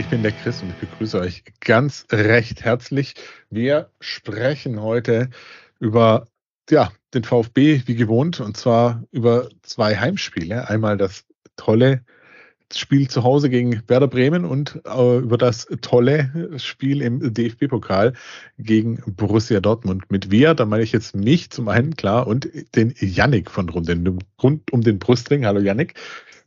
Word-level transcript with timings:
Ich 0.00 0.06
bin 0.06 0.22
der 0.22 0.32
Chris 0.32 0.62
und 0.62 0.70
ich 0.70 0.76
begrüße 0.76 1.20
euch 1.20 1.44
ganz 1.60 2.06
recht 2.10 2.64
herzlich. 2.64 3.16
Wir 3.50 3.90
sprechen 4.00 4.80
heute 4.80 5.28
über 5.78 6.26
ja, 6.70 6.90
den 7.12 7.22
VfB 7.22 7.82
wie 7.84 7.96
gewohnt 7.96 8.40
und 8.40 8.56
zwar 8.56 9.04
über 9.10 9.50
zwei 9.60 9.98
Heimspiele. 9.98 10.70
Einmal 10.70 10.96
das 10.96 11.26
tolle 11.56 12.02
Spiel 12.74 13.10
zu 13.10 13.24
Hause 13.24 13.50
gegen 13.50 13.82
Werder 13.88 14.08
Bremen 14.08 14.46
und 14.46 14.80
äh, 14.86 15.18
über 15.18 15.36
das 15.36 15.68
tolle 15.82 16.48
Spiel 16.56 17.02
im 17.02 17.34
DFB-Pokal 17.34 18.14
gegen 18.56 19.02
Borussia 19.06 19.60
Dortmund. 19.60 20.10
Mit 20.10 20.30
wir, 20.30 20.54
da 20.54 20.64
meine 20.64 20.82
ich 20.82 20.92
jetzt 20.92 21.14
mich 21.14 21.50
zum 21.50 21.68
einen, 21.68 21.94
klar, 21.94 22.26
und 22.26 22.48
den 22.74 22.94
Yannick 22.98 23.50
von 23.50 23.68
rund, 23.68 23.90
rund 24.42 24.72
um 24.72 24.80
den 24.80 24.98
Brustring. 24.98 25.44
Hallo 25.44 25.60
Yannick. 25.60 25.92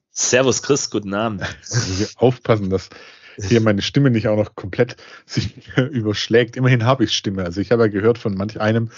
Servus 0.09 0.63
Chris, 0.63 0.89
guten 0.89 1.13
Abend. 1.13 1.43
Also 1.43 2.07
aufpassen, 2.15 2.71
dass 2.71 2.89
hier 3.37 3.61
meine 3.61 3.81
Stimme 3.81 4.09
nicht 4.09 4.27
auch 4.27 4.37
noch 4.37 4.55
komplett 4.55 4.97
sich 5.25 5.55
überschlägt. 5.77 6.55
Immerhin 6.55 6.85
habe 6.85 7.03
ich 7.03 7.15
Stimme. 7.15 7.43
Also 7.43 7.61
ich 7.61 7.71
habe 7.71 7.83
ja 7.83 7.89
gehört 7.89 8.17
von 8.17 8.35
manch 8.35 8.59
einem, 8.59 8.89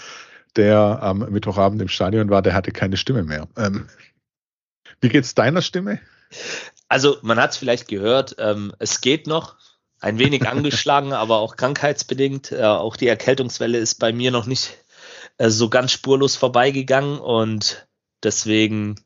der 0.56 1.02
am 1.02 1.18
Mittwochabend 1.30 1.80
im 1.82 1.88
Stadion 1.88 2.30
war, 2.30 2.42
der 2.42 2.54
hatte 2.54 2.72
keine 2.72 2.96
Stimme 2.96 3.22
mehr. 3.22 3.48
Ähm, 3.56 3.88
wie 5.00 5.08
geht's 5.08 5.34
deiner 5.34 5.62
Stimme? 5.62 6.00
Also 6.88 7.18
man 7.22 7.38
hat 7.38 7.50
es 7.50 7.56
vielleicht 7.56 7.88
gehört, 7.88 8.36
ähm, 8.38 8.72
es 8.78 9.00
geht 9.00 9.26
noch, 9.26 9.56
ein 10.00 10.18
wenig 10.18 10.46
angeschlagen, 10.48 11.12
aber 11.12 11.38
auch 11.38 11.56
krankheitsbedingt. 11.56 12.52
Äh, 12.52 12.62
auch 12.62 12.96
die 12.96 13.08
Erkältungswelle 13.08 13.78
ist 13.78 13.96
bei 13.96 14.12
mir 14.12 14.30
noch 14.30 14.46
nicht 14.46 14.76
äh, 15.38 15.50
so 15.50 15.68
ganz 15.68 15.92
spurlos 15.92 16.36
vorbeigegangen 16.36 17.18
und 17.18 17.86
deswegen, 18.22 18.96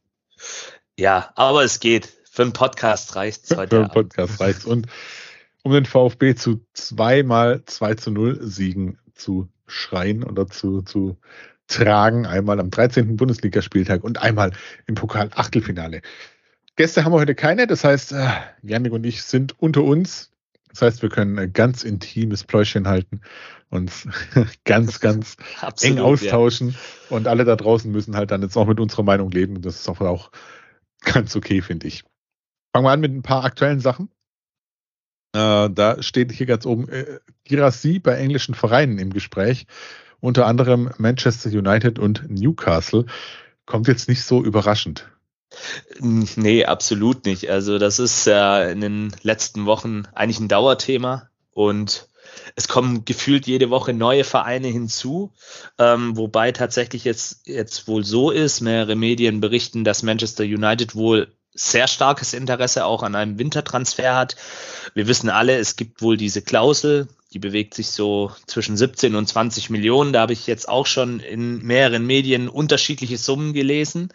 ja, 0.96 1.32
aber 1.34 1.64
es 1.64 1.80
geht. 1.80 2.08
Für 2.32 2.42
einen 2.42 2.52
Podcast 2.52 3.16
reicht 3.16 3.44
es 3.44 3.56
heute. 3.56 3.76
Für 3.76 3.82
einen 3.82 3.90
Podcast 3.90 4.40
reicht 4.40 4.64
Und 4.64 4.86
um 5.62 5.72
den 5.72 5.84
VfB 5.84 6.34
zu 6.34 6.64
zweimal 6.72 7.64
2 7.64 7.94
zu 7.94 8.10
0 8.10 8.38
Siegen 8.42 8.98
zu 9.14 9.48
schreien 9.66 10.24
oder 10.24 10.46
zu, 10.46 10.82
zu 10.82 11.16
tragen. 11.68 12.26
Einmal 12.26 12.60
am 12.60 12.70
13. 12.70 13.16
Bundesligaspieltag 13.16 14.02
und 14.04 14.20
einmal 14.20 14.52
im 14.86 14.94
Pokal-Achtelfinale. 14.94 16.02
Gäste 16.76 17.04
haben 17.04 17.12
wir 17.12 17.18
heute 17.18 17.34
keine, 17.34 17.66
das 17.66 17.84
heißt, 17.84 18.12
äh, 18.12 18.28
Janik 18.62 18.92
und 18.92 19.04
ich 19.04 19.22
sind 19.22 19.58
unter 19.60 19.82
uns. 19.82 20.30
Das 20.68 20.82
heißt, 20.82 21.02
wir 21.02 21.08
können 21.08 21.38
ein 21.38 21.52
ganz 21.52 21.82
intimes 21.82 22.44
Pläuschen 22.44 22.86
halten, 22.86 23.20
uns 23.70 24.08
ganz, 24.64 25.00
ganz 25.00 25.36
Absolut, 25.60 25.98
eng 25.98 26.02
austauschen 26.02 26.70
ja. 26.70 27.16
und 27.16 27.26
alle 27.26 27.44
da 27.44 27.56
draußen 27.56 27.90
müssen 27.90 28.16
halt 28.16 28.30
dann 28.30 28.42
jetzt 28.42 28.56
auch 28.56 28.66
mit 28.66 28.78
unserer 28.78 29.02
Meinung 29.02 29.30
leben. 29.30 29.62
Das 29.62 29.80
ist 29.80 29.88
auch 29.88 30.30
ganz 31.02 31.34
okay, 31.34 31.60
finde 31.60 31.88
ich. 31.88 32.04
Fangen 32.72 32.86
wir 32.86 32.90
an 32.90 33.00
mit 33.00 33.12
ein 33.12 33.22
paar 33.22 33.44
aktuellen 33.44 33.80
Sachen. 33.80 34.10
Äh, 35.32 35.70
da 35.70 36.02
steht 36.02 36.32
hier 36.32 36.46
ganz 36.46 36.66
oben 36.66 36.88
äh, 36.88 37.20
Girassi 37.44 37.98
bei 37.98 38.14
englischen 38.16 38.54
Vereinen 38.54 38.98
im 38.98 39.12
Gespräch, 39.12 39.66
unter 40.20 40.46
anderem 40.46 40.90
Manchester 40.98 41.50
United 41.50 41.98
und 41.98 42.28
Newcastle. 42.28 43.06
Kommt 43.66 43.88
jetzt 43.88 44.08
nicht 44.08 44.24
so 44.24 44.42
überraschend. 44.42 45.08
Nee, 46.00 46.64
absolut 46.64 47.24
nicht. 47.24 47.50
Also 47.50 47.78
das 47.78 47.98
ist 47.98 48.24
ja 48.26 48.64
in 48.64 48.80
den 48.80 49.12
letzten 49.22 49.66
Wochen 49.66 50.04
eigentlich 50.14 50.40
ein 50.40 50.48
Dauerthema 50.48 51.28
und 51.52 52.08
es 52.54 52.68
kommen 52.68 53.04
gefühlt 53.04 53.46
jede 53.46 53.70
Woche 53.70 53.92
neue 53.92 54.24
Vereine 54.24 54.68
hinzu, 54.68 55.32
ähm, 55.78 56.16
wobei 56.16 56.52
tatsächlich 56.52 57.04
jetzt, 57.04 57.46
jetzt 57.46 57.88
wohl 57.88 58.04
so 58.04 58.30
ist, 58.30 58.60
mehrere 58.60 58.94
Medien 58.96 59.40
berichten, 59.40 59.84
dass 59.84 60.02
Manchester 60.02 60.44
United 60.44 60.94
wohl 60.94 61.32
sehr 61.60 61.88
starkes 61.88 62.32
Interesse 62.32 62.84
auch 62.84 63.02
an 63.02 63.14
einem 63.14 63.38
Wintertransfer 63.38 64.16
hat. 64.16 64.36
Wir 64.94 65.06
wissen 65.06 65.28
alle, 65.28 65.58
es 65.58 65.76
gibt 65.76 66.00
wohl 66.00 66.16
diese 66.16 66.42
Klausel, 66.42 67.08
die 67.32 67.38
bewegt 67.38 67.74
sich 67.74 67.90
so 67.90 68.32
zwischen 68.46 68.76
17 68.76 69.14
und 69.14 69.26
20 69.26 69.70
Millionen. 69.70 70.12
Da 70.12 70.22
habe 70.22 70.32
ich 70.32 70.46
jetzt 70.46 70.68
auch 70.68 70.86
schon 70.86 71.20
in 71.20 71.62
mehreren 71.62 72.06
Medien 72.06 72.48
unterschiedliche 72.48 73.18
Summen 73.18 73.52
gelesen. 73.52 74.12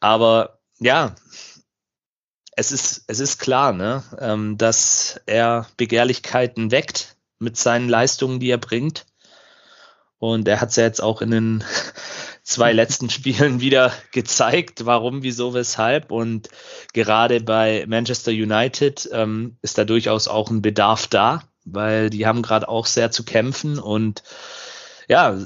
Aber 0.00 0.58
ja, 0.78 1.14
es 2.52 2.72
ist, 2.72 3.04
es 3.06 3.20
ist 3.20 3.38
klar, 3.38 3.72
ne, 3.72 4.02
ähm, 4.18 4.58
dass 4.58 5.20
er 5.26 5.66
Begehrlichkeiten 5.76 6.70
weckt 6.70 7.16
mit 7.38 7.56
seinen 7.56 7.88
Leistungen, 7.88 8.38
die 8.38 8.50
er 8.50 8.58
bringt. 8.58 9.06
Und 10.18 10.46
er 10.46 10.60
hat 10.60 10.68
es 10.68 10.76
ja 10.76 10.84
jetzt 10.84 11.02
auch 11.02 11.22
in 11.22 11.30
den 11.30 11.64
zwei 12.42 12.72
letzten 12.72 13.10
Spielen 13.10 13.60
wieder 13.60 13.92
gezeigt, 14.12 14.86
warum, 14.86 15.22
wieso, 15.22 15.54
weshalb. 15.54 16.10
Und 16.10 16.48
gerade 16.92 17.40
bei 17.40 17.84
Manchester 17.86 18.32
United 18.32 19.08
ähm, 19.12 19.56
ist 19.62 19.78
da 19.78 19.84
durchaus 19.84 20.28
auch 20.28 20.50
ein 20.50 20.62
Bedarf 20.62 21.06
da, 21.06 21.42
weil 21.64 22.10
die 22.10 22.26
haben 22.26 22.42
gerade 22.42 22.68
auch 22.68 22.86
sehr 22.86 23.10
zu 23.10 23.24
kämpfen. 23.24 23.78
Und 23.78 24.22
ja, 25.08 25.38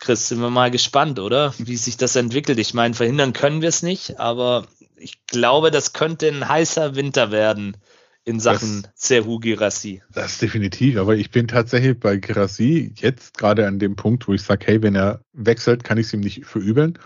Chris, 0.00 0.28
sind 0.28 0.40
wir 0.40 0.50
mal 0.50 0.70
gespannt, 0.70 1.18
oder? 1.18 1.54
Wie 1.58 1.76
sich 1.76 1.96
das 1.96 2.16
entwickelt. 2.16 2.58
Ich 2.58 2.74
meine, 2.74 2.94
verhindern 2.94 3.32
können 3.32 3.62
wir 3.62 3.70
es 3.70 3.82
nicht, 3.82 4.20
aber 4.20 4.66
ich 4.96 5.26
glaube, 5.26 5.70
das 5.70 5.92
könnte 5.92 6.28
ein 6.28 6.48
heißer 6.48 6.94
Winter 6.94 7.30
werden 7.30 7.76
in 8.24 8.40
Sachen 8.40 8.86
Serhu 8.94 9.38
Girassi. 9.38 10.02
Das 10.12 10.38
definitiv, 10.38 10.96
aber 10.96 11.16
ich 11.16 11.30
bin 11.30 11.46
tatsächlich 11.46 11.98
bei 11.98 12.16
Girassi 12.16 12.92
jetzt 12.96 13.36
gerade 13.36 13.66
an 13.66 13.78
dem 13.78 13.96
Punkt, 13.96 14.26
wo 14.26 14.32
ich 14.32 14.42
sage, 14.42 14.66
hey, 14.66 14.82
wenn 14.82 14.94
er 14.94 15.20
wechselt, 15.32 15.84
kann 15.84 15.98
ich 15.98 16.06
es 16.06 16.14
ihm 16.14 16.20
nicht 16.20 16.44
verübeln. 16.46 16.98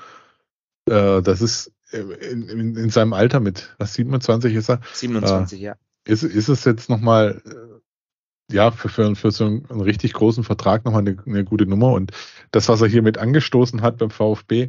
Äh, 0.88 1.22
das 1.22 1.40
ist 1.40 1.72
äh, 1.90 1.98
in, 1.98 2.48
in, 2.48 2.76
in, 2.76 2.90
seinem 2.90 3.12
Alter 3.12 3.40
mit, 3.40 3.74
was, 3.78 3.94
27 3.94 4.54
ist 4.54 4.70
er? 4.70 4.80
27, 4.92 5.60
äh, 5.60 5.64
ja. 5.64 5.76
Ist, 6.06 6.22
ist 6.22 6.48
es 6.48 6.64
jetzt 6.64 6.88
nochmal, 6.88 7.42
äh, 7.44 8.54
ja, 8.54 8.70
für, 8.70 8.88
für, 8.88 9.14
für 9.16 9.30
so 9.30 9.44
einen, 9.44 9.66
einen, 9.70 9.80
richtig 9.80 10.12
großen 10.12 10.44
Vertrag 10.44 10.84
nochmal 10.84 11.02
eine, 11.02 11.16
eine 11.26 11.44
gute 11.44 11.66
Nummer 11.66 11.92
und 11.92 12.12
das, 12.52 12.68
was 12.68 12.80
er 12.80 12.88
hier 12.88 13.02
mit 13.02 13.18
angestoßen 13.18 13.82
hat 13.82 13.98
beim 13.98 14.10
VfB, 14.10 14.62
äh, 14.62 14.68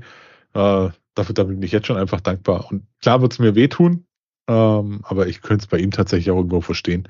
dafür, 0.53 0.93
dafür 1.15 1.45
bin 1.45 1.61
ich 1.61 1.71
jetzt 1.71 1.87
schon 1.87 1.97
einfach 1.97 2.21
dankbar. 2.21 2.71
Und 2.71 2.87
klar 3.01 3.21
wird 3.21 3.33
es 3.33 3.39
mir 3.39 3.55
wehtun, 3.55 4.05
ähm, 4.49 5.01
aber 5.03 5.27
ich 5.27 5.43
könnte 5.43 5.63
es 5.63 5.67
bei 5.67 5.77
ihm 5.77 5.91
tatsächlich 5.91 6.31
auch 6.31 6.37
irgendwo 6.37 6.61
verstehen. 6.61 7.07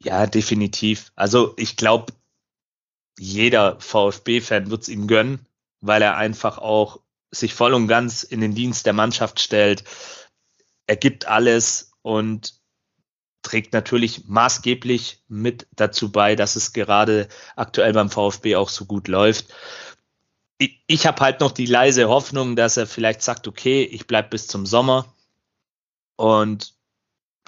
Ja, 0.00 0.26
definitiv. 0.26 1.10
Also 1.16 1.54
ich 1.56 1.76
glaube, 1.76 2.12
jeder 3.18 3.80
VfB-Fan 3.80 4.70
wird 4.70 4.82
es 4.82 4.88
ihm 4.88 5.08
gönnen, 5.08 5.44
weil 5.80 6.00
er 6.02 6.16
einfach 6.16 6.58
auch 6.58 7.00
sich 7.32 7.52
voll 7.52 7.74
und 7.74 7.88
ganz 7.88 8.22
in 8.22 8.40
den 8.40 8.54
Dienst 8.54 8.86
der 8.86 8.92
Mannschaft 8.92 9.40
stellt. 9.40 9.82
Er 10.86 10.96
gibt 10.96 11.26
alles 11.26 11.92
und 12.02 12.54
trägt 13.42 13.72
natürlich 13.72 14.26
maßgeblich 14.26 15.24
mit 15.26 15.66
dazu 15.74 16.12
bei, 16.12 16.36
dass 16.36 16.54
es 16.54 16.72
gerade 16.72 17.28
aktuell 17.56 17.92
beim 17.92 18.10
VfB 18.10 18.54
auch 18.54 18.68
so 18.68 18.84
gut 18.84 19.08
läuft. 19.08 19.46
Ich, 20.58 20.80
ich 20.86 21.06
habe 21.06 21.20
halt 21.22 21.40
noch 21.40 21.50
die 21.50 21.66
leise 21.66 22.08
Hoffnung, 22.08 22.54
dass 22.54 22.76
er 22.76 22.86
vielleicht 22.86 23.22
sagt, 23.22 23.48
okay, 23.48 23.82
ich 23.82 24.06
bleibe 24.06 24.28
bis 24.28 24.46
zum 24.46 24.66
Sommer, 24.66 25.12
und 26.20 26.74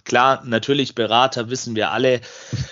klar, 0.04 0.42
natürlich 0.46 0.94
Berater 0.94 1.50
wissen 1.50 1.76
wir 1.76 1.90
alle, 1.90 2.22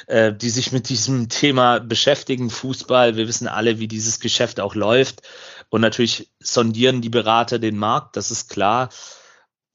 äh, 0.07 0.33
die 0.33 0.49
sich 0.49 0.73
mit 0.73 0.89
diesem 0.89 1.29
Thema 1.29 1.79
beschäftigen, 1.79 2.49
Fußball. 2.49 3.17
Wir 3.17 3.29
wissen 3.29 3.47
alle, 3.47 3.79
wie 3.79 3.87
dieses 3.87 4.19
Geschäft 4.19 4.61
auch 4.61 4.75
läuft. 4.75 5.21
Und 5.69 5.83
natürlich 5.83 6.31
sondieren 6.39 7.03
die 7.03 7.11
Berater 7.11 7.59
den 7.59 7.77
Markt, 7.77 8.17
das 8.17 8.31
ist 8.31 8.49
klar. 8.49 8.89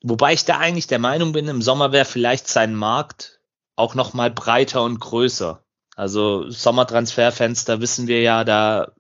Wobei 0.01 0.33
ich 0.33 0.45
da 0.45 0.57
eigentlich 0.57 0.87
der 0.87 0.97
Meinung 0.97 1.31
bin, 1.31 1.47
im 1.47 1.61
Sommer 1.61 1.91
wäre 1.91 2.05
vielleicht 2.05 2.47
sein 2.47 2.73
Markt 2.73 3.39
auch 3.75 3.93
noch 3.93 4.15
mal 4.15 4.31
breiter 4.31 4.81
und 4.81 4.99
größer. 4.99 5.63
Also 5.95 6.49
Sommertransferfenster 6.49 7.81
wissen 7.81 8.07
wir 8.07 8.21
ja, 8.23 8.43
da 8.43 8.93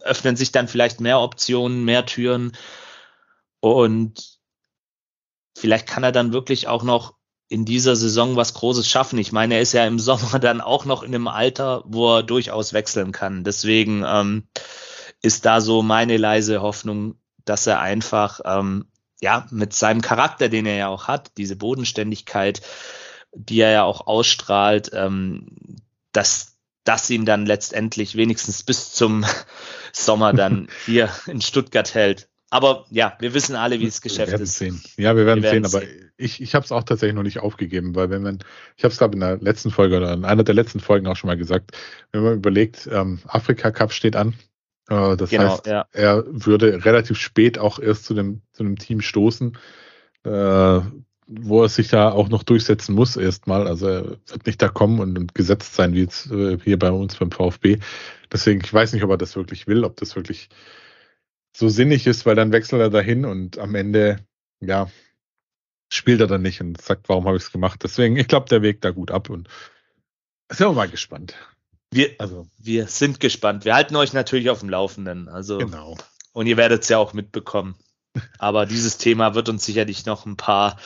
öffnen 0.00 0.36
sich 0.36 0.52
dann 0.52 0.68
vielleicht 0.68 1.00
mehr 1.00 1.20
Optionen, 1.20 1.86
mehr 1.86 2.04
Türen. 2.04 2.52
Und 3.60 4.37
vielleicht 5.58 5.86
kann 5.86 6.04
er 6.04 6.12
dann 6.12 6.32
wirklich 6.32 6.68
auch 6.68 6.82
noch 6.82 7.14
in 7.48 7.64
dieser 7.64 7.96
Saison 7.96 8.36
was 8.36 8.54
Großes 8.54 8.88
schaffen. 8.88 9.18
Ich 9.18 9.32
meine, 9.32 9.54
er 9.54 9.60
ist 9.60 9.72
ja 9.72 9.86
im 9.86 9.98
Sommer 9.98 10.38
dann 10.38 10.60
auch 10.60 10.84
noch 10.84 11.02
in 11.02 11.14
einem 11.14 11.28
Alter, 11.28 11.82
wo 11.86 12.16
er 12.16 12.22
durchaus 12.22 12.72
wechseln 12.72 13.12
kann. 13.12 13.44
Deswegen 13.44 14.04
ähm, 14.06 14.48
ist 15.22 15.44
da 15.46 15.60
so 15.60 15.82
meine 15.82 16.16
leise 16.16 16.62
Hoffnung, 16.62 17.16
dass 17.44 17.66
er 17.66 17.80
einfach 17.80 18.40
ähm, 18.44 18.86
ja 19.20 19.46
mit 19.50 19.72
seinem 19.72 20.02
Charakter, 20.02 20.48
den 20.48 20.66
er 20.66 20.76
ja 20.76 20.88
auch 20.88 21.08
hat, 21.08 21.32
diese 21.36 21.56
Bodenständigkeit 21.56 22.60
die 23.32 23.60
er 23.60 23.70
ja 23.70 23.82
auch 23.84 24.06
ausstrahlt, 24.06 24.90
ähm, 24.92 25.76
dass 26.12 26.56
das 26.84 27.08
ihn 27.10 27.24
dann 27.24 27.46
letztendlich 27.46 28.16
wenigstens 28.16 28.62
bis 28.62 28.92
zum 28.92 29.24
Sommer 29.92 30.32
dann 30.32 30.68
hier 30.86 31.10
in 31.26 31.40
Stuttgart 31.40 31.94
hält. 31.94 32.27
Aber 32.50 32.86
ja, 32.90 33.14
wir 33.20 33.34
wissen 33.34 33.56
alle, 33.56 33.78
wie 33.78 33.84
das 33.84 34.00
Geschäft 34.00 34.32
wir 34.32 34.40
ist. 34.40 34.56
Sehen. 34.56 34.80
Ja, 34.96 35.14
wir 35.16 35.26
werden, 35.26 35.42
Wir 35.42 35.52
werden 35.52 35.64
sehen, 35.64 35.76
aber 35.76 35.86
sehen. 35.86 36.10
ich, 36.16 36.40
ich 36.40 36.54
habe 36.54 36.64
es 36.64 36.72
auch 36.72 36.82
tatsächlich 36.82 37.14
noch 37.14 37.22
nicht 37.22 37.40
aufgegeben, 37.40 37.94
weil 37.94 38.08
wenn 38.08 38.22
man, 38.22 38.38
ich 38.76 38.84
habe 38.84 38.92
es 38.92 38.98
glaube 38.98 39.14
in 39.14 39.20
der 39.20 39.36
letzten 39.38 39.70
Folge 39.70 39.98
oder 39.98 40.14
in 40.14 40.24
einer 40.24 40.44
der 40.44 40.54
letzten 40.54 40.80
Folgen 40.80 41.06
auch 41.06 41.16
schon 41.16 41.28
mal 41.28 41.36
gesagt, 41.36 41.76
wenn 42.12 42.22
man 42.22 42.34
überlegt, 42.36 42.88
ähm, 42.90 43.18
Afrika 43.26 43.70
Cup 43.70 43.92
steht 43.92 44.16
an, 44.16 44.34
äh, 44.88 45.16
das 45.16 45.30
Genau, 45.30 45.52
heißt, 45.52 45.66
ja. 45.66 45.86
er 45.92 46.24
würde 46.26 46.84
relativ 46.84 47.18
spät 47.18 47.58
auch 47.58 47.78
erst 47.78 48.04
zu 48.06 48.14
dem, 48.14 48.40
zu 48.52 48.62
dem 48.62 48.78
Team 48.78 49.02
stoßen, 49.02 49.58
äh, 50.24 50.80
wo 51.26 51.62
er 51.62 51.68
sich 51.68 51.88
da 51.88 52.10
auch 52.10 52.30
noch 52.30 52.42
durchsetzen 52.42 52.94
muss 52.94 53.16
erstmal. 53.16 53.68
Also 53.68 53.86
er 53.86 54.04
wird 54.26 54.46
nicht 54.46 54.62
da 54.62 54.68
kommen 54.68 55.00
und, 55.00 55.18
und 55.18 55.34
gesetzt 55.34 55.74
sein, 55.74 55.92
wie 55.92 56.00
jetzt 56.00 56.30
äh, 56.30 56.58
hier 56.64 56.78
bei 56.78 56.90
uns 56.90 57.16
beim 57.16 57.30
VfB. 57.30 57.78
Deswegen, 58.32 58.62
ich 58.64 58.72
weiß 58.72 58.94
nicht, 58.94 59.02
ob 59.04 59.10
er 59.10 59.18
das 59.18 59.36
wirklich 59.36 59.66
will, 59.66 59.84
ob 59.84 59.96
das 59.96 60.16
wirklich 60.16 60.48
so 61.58 61.68
sinnig 61.68 62.06
ist, 62.06 62.24
weil 62.24 62.36
dann 62.36 62.52
wechselt 62.52 62.80
er 62.80 62.90
dahin 62.90 63.24
und 63.24 63.58
am 63.58 63.74
Ende, 63.74 64.24
ja, 64.60 64.88
spielt 65.92 66.20
er 66.20 66.28
dann 66.28 66.42
nicht 66.42 66.60
und 66.60 66.80
sagt, 66.80 67.08
warum 67.08 67.26
habe 67.26 67.36
ich 67.36 67.42
es 67.42 67.52
gemacht. 67.52 67.80
Deswegen, 67.82 68.16
ich 68.16 68.28
glaube, 68.28 68.48
der 68.48 68.62
Weg 68.62 68.80
da 68.80 68.90
gut 68.90 69.10
ab 69.10 69.28
und 69.28 69.48
sind 70.50 70.68
wir 70.68 70.72
mal 70.72 70.88
gespannt. 70.88 71.34
Wir, 71.90 72.14
Also, 72.18 72.46
wir 72.58 72.86
sind 72.86 73.18
gespannt. 73.18 73.64
Wir 73.64 73.74
halten 73.74 73.96
euch 73.96 74.12
natürlich 74.12 74.50
auf 74.50 74.60
dem 74.60 74.68
Laufenden. 74.68 75.28
Also, 75.28 75.58
genau. 75.58 75.96
und 76.32 76.46
ihr 76.46 76.56
werdet 76.56 76.82
es 76.82 76.88
ja 76.90 76.98
auch 76.98 77.12
mitbekommen. 77.12 77.74
Aber 78.38 78.64
dieses 78.64 78.98
Thema 78.98 79.34
wird 79.34 79.48
uns 79.48 79.64
sicherlich 79.64 80.06
noch 80.06 80.26
ein 80.26 80.36
paar 80.36 80.78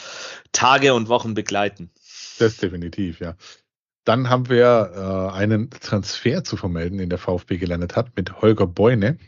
Tage 0.53 0.95
und 0.95 1.09
Wochen 1.09 1.35
begleiten. 1.35 1.91
Das 2.39 2.57
definitiv, 2.57 3.21
ja. 3.21 3.37
Dann 4.05 4.31
haben 4.31 4.49
wir 4.49 4.93
äh, 4.95 5.37
einen 5.37 5.71
Transfer 5.71 6.43
zu 6.43 6.57
vermelden, 6.57 6.99
den 6.99 7.11
der 7.11 7.19
VfB 7.19 7.59
gelandet 7.59 7.95
hat, 7.95 8.17
mit 8.17 8.41
Holger 8.41 8.67
Beune. 8.67 9.19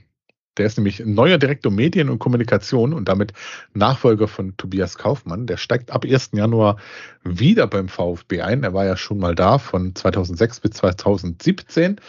Der 0.56 0.66
ist 0.66 0.76
nämlich 0.78 1.00
neuer 1.04 1.38
Direktor 1.38 1.72
Medien 1.72 2.08
und 2.08 2.18
Kommunikation 2.18 2.92
und 2.92 3.08
damit 3.08 3.32
Nachfolger 3.72 4.28
von 4.28 4.56
Tobias 4.56 4.96
Kaufmann. 4.98 5.46
Der 5.46 5.56
steigt 5.56 5.90
ab 5.90 6.04
1. 6.04 6.30
Januar 6.32 6.76
wieder 7.24 7.66
beim 7.66 7.88
VfB 7.88 8.42
ein. 8.42 8.62
Er 8.62 8.72
war 8.74 8.84
ja 8.84 8.96
schon 8.96 9.18
mal 9.18 9.34
da 9.34 9.58
von 9.58 9.94
2006 9.94 10.60
bis 10.60 10.70
2017. 10.72 12.00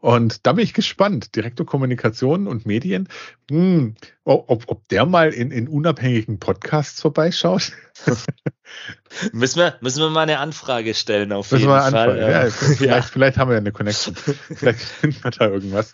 Und 0.00 0.46
da 0.46 0.52
bin 0.52 0.62
ich 0.62 0.74
gespannt. 0.74 1.34
Direktor 1.34 1.66
Kommunikation 1.66 2.46
und 2.46 2.66
Medien. 2.66 3.08
Hm, 3.50 3.96
ob, 4.22 4.64
ob 4.68 4.88
der 4.88 5.06
mal 5.06 5.30
in, 5.30 5.50
in 5.50 5.66
unabhängigen 5.66 6.38
Podcasts 6.38 7.00
vorbeischaut. 7.00 7.72
Müssen 9.32 9.58
wir, 9.58 9.76
müssen 9.80 10.00
wir 10.00 10.10
mal 10.10 10.20
eine 10.22 10.38
Anfrage 10.38 10.94
stellen 10.94 11.32
auf 11.32 11.50
Müssen 11.50 11.62
jeden 11.62 11.72
wir 11.72 11.90
Fall. 11.90 12.18
Ja, 12.18 12.44
Ja. 12.44 12.50
vielleicht, 12.50 13.08
vielleicht 13.08 13.38
haben 13.38 13.48
wir 13.48 13.54
ja 13.54 13.60
eine 13.60 13.72
Connection. 13.72 14.14
vielleicht 14.14 14.80
finden 14.80 15.24
wir 15.24 15.30
da 15.32 15.48
irgendwas. 15.48 15.92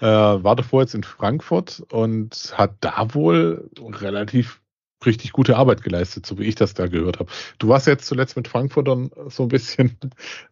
Äh, 0.00 0.06
war 0.06 0.56
davor 0.56 0.82
jetzt 0.82 0.94
in 0.94 1.04
Frankfurt 1.04 1.82
und 1.90 2.52
hat 2.54 2.74
da 2.80 3.14
wohl 3.14 3.70
relativ 3.80 4.60
richtig 5.04 5.32
gute 5.32 5.56
Arbeit 5.56 5.82
geleistet, 5.82 6.26
so 6.26 6.38
wie 6.38 6.44
ich 6.44 6.54
das 6.54 6.74
da 6.74 6.86
gehört 6.86 7.18
habe. 7.18 7.30
Du 7.58 7.68
warst 7.68 7.86
jetzt 7.86 8.06
zuletzt 8.06 8.36
mit 8.36 8.48
Frankfurtern 8.48 9.10
so 9.28 9.44
ein 9.44 9.48
bisschen 9.48 9.96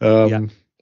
ähm, 0.01 0.29
Ja. 0.29 0.41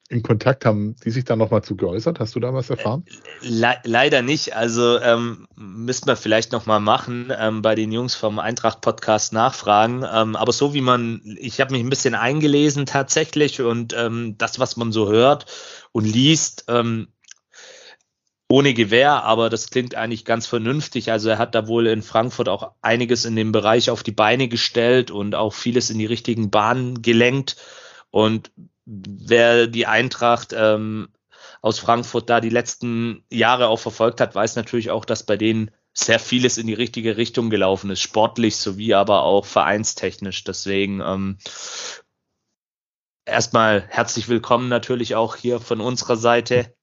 in 0.09 0.23
Kontakt. 0.23 0.64
Haben 0.64 0.94
die 1.05 1.11
sich 1.11 1.25
da 1.25 1.37
nochmal 1.37 1.62
zu 1.62 1.75
geäußert? 1.76 2.20
Hast 2.20 2.35
du 2.35 2.41
da 2.41 2.53
was 2.53 2.70
erfahren? 2.70 3.05
Le 3.41 3.75
leider 3.85 4.23
nicht. 4.23 4.55
Also 4.55 5.00
ähm, 5.00 5.47
müssten 5.56 6.06
wir 6.06 6.17
vielleicht 6.17 6.53
noch 6.53 6.67
mal 6.67 6.81
machen, 6.81 7.32
ähm, 7.37 7.62
bei 7.62 7.75
den 7.75 7.91
Jungs 7.93 8.15
vom 8.15 8.38
Eintracht 8.38 8.81
Podcast 8.81 9.32
nachfragen. 9.32 10.05
Ähm, 10.12 10.37
aber 10.37 10.53
so 10.53 10.75
wie 10.75 10.82
man, 10.82 11.20
ich 11.38 11.61
habe 11.61 11.73
mich 11.73 11.82
ein 11.82 11.91
bisschen 11.91 12.15
eingelesen 12.15 12.85
tatsächlich 12.87 13.61
und 13.61 13.94
ähm, 13.97 14.37
das, 14.38 14.58
was 14.58 14.76
man 14.76 14.93
so 14.93 15.08
hört 15.08 15.47
und 15.93 16.05
liest, 16.05 16.67
ähm, 16.69 17.08
ohne 18.52 18.75
Gewehr, 18.75 19.25
aber 19.25 19.49
das 19.49 19.70
klingt 19.70 19.94
eigentlich 19.94 20.26
ganz 20.26 20.46
vernünftig. 20.46 21.10
Also 21.10 21.31
er 21.31 21.38
hat 21.38 21.54
da 21.54 21.69
wohl 21.69 21.87
in 21.87 22.02
Frankfurt 22.02 22.50
auch 22.50 22.72
einiges 22.82 23.25
in 23.25 23.34
dem 23.34 23.50
Bereich 23.50 23.88
auf 23.88 24.02
die 24.02 24.12
Beine 24.12 24.46
gestellt 24.46 25.10
und 25.10 25.34
auch 25.34 25.54
vieles 25.54 25.88
in 25.88 25.99
die 25.99 26.04
richtigen 26.04 26.50
Bahnen 26.50 27.00
gelenkt. 27.00 27.56
Und 28.10 28.50
wer 28.84 29.69
die 29.69 29.87
Eintracht 29.87 30.52
ähm, 30.54 31.08
aus 31.62 31.78
Frankfurt 31.78 32.28
da 32.28 32.43
die 32.43 32.50
letzten 32.50 33.25
Jahre 33.31 33.69
auch 33.69 33.78
verfolgt 33.78 34.20
hat, 34.20 34.34
weiß 34.34 34.56
natürlich 34.56 34.90
auch, 34.90 35.06
dass 35.06 35.25
bei 35.25 35.38
denen 35.38 35.70
sehr 35.94 36.19
vieles 36.19 36.58
in 36.58 36.66
die 36.66 36.75
richtige 36.75 37.16
Richtung 37.16 37.48
gelaufen 37.48 37.88
ist, 37.88 38.02
sportlich 38.02 38.56
sowie 38.58 38.93
aber 38.93 39.22
auch 39.22 39.46
vereinstechnisch. 39.46 40.44
Deswegen 40.44 41.00
ähm, 41.00 41.38
erstmal 43.25 43.87
herzlich 43.88 44.28
willkommen 44.28 44.69
natürlich 44.69 45.14
auch 45.14 45.37
hier 45.37 45.58
von 45.58 45.81
unserer 45.81 46.16
Seite 46.16 46.75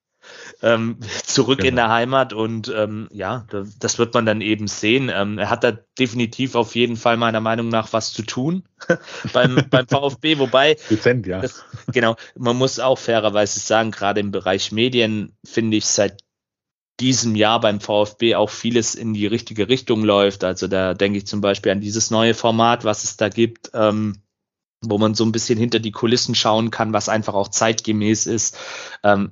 ähm, 0.62 0.98
zurück 1.26 1.60
in 1.60 1.76
Genau. 1.76 1.84
der 1.84 1.90
Heimat 1.90 2.34
und 2.34 2.72
ähm, 2.76 3.08
ja, 3.12 3.46
da- 3.50 3.66
das 3.80 3.98
wird 4.00 4.14
man 4.14 4.26
dann 4.26 4.42
eben 4.42 4.68
sehen. 4.68 5.12
Ähm, 5.14 5.38
er 5.38 5.50
hat 5.50 5.64
da 5.64 5.72
definitiv 5.98 6.56
auf 6.56 6.76
jeden 6.76 6.96
Fall 6.98 7.18
meiner 7.18 7.42
Meinung 7.42 7.70
nach 7.70 7.94
was 7.94 8.14
zu 8.14 8.24
tun 8.24 8.64
beim, 9.34 9.64
beim 9.70 9.88
VfB, 9.88 10.40
wobei 10.40 10.78
Dezent, 10.90 11.28
ja. 11.28 11.42
das, 11.42 11.64
genau, 11.92 12.16
man 12.38 12.56
muss 12.58 12.80
auch 12.80 12.98
fairerweise 12.98 13.60
sagen, 13.60 13.92
gerade 13.92 14.20
im 14.20 14.32
Bereich 14.32 14.72
Medien 14.72 15.34
finde 15.46 15.78
ich 15.78 15.86
seit 15.86 16.22
diesem 17.00 17.36
Jahr 17.36 17.62
beim 17.62 17.80
VfB 17.80 18.36
auch 18.36 18.50
vieles 18.50 18.94
in 18.96 19.14
die 19.14 19.26
richtige 19.26 19.70
Richtung 19.70 20.04
läuft. 20.04 20.44
Also 20.44 20.68
da 20.68 20.94
denke 20.94 21.20
ich 21.20 21.28
zum 21.28 21.40
Beispiel 21.40 21.72
an 21.72 21.80
dieses 21.80 22.12
neue 22.12 22.34
Format, 22.34 22.84
was 22.84 23.06
es 23.06 23.16
da 23.16 23.30
gibt, 23.30 23.72
ähm, 23.74 24.18
wo 24.82 24.98
man 24.98 25.14
so 25.16 25.24
ein 25.26 25.32
bisschen 25.32 25.58
hinter 25.58 25.80
die 25.80 25.92
Kulissen 25.92 26.36
schauen 26.36 26.72
kann, 26.72 26.92
was 26.92 27.08
einfach 27.08 27.36
auch 27.36 27.48
zeitgemäß 27.48 28.28
ist. 28.28 28.58
Ähm, 29.04 29.32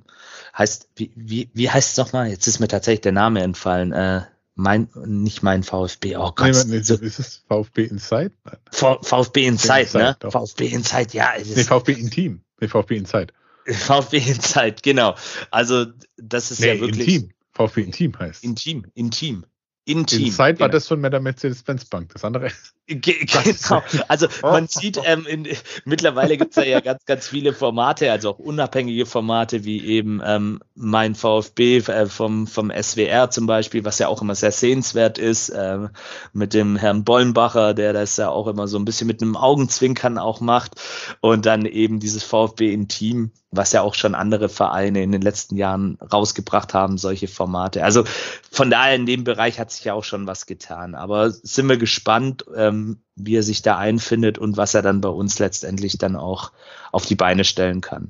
heißt, 0.57 0.89
wie, 0.95 1.11
wie, 1.15 1.49
wie 1.53 1.69
heißt 1.69 1.91
es 1.91 1.97
nochmal? 1.97 2.29
Jetzt 2.29 2.47
ist 2.47 2.59
mir 2.59 2.67
tatsächlich 2.67 3.01
der 3.01 3.11
Name 3.11 3.41
entfallen. 3.41 3.91
Äh, 3.91 4.21
mein, 4.55 4.89
nicht 5.05 5.43
mein 5.43 5.61
VfB, 5.63 6.17
oh 6.17 6.31
Gott. 6.35 6.65
Nee, 6.65 6.77
nee, 6.77 6.81
so, 6.81 6.95
ist 6.95 7.19
es 7.19 7.43
VfB 7.47 7.83
Inside? 7.85 8.31
V- 8.71 8.99
VfB 9.03 9.45
Inside, 9.45 9.81
Inside, 9.81 9.97
ne? 10.03 10.17
doch. 10.19 10.31
VfB 10.31 10.65
Inside, 10.67 11.09
ja. 11.13 11.33
es 11.35 11.55
Nee, 11.55 11.63
VfB 11.63 11.91
Intim. 11.93 12.41
Nee, 12.59 12.67
VfB 12.67 12.97
Inside. 12.97 13.27
VfB 13.67 14.17
Inside, 14.17 14.75
genau. 14.81 15.15
Also 15.51 15.85
das 16.17 16.49
ist 16.51 16.61
Nee, 16.61 16.73
ja 16.73 16.79
wirklich 16.79 17.07
Intim. 17.07 17.31
VfB 17.53 17.81
Intim 17.83 18.17
heißt. 18.17 18.43
intim, 18.43 18.85
intim, 18.95 19.45
intim. 19.85 20.25
Inside 20.25 20.39
war 20.39 20.53
genau. 20.53 20.67
das 20.69 20.87
von 20.87 21.01
der 21.03 21.19
Mercedes-Benz 21.19 21.85
Bank. 21.85 22.13
Das 22.13 22.23
andere. 22.23 22.51
Ge 22.87 23.25
genau. 23.25 23.83
Also 24.07 24.27
Oh. 24.41 24.51
man 24.51 24.67
sieht, 24.67 24.99
ähm, 25.03 25.25
in, 25.25 25.47
mittlerweile 25.85 26.37
gibt 26.37 26.51
es 26.51 26.63
ja, 26.63 26.63
ja 26.63 26.79
ganz, 26.79 27.05
ganz 27.05 27.27
viele 27.27 27.53
Formate, 27.53 28.11
also 28.11 28.31
auch 28.31 28.39
unabhängige 28.39 29.05
Formate 29.05 29.65
wie 29.65 29.83
eben 29.85 30.21
ähm, 30.23 30.59
mein 30.75 31.15
VfB 31.15 31.77
äh, 31.77 32.05
vom, 32.05 32.47
vom 32.47 32.71
SWR 32.71 33.29
zum 33.29 33.47
Beispiel, 33.47 33.83
was 33.83 33.99
ja 33.99 34.07
auch 34.07 34.21
immer 34.21 34.35
sehr 34.35 34.51
sehenswert 34.51 35.17
ist, 35.17 35.51
ähm, 35.55 35.89
mit 36.33 36.53
dem 36.53 36.75
Herrn 36.77 37.03
Bollenbacher, 37.03 37.73
der 37.73 37.93
das 37.93 38.15
ja 38.17 38.29
auch 38.29 38.47
immer 38.47 38.67
so 38.67 38.77
ein 38.77 38.85
bisschen 38.85 39.07
mit 39.07 39.21
einem 39.21 39.35
Augenzwinkern 39.35 40.17
auch 40.17 40.39
macht. 40.39 40.75
Und 41.19 41.45
dann 41.45 41.65
eben 41.65 41.99
dieses 41.99 42.23
VfB 42.23 42.71
in 42.73 42.87
Team, 42.87 43.31
was 43.51 43.71
ja 43.71 43.81
auch 43.81 43.95
schon 43.95 44.13
andere 44.13 44.49
Vereine 44.49 45.01
in 45.01 45.11
den 45.11 45.21
letzten 45.21 45.55
Jahren 45.55 45.97
rausgebracht 46.13 46.73
haben, 46.73 46.97
solche 46.97 47.27
Formate. 47.27 47.83
Also 47.83 48.03
von 48.51 48.69
daher 48.69 48.95
in 48.95 49.05
dem 49.05 49.23
Bereich 49.23 49.59
hat 49.59 49.71
sich 49.71 49.85
ja 49.85 49.93
auch 49.93 50.03
schon 50.03 50.27
was 50.27 50.45
getan. 50.45 50.95
Aber 50.95 51.31
sind 51.31 51.67
wir 51.67 51.77
gespannt, 51.77 52.45
ähm, 52.55 52.76
wie 53.15 53.35
er 53.35 53.43
sich 53.43 53.61
da 53.61 53.77
einfindet 53.77 54.37
und 54.37 54.57
was 54.57 54.73
er 54.73 54.81
dann 54.81 55.01
bei 55.01 55.09
uns 55.09 55.39
letztendlich 55.39 55.97
dann 55.97 56.15
auch 56.15 56.51
auf 56.91 57.05
die 57.05 57.15
Beine 57.15 57.43
stellen 57.43 57.81
kann. 57.81 58.09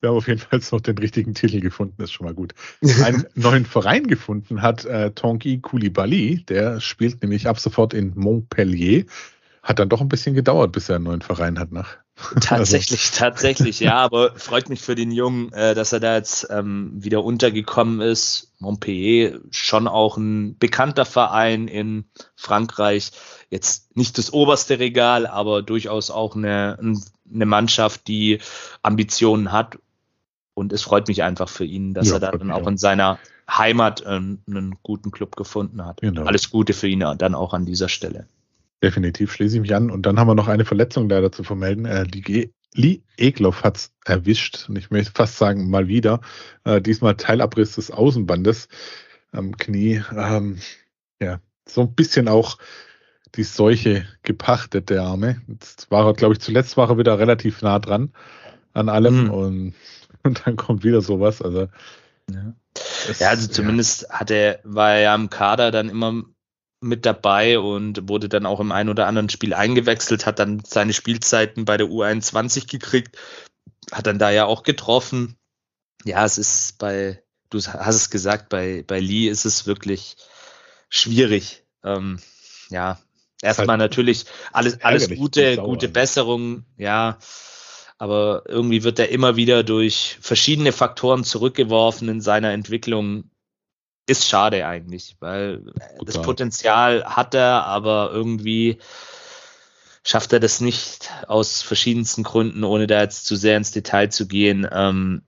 Wir 0.00 0.10
haben 0.10 0.18
auf 0.18 0.28
jeden 0.28 0.40
Fall 0.40 0.58
jetzt 0.58 0.70
noch 0.70 0.82
den 0.82 0.98
richtigen 0.98 1.32
Titel 1.32 1.60
gefunden, 1.60 2.02
ist 2.02 2.12
schon 2.12 2.26
mal 2.26 2.34
gut. 2.34 2.54
Einen 3.04 3.24
neuen 3.34 3.64
Verein 3.64 4.06
gefunden 4.06 4.60
hat 4.60 4.84
äh, 4.84 5.12
Tanguy 5.12 5.60
Koulibaly, 5.60 6.44
der 6.44 6.80
spielt 6.80 7.22
nämlich 7.22 7.48
ab 7.48 7.58
sofort 7.58 7.94
in 7.94 8.12
Montpellier. 8.14 9.06
Hat 9.62 9.78
dann 9.78 9.88
doch 9.88 10.02
ein 10.02 10.08
bisschen 10.08 10.34
gedauert, 10.34 10.72
bis 10.72 10.90
er 10.90 10.96
einen 10.96 11.04
neuen 11.04 11.22
Verein 11.22 11.58
hat 11.58 11.72
nach. 11.72 12.03
Tatsächlich, 12.40 13.10
tatsächlich, 13.10 13.80
ja, 13.80 13.96
aber 13.96 14.32
freut 14.36 14.68
mich 14.68 14.80
für 14.80 14.94
den 14.94 15.10
Jungen, 15.10 15.52
äh, 15.52 15.74
dass 15.74 15.92
er 15.92 15.98
da 15.98 16.14
jetzt 16.14 16.46
ähm, 16.48 16.92
wieder 16.94 17.24
untergekommen 17.24 18.00
ist. 18.00 18.52
Montpellier, 18.60 19.40
schon 19.50 19.88
auch 19.88 20.16
ein 20.16 20.56
bekannter 20.58 21.06
Verein 21.06 21.66
in 21.66 22.04
Frankreich. 22.36 23.10
Jetzt 23.50 23.96
nicht 23.96 24.16
das 24.16 24.32
oberste 24.32 24.78
Regal, 24.78 25.26
aber 25.26 25.62
durchaus 25.62 26.10
auch 26.10 26.36
eine, 26.36 26.78
eine 26.78 27.46
Mannschaft, 27.46 28.06
die 28.06 28.38
Ambitionen 28.82 29.50
hat. 29.50 29.78
Und 30.54 30.72
es 30.72 30.82
freut 30.82 31.08
mich 31.08 31.24
einfach 31.24 31.48
für 31.48 31.64
ihn, 31.64 31.94
dass 31.94 32.08
Ja, 32.08 32.14
er 32.14 32.20
da 32.20 32.30
dann 32.30 32.52
auch 32.52 32.68
in 32.68 32.78
seiner 32.78 33.18
Heimat 33.50 34.04
ähm, 34.06 34.38
einen 34.46 34.76
guten 34.84 35.10
Club 35.10 35.34
gefunden 35.34 35.84
hat. 35.84 36.00
Genau. 36.00 36.24
Alles 36.24 36.50
Gute 36.50 36.74
für 36.74 36.86
ihn 36.86 37.00
dann 37.00 37.34
auch 37.34 37.54
an 37.54 37.66
dieser 37.66 37.88
Stelle. 37.88 38.28
Definitiv 38.84 39.32
schließe 39.32 39.56
ich 39.56 39.62
mich 39.62 39.74
an. 39.74 39.90
Und 39.90 40.04
dann 40.04 40.18
haben 40.18 40.28
wir 40.28 40.34
noch 40.34 40.48
eine 40.48 40.64
Verletzung 40.66 41.08
leider 41.08 41.32
zu 41.32 41.42
vermelden. 41.42 41.86
Äh, 41.86 42.06
die 42.06 42.20
Ge 42.20 42.50
Lee 42.74 43.00
Egloff 43.16 43.62
hat 43.64 43.76
es 43.78 43.92
erwischt. 44.04 44.66
Und 44.68 44.76
ich 44.76 44.90
möchte 44.90 45.12
fast 45.14 45.38
sagen, 45.38 45.70
mal 45.70 45.88
wieder. 45.88 46.20
Äh, 46.64 46.80
diesmal 46.82 47.16
Teilabriss 47.16 47.76
des 47.76 47.90
Außenbandes 47.90 48.68
am 49.32 49.56
Knie. 49.56 50.02
Ähm, 50.14 50.58
ja, 51.22 51.40
so 51.66 51.80
ein 51.82 51.94
bisschen 51.94 52.28
auch 52.28 52.58
die 53.36 53.44
Seuche 53.44 54.06
gepachtet, 54.22 54.90
der 54.90 55.02
Arme. 55.02 55.40
Jetzt 55.48 55.90
war 55.90 56.06
er, 56.06 56.12
glaube 56.14 56.34
ich, 56.34 56.40
zuletzt 56.40 56.76
war 56.76 56.90
er 56.90 56.98
wieder 56.98 57.18
relativ 57.18 57.62
nah 57.62 57.78
dran 57.78 58.12
an 58.74 58.88
allem 58.88 59.24
Mhm. 59.24 59.30
und, 59.30 59.74
und 60.24 60.42
dann 60.44 60.56
kommt 60.56 60.84
wieder 60.84 61.00
sowas. 61.00 61.40
Also, 61.42 61.68
Ja. 62.30 62.54
es- 63.08 63.20
Ja, 63.20 63.28
also 63.30 63.48
zumindest 63.48 64.08
hat 64.10 64.30
er, 64.32 64.58
war 64.64 64.94
er 64.94 65.00
ja 65.00 65.14
im 65.14 65.30
Kader 65.30 65.70
dann 65.70 65.88
immer 65.88 66.24
mit 66.84 67.06
dabei 67.06 67.58
und 67.58 68.08
wurde 68.08 68.28
dann 68.28 68.46
auch 68.46 68.60
im 68.60 68.72
ein 68.72 68.88
oder 68.88 69.06
anderen 69.06 69.28
Spiel 69.28 69.54
eingewechselt, 69.54 70.26
hat 70.26 70.38
dann 70.38 70.62
seine 70.64 70.92
Spielzeiten 70.92 71.64
bei 71.64 71.76
der 71.76 71.88
U21 71.88 72.70
gekriegt, 72.70 73.16
hat 73.90 74.06
dann 74.06 74.18
da 74.18 74.30
ja 74.30 74.44
auch 74.44 74.62
getroffen. 74.62 75.36
Ja, 76.04 76.24
es 76.24 76.38
ist 76.38 76.78
bei, 76.78 77.22
du 77.50 77.58
hast 77.58 77.96
es 77.96 78.10
gesagt, 78.10 78.48
bei, 78.48 78.84
bei 78.86 79.00
Lee 79.00 79.28
ist 79.28 79.44
es 79.44 79.66
wirklich 79.66 80.16
schwierig. 80.88 81.64
Ähm, 81.82 82.20
ja, 82.70 82.98
erstmal 83.42 83.68
halt 83.68 83.80
natürlich 83.80 84.26
alles, 84.52 84.80
alles 84.82 85.08
gute, 85.08 85.56
gute? 85.56 85.88
Besserung, 85.88 86.64
ja. 86.76 87.18
Aber 87.96 88.42
irgendwie 88.46 88.82
wird 88.82 88.98
er 88.98 89.08
immer 89.10 89.36
wieder 89.36 89.62
durch 89.62 90.18
verschiedene 90.20 90.72
Faktoren 90.72 91.24
zurückgeworfen 91.24 92.08
in 92.08 92.20
seiner 92.20 92.52
Entwicklung. 92.52 93.30
Ist 94.06 94.28
schade 94.28 94.66
eigentlich, 94.66 95.16
weil 95.20 95.62
das 96.00 96.14
Total. 96.14 96.22
Potenzial 96.22 97.04
hat 97.04 97.34
er, 97.34 97.64
aber 97.64 98.10
irgendwie 98.12 98.78
schafft 100.02 100.32
er 100.34 100.40
das 100.40 100.60
nicht 100.60 101.10
aus 101.26 101.62
verschiedensten 101.62 102.22
Gründen, 102.22 102.64
ohne 102.64 102.86
da 102.86 103.00
jetzt 103.00 103.26
zu 103.26 103.36
sehr 103.36 103.56
ins 103.56 103.70
Detail 103.70 104.10
zu 104.10 104.28
gehen, 104.28 104.68
ähm, 104.70 105.22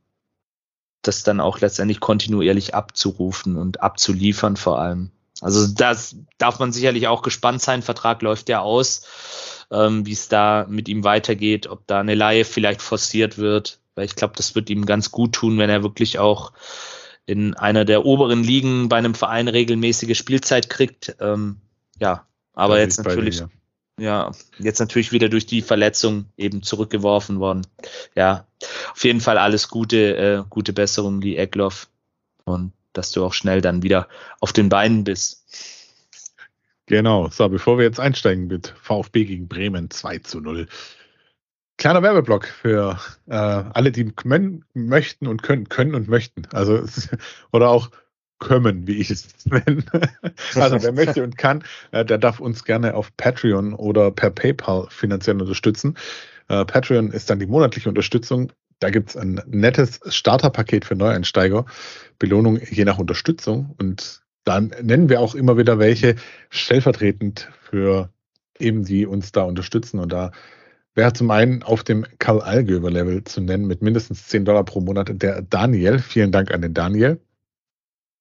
das 1.01 1.23
dann 1.23 1.41
auch 1.41 1.61
letztendlich 1.61 2.01
kontinuierlich 2.01 2.75
abzurufen 2.75 3.57
und 3.57 3.81
abzuliefern 3.81 4.57
vor 4.57 4.79
allem. 4.79 5.11
Also 5.41 5.67
das 5.67 6.17
darf 6.39 6.59
man 6.59 6.73
sicherlich 6.73 7.09
auch 7.09 7.23
gespannt 7.23 7.63
sein. 7.63 7.83
Vertrag 7.83 8.23
läuft 8.23 8.49
ja 8.49 8.61
aus, 8.61 9.07
ähm, 9.71 10.07
wie 10.07 10.13
es 10.13 10.29
da 10.29 10.67
mit 10.69 10.89
ihm 10.89 11.05
weitergeht, 11.05 11.67
ob 11.67 11.87
da 11.87 12.01
eine 12.01 12.15
Laie 12.15 12.45
vielleicht 12.45 12.83
forciert 12.83 13.39
wird, 13.39 13.79
weil 13.95 14.05
ich 14.05 14.17
glaube, 14.17 14.35
das 14.37 14.55
wird 14.55 14.71
ihm 14.71 14.87
ganz 14.87 15.11
gut 15.11 15.35
tun, 15.35 15.59
wenn 15.59 15.71
er 15.71 15.83
wirklich 15.83 16.19
auch 16.19 16.53
in 17.27 17.55
einer 17.55 17.85
der 17.85 18.07
oberen 18.07 18.43
Ligen 18.43 18.89
bei 18.89 18.97
einem 18.97 19.15
Verein 19.15 19.49
regelmäßige 19.49 20.17
Spielzeit 20.17 20.71
kriegt. 20.71 21.17
Ähm, 21.21 21.57
ja, 22.01 22.27
aber 22.55 22.77
da 22.77 22.81
jetzt 22.81 22.97
bin 22.97 23.03
ich 23.03 23.05
bei 23.05 23.15
dir, 23.15 23.17
natürlich 23.17 23.41
ja. 23.99 24.29
ja, 24.29 24.33
jetzt 24.59 24.79
natürlich 24.79 25.13
wieder 25.13 25.29
durch 25.29 25.47
die 25.47 25.63
Verletzung 25.63 26.27
eben 26.37 26.63
zurückgeworfen 26.63 27.41
worden. 27.41 27.67
Ja, 28.15 28.47
auf 28.93 29.05
jeden 29.05 29.21
Fall 29.21 29.39
alles 29.39 29.69
Gute, 29.69 30.17
äh, 30.17 30.45
gute 30.49 30.73
Besserung, 30.73 31.21
die 31.21 31.37
Eckloff. 31.37 31.89
Und 32.45 32.73
dass 32.93 33.11
du 33.11 33.25
auch 33.25 33.35
schnell 33.35 33.61
dann 33.61 33.83
wieder 33.83 34.09
auf 34.41 34.53
den 34.53 34.69
Beinen 34.69 35.05
bist. 35.05 35.45
Genau. 36.87 37.29
So, 37.31 37.49
bevor 37.49 37.79
wir 37.79 37.85
jetzt 37.85 38.01
einsteigen 38.01 38.47
mit 38.47 38.73
VfB 38.81 39.25
gegen 39.25 39.49
Bremen 39.49 39.91
2 39.91 40.19
zu 40.19 40.41
0. 40.41 40.69
Kleiner 41.79 42.03
Werbeblock 42.03 42.47
für 42.47 42.99
äh, 43.27 43.35
alle, 43.35 43.93
die 43.93 44.11
können, 44.11 44.65
möchten 44.73 45.27
und 45.27 45.43
können, 45.43 45.69
können 45.69 45.95
und 45.95 46.09
möchten. 46.09 46.47
Also, 46.53 46.85
oder 47.53 47.69
auch 47.69 47.91
können, 48.39 48.87
wie 48.87 48.97
ich 48.97 49.11
es 49.11 49.29
nenne. 49.47 49.85
Also, 50.55 50.83
wer 50.83 50.93
möchte 50.93 51.23
und 51.23 51.37
kann, 51.37 51.65
äh, 51.91 52.05
der 52.05 52.19
darf 52.19 52.41
uns 52.41 52.65
gerne 52.65 52.95
auf 52.95 53.15
Patreon 53.17 53.75
oder 53.75 54.11
per 54.11 54.31
PayPal 54.31 54.87
finanziell 54.91 55.41
unterstützen. 55.41 55.97
Äh, 56.49 56.65
Patreon 56.65 57.13
ist 57.13 57.29
dann 57.29 57.39
die 57.39 57.47
monatliche 57.47 57.89
Unterstützung. 57.89 58.53
Da 58.79 58.91
gibt 58.91 59.11
es 59.11 59.17
ein 59.17 59.43
nettes 59.47 60.01
Starterpaket 60.09 60.85
für 60.85 60.97
Neueinsteiger. 60.97 61.67
Belohnung 62.19 62.59
je 62.71 62.85
nach 62.85 62.99
Unterstützung. 62.99 63.75
Und 63.79 64.23
dann 64.45 64.73
nennen 64.83 65.09
wir 65.09 65.21
auch 65.21 65.35
immer 65.35 65.57
wieder 65.57 65.79
welche 65.79 66.17
stellvertretend 66.51 67.49
für 67.61 68.11
eben 68.59 68.85
die 68.85 69.07
uns 69.07 69.33
da 69.33 69.43
unterstützen. 69.43 69.99
Und 69.99 70.13
da 70.13 70.31
wäre 70.97 71.13
zum 71.13 71.31
einen 71.31 71.63
auf 71.63 71.85
dem 71.85 72.05
Karl 72.19 72.41
Allgöver 72.41 72.91
Level 72.91 73.23
zu 73.23 73.41
nennen 73.41 73.67
mit 73.67 73.83
mindestens 73.83 74.27
10 74.27 74.45
Dollar 74.45 74.65
pro 74.65 74.81
Monat 74.81 75.11
der 75.23 75.43
Daniel. 75.43 75.99
Vielen 76.01 76.33
Dank 76.33 76.53
an 76.53 76.63
den 76.63 76.75
Daniel. 76.75 77.21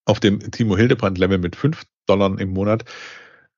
Auf 0.05 0.19
dem 0.19 0.39
Timo 0.51 0.77
Hildebrand 0.77 1.17
Level 1.17 1.39
mit 1.39 1.55
5 1.55 1.83
Dollar 2.05 2.39
im 2.39 2.53
Monat 2.53 2.85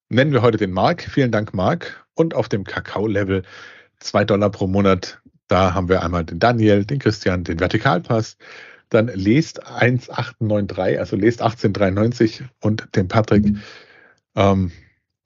nennen 0.09 0.31
wir 0.31 0.41
heute 0.41 0.57
den 0.57 0.71
Mark. 0.71 1.01
Vielen 1.01 1.31
Dank, 1.31 1.53
Mark. 1.53 2.05
Und 2.13 2.33
auf 2.33 2.47
dem 2.47 2.63
Kakao 2.63 3.07
Level 3.07 3.43
2 3.99 4.23
Dollar 4.25 4.49
pro 4.49 4.67
Monat. 4.67 5.19
Da 5.47 5.73
haben 5.73 5.89
wir 5.89 6.03
einmal 6.03 6.25
den 6.25 6.39
Daniel, 6.39 6.85
den 6.85 6.99
Christian, 6.99 7.43
den 7.43 7.59
Vertikalpass, 7.59 8.37
dann 8.89 9.07
lest 9.07 9.65
1893, 9.65 10.99
also 10.99 11.15
lest 11.15 11.41
1893 11.41 12.43
und 12.59 12.95
den 12.95 13.07
Patrick. 13.07 13.55
Ähm, 14.35 14.71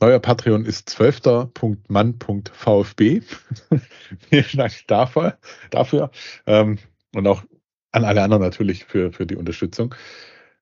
neuer 0.02 0.20
Patreon 0.20 0.66
ist 0.66 0.90
12.mann.vfb. 0.90 3.00
Vielen 4.30 4.58
Dank 4.58 4.74
dafür. 4.88 5.38
dafür. 5.70 6.12
Ähm, 6.48 6.80
und 7.16 7.28
auch 7.28 7.44
an 7.92 8.06
alle 8.06 8.24
anderen 8.24 8.42
natürlich 8.42 8.86
für, 8.86 9.12
für 9.12 9.26
die 9.26 9.36
Unterstützung. 9.36 9.94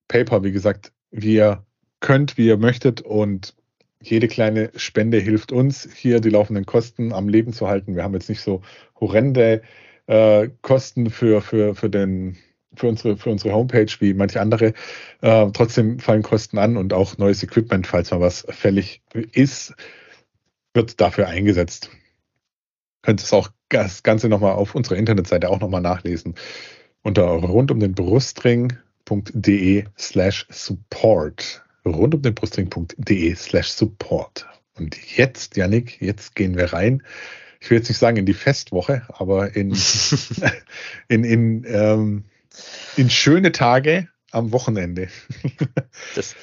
PayPal, 0.08 0.44
wie 0.44 0.52
gesagt, 0.52 0.92
wie 1.12 1.36
ihr 1.36 1.64
könnt, 2.00 2.38
wie 2.38 2.48
ihr 2.48 2.58
möchtet 2.58 3.02
und 3.02 3.56
jede 4.02 4.28
kleine 4.28 4.72
Spende 4.76 5.20
hilft 5.20 5.52
uns, 5.52 5.90
hier 5.94 6.22
die 6.22 6.30
laufenden 6.30 6.66
Kosten 6.66 7.12
am 7.12 7.28
Leben 7.28 7.54
zu 7.54 7.68
halten. 7.68 7.96
Wir 7.96 8.04
haben 8.04 8.14
jetzt 8.14 8.30
nicht 8.30 8.42
so 8.42 8.62
horrende 9.00 9.62
äh, 10.08 10.50
Kosten 10.62 11.10
für, 11.10 11.42
für, 11.42 11.76
für, 11.76 11.90
den, 11.90 12.38
für, 12.76 12.88
unsere, 12.88 13.18
für 13.18 13.30
unsere 13.30 13.54
Homepage 13.54 13.92
wie 14.00 14.14
manche 14.14 14.42
andere. 14.42 14.74
Äh, 15.22 15.48
trotzdem 15.54 16.00
fallen 16.00 16.24
Kosten 16.24 16.58
an 16.58 16.78
und 16.78 16.94
auch 16.94 17.18
neues 17.18 17.44
Equipment, 17.44 17.88
falls 17.88 18.12
mal 18.12 18.22
was 18.22 18.46
fällig 18.50 19.02
ist, 19.32 19.74
wird 20.74 21.02
dafür 21.02 21.28
eingesetzt. 21.28 21.90
Könnt 23.02 23.22
es 23.22 23.34
auch 23.34 23.50
das 23.70 24.04
Ganze 24.04 24.30
nochmal 24.30 24.54
auf 24.54 24.76
unserer 24.76 24.98
Internetseite 24.98 25.50
auch 25.50 25.60
nochmal 25.60 25.82
nachlesen 25.82 26.36
unter 27.02 27.24
rund 27.24 27.72
um 27.72 27.80
den 27.80 27.94
Brustring.de 27.94 29.86
slash 29.98 30.46
support. 30.50 31.64
Rund 31.86 32.16
um 32.16 32.22
den 32.22 32.36
Brustring.de 32.36 33.36
slash 33.36 33.70
support. 33.70 34.48
Und 34.76 34.98
jetzt, 35.18 35.58
Yannick, 35.58 36.02
jetzt 36.02 36.36
gehen 36.36 36.58
wir 36.58 36.74
rein. 36.74 37.04
Ich 37.60 37.70
will 37.70 37.78
jetzt 37.78 37.90
nicht 37.90 37.98
sagen 37.98 38.18
in 38.18 38.26
die 38.26 38.34
Festwoche, 38.34 39.04
aber 39.10 39.56
in, 39.56 39.76
in, 41.08 41.24
in, 41.24 41.66
ähm, 41.68 42.26
in 42.96 43.10
schöne 43.10 43.52
Tage 43.52 44.08
am 44.32 44.52
Wochenende. 44.52 45.10
Das, 46.16 46.36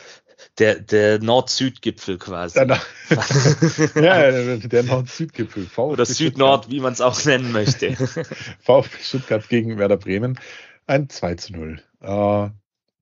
der 0.58 0.80
der 0.80 1.18
Nord-Süd-Gipfel 1.18 2.18
quasi. 2.18 2.54
Danach, 2.54 2.86
ja, 3.94 4.30
der 4.58 4.82
Nord-Süd-Gipfel. 4.82 5.66
Oder 5.76 6.06
Süd-Nord, 6.06 6.70
wie 6.70 6.80
man 6.80 6.92
es 6.92 7.00
auch 7.00 7.24
nennen 7.24 7.52
möchte. 7.52 7.94
VfB 8.60 8.96
Stuttgart 9.02 9.48
gegen 9.48 9.78
Werder 9.78 9.96
Bremen. 9.96 10.38
Ein 10.86 11.08
2 11.08 11.34
zu 11.34 11.52
0. 11.52 11.82
Äh, 12.00 12.50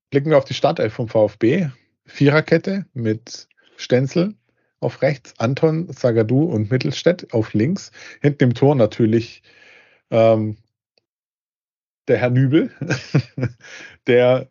blicken 0.09 0.29
wir 0.29 0.37
auf 0.37 0.45
die 0.45 0.53
Startelf 0.53 0.93
vom 0.93 1.07
VfB. 1.07 1.69
Viererkette 2.05 2.85
mit 2.93 3.47
Stenzel 3.77 4.35
auf 4.79 5.01
rechts, 5.01 5.33
Anton, 5.37 5.91
Zagadou 5.91 6.43
und 6.43 6.71
Mittelstädt 6.71 7.33
auf 7.33 7.53
links. 7.53 7.91
Hinten 8.21 8.43
im 8.43 8.53
Tor 8.53 8.75
natürlich 8.75 9.43
ähm, 10.11 10.57
der 12.07 12.17
Herr 12.17 12.29
Nübel, 12.29 12.71
der, 14.07 14.49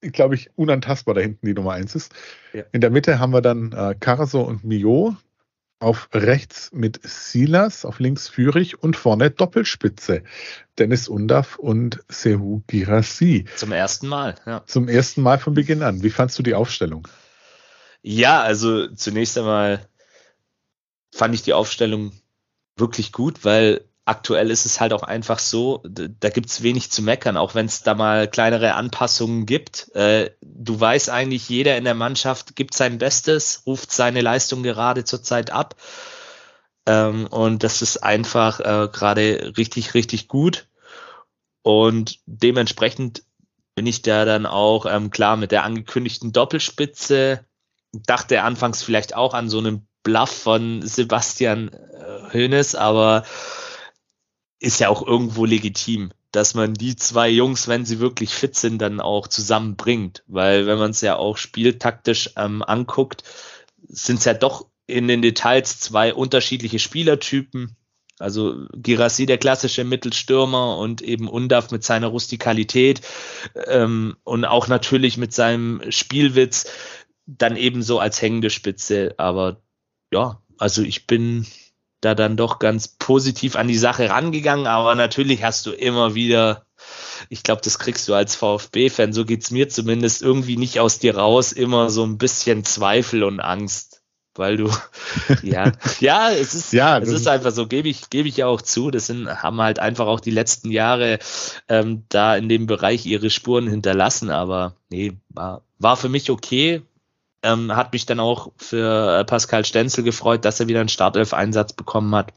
glaube 0.00 0.34
ich, 0.34 0.50
unantastbar 0.56 1.14
da 1.14 1.20
hinten 1.20 1.46
die 1.46 1.54
Nummer 1.54 1.72
1 1.72 1.94
ist. 1.94 2.12
Ja. 2.52 2.64
In 2.72 2.80
der 2.80 2.90
Mitte 2.90 3.18
haben 3.18 3.32
wir 3.32 3.42
dann 3.42 3.72
äh, 3.72 3.94
Carso 3.98 4.42
und 4.42 4.64
Mio. 4.64 5.16
Auf 5.78 6.10
rechts 6.12 6.70
mit 6.72 7.00
Silas, 7.02 7.84
auf 7.84 7.98
links 7.98 8.28
Führig 8.28 8.80
und 8.80 8.94
vorne 8.94 9.32
Doppelspitze. 9.32 10.22
Dennis 10.78 11.08
Undaff 11.08 11.56
und 11.56 12.04
Sehu 12.08 12.62
Girassi. 12.68 13.46
Zum 13.56 13.72
ersten 13.72 14.06
Mal, 14.06 14.36
ja. 14.46 14.62
Zum 14.66 14.88
ersten 14.88 15.22
Mal 15.22 15.40
von 15.40 15.54
Beginn 15.54 15.82
an. 15.82 16.04
Wie 16.04 16.10
fandst 16.10 16.38
du 16.38 16.44
die 16.44 16.54
Aufstellung? 16.54 17.08
Ja, 18.02 18.42
also 18.42 18.86
zunächst 18.94 19.36
einmal 19.36 19.88
fand 21.12 21.34
ich 21.34 21.42
die 21.42 21.52
Aufstellung 21.52 22.12
wirklich 22.76 23.10
gut, 23.10 23.44
weil 23.44 23.84
aktuell 24.04 24.50
ist 24.50 24.66
es 24.66 24.80
halt 24.80 24.92
auch 24.92 25.02
einfach 25.02 25.38
so, 25.38 25.82
da 25.84 26.28
gibt 26.30 26.48
es 26.48 26.62
wenig 26.62 26.90
zu 26.90 27.02
meckern, 27.02 27.36
auch 27.36 27.54
wenn 27.54 27.66
es 27.66 27.82
da 27.82 27.94
mal 27.94 28.28
kleinere 28.28 28.74
Anpassungen 28.74 29.46
gibt. 29.46 29.94
Äh, 29.94 30.30
du 30.40 30.78
weißt 30.78 31.10
eigentlich, 31.10 31.48
jeder 31.48 31.76
in 31.76 31.84
der 31.84 31.94
Mannschaft 31.94 32.56
gibt 32.56 32.74
sein 32.74 32.98
Bestes, 32.98 33.62
ruft 33.66 33.92
seine 33.92 34.20
Leistung 34.20 34.62
gerade 34.62 35.04
zurzeit 35.04 35.50
ab. 35.50 35.76
Ähm, 36.86 37.28
und 37.28 37.62
das 37.62 37.80
ist 37.80 37.98
einfach 37.98 38.58
äh, 38.60 38.88
gerade 38.92 39.52
richtig, 39.56 39.94
richtig 39.94 40.26
gut. 40.26 40.66
Und 41.62 42.18
dementsprechend 42.26 43.22
bin 43.76 43.86
ich 43.86 44.02
da 44.02 44.24
dann 44.24 44.46
auch 44.46 44.84
ähm, 44.84 45.10
klar 45.10 45.36
mit 45.36 45.52
der 45.52 45.62
angekündigten 45.62 46.32
Doppelspitze. 46.32 47.44
Dachte 47.92 48.42
anfangs 48.42 48.82
vielleicht 48.82 49.14
auch 49.14 49.32
an 49.32 49.48
so 49.48 49.58
einen 49.58 49.86
Bluff 50.02 50.30
von 50.30 50.82
Sebastian 50.82 51.68
äh, 51.68 52.32
Hoeneß, 52.32 52.74
aber 52.74 53.24
ist 54.62 54.78
ja 54.78 54.88
auch 54.88 55.04
irgendwo 55.04 55.44
legitim, 55.44 56.12
dass 56.30 56.54
man 56.54 56.72
die 56.72 56.94
zwei 56.94 57.28
Jungs, 57.28 57.66
wenn 57.66 57.84
sie 57.84 57.98
wirklich 57.98 58.30
fit 58.30 58.54
sind, 58.54 58.78
dann 58.78 59.00
auch 59.00 59.26
zusammenbringt. 59.26 60.22
Weil 60.28 60.66
wenn 60.66 60.78
man 60.78 60.92
es 60.92 61.00
ja 61.00 61.16
auch 61.16 61.36
spieltaktisch 61.36 62.30
ähm, 62.36 62.62
anguckt, 62.62 63.24
sind 63.88 64.20
es 64.20 64.24
ja 64.24 64.34
doch 64.34 64.66
in 64.86 65.08
den 65.08 65.20
Details 65.20 65.80
zwei 65.80 66.14
unterschiedliche 66.14 66.78
Spielertypen. 66.78 67.76
Also 68.20 68.66
Girassi, 68.72 69.26
der 69.26 69.38
klassische 69.38 69.82
Mittelstürmer 69.82 70.78
und 70.78 71.02
eben 71.02 71.28
Undaf 71.28 71.72
mit 71.72 71.82
seiner 71.82 72.06
Rustikalität 72.06 73.00
ähm, 73.66 74.16
und 74.22 74.44
auch 74.44 74.68
natürlich 74.68 75.16
mit 75.16 75.32
seinem 75.32 75.82
Spielwitz 75.90 76.70
dann 77.26 77.56
eben 77.56 77.82
so 77.82 77.98
als 77.98 78.22
hängende 78.22 78.50
Spitze. 78.50 79.14
Aber 79.16 79.60
ja, 80.12 80.40
also 80.56 80.82
ich 80.82 81.08
bin 81.08 81.46
da 82.02 82.14
dann 82.14 82.36
doch 82.36 82.58
ganz 82.58 82.88
positiv 82.88 83.56
an 83.56 83.68
die 83.68 83.78
Sache 83.78 84.10
rangegangen, 84.10 84.66
aber 84.66 84.94
natürlich 84.94 85.42
hast 85.42 85.64
du 85.64 85.70
immer 85.70 86.14
wieder, 86.14 86.66
ich 87.30 87.42
glaube, 87.44 87.62
das 87.62 87.78
kriegst 87.78 88.08
du 88.08 88.14
als 88.14 88.34
VfB-Fan, 88.34 89.12
so 89.12 89.24
geht's 89.24 89.50
mir 89.50 89.68
zumindest 89.68 90.20
irgendwie 90.20 90.56
nicht 90.56 90.80
aus 90.80 90.98
dir 90.98 91.16
raus, 91.16 91.52
immer 91.52 91.88
so 91.88 92.04
ein 92.04 92.18
bisschen 92.18 92.64
Zweifel 92.64 93.22
und 93.22 93.40
Angst. 93.40 94.00
Weil 94.34 94.56
du, 94.56 94.70
ja, 95.42 95.72
ja, 96.00 96.30
es 96.30 96.54
ist, 96.54 96.72
ja, 96.72 96.98
es 96.98 97.10
ist 97.10 97.28
einfach 97.28 97.52
so, 97.52 97.66
gebe 97.66 97.88
ich, 97.88 98.08
gebe 98.08 98.28
ich 98.28 98.38
ja 98.38 98.46
auch 98.46 98.62
zu. 98.62 98.90
Das 98.90 99.06
sind, 99.06 99.28
haben 99.28 99.60
halt 99.60 99.78
einfach 99.78 100.06
auch 100.06 100.20
die 100.20 100.30
letzten 100.30 100.70
Jahre 100.70 101.18
ähm, 101.68 102.04
da 102.08 102.34
in 102.34 102.48
dem 102.48 102.66
Bereich 102.66 103.04
ihre 103.04 103.28
Spuren 103.28 103.68
hinterlassen. 103.68 104.30
Aber 104.30 104.76
nee, 104.88 105.12
war, 105.28 105.66
war 105.78 105.98
für 105.98 106.08
mich 106.08 106.30
okay. 106.30 106.80
Ähm, 107.42 107.74
hat 107.74 107.92
mich 107.92 108.06
dann 108.06 108.20
auch 108.20 108.52
für 108.56 109.20
äh, 109.20 109.24
Pascal 109.24 109.64
Stenzel 109.64 110.04
gefreut, 110.04 110.44
dass 110.44 110.60
er 110.60 110.68
wieder 110.68 110.80
einen 110.80 110.88
Startelf-Einsatz 110.88 111.72
bekommen 111.72 112.14
hat. 112.14 112.32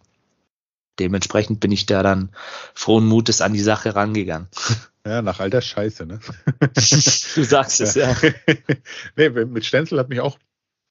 Dementsprechend 0.99 1.59
bin 1.59 1.71
ich 1.71 1.85
da 1.85 2.01
dann 2.01 2.31
frohen 2.73 3.05
Mutes 3.05 3.41
an 3.41 3.53
die 3.53 3.59
Sache 3.59 3.95
rangegangen. 3.95 4.47
Ja, 5.07 5.21
nach 5.21 5.39
all 5.39 5.51
der 5.51 5.61
Scheiße, 5.61 6.07
ne? 6.07 6.19
du 6.59 7.43
sagst 7.43 7.79
es, 7.79 7.93
ja. 7.93 8.15
nee, 9.15 9.29
mit 9.29 9.63
Stenzel 9.63 9.99
hat 9.99 10.09
mich 10.09 10.19
auch 10.19 10.39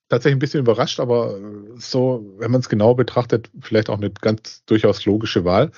tatsächlich 0.09 0.37
ein 0.37 0.39
bisschen 0.39 0.61
überrascht, 0.61 1.01
aber 1.01 1.37
so, 1.79 2.25
wenn 2.39 2.53
man 2.53 2.61
es 2.61 2.69
genau 2.69 2.95
betrachtet, 2.95 3.51
vielleicht 3.61 3.91
auch 3.91 3.97
eine 3.97 4.11
ganz 4.11 4.65
durchaus 4.67 5.05
logische 5.05 5.45
Wahl, 5.45 5.73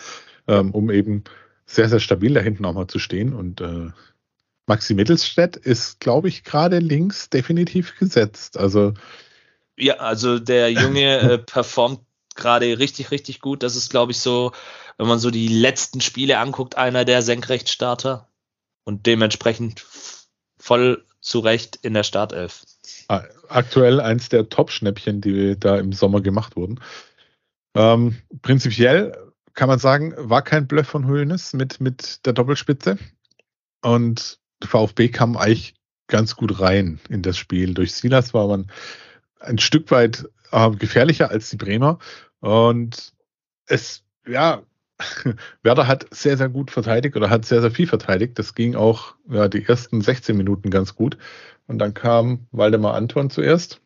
ähm, 0.49 0.73
um 0.73 0.91
eben 0.91 1.25
sehr, 1.65 1.89
sehr 1.89 2.01
stabil 2.01 2.35
da 2.35 2.41
hinten 2.41 2.67
auch 2.67 2.75
mal 2.75 2.89
zu 2.89 2.99
stehen. 2.99 3.33
Und 3.33 3.63
äh, 3.63 3.89
Maxi 4.67 4.95
Mittelstädt 4.95 5.57
ist, 5.57 6.01
glaube 6.01 6.29
ich, 6.29 6.45
gerade 6.45 6.79
links 6.79 7.31
definitiv 7.31 7.97
gesetzt. 7.99 8.59
Also 8.59 8.95
ja, 9.77 9.95
also 9.97 10.39
der 10.39 10.73
Junge 10.73 11.19
äh, 11.21 11.39
performt 11.39 12.01
gerade 12.35 12.79
richtig, 12.79 13.11
richtig 13.11 13.41
gut. 13.41 13.63
Das 13.63 13.77
ist, 13.77 13.91
glaube 13.91 14.13
ich, 14.13 14.21
so, 14.21 14.53
wenn 14.99 15.07
man 15.07 15.19
so 15.19 15.31
die 15.31 15.49
letzten 15.49 16.01
Spiele 16.01 16.39
anguckt, 16.39 16.77
einer 16.77 17.05
der 17.05 17.23
Senkrechtstarter 17.23 18.29
und 18.85 19.07
dementsprechend 19.07 19.85
voll 20.59 21.05
zurecht 21.21 21.79
in 21.83 21.95
der 21.95 22.05
Startelf. 22.05 22.65
Aktuell 23.49 24.01
eins 24.01 24.29
der 24.29 24.49
Top-Schnäppchen, 24.49 25.21
die 25.21 25.59
da 25.59 25.77
im 25.77 25.93
Sommer 25.93 26.21
gemacht 26.21 26.57
wurden. 26.57 26.81
Ähm, 27.75 28.17
prinzipiell 28.43 29.33
kann 29.55 29.69
man 29.69 29.79
sagen, 29.79 30.15
war 30.17 30.43
kein 30.43 30.67
Bluff 30.67 30.87
von 30.87 31.07
Höhnes 31.07 31.53
mit, 31.53 31.81
mit 31.81 32.25
der 32.27 32.33
Doppelspitze. 32.33 32.99
Und 33.83 34.39
VfB 34.65 35.09
kam 35.09 35.37
eigentlich 35.37 35.75
ganz 36.09 36.37
gut 36.37 36.61
rein 36.61 37.01
in 37.09 37.23
das 37.23 37.37
Spiel. 37.37 37.75
Durch 37.75 37.93
Silas 37.95 38.35
war 38.35 38.49
man 38.49 38.71
ein 39.41 39.59
Stück 39.59 39.91
weit 39.91 40.29
äh, 40.53 40.71
gefährlicher 40.71 41.31
als 41.31 41.51
die 41.51 41.57
Bremer. 41.57 41.99
Und 42.41 43.13
es, 43.67 44.05
ja, 44.27 44.63
Werder 45.63 45.87
hat 45.87 46.07
sehr, 46.11 46.37
sehr 46.37 46.49
gut 46.49 46.71
verteidigt 46.71 47.17
oder 47.17 47.29
hat 47.29 47.45
sehr, 47.45 47.61
sehr 47.61 47.71
viel 47.71 47.87
verteidigt. 47.87 48.39
Das 48.39 48.55
ging 48.55 48.75
auch 48.75 49.15
ja, 49.29 49.49
die 49.49 49.65
ersten 49.65 50.01
16 50.01 50.37
Minuten 50.37 50.71
ganz 50.71 50.95
gut. 50.95 51.19
Und 51.67 51.79
dann 51.79 51.95
kam 51.95 52.47
Waldemar 52.53 52.95
Anton 52.95 53.31
zuerst. 53.31 53.81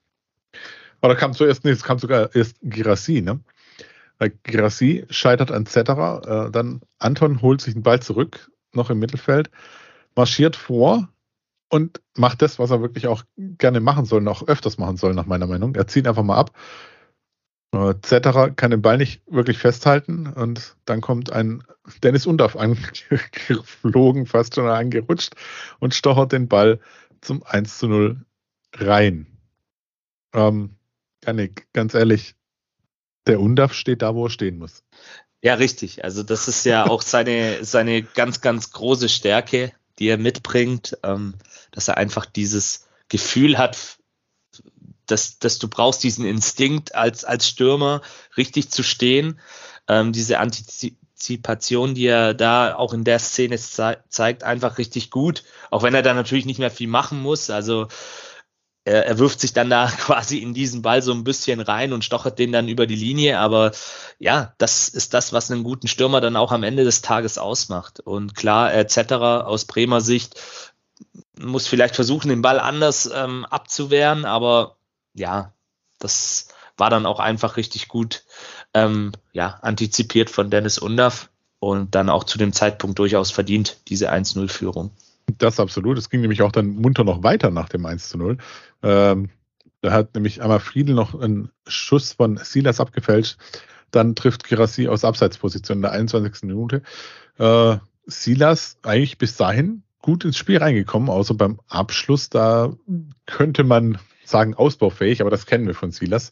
Oder 1.03 1.17
kam 1.17 1.33
zuerst, 1.33 1.65
nee, 1.65 1.71
es 1.71 1.83
kam 1.83 1.99
sogar 1.99 2.35
erst 2.35 2.59
Girassi, 2.63 3.23
ne? 3.23 3.41
Girassi 4.43 5.07
scheitert 5.09 5.51
an 5.51 5.65
Zetterer, 5.65 6.49
äh, 6.49 6.51
dann 6.51 6.83
Anton 6.99 7.41
holt 7.41 7.63
sich 7.63 7.73
den 7.73 7.83
Ball 7.83 8.03
zurück, 8.03 8.51
noch 8.75 8.91
im 8.91 8.99
Mittelfeld, 8.99 9.51
marschiert 10.15 10.57
vor 10.57 11.09
und 11.69 12.01
macht 12.17 12.43
das, 12.43 12.59
was 12.59 12.71
er 12.71 12.83
wirklich 12.83 13.07
auch 13.07 13.23
gerne 13.37 13.81
machen 13.81 14.05
soll, 14.05 14.21
noch 14.21 14.47
öfters 14.47 14.79
machen 14.79 14.97
soll, 14.97 15.15
nach 15.15 15.27
meiner 15.27 15.47
Meinung. 15.47 15.75
Er 15.75 15.87
zieht 15.87 16.07
einfach 16.07 16.23
mal 16.23 16.37
ab. 16.37 16.53
Äh, 17.73 17.95
Zetterer 18.03 18.51
kann 18.51 18.73
den 18.73 18.83
Ball 18.83 18.99
nicht 18.99 19.23
wirklich 19.27 19.59
festhalten 19.59 20.27
und 20.27 20.77
dann 20.85 21.01
kommt 21.01 21.33
ein 21.33 21.63
Dennis 22.03 22.27
Undorf 22.27 22.57
angeflogen, 22.59 24.27
fast 24.27 24.57
schon 24.57 24.67
angerutscht 24.67 25.35
und 25.79 25.95
stochert 25.95 26.33
den 26.33 26.49
Ball 26.49 26.81
zum 27.21 27.43
1 27.45 27.79
zu 27.79 27.89
0 27.89 28.25
rein. 28.75 29.27
Ähm, 30.35 30.77
Janik, 31.25 31.67
ganz 31.73 31.95
ehrlich, 31.95 32.35
der 33.27 33.41
Undaf 33.41 33.73
steht 33.73 34.03
da, 34.03 34.15
wo 34.15 34.27
er 34.27 34.31
stehen 34.31 34.59
muss. 34.59 34.83
Ja, 35.43 35.55
richtig. 35.55 36.05
Also 36.05 36.23
das 36.23 36.49
ist 36.49 36.65
ja 36.65 36.87
auch 36.87 37.03
seine, 37.03 37.65
seine 37.65 38.03
ganz, 38.03 38.41
ganz 38.41 38.73
große 38.73 39.09
Stärke, 39.09 39.73
die 40.01 40.09
er 40.09 40.19
mitbringt, 40.19 40.99
ähm, 41.03 41.35
dass 41.71 41.89
er 41.89 41.99
einfach 41.99 42.27
dieses 42.27 42.89
Gefühl 43.09 43.59
hat, 43.59 43.99
dass, 45.07 45.39
dass 45.39 45.59
du 45.59 45.69
brauchst 45.69 46.03
diesen 46.03 46.25
Instinkt 46.25 46.95
als, 46.95 47.25
als 47.25 47.47
Stürmer 47.47 48.01
richtig 48.37 48.71
zu 48.71 48.83
stehen, 48.83 49.39
ähm, 49.89 50.13
diese 50.13 50.39
Antizipation, 50.39 51.95
die 51.95 52.07
er 52.07 52.35
da 52.35 52.75
auch 52.75 52.95
in 52.95 53.05
der 53.05 53.19
Szene 53.19 53.59
ze 53.59 53.99
zeigt, 54.09 54.45
einfach 54.45 54.79
richtig 54.79 55.11
gut, 55.11 55.45
auch 55.71 55.83
wenn 55.83 55.95
er 55.95 56.03
da 56.03 56.15
natürlich 56.15 56.47
nicht 56.47 56.61
mehr 56.61 56.71
viel 56.71 56.89
machen 56.89 57.21
muss, 57.21 57.51
also 57.51 57.89
er, 58.91 59.07
er 59.07 59.19
wirft 59.19 59.41
sich 59.41 59.53
dann 59.53 59.71
da 59.71 59.87
quasi 59.99 60.39
in 60.39 60.55
diesen 60.55 60.83
Ball 60.83 61.03
so 61.03 61.13
ein 61.13 61.25
bisschen 61.25 61.61
rein 61.61 61.93
und 61.93 62.05
stochert 62.05 62.39
den 62.39 62.53
dann 62.53 62.69
über 62.69 62.87
die 62.87 62.97
Linie. 62.97 63.39
Aber 63.39 63.73
ja, 64.19 64.55
das 64.59 64.89
ist 64.89 65.15
das, 65.15 65.33
was 65.33 65.51
einen 65.51 65.65
guten 65.65 65.89
Stürmer 65.89 66.21
dann 66.21 66.37
auch 66.37 66.53
am 66.53 66.63
Ende 66.63 66.85
des 66.85 67.03
Tages 67.03 67.39
ausmacht. 67.39 68.01
Und 68.01 68.35
klar, 68.35 68.75
etc. 68.75 69.13
aus 69.13 69.65
Bremer 69.65 70.01
Sicht 70.01 70.41
muss 71.39 71.67
vielleicht 71.67 71.95
versuchen, 71.95 72.29
den 72.29 72.43
Ball 72.43 72.61
anders 72.61 73.11
ähm, 73.13 73.47
abzuwehren, 73.47 74.25
aber 74.25 74.77
ja, 75.15 75.53
das 75.99 76.49
war 76.77 76.91
dann 76.91 77.07
auch 77.07 77.21
einfach 77.21 77.57
richtig 77.57 77.89
gut 77.89 78.25
ähm, 78.75 79.13
ja, 79.33 79.59
antizipiert 79.63 80.31
von 80.31 80.51
Dennis 80.51 80.79
Undaff 80.79 81.31
und 81.59 81.95
dann 81.95 82.09
auch 82.09 82.25
zu 82.25 82.39
dem 82.39 82.53
Zeitpunkt 82.53 82.99
durchaus 82.99 83.31
verdient, 83.31 83.79
diese 83.89 84.13
1-0-Führung. 84.13 84.91
Das 85.39 85.61
absolut. 85.61 85.99
Es 85.99 86.11
ging 86.11 86.21
nämlich 86.21 86.43
auch 86.43 86.53
dann 86.53 86.77
munter 86.77 87.05
noch 87.05 87.23
weiter 87.23 87.51
nach 87.51 87.69
dem 87.69 87.87
1 87.87 88.09
zu 88.09 88.19
0. 88.19 88.39
Ähm, 88.83 89.31
da 89.81 89.93
hat 89.93 90.15
nämlich 90.15 90.43
einmal 90.43 90.61
Friedel 90.61 90.95
noch 90.95 91.19
einen 91.19 91.51
Schuss 91.67 92.15
von 92.15 92.37
Silas 92.37 92.81
abgefälscht. 92.81 93.39
Dann 93.91 94.15
trifft 94.15 94.45
Girassi 94.45 94.89
aus 94.89 95.05
Abseitsposition 95.05 95.79
in 95.79 95.83
der 95.83 95.93
21. 95.93 96.43
Minute. 96.43 96.83
Äh, 97.39 97.77
Silas 98.07 98.79
eigentlich 98.83 99.19
bis 99.19 99.37
dahin 99.37 99.83
gut 100.03 100.25
ins 100.25 100.37
Spiel 100.37 100.59
reingekommen, 100.59 101.09
außer 101.09 101.35
beim 101.35 101.61
Abschluss. 101.69 102.29
Da 102.31 102.73
könnte 103.27 103.65
man 103.65 103.99
sagen 104.25 104.55
ausbaufähig, 104.55 105.21
aber 105.21 105.31
das 105.31 105.47
kennen 105.47 105.67
wir 105.67 105.75
von 105.75 105.91
Silas. 105.91 106.31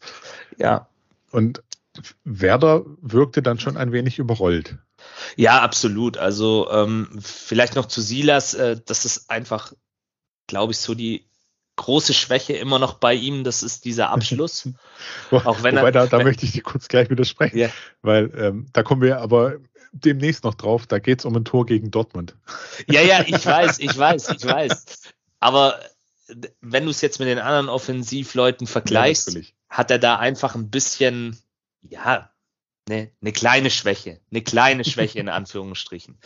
Ja. 0.57 0.87
Und 1.31 1.63
Werder 2.23 2.85
wirkte 3.01 3.41
dann 3.41 3.59
schon 3.59 3.77
ein 3.77 3.91
wenig 3.91 4.19
überrollt. 4.19 4.77
Ja, 5.35 5.61
absolut. 5.61 6.17
Also 6.17 6.69
ähm, 6.71 7.19
vielleicht 7.21 7.75
noch 7.75 7.87
zu 7.87 8.01
Silas, 8.01 8.53
äh, 8.53 8.79
das 8.85 9.05
ist 9.05 9.29
einfach, 9.29 9.73
glaube 10.47 10.73
ich, 10.73 10.79
so 10.79 10.95
die 10.95 11.29
große 11.75 12.13
Schwäche 12.13 12.53
immer 12.53 12.77
noch 12.77 12.95
bei 12.95 13.13
ihm, 13.13 13.43
das 13.43 13.63
ist 13.63 13.85
dieser 13.85 14.09
Abschluss. 14.11 14.69
Auch 15.31 15.63
wenn 15.63 15.75
Wobei, 15.75 15.87
er, 15.87 15.91
da, 15.91 16.07
da 16.07 16.17
wenn, 16.17 16.27
möchte 16.27 16.45
ich 16.45 16.51
dir 16.51 16.63
kurz 16.63 16.87
gleich 16.87 17.09
widersprechen, 17.09 17.57
yeah. 17.57 17.71
weil 18.01 18.31
ähm, 18.37 18.67
da 18.73 18.83
kommen 18.83 19.01
wir 19.01 19.19
aber 19.19 19.57
demnächst 19.91 20.43
noch 20.43 20.55
drauf, 20.55 20.85
da 20.87 20.99
geht 20.99 21.19
es 21.19 21.25
um 21.25 21.35
ein 21.35 21.45
Tor 21.45 21.65
gegen 21.65 21.89
Dortmund. 21.89 22.35
Ja, 22.89 23.01
ja, 23.01 23.23
ich 23.25 23.45
weiß, 23.45 23.79
ich 23.79 23.97
weiß, 23.97 24.29
ich 24.29 24.45
weiß. 24.45 25.13
Aber 25.39 25.79
wenn 26.61 26.83
du 26.83 26.91
es 26.91 27.01
jetzt 27.01 27.19
mit 27.19 27.27
den 27.27 27.39
anderen 27.39 27.69
Offensivleuten 27.69 28.67
vergleichst, 28.67 29.33
ja, 29.33 29.41
hat 29.69 29.89
er 29.89 29.99
da 29.99 30.17
einfach 30.17 30.55
ein 30.55 30.69
bisschen, 30.69 31.37
ja, 31.81 32.29
eine, 32.89 33.11
eine 33.21 33.31
kleine 33.31 33.69
Schwäche, 33.69 34.19
eine 34.31 34.41
kleine 34.41 34.83
Schwäche 34.83 35.19
in 35.19 35.29
Anführungsstrichen. 35.29 36.17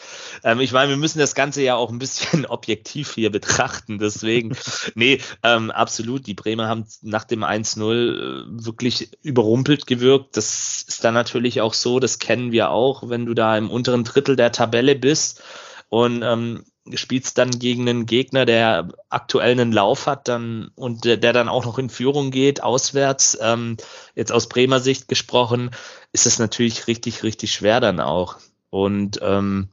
Ähm, 0.44 0.60
ich 0.60 0.72
meine, 0.72 0.90
wir 0.90 0.98
müssen 0.98 1.20
das 1.20 1.36
Ganze 1.36 1.62
ja 1.62 1.76
auch 1.76 1.90
ein 1.90 2.00
bisschen 2.00 2.46
objektiv 2.48 3.14
hier 3.14 3.32
betrachten, 3.32 4.00
deswegen, 4.00 4.56
nee, 4.96 5.20
ähm, 5.44 5.72
absolut, 5.72 6.28
die 6.28 6.34
Bremer 6.34 6.68
haben 6.68 6.86
nach 7.02 7.24
dem 7.26 7.44
1-0 7.44 7.82
äh, 7.84 8.66
wirklich 8.66 9.12
überrumpelt 9.22 9.88
gewirkt. 9.88 10.38
Das 10.38 10.86
ist 10.88 11.04
dann 11.04 11.14
natürlich 11.14 11.62
auch 11.62 11.74
so, 11.74 12.00
das 12.00 12.20
kennen 12.20 12.52
wir 12.52 12.72
auch, 12.72 13.10
wenn 13.10 13.26
du 13.26 13.34
da 13.34 13.58
im 13.58 13.70
unteren 13.70 14.04
Drittel 14.04 14.36
der 14.36 14.52
Tabelle 14.52 14.96
bist 14.96 15.44
und 15.90 16.24
ähm, 16.24 16.64
spielst 16.96 17.38
dann 17.38 17.52
gegen 17.52 17.88
einen 17.88 18.06
Gegner, 18.06 18.46
der 18.46 18.90
aktuell 19.10 19.52
einen 19.52 19.72
Lauf 19.72 20.06
hat 20.06 20.28
dann 20.28 20.72
und 20.76 21.06
der, 21.06 21.18
der 21.18 21.32
dann 21.32 21.50
auch 21.50 21.66
noch 21.66 21.80
in 21.80 21.90
Führung 21.90 22.30
geht, 22.30 22.62
auswärts, 22.62 23.38
ähm, 23.42 23.78
jetzt 24.16 24.32
aus 24.32 24.50
Bremer 24.50 24.80
Sicht 24.80 25.08
gesprochen, 25.08 25.72
ist 26.12 26.26
es 26.26 26.40
natürlich 26.40 26.88
richtig, 26.88 27.24
richtig 27.24 27.54
schwer 27.54 27.80
dann 27.80 28.00
auch. 28.00 28.38
Und 28.70 29.20
ähm, 29.22 29.70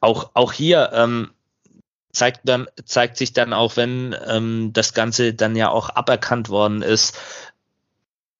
auch, 0.00 0.30
auch 0.34 0.52
hier 0.52 0.90
ähm, 0.94 1.30
zeigt, 2.12 2.40
dann, 2.44 2.66
zeigt 2.84 3.16
sich 3.16 3.32
dann 3.32 3.52
auch, 3.52 3.76
wenn 3.76 4.16
ähm, 4.26 4.72
das 4.72 4.94
Ganze 4.94 5.34
dann 5.34 5.54
ja 5.54 5.68
auch 5.68 5.90
aberkannt 5.90 6.48
worden 6.48 6.82
ist, 6.82 7.16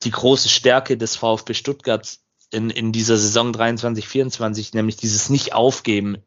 die 0.02 0.10
große 0.10 0.48
Stärke 0.48 0.96
des 0.96 1.16
VfB 1.16 1.54
Stuttgart 1.54 2.18
in, 2.50 2.70
in 2.70 2.92
dieser 2.92 3.16
Saison 3.16 3.52
23, 3.52 4.08
24, 4.08 4.74
nämlich 4.74 4.96
dieses 4.96 5.30
Nicht-Aufgeben, 5.30 6.18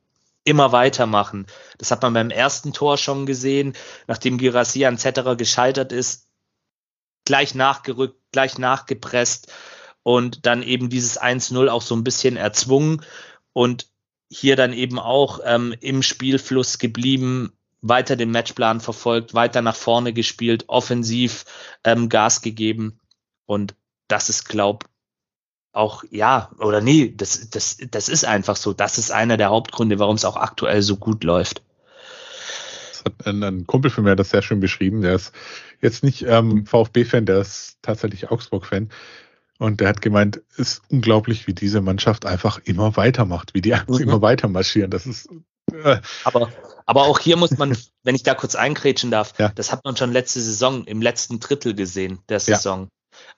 immer 0.48 0.72
weitermachen. 0.72 1.46
Das 1.78 1.92
hat 1.92 2.02
man 2.02 2.14
beim 2.14 2.30
ersten 2.30 2.72
Tor 2.72 2.98
schon 2.98 3.26
gesehen, 3.26 3.74
nachdem 4.08 4.38
Girassi 4.38 4.86
an 4.86 4.98
Zetterer 4.98 5.36
gescheitert 5.36 5.92
ist, 5.92 6.28
gleich 7.26 7.54
nachgerückt, 7.54 8.18
gleich 8.32 8.58
nachgepresst 8.58 9.52
und 10.04 10.46
dann 10.46 10.64
eben 10.64 10.90
dieses 10.90 11.20
1-0 11.22 11.68
auch 11.68 11.82
so 11.82 11.98
ein 11.98 12.06
bisschen 12.06 12.38
erzwungen 12.38 13.04
und 13.52 13.88
hier 14.30 14.56
dann 14.56 14.72
eben 14.72 15.00
auch 15.00 15.42
ähm, 15.44 15.76
im 15.82 16.02
Spielfluss 16.02 16.80
geblieben, 16.80 17.52
weiter 17.82 18.16
den 18.16 18.32
Matchplan 18.32 18.80
verfolgt, 18.80 19.34
weiter 19.34 19.62
nach 19.62 19.76
vorne 19.76 20.14
gespielt, 20.14 20.64
offensiv 20.68 21.44
ähm, 21.84 22.08
Gas 22.08 22.42
gegeben 22.42 23.02
und 23.46 23.76
das 24.08 24.30
ist, 24.30 24.46
glaub, 24.48 24.86
auch, 25.78 26.04
ja, 26.10 26.50
oder 26.60 26.82
nee, 26.82 27.14
das, 27.16 27.50
das, 27.50 27.78
das 27.92 28.10
ist 28.10 28.26
einfach 28.26 28.56
so. 28.56 28.74
Das 28.74 28.98
ist 28.98 29.12
einer 29.12 29.38
der 29.38 29.50
Hauptgründe, 29.50 30.00
warum 30.00 30.16
es 30.16 30.26
auch 30.26 30.36
aktuell 30.36 30.82
so 30.82 30.98
gut 30.98 31.24
läuft. 31.24 31.62
Das 32.92 33.06
hat 33.06 33.28
ein, 33.28 33.44
ein 33.44 33.68
Kumpel 33.68 33.92
von 33.92 34.04
mir 34.04 34.16
das 34.16 34.32
sehr 34.32 34.42
schön 34.42 34.60
beschrieben. 34.60 35.02
Der 35.02 35.16
ist 35.16 35.32
jetzt 35.82 36.04
nicht 36.04 36.24
ähm, 36.24 36.66
VfB-Fan, 36.66 37.26
der 37.26 37.40
ist 37.40 37.78
tatsächlich 37.82 38.30
Augsburg-Fan. 38.32 38.90
Und 39.60 39.80
der 39.80 39.90
hat 39.90 40.02
gemeint, 40.02 40.42
es 40.52 40.60
ist 40.60 40.82
unglaublich, 40.90 41.48
wie 41.48 41.54
diese 41.54 41.82
Mannschaft 41.82 42.26
einfach 42.26 42.60
immer 42.64 42.96
weitermacht, 42.96 43.54
wie 43.54 43.62
die 43.62 43.74
mhm. 43.88 43.96
immer 44.00 44.22
weiter 44.22 44.48
marschieren. 44.48 44.92
Das 44.92 45.06
ist. 45.06 45.30
Äh. 45.72 45.98
Aber, 46.24 46.52
aber 46.86 47.04
auch 47.04 47.20
hier 47.20 47.38
muss 47.38 47.58
man, 47.58 47.76
wenn 48.04 48.16
ich 48.16 48.24
da 48.24 48.34
kurz 48.34 48.56
einkrätschen 48.56 49.12
darf, 49.12 49.34
ja. 49.38 49.50
das 49.50 49.72
hat 49.72 49.84
man 49.84 49.96
schon 49.96 50.12
letzte 50.12 50.42
Saison 50.42 50.86
im 50.86 51.02
letzten 51.02 51.40
Drittel 51.40 51.76
gesehen 51.76 52.20
der 52.30 52.40
Saison. 52.40 52.84
Ja. 52.84 52.88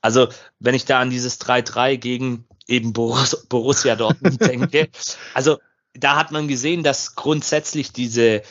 Also, 0.02 0.30
wenn 0.60 0.76
ich 0.76 0.86
da 0.86 1.00
an 1.00 1.10
dieses 1.10 1.39
3-3 1.42 1.98
gegen 1.98 2.46
eben 2.68 2.94
Borus 2.94 3.46
Borussia 3.48 3.96
Dortmund 3.96 4.42
denke, 4.46 4.89
also 5.34 5.58
da 5.94 6.15
hat 6.15 6.32
man 6.32 6.48
gesehen, 6.48 6.84
dass 6.84 7.15
grundsätzlich 7.15 7.92
diese, 7.92 8.44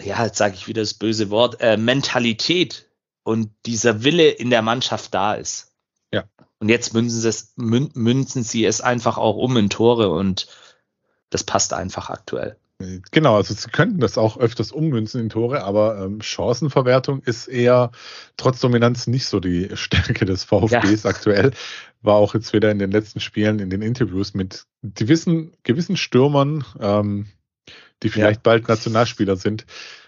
ja, 0.00 0.24
jetzt 0.24 0.38
sage 0.38 0.54
ich 0.54 0.68
wieder 0.68 0.82
das 0.82 0.94
böse 0.94 1.30
Wort, 1.30 1.60
äh, 1.60 1.76
Mentalität 1.76 2.88
und 3.24 3.50
dieser 3.66 4.04
Wille 4.04 4.28
in 4.28 4.50
der 4.50 4.62
Mannschaft 4.62 5.14
da 5.14 5.34
ist. 5.34 5.72
Ja. 6.12 6.24
Und 6.58 6.68
jetzt 6.68 6.94
münzen 6.94 7.20
sie 7.20 7.28
es, 7.28 7.52
münzen 7.56 8.44
sie 8.44 8.64
es 8.64 8.80
einfach 8.80 9.18
auch 9.18 9.36
um 9.36 9.56
in 9.56 9.70
Tore 9.70 10.10
und 10.10 10.46
das 11.30 11.42
passt 11.42 11.72
einfach 11.72 12.10
aktuell. 12.10 12.56
Genau, 13.12 13.36
also 13.36 13.54
sie 13.54 13.70
könnten 13.70 14.00
das 14.00 14.18
auch 14.18 14.36
öfters 14.36 14.72
ummünzen 14.72 15.20
in 15.20 15.28
Tore, 15.28 15.62
aber 15.62 16.04
ähm, 16.04 16.20
Chancenverwertung 16.20 17.22
ist 17.22 17.46
eher 17.46 17.92
trotz 18.36 18.60
Dominanz 18.60 19.06
nicht 19.06 19.26
so 19.26 19.38
die 19.38 19.70
Stärke 19.74 20.24
des 20.24 20.44
VfBs 20.44 21.04
ja. 21.04 21.10
aktuell. 21.10 21.52
War 22.02 22.16
auch 22.16 22.34
jetzt 22.34 22.52
wieder 22.52 22.70
in 22.70 22.80
den 22.80 22.90
letzten 22.90 23.20
Spielen 23.20 23.60
in 23.60 23.70
den 23.70 23.80
Interviews 23.80 24.34
mit 24.34 24.64
gewissen, 24.82 25.52
gewissen 25.62 25.96
Stürmern, 25.96 26.64
ähm, 26.80 27.26
die 28.02 28.08
vielleicht 28.08 28.38
ja. 28.38 28.42
bald 28.42 28.68
Nationalspieler 28.68 29.36
sind, 29.36 29.66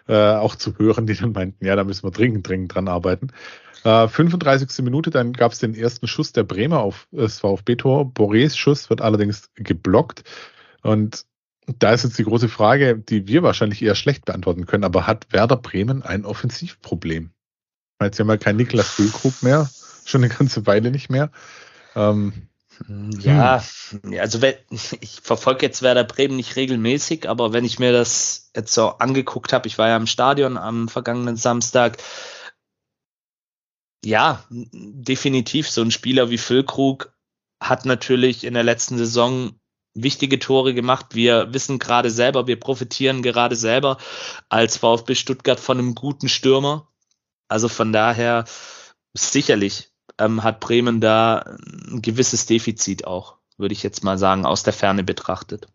äh, 0.08 0.14
auch 0.14 0.56
zu 0.56 0.76
hören, 0.76 1.06
die 1.06 1.14
dann 1.14 1.32
meinten, 1.32 1.64
ja, 1.64 1.76
da 1.76 1.84
müssen 1.84 2.04
wir 2.04 2.10
dringend, 2.10 2.48
dringend 2.48 2.74
dran 2.74 2.88
arbeiten. 2.88 3.28
Äh, 3.84 4.08
35. 4.08 4.84
Minute, 4.84 5.10
dann 5.10 5.32
gab 5.32 5.52
es 5.52 5.60
den 5.60 5.74
ersten 5.74 6.08
Schuss 6.08 6.32
der 6.32 6.42
Bremer 6.42 6.80
auf 6.80 7.06
das 7.12 7.38
VfB-Tor. 7.38 8.12
Borés 8.12 8.56
Schuss 8.56 8.90
wird 8.90 9.00
allerdings 9.00 9.50
geblockt. 9.54 10.24
Und 10.82 11.24
da 11.66 11.92
ist 11.92 12.04
jetzt 12.04 12.18
die 12.18 12.24
große 12.24 12.48
Frage, 12.48 12.96
die 12.96 13.26
wir 13.26 13.42
wahrscheinlich 13.42 13.82
eher 13.82 13.94
schlecht 13.94 14.24
beantworten 14.24 14.66
können, 14.66 14.84
aber 14.84 15.06
hat 15.06 15.26
Werder 15.30 15.56
Bremen 15.56 16.02
ein 16.02 16.24
Offensivproblem? 16.24 17.30
Jetzt 18.00 18.20
haben 18.20 18.28
wir 18.28 18.38
keinen 18.38 18.56
Niklas 18.56 18.88
Füllkrug 18.88 19.42
mehr, 19.42 19.68
schon 20.04 20.22
eine 20.22 20.32
ganze 20.32 20.66
Weile 20.66 20.90
nicht 20.90 21.10
mehr. 21.10 21.30
Ähm, 21.94 22.48
ja, 23.20 23.64
hm. 24.02 24.18
also 24.20 24.42
wenn, 24.42 24.54
ich 24.70 25.20
verfolge 25.22 25.64
jetzt 25.64 25.82
Werder 25.82 26.04
Bremen 26.04 26.36
nicht 26.36 26.56
regelmäßig, 26.56 27.28
aber 27.28 27.52
wenn 27.52 27.64
ich 27.64 27.78
mir 27.78 27.92
das 27.92 28.50
jetzt 28.54 28.74
so 28.74 28.90
angeguckt 28.90 29.52
habe, 29.52 29.66
ich 29.66 29.78
war 29.78 29.88
ja 29.88 29.96
im 29.96 30.06
Stadion 30.06 30.56
am 30.56 30.88
vergangenen 30.88 31.36
Samstag, 31.36 31.98
ja, 34.04 34.44
definitiv 34.50 35.68
so 35.68 35.82
ein 35.82 35.90
Spieler 35.90 36.30
wie 36.30 36.38
Füllkrug 36.38 37.12
hat 37.60 37.86
natürlich 37.86 38.44
in 38.44 38.54
der 38.54 38.62
letzten 38.62 38.98
Saison 38.98 39.58
wichtige 39.96 40.38
Tore 40.38 40.74
gemacht. 40.74 41.14
Wir 41.14 41.52
wissen 41.52 41.78
gerade 41.78 42.10
selber, 42.10 42.46
wir 42.46 42.60
profitieren 42.60 43.22
gerade 43.22 43.56
selber 43.56 43.98
als 44.48 44.76
VfB 44.76 45.14
Stuttgart 45.14 45.58
von 45.58 45.78
einem 45.78 45.94
guten 45.94 46.28
Stürmer. 46.28 46.88
Also 47.48 47.68
von 47.68 47.92
daher 47.92 48.44
sicherlich 49.14 49.90
ähm, 50.18 50.42
hat 50.42 50.60
Bremen 50.60 51.00
da 51.00 51.56
ein 51.90 52.02
gewisses 52.02 52.46
Defizit 52.46 53.06
auch, 53.06 53.36
würde 53.56 53.72
ich 53.72 53.82
jetzt 53.82 54.04
mal 54.04 54.18
sagen, 54.18 54.46
aus 54.46 54.62
der 54.62 54.72
Ferne 54.72 55.04
betrachtet. 55.04 55.68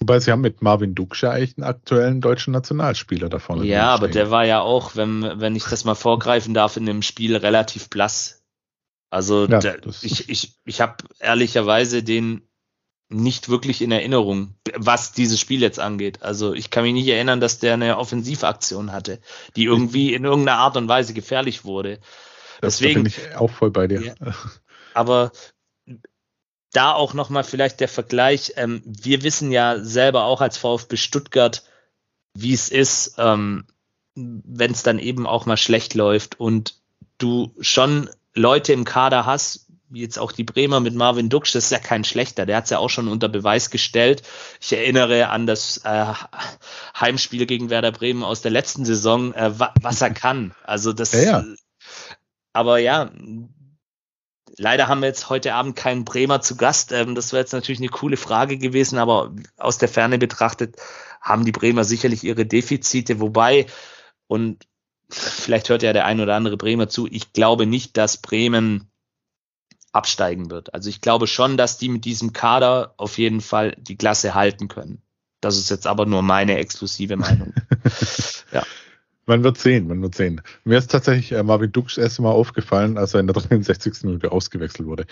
Wobei 0.00 0.18
sie 0.18 0.32
haben 0.32 0.40
mit 0.40 0.62
Marvin 0.62 0.94
Duksche 0.94 1.30
eigentlich 1.30 1.58
einen 1.58 1.66
aktuellen 1.66 2.20
deutschen 2.22 2.52
Nationalspieler 2.52 3.28
davon. 3.28 3.62
Ja, 3.64 3.88
aber 3.88 4.08
der 4.08 4.30
war 4.30 4.46
ja 4.46 4.60
auch, 4.60 4.96
wenn, 4.96 5.40
wenn 5.40 5.54
ich 5.54 5.64
das 5.64 5.84
mal 5.84 5.94
vorgreifen 5.94 6.54
darf, 6.54 6.78
in 6.78 6.86
dem 6.86 7.02
Spiel 7.02 7.36
relativ 7.36 7.90
blass. 7.90 8.42
Also 9.10 9.46
ja, 9.46 9.58
der, 9.58 9.78
ich, 10.00 10.28
ich, 10.30 10.54
ich 10.64 10.80
habe 10.80 11.04
ehrlicherweise 11.18 12.02
den 12.02 12.42
nicht 13.10 13.48
wirklich 13.48 13.82
in 13.82 13.90
Erinnerung, 13.90 14.54
was 14.76 15.12
dieses 15.12 15.40
Spiel 15.40 15.60
jetzt 15.60 15.80
angeht. 15.80 16.22
Also 16.22 16.54
ich 16.54 16.70
kann 16.70 16.84
mich 16.84 16.94
nicht 16.94 17.08
erinnern, 17.08 17.40
dass 17.40 17.58
der 17.58 17.74
eine 17.74 17.98
Offensivaktion 17.98 18.92
hatte, 18.92 19.20
die 19.56 19.64
irgendwie 19.64 20.14
in 20.14 20.24
irgendeiner 20.24 20.58
Art 20.58 20.76
und 20.76 20.88
Weise 20.88 21.12
gefährlich 21.12 21.64
wurde. 21.64 21.98
Das 22.60 22.78
Deswegen 22.78 23.02
bin 23.02 23.12
ich 23.12 23.36
auch 23.36 23.50
voll 23.50 23.70
bei 23.70 23.88
dir. 23.88 24.00
Ja, 24.02 24.14
aber 24.94 25.32
da 26.72 26.92
auch 26.92 27.14
nochmal 27.14 27.42
vielleicht 27.42 27.80
der 27.80 27.88
Vergleich. 27.88 28.52
Ähm, 28.56 28.82
wir 28.84 29.22
wissen 29.22 29.50
ja 29.50 29.80
selber 29.80 30.24
auch 30.24 30.40
als 30.40 30.56
VfB 30.56 30.96
Stuttgart, 30.96 31.64
wie 32.34 32.54
es 32.54 32.68
ist, 32.68 33.14
ähm, 33.18 33.64
wenn 34.14 34.70
es 34.70 34.84
dann 34.84 35.00
eben 35.00 35.26
auch 35.26 35.46
mal 35.46 35.56
schlecht 35.56 35.94
läuft 35.94 36.38
und 36.38 36.76
du 37.18 37.54
schon 37.60 38.08
Leute 38.34 38.72
im 38.72 38.84
Kader 38.84 39.26
hast, 39.26 39.66
jetzt 39.92 40.18
auch 40.18 40.32
die 40.32 40.44
Bremer 40.44 40.80
mit 40.80 40.94
Marvin 40.94 41.28
Duksch, 41.28 41.54
das 41.54 41.64
ist 41.64 41.72
ja 41.72 41.78
kein 41.78 42.04
schlechter, 42.04 42.46
der 42.46 42.56
hat 42.56 42.64
es 42.64 42.70
ja 42.70 42.78
auch 42.78 42.90
schon 42.90 43.08
unter 43.08 43.28
Beweis 43.28 43.70
gestellt. 43.70 44.22
Ich 44.60 44.72
erinnere 44.72 45.28
an 45.28 45.46
das 45.46 45.78
äh, 45.84 46.06
Heimspiel 46.98 47.46
gegen 47.46 47.70
Werder 47.70 47.92
Bremen 47.92 48.22
aus 48.22 48.42
der 48.42 48.50
letzten 48.50 48.84
Saison, 48.84 49.34
äh, 49.34 49.52
was 49.80 50.00
er 50.00 50.10
kann. 50.10 50.54
Also 50.64 50.92
das, 50.92 51.12
ja, 51.12 51.20
ja. 51.22 51.44
aber 52.52 52.78
ja, 52.78 53.10
leider 54.56 54.88
haben 54.88 55.00
wir 55.00 55.08
jetzt 55.08 55.28
heute 55.30 55.54
Abend 55.54 55.76
keinen 55.76 56.04
Bremer 56.04 56.40
zu 56.40 56.56
Gast. 56.56 56.92
Ähm, 56.92 57.14
das 57.14 57.32
wäre 57.32 57.40
jetzt 57.40 57.52
natürlich 57.52 57.80
eine 57.80 57.88
coole 57.88 58.16
Frage 58.16 58.58
gewesen, 58.58 58.98
aber 58.98 59.32
aus 59.56 59.78
der 59.78 59.88
Ferne 59.88 60.18
betrachtet 60.18 60.76
haben 61.20 61.44
die 61.44 61.52
Bremer 61.52 61.84
sicherlich 61.84 62.24
ihre 62.24 62.46
Defizite, 62.46 63.20
wobei, 63.20 63.66
und 64.26 64.66
vielleicht 65.08 65.68
hört 65.68 65.82
ja 65.82 65.92
der 65.92 66.06
ein 66.06 66.20
oder 66.20 66.34
andere 66.34 66.56
Bremer 66.56 66.88
zu, 66.88 67.06
ich 67.06 67.32
glaube 67.32 67.66
nicht, 67.66 67.96
dass 67.96 68.18
Bremen 68.18 68.89
absteigen 69.92 70.50
wird. 70.50 70.72
Also 70.74 70.88
ich 70.88 71.00
glaube 71.00 71.26
schon, 71.26 71.56
dass 71.56 71.78
die 71.78 71.88
mit 71.88 72.04
diesem 72.04 72.32
Kader 72.32 72.94
auf 72.96 73.18
jeden 73.18 73.40
Fall 73.40 73.76
die 73.78 73.96
Klasse 73.96 74.34
halten 74.34 74.68
können. 74.68 75.02
Das 75.40 75.56
ist 75.56 75.70
jetzt 75.70 75.86
aber 75.86 76.06
nur 76.06 76.22
meine 76.22 76.58
exklusive 76.58 77.16
Meinung. 77.16 77.54
ja. 78.52 78.62
Man 79.26 79.44
wird 79.44 79.58
sehen, 79.58 79.88
man 79.88 80.02
wird 80.02 80.14
sehen. 80.14 80.42
Mir 80.64 80.78
ist 80.78 80.90
tatsächlich 80.90 81.32
äh, 81.32 81.42
Marvin 81.42 81.72
Dux 81.72 81.98
erst 81.98 82.20
Mal 82.20 82.30
aufgefallen, 82.30 82.98
als 82.98 83.14
er 83.14 83.20
in 83.20 83.26
der 83.26 83.34
63. 83.40 84.02
Minute 84.02 84.32
ausgewechselt 84.32 84.86
wurde. 84.86 85.06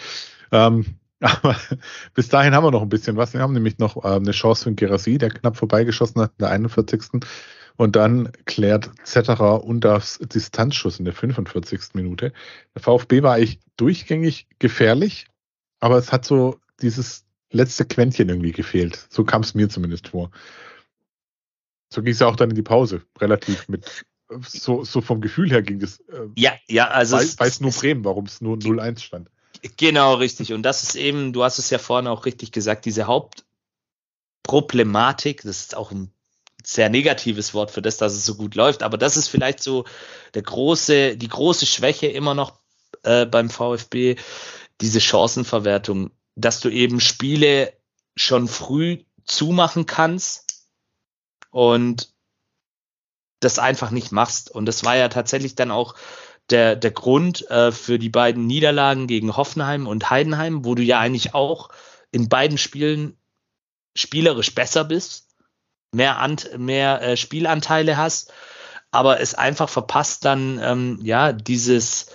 Ähm, 0.52 0.84
aber 1.20 1.56
bis 2.14 2.28
dahin 2.28 2.54
haben 2.54 2.64
wir 2.64 2.70
noch 2.70 2.82
ein 2.82 2.88
bisschen 2.88 3.16
was. 3.16 3.32
Wir 3.32 3.40
haben 3.40 3.52
nämlich 3.52 3.78
noch 3.78 4.04
äh, 4.04 4.08
eine 4.08 4.30
Chance 4.32 4.64
für 4.64 4.74
Gerasi, 4.74 5.18
der 5.18 5.30
knapp 5.30 5.56
vorbeigeschossen 5.56 6.20
hat 6.22 6.32
in 6.38 6.44
der 6.44 6.50
41. 6.50 7.22
Und 7.78 7.94
dann 7.94 8.32
klärt 8.44 8.90
Zetterer 9.04 9.62
und 9.62 9.82
das 9.82 10.18
Distanzschuss 10.18 10.98
in 10.98 11.04
der 11.04 11.14
45. 11.14 11.94
Minute. 11.94 12.32
Der 12.74 12.82
VfB 12.82 13.22
war 13.22 13.34
eigentlich 13.34 13.60
durchgängig 13.76 14.48
gefährlich, 14.58 15.28
aber 15.78 15.96
es 15.96 16.10
hat 16.10 16.24
so 16.24 16.58
dieses 16.82 17.24
letzte 17.52 17.84
Quäntchen 17.84 18.28
irgendwie 18.28 18.50
gefehlt. 18.50 19.06
So 19.10 19.22
kam 19.22 19.42
es 19.42 19.54
mir 19.54 19.68
zumindest 19.68 20.08
vor. 20.08 20.32
So 21.94 22.02
ging 22.02 22.10
es 22.12 22.18
ja 22.18 22.26
auch 22.26 22.34
dann 22.34 22.50
in 22.50 22.56
die 22.56 22.62
Pause, 22.62 23.02
relativ 23.20 23.68
mit 23.68 24.04
so, 24.40 24.82
so 24.82 25.00
vom 25.00 25.20
Gefühl 25.20 25.50
her 25.50 25.62
ging 25.62 25.80
es. 25.80 26.00
Äh, 26.00 26.30
ja, 26.34 26.54
ja, 26.66 26.88
also. 26.88 27.14
Weiß, 27.16 27.38
weiß 27.38 27.60
nur 27.60 27.70
Bremen, 27.70 28.04
warum 28.04 28.26
es 28.26 28.40
nur 28.40 28.56
0-1 28.56 28.98
stand. 28.98 29.30
Genau, 29.76 30.14
richtig. 30.14 30.52
Und 30.52 30.64
das 30.64 30.82
ist 30.82 30.96
eben, 30.96 31.32
du 31.32 31.44
hast 31.44 31.60
es 31.60 31.70
ja 31.70 31.78
vorhin 31.78 32.08
auch 32.08 32.26
richtig 32.26 32.50
gesagt, 32.50 32.86
diese 32.86 33.06
Hauptproblematik, 33.06 35.42
das 35.42 35.60
ist 35.60 35.76
auch 35.76 35.92
ein 35.92 36.10
sehr 36.62 36.88
negatives 36.88 37.54
Wort 37.54 37.70
für 37.70 37.82
das, 37.82 37.96
dass 37.96 38.14
es 38.14 38.24
so 38.26 38.34
gut 38.34 38.54
läuft. 38.54 38.82
Aber 38.82 38.98
das 38.98 39.16
ist 39.16 39.28
vielleicht 39.28 39.62
so 39.62 39.84
der 40.34 40.42
große, 40.42 41.16
die 41.16 41.28
große 41.28 41.66
Schwäche 41.66 42.08
immer 42.08 42.34
noch 42.34 42.58
äh, 43.02 43.26
beim 43.26 43.50
VfB, 43.50 44.16
diese 44.80 45.00
Chancenverwertung, 45.00 46.10
dass 46.34 46.60
du 46.60 46.68
eben 46.68 47.00
Spiele 47.00 47.72
schon 48.16 48.48
früh 48.48 48.98
zumachen 49.24 49.86
kannst 49.86 50.66
und 51.50 52.12
das 53.40 53.58
einfach 53.58 53.90
nicht 53.90 54.12
machst. 54.12 54.50
Und 54.50 54.66
das 54.66 54.84
war 54.84 54.96
ja 54.96 55.08
tatsächlich 55.08 55.54
dann 55.54 55.70
auch 55.70 55.94
der, 56.50 56.76
der 56.76 56.90
Grund 56.90 57.48
äh, 57.50 57.72
für 57.72 57.98
die 57.98 58.08
beiden 58.08 58.46
Niederlagen 58.46 59.06
gegen 59.06 59.36
Hoffenheim 59.36 59.86
und 59.86 60.10
Heidenheim, 60.10 60.64
wo 60.64 60.74
du 60.74 60.82
ja 60.82 60.98
eigentlich 60.98 61.34
auch 61.34 61.68
in 62.10 62.28
beiden 62.28 62.58
Spielen 62.58 63.16
spielerisch 63.94 64.54
besser 64.54 64.84
bist, 64.84 65.27
mehr, 65.92 66.18
Ant 66.18 66.58
mehr 66.58 67.02
äh, 67.02 67.16
Spielanteile 67.16 67.96
hast, 67.96 68.32
aber 68.90 69.20
es 69.20 69.34
einfach 69.34 69.68
verpasst 69.68 70.24
dann, 70.24 70.60
ähm, 70.62 70.98
ja, 71.02 71.32
dieses, 71.32 72.06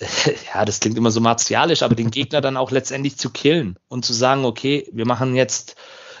ja, 0.54 0.64
das 0.64 0.80
klingt 0.80 0.96
immer 0.96 1.10
so 1.10 1.20
martialisch, 1.20 1.82
aber 1.82 1.94
den 1.94 2.10
Gegner 2.10 2.40
dann 2.40 2.56
auch 2.56 2.70
letztendlich 2.70 3.16
zu 3.16 3.30
killen 3.30 3.78
und 3.88 4.04
zu 4.04 4.12
sagen, 4.12 4.44
okay, 4.44 4.88
wir 4.92 5.06
machen 5.06 5.34
jetzt, 5.34 5.76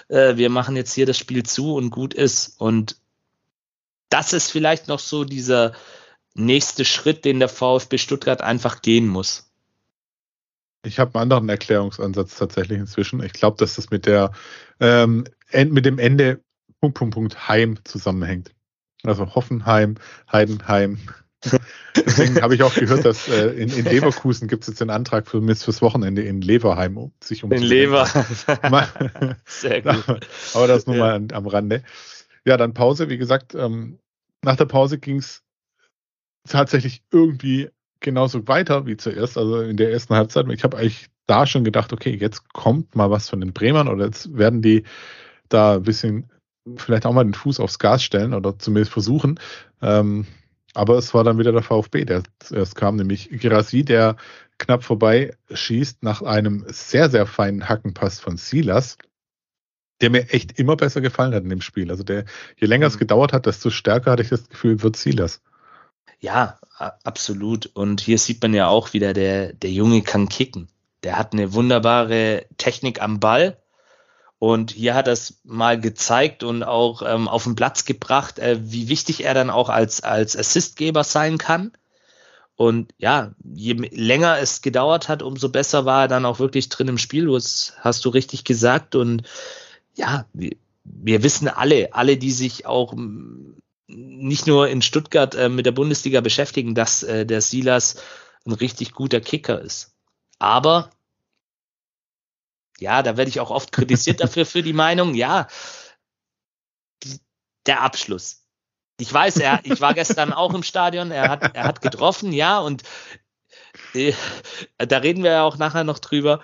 äh, 0.08 0.36
wir 0.36 0.50
machen 0.50 0.76
jetzt 0.76 0.92
hier 0.92 1.06
das 1.06 1.18
Spiel 1.18 1.44
zu 1.44 1.74
und 1.74 1.90
gut 1.90 2.14
ist. 2.14 2.60
Und 2.60 2.96
das 4.08 4.32
ist 4.32 4.50
vielleicht 4.50 4.88
noch 4.88 5.00
so 5.00 5.24
dieser 5.24 5.72
nächste 6.34 6.84
Schritt, 6.84 7.24
den 7.24 7.38
der 7.38 7.48
VfB 7.48 7.98
Stuttgart 7.98 8.40
einfach 8.40 8.82
gehen 8.82 9.06
muss. 9.06 9.50
Ich 10.84 10.98
habe 10.98 11.14
einen 11.14 11.22
anderen 11.22 11.48
Erklärungsansatz 11.48 12.36
tatsächlich 12.36 12.78
inzwischen. 12.78 13.22
Ich 13.22 13.32
glaube, 13.32 13.56
dass 13.56 13.76
das 13.76 13.90
mit 13.90 14.04
der 14.04 14.32
ähm, 14.80 15.24
mit 15.52 15.86
dem 15.86 15.98
Ende 15.98 16.43
Punkt, 16.92 16.98
Punkt, 16.98 17.14
Punkt 17.14 17.48
Heim 17.48 17.78
zusammenhängt. 17.84 18.52
Also 19.04 19.34
Hoffenheim, 19.34 19.96
Heidenheim. 20.30 20.98
Deswegen 21.96 22.40
habe 22.40 22.54
ich 22.54 22.62
auch 22.62 22.74
gehört, 22.74 23.04
dass 23.04 23.28
äh, 23.28 23.48
in, 23.48 23.68
in, 23.70 23.84
Leverkusen 23.84 24.48
gibt 24.48 24.62
es 24.64 24.68
jetzt 24.68 24.80
einen 24.80 24.90
Antrag 24.90 25.28
für 25.28 25.42
fürs 25.54 25.82
Wochenende 25.82 26.22
in 26.22 26.40
Leverheim, 26.40 26.96
um 26.96 27.12
sich 27.22 27.44
um 27.44 27.52
In 27.52 27.62
Lever. 27.62 28.06
Sehr 29.44 29.82
gut. 29.82 30.26
Aber 30.54 30.66
das 30.66 30.86
nur 30.86 30.96
ja. 30.96 31.18
mal 31.18 31.28
am 31.32 31.46
Rande. 31.46 31.82
Ja, 32.46 32.56
dann 32.56 32.72
Pause. 32.72 33.10
Wie 33.10 33.18
gesagt, 33.18 33.54
ähm, 33.54 33.98
nach 34.42 34.56
der 34.56 34.66
Pause 34.66 34.98
ging 34.98 35.18
es 35.18 35.42
tatsächlich 36.48 37.02
irgendwie 37.10 37.68
genauso 38.00 38.48
weiter 38.48 38.86
wie 38.86 38.96
zuerst, 38.96 39.38
also 39.38 39.60
in 39.60 39.76
der 39.76 39.90
ersten 39.90 40.14
Halbzeit. 40.14 40.46
Ich 40.50 40.64
habe 40.64 40.76
eigentlich 40.76 41.08
da 41.26 41.46
schon 41.46 41.64
gedacht, 41.64 41.92
okay, 41.92 42.16
jetzt 42.18 42.52
kommt 42.52 42.94
mal 42.94 43.10
was 43.10 43.28
von 43.28 43.40
den 43.40 43.52
Bremern 43.52 43.88
oder 43.88 44.06
jetzt 44.06 44.36
werden 44.36 44.62
die 44.62 44.84
da 45.48 45.74
ein 45.74 45.82
bisschen 45.82 46.30
vielleicht 46.76 47.06
auch 47.06 47.12
mal 47.12 47.24
den 47.24 47.34
Fuß 47.34 47.60
aufs 47.60 47.78
Gas 47.78 48.02
stellen 48.02 48.34
oder 48.34 48.58
zumindest 48.58 48.92
versuchen. 48.92 49.38
Ähm, 49.82 50.26
aber 50.74 50.98
es 50.98 51.14
war 51.14 51.22
dann 51.22 51.38
wieder 51.38 51.52
der 51.52 51.62
VfB, 51.62 52.04
der 52.04 52.22
zuerst 52.40 52.74
kam, 52.74 52.96
nämlich 52.96 53.28
Girassi, 53.30 53.84
der 53.84 54.16
knapp 54.58 54.82
vorbei 54.82 55.36
schießt 55.52 56.02
nach 56.02 56.22
einem 56.22 56.64
sehr, 56.68 57.10
sehr 57.10 57.26
feinen 57.26 57.68
Hackenpass 57.68 58.20
von 58.20 58.36
Silas, 58.36 58.98
der 60.00 60.10
mir 60.10 60.30
echt 60.30 60.58
immer 60.58 60.76
besser 60.76 61.00
gefallen 61.00 61.34
hat 61.34 61.44
in 61.44 61.50
dem 61.50 61.60
Spiel. 61.60 61.90
Also 61.90 62.02
der, 62.02 62.24
je 62.56 62.66
länger 62.66 62.86
mhm. 62.86 62.92
es 62.92 62.98
gedauert 62.98 63.32
hat, 63.32 63.46
desto 63.46 63.70
stärker 63.70 64.10
hatte 64.10 64.22
ich 64.22 64.28
das 64.28 64.48
Gefühl, 64.48 64.82
wird 64.82 64.96
Silas. 64.96 65.40
Ja, 66.18 66.58
absolut. 66.78 67.66
Und 67.66 68.00
hier 68.00 68.18
sieht 68.18 68.42
man 68.42 68.54
ja 68.54 68.66
auch 68.68 68.92
wieder, 68.92 69.12
der, 69.12 69.52
der 69.52 69.70
Junge 69.70 70.02
kann 70.02 70.28
kicken. 70.28 70.68
Der 71.02 71.18
hat 71.18 71.32
eine 71.32 71.52
wunderbare 71.52 72.46
Technik 72.56 73.02
am 73.02 73.20
Ball. 73.20 73.58
Und 74.44 74.72
hier 74.72 74.94
hat 74.94 75.06
er 75.06 75.14
es 75.14 75.40
mal 75.42 75.80
gezeigt 75.80 76.42
und 76.42 76.64
auch 76.64 77.00
ähm, 77.00 77.28
auf 77.28 77.44
den 77.44 77.54
Platz 77.54 77.86
gebracht, 77.86 78.38
äh, 78.38 78.58
wie 78.60 78.90
wichtig 78.90 79.24
er 79.24 79.32
dann 79.32 79.48
auch 79.48 79.70
als, 79.70 80.02
als 80.02 80.36
Assistgeber 80.36 81.02
sein 81.02 81.38
kann. 81.38 81.72
Und 82.54 82.92
ja, 82.98 83.32
je 83.42 83.72
länger 83.72 84.36
es 84.38 84.60
gedauert 84.60 85.08
hat, 85.08 85.22
umso 85.22 85.48
besser 85.48 85.86
war 85.86 86.02
er 86.02 86.08
dann 86.08 86.26
auch 86.26 86.40
wirklich 86.40 86.68
drin 86.68 86.88
im 86.88 86.98
Spiel. 86.98 87.26
Das 87.28 87.72
hast 87.80 88.04
du 88.04 88.10
richtig 88.10 88.44
gesagt. 88.44 88.94
Und 88.96 89.22
ja, 89.94 90.26
wir, 90.34 90.56
wir 90.84 91.22
wissen 91.22 91.48
alle, 91.48 91.94
alle, 91.94 92.18
die 92.18 92.30
sich 92.30 92.66
auch 92.66 92.92
nicht 93.86 94.46
nur 94.46 94.68
in 94.68 94.82
Stuttgart 94.82 95.34
äh, 95.34 95.48
mit 95.48 95.64
der 95.64 95.72
Bundesliga 95.72 96.20
beschäftigen, 96.20 96.74
dass 96.74 97.02
äh, 97.02 97.24
der 97.24 97.40
Silas 97.40 97.96
ein 98.44 98.52
richtig 98.52 98.92
guter 98.92 99.22
Kicker 99.22 99.62
ist. 99.62 99.94
Aber 100.38 100.90
ja, 102.78 103.02
da 103.02 103.16
werde 103.16 103.28
ich 103.28 103.40
auch 103.40 103.50
oft 103.50 103.72
kritisiert 103.72 104.20
dafür 104.20 104.46
für 104.46 104.62
die 104.62 104.72
Meinung, 104.72 105.14
ja, 105.14 105.48
der 107.66 107.82
Abschluss. 107.82 108.42
Ich 109.00 109.12
weiß, 109.12 109.38
er, 109.38 109.60
ich 109.64 109.80
war 109.80 109.94
gestern 109.94 110.32
auch 110.32 110.54
im 110.54 110.62
Stadion, 110.62 111.10
er 111.10 111.28
hat, 111.28 111.56
er 111.56 111.64
hat 111.64 111.80
getroffen, 111.80 112.32
ja, 112.32 112.60
und 112.60 112.84
äh, 113.94 114.12
da 114.78 114.98
reden 114.98 115.24
wir 115.24 115.32
ja 115.32 115.42
auch 115.42 115.56
nachher 115.56 115.84
noch 115.84 115.98
drüber. 115.98 116.40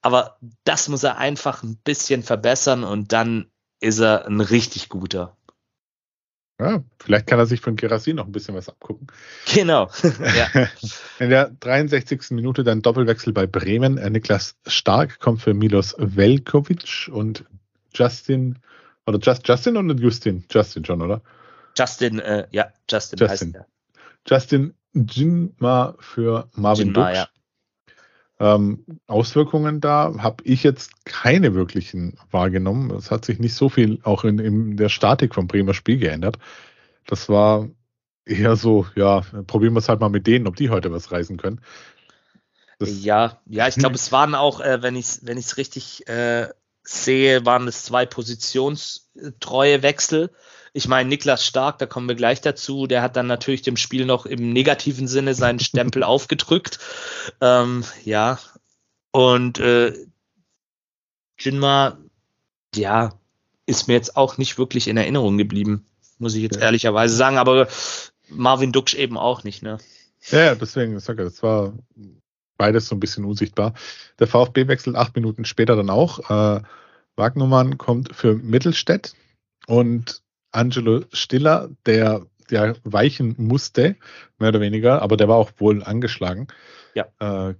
Aber 0.00 0.38
das 0.64 0.88
muss 0.88 1.02
er 1.02 1.18
einfach 1.18 1.62
ein 1.62 1.76
bisschen 1.78 2.22
verbessern 2.22 2.84
und 2.84 3.12
dann 3.12 3.50
ist 3.80 3.98
er 4.00 4.26
ein 4.26 4.40
richtig 4.40 4.88
guter. 4.88 5.37
Ja, 6.60 6.82
vielleicht 6.98 7.28
kann 7.28 7.38
er 7.38 7.46
sich 7.46 7.60
von 7.60 7.76
Gerassi 7.76 8.14
noch 8.14 8.26
ein 8.26 8.32
bisschen 8.32 8.54
was 8.54 8.68
abgucken. 8.68 9.06
Genau. 9.54 9.90
Ja. 10.02 10.68
In 11.20 11.30
der 11.30 11.50
63. 11.60 12.30
Minute 12.30 12.64
dann 12.64 12.82
Doppelwechsel 12.82 13.32
bei 13.32 13.46
Bremen. 13.46 13.96
Äh, 13.96 14.10
Niklas 14.10 14.56
Stark 14.66 15.20
kommt 15.20 15.40
für 15.40 15.54
Milos 15.54 15.94
Velkovic 15.98 17.08
und 17.12 17.44
Justin, 17.94 18.58
oder 19.06 19.18
Just, 19.20 19.46
Justin 19.46 19.76
oder 19.76 19.94
Justin? 19.94 20.44
Justin 20.50 20.84
schon, 20.84 21.02
oder? 21.02 21.22
Justin, 21.76 22.18
äh, 22.18 22.46
ja, 22.50 22.72
Justin, 22.90 23.18
Justin. 23.18 23.54
heißt 23.54 23.54
er. 23.54 23.66
Justin 24.28 24.74
Jinma 24.94 25.94
für 26.00 26.48
Marvin 26.54 26.88
Jinma, 26.88 27.06
Duksch. 27.06 27.16
Ja. 27.18 27.28
Ähm, 28.40 28.84
Auswirkungen 29.08 29.80
da 29.80 30.14
habe 30.18 30.44
ich 30.44 30.62
jetzt 30.62 31.04
keine 31.04 31.54
wirklichen 31.54 32.16
wahrgenommen. 32.30 32.90
Es 32.92 33.10
hat 33.10 33.24
sich 33.24 33.38
nicht 33.40 33.54
so 33.54 33.68
viel 33.68 33.98
auch 34.04 34.24
in, 34.24 34.38
in 34.38 34.76
der 34.76 34.88
Statik 34.88 35.34
vom 35.34 35.48
Bremer 35.48 35.74
Spiel 35.74 35.98
geändert. 35.98 36.38
Das 37.06 37.28
war 37.28 37.68
eher 38.24 38.56
so, 38.56 38.86
ja, 38.94 39.22
probieren 39.46 39.74
wir 39.74 39.80
es 39.80 39.88
halt 39.88 40.00
mal 40.00 40.08
mit 40.08 40.26
denen, 40.26 40.46
ob 40.46 40.56
die 40.56 40.70
heute 40.70 40.92
was 40.92 41.10
reißen 41.10 41.36
können. 41.36 41.60
Das 42.78 43.02
ja, 43.02 43.40
ja, 43.46 43.66
ich 43.66 43.74
glaube, 43.74 43.96
es 43.96 44.12
waren 44.12 44.36
auch, 44.36 44.60
äh, 44.60 44.82
wenn 44.82 44.94
ich 44.94 45.06
es 45.06 45.26
wenn 45.26 45.36
ich's 45.36 45.56
richtig 45.56 46.06
äh, 46.06 46.48
sehe, 46.88 47.44
waren 47.44 47.68
es 47.68 47.84
zwei 47.84 48.06
positionstreue 48.06 49.82
Wechsel. 49.82 50.30
Ich 50.72 50.88
meine, 50.88 51.08
Niklas 51.08 51.44
Stark, 51.44 51.78
da 51.78 51.86
kommen 51.86 52.08
wir 52.08 52.14
gleich 52.14 52.40
dazu, 52.40 52.86
der 52.86 53.02
hat 53.02 53.16
dann 53.16 53.26
natürlich 53.26 53.62
dem 53.62 53.76
Spiel 53.76 54.06
noch 54.06 54.26
im 54.26 54.52
negativen 54.52 55.06
Sinne 55.06 55.34
seinen 55.34 55.60
Stempel 55.60 56.02
aufgedrückt. 56.04 56.78
Ähm, 57.40 57.84
ja. 58.04 58.38
Und 59.10 59.58
äh, 59.58 59.92
Jinma, 61.38 61.98
ja, 62.74 63.12
ist 63.66 63.88
mir 63.88 63.94
jetzt 63.94 64.16
auch 64.16 64.38
nicht 64.38 64.58
wirklich 64.58 64.88
in 64.88 64.96
Erinnerung 64.96 65.36
geblieben, 65.36 65.86
muss 66.18 66.34
ich 66.34 66.42
jetzt 66.42 66.56
ja. 66.56 66.62
ehrlicherweise 66.62 67.14
sagen, 67.14 67.38
aber 67.38 67.68
Marvin 68.28 68.72
Duksch 68.72 68.94
eben 68.94 69.18
auch 69.18 69.44
nicht, 69.44 69.62
ne? 69.62 69.78
Ja, 70.30 70.54
deswegen, 70.54 70.96
ich 70.96 71.04
sage, 71.04 71.24
das 71.24 71.42
war 71.42 71.74
beides 72.58 72.88
so 72.88 72.94
ein 72.94 73.00
bisschen 73.00 73.24
unsichtbar. 73.24 73.72
Der 74.18 74.26
VfB 74.26 74.68
wechselt 74.68 74.96
acht 74.96 75.16
Minuten 75.16 75.46
später 75.46 75.76
dann 75.76 75.88
auch. 75.88 76.28
Äh, 76.28 76.62
Wagnermann 77.16 77.78
kommt 77.78 78.14
für 78.14 78.34
Mittelstädt 78.34 79.14
und 79.66 80.22
Angelo 80.52 81.04
Stiller, 81.12 81.70
der 81.86 82.26
ja 82.50 82.74
weichen 82.84 83.34
musste, 83.38 83.96
mehr 84.38 84.50
oder 84.50 84.60
weniger, 84.60 85.02
aber 85.02 85.16
der 85.16 85.28
war 85.28 85.36
auch 85.36 85.52
wohl 85.58 85.82
angeschlagen. 85.82 86.48
Ja. 86.94 87.06
Äh, 87.18 87.54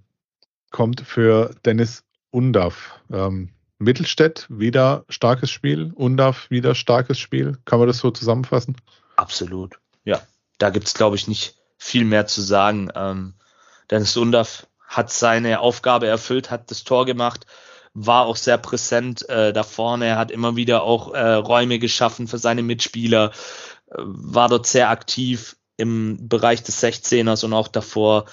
kommt 0.71 1.01
für 1.01 1.55
Dennis 1.65 2.05
Undav. 2.31 3.01
Ähm, 3.11 3.51
Mittelstädt, 3.79 4.47
wieder 4.49 5.05
starkes 5.09 5.51
Spiel. 5.51 5.93
Undav, 5.95 6.51
wieder 6.51 6.75
starkes 6.75 7.19
Spiel. 7.19 7.59
Kann 7.65 7.79
man 7.79 7.89
das 7.89 7.99
so 7.99 8.11
zusammenfassen? 8.11 8.77
Absolut. 9.17 9.79
Ja. 10.05 10.21
Da 10.59 10.71
gibt 10.71 10.89
es, 10.89 10.95
glaube 10.95 11.17
ich, 11.17 11.29
nicht 11.29 11.57
viel 11.77 12.05
mehr 12.05 12.27
zu 12.27 12.43
sagen. 12.43 12.91
Ähm, 12.95 13.35
Dennis 13.91 14.17
Undav 14.17 14.67
hat 14.89 15.13
seine 15.13 15.61
Aufgabe 15.61 16.09
erfüllt, 16.09 16.51
hat 16.51 16.71
das 16.71 16.83
Tor 16.83 17.07
gemacht 17.07 17.47
war 17.95 18.27
auch 18.27 18.37
sehr 18.37 18.59
präsent 18.59 19.29
äh, 19.29 19.53
da 19.53 19.63
vorne. 19.63 20.07
Er 20.07 20.19
hat 20.19 20.31
immer 20.31 20.57
wieder 20.57 20.83
auch 20.83 21.13
äh, 21.13 21.33
Räume 21.35 21.79
geschaffen 21.79 22.29
für 22.29 22.39
seine 22.39 22.63
Mitspieler, 22.63 23.33
äh, 23.91 23.95
war 23.97 24.49
dort 24.49 24.67
sehr 24.67 24.91
aktiv 24.91 25.57
im 25.77 26.29
Bereich 26.29 26.63
des 26.63 26.83
16ers 26.83 27.45
und 27.45 27.53
auch 27.53 27.69
davor 27.69 28.27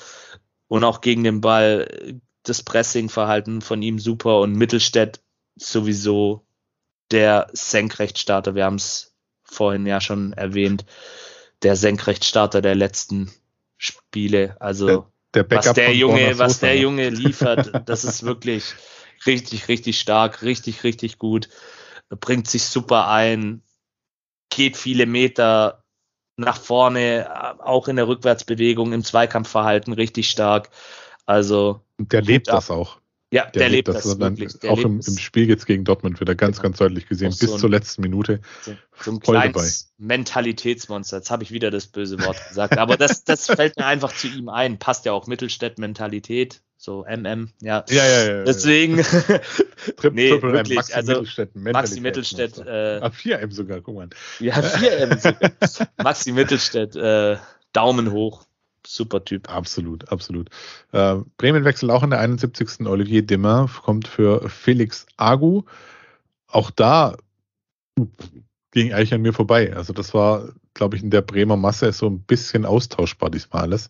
und 0.68 0.84
auch 0.84 1.02
gegen 1.02 1.24
den 1.24 1.42
Ball. 1.42 2.20
Das 2.44 2.62
Pressingverhalten 2.62 3.62
von 3.62 3.82
ihm 3.82 3.98
super 3.98 4.40
und 4.40 4.54
Mittelstädt 4.54 5.20
sowieso 5.56 6.46
der 7.10 7.48
Senkrechtstarter. 7.54 8.54
Wir 8.54 8.66
haben 8.66 8.76
es 8.76 9.16
vorhin 9.42 9.88
ja 9.88 10.00
schon 10.00 10.34
erwähnt. 10.34 10.86
Der 11.64 11.76
Senkrechtstarter 11.76 12.62
der 12.62 12.76
letzten 12.76 13.32
Spiele. 13.78 14.58
Also 14.60 15.08
der, 15.36 15.44
der 15.44 15.58
was 15.58 15.74
der 15.74 15.96
Junge, 15.96 16.40
was 16.40 16.60
der 16.60 16.78
Junge 16.78 17.10
liefert, 17.10 17.88
das 17.88 18.04
ist 18.04 18.24
wirklich 18.24 18.74
richtig, 19.26 19.68
richtig 19.68 20.00
stark, 20.00 20.42
richtig, 20.42 20.84
richtig 20.84 21.20
gut, 21.20 21.50
bringt 22.10 22.48
sich 22.48 22.64
super 22.64 23.08
ein, 23.10 23.62
geht 24.50 24.78
viele 24.78 25.06
Meter 25.06 25.84
nach 26.38 26.60
vorne, 26.60 27.56
auch 27.60 27.88
in 27.88 27.96
der 27.96 28.08
Rückwärtsbewegung, 28.08 28.94
im 28.94 29.04
Zweikampfverhalten 29.04 29.94
richtig 29.94 30.30
stark. 30.30 30.70
Also 31.26 31.82
der 31.98 32.22
lebt 32.22 32.48
das 32.48 32.70
auch. 32.70 33.00
Ja, 33.36 33.44
der, 33.48 33.64
der 33.64 33.70
lebt 33.70 33.90
das, 33.90 34.04
das 34.04 34.18
wirklich. 34.18 34.70
auch 34.70 34.80
im, 34.80 35.02
im, 35.06 35.18
Spiel 35.18 35.50
jetzt 35.50 35.66
gegen 35.66 35.84
Dortmund 35.84 36.22
wieder 36.22 36.36
ganz, 36.36 36.56
genau. 36.56 36.70
ganz 36.70 36.78
deutlich 36.78 37.06
gesehen, 37.10 37.32
bis 37.32 37.40
so 37.40 37.56
ein, 37.56 37.60
zur 37.60 37.70
letzten 37.70 38.02
Minute. 38.02 38.40
So, 39.02 39.12
ein 39.12 39.20
kleines 39.20 39.92
Mentalitätsmonster. 39.98 41.18
Jetzt 41.18 41.32
habe 41.32 41.44
ich 41.44 41.52
wieder 41.52 41.70
das 41.70 41.88
böse 41.88 42.18
Wort 42.24 42.38
gesagt, 42.48 42.78
aber 42.78 42.96
das, 42.96 43.26
das 43.26 43.48
fällt 43.48 43.76
mir 43.76 43.88
einfach 43.88 44.16
zu 44.16 44.30
ihm 44.30 44.48
ein. 44.48 44.80
Passt 44.80 45.04
ja 45.04 45.12
auch 45.12 45.28
Mittelstädt-Mentalität, 45.28 46.62
so 46.78 47.04
MM, 47.04 47.52
ja. 47.60 47.84
Ja, 47.90 48.08
ja, 48.08 48.26
ja. 48.26 48.44
Deswegen. 48.46 49.04
Tri 49.98 50.12
nee, 50.14 50.30
Triple 50.30 50.54
wirklich, 50.54 50.78
Maxi 50.78 50.94
also 50.94 51.12
Mittelstädt, 51.12 51.56
Maxi 51.58 52.00
Mittelstädt. 52.00 52.58
Äh, 52.60 53.00
ah, 53.02 53.08
4M 53.08 53.52
sogar, 53.52 53.82
guck 53.82 53.96
mal. 53.96 54.10
Ja, 54.40 54.54
4M 54.54 55.20
sogar. 55.20 55.52
Maxi 56.02 56.32
Mittelstädt, 56.32 56.96
äh, 56.96 57.36
Daumen 57.74 58.14
hoch 58.14 58.45
super 58.88 59.24
Typ. 59.24 59.50
Absolut, 59.50 60.10
absolut. 60.12 60.50
Äh, 60.92 61.18
Bremen 61.38 61.66
wechselt 61.66 61.92
auch 61.92 62.04
in 62.04 62.10
der 62.10 62.20
71. 62.20 62.86
Olivier 62.88 63.22
Dimmer 63.22 63.70
kommt 63.84 64.08
für 64.08 64.50
Felix 64.50 65.06
Agu. 65.18 65.64
Auch 66.48 66.72
da 66.72 67.18
ging 68.72 68.94
eigentlich 68.94 69.14
an 69.14 69.22
mir 69.22 69.34
vorbei. 69.34 69.76
Also 69.76 69.94
das 69.94 70.14
war, 70.14 70.50
glaube 70.74 70.98
ich, 70.98 71.04
in 71.04 71.10
der 71.10 71.22
Bremer 71.22 71.58
Masse 71.58 71.92
so 71.94 72.08
ein 72.08 72.22
bisschen 72.22 72.66
austauschbar 72.66 73.30
diesmal 73.30 73.64
alles. 73.64 73.88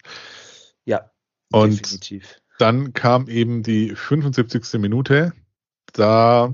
Ja, 0.86 1.10
und 1.52 1.80
definitiv. 1.80 2.42
Dann 2.58 2.94
kam 2.94 3.28
eben 3.28 3.64
die 3.64 3.96
75. 3.96 4.80
Minute. 4.80 5.34
Da 5.94 6.54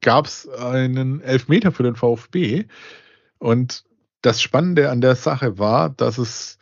gab 0.00 0.26
es 0.26 0.48
einen 0.48 1.20
Elfmeter 1.20 1.72
für 1.72 1.82
den 1.82 1.96
VfB. 1.96 2.66
Und 3.38 3.84
das 4.22 4.40
Spannende 4.40 4.90
an 4.90 5.00
der 5.00 5.16
Sache 5.16 5.58
war, 5.58 5.90
dass 5.90 6.18
es 6.18 6.58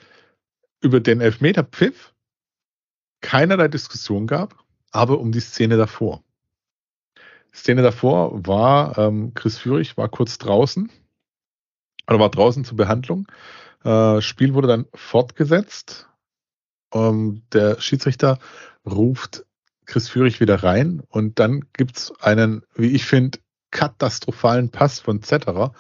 über 0.83 1.01
den 1.01 1.21
Elfmeter-Pfiff 1.21 2.13
keinerlei 3.21 3.69
Diskussion 3.69 4.27
gab, 4.27 4.63
aber 4.91 5.19
um 5.19 5.33
die 5.33 5.41
Szene 5.41 5.77
davor. 5.77 6.23
Die 7.53 7.57
Szene 7.57 7.83
davor 7.83 8.47
war, 8.47 8.99
ähm, 8.99 9.33
Chris 9.35 9.59
Führig 9.59 9.97
war 9.97 10.09
kurz 10.09 10.39
draußen, 10.39 10.91
oder 12.09 12.19
war 12.19 12.31
draußen 12.31 12.65
zur 12.65 12.77
Behandlung. 12.77 13.27
Äh, 13.85 14.21
Spiel 14.21 14.55
wurde 14.55 14.69
dann 14.69 14.87
fortgesetzt. 14.95 16.09
Ähm, 16.93 17.43
der 17.53 17.81
Schiedsrichter 17.81 18.39
ruft 18.85 19.47
Chris 19.87 20.09
Führig 20.09 20.41
wieder 20.41 20.63
rein 20.63 21.03
und 21.09 21.39
dann 21.39 21.67
gibt's 21.73 22.13
einen, 22.21 22.65
wie 22.75 22.93
ich 22.93 23.05
finde, 23.05 23.39
katastrophalen 23.71 24.71
Pass 24.71 25.01
von 25.01 25.23
Zetterer 25.23 25.73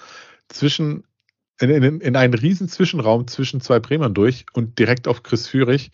zwischen 0.48 1.04
in, 1.62 1.70
in, 1.70 2.01
in 2.01 2.16
einen 2.16 2.35
riesen 2.35 2.68
Zwischenraum 2.68 3.29
zwischen 3.29 3.61
zwei 3.61 3.79
Bremern 3.79 4.14
durch 4.14 4.46
und 4.53 4.79
direkt 4.79 5.07
auf 5.07 5.22
Chris 5.22 5.46
Führig, 5.46 5.90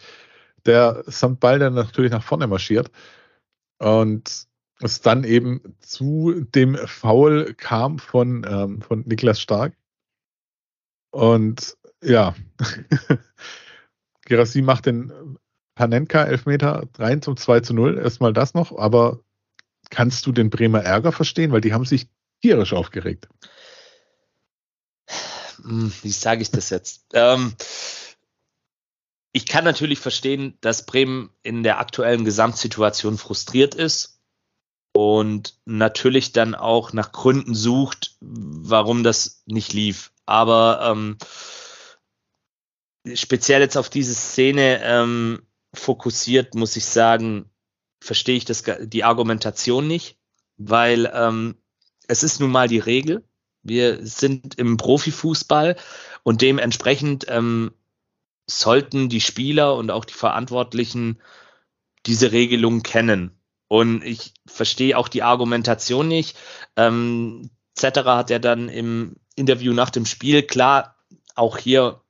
der 0.64 1.04
samt 1.06 1.40
Ball 1.40 1.58
dann 1.58 1.74
natürlich 1.74 2.10
nach 2.10 2.22
vorne 2.22 2.46
marschiert 2.46 2.90
und 3.78 4.46
es 4.80 5.00
dann 5.00 5.24
eben 5.24 5.76
zu 5.80 6.44
dem 6.54 6.76
Foul 6.76 7.54
kam 7.54 7.98
von, 7.98 8.46
ähm, 8.48 8.80
von 8.80 9.00
Niklas 9.06 9.40
Stark. 9.40 9.76
Und 11.10 11.76
ja, 12.02 12.34
Gerassi 14.24 14.62
macht 14.62 14.86
den 14.86 15.12
Panenka 15.74 16.24
Elfmeter 16.24 16.88
rein 16.96 17.22
zum 17.22 17.36
2 17.36 17.60
zu 17.60 17.74
0. 17.74 17.98
Erstmal 17.98 18.32
das 18.32 18.54
noch, 18.54 18.76
aber 18.78 19.20
kannst 19.90 20.26
du 20.26 20.32
den 20.32 20.50
Bremer 20.50 20.82
Ärger 20.82 21.12
verstehen? 21.12 21.50
Weil 21.50 21.60
die 21.60 21.72
haben 21.72 21.84
sich 21.84 22.08
tierisch 22.40 22.72
aufgeregt. 22.72 23.28
Hm, 25.62 25.92
wie 26.02 26.10
sage 26.10 26.42
ich 26.42 26.50
das 26.50 26.70
jetzt? 26.70 27.06
ähm, 27.12 27.54
ich 29.32 29.46
kann 29.46 29.64
natürlich 29.64 29.98
verstehen, 29.98 30.56
dass 30.62 30.86
Bremen 30.86 31.30
in 31.42 31.62
der 31.62 31.78
aktuellen 31.78 32.24
Gesamtsituation 32.24 33.18
frustriert 33.18 33.74
ist 33.74 34.20
und 34.92 35.60
natürlich 35.64 36.32
dann 36.32 36.54
auch 36.54 36.92
nach 36.92 37.12
Gründen 37.12 37.54
sucht, 37.54 38.16
warum 38.20 39.04
das 39.04 39.42
nicht 39.46 39.72
lief. 39.72 40.12
Aber 40.26 40.80
ähm, 40.82 41.18
speziell 43.14 43.60
jetzt 43.60 43.76
auf 43.76 43.90
diese 43.90 44.14
Szene 44.14 44.80
ähm, 44.82 45.46
fokussiert, 45.74 46.54
muss 46.54 46.76
ich 46.76 46.86
sagen, 46.86 47.50
verstehe 48.00 48.36
ich 48.36 48.44
das, 48.44 48.64
die 48.80 49.04
Argumentation 49.04 49.86
nicht, 49.86 50.18
weil 50.56 51.10
ähm, 51.14 51.62
es 52.06 52.22
ist 52.22 52.40
nun 52.40 52.50
mal 52.50 52.68
die 52.68 52.78
Regel. 52.78 53.27
Wir 53.62 54.04
sind 54.06 54.56
im 54.56 54.76
Profifußball 54.76 55.76
und 56.22 56.42
dementsprechend 56.42 57.26
ähm, 57.28 57.72
sollten 58.46 59.08
die 59.08 59.20
Spieler 59.20 59.74
und 59.76 59.90
auch 59.90 60.04
die 60.04 60.14
Verantwortlichen 60.14 61.20
diese 62.06 62.32
Regelung 62.32 62.82
kennen. 62.82 63.38
Und 63.68 64.02
ich 64.02 64.32
verstehe 64.46 64.96
auch 64.96 65.08
die 65.08 65.22
Argumentation 65.22 66.08
nicht. 66.08 66.36
Ähm, 66.76 67.50
Zetterer 67.74 68.16
hat 68.16 68.30
ja 68.30 68.38
dann 68.38 68.68
im 68.68 69.16
Interview 69.34 69.72
nach 69.72 69.90
dem 69.90 70.06
Spiel 70.06 70.42
klar 70.42 70.96
auch 71.34 71.58
hier, 71.58 72.00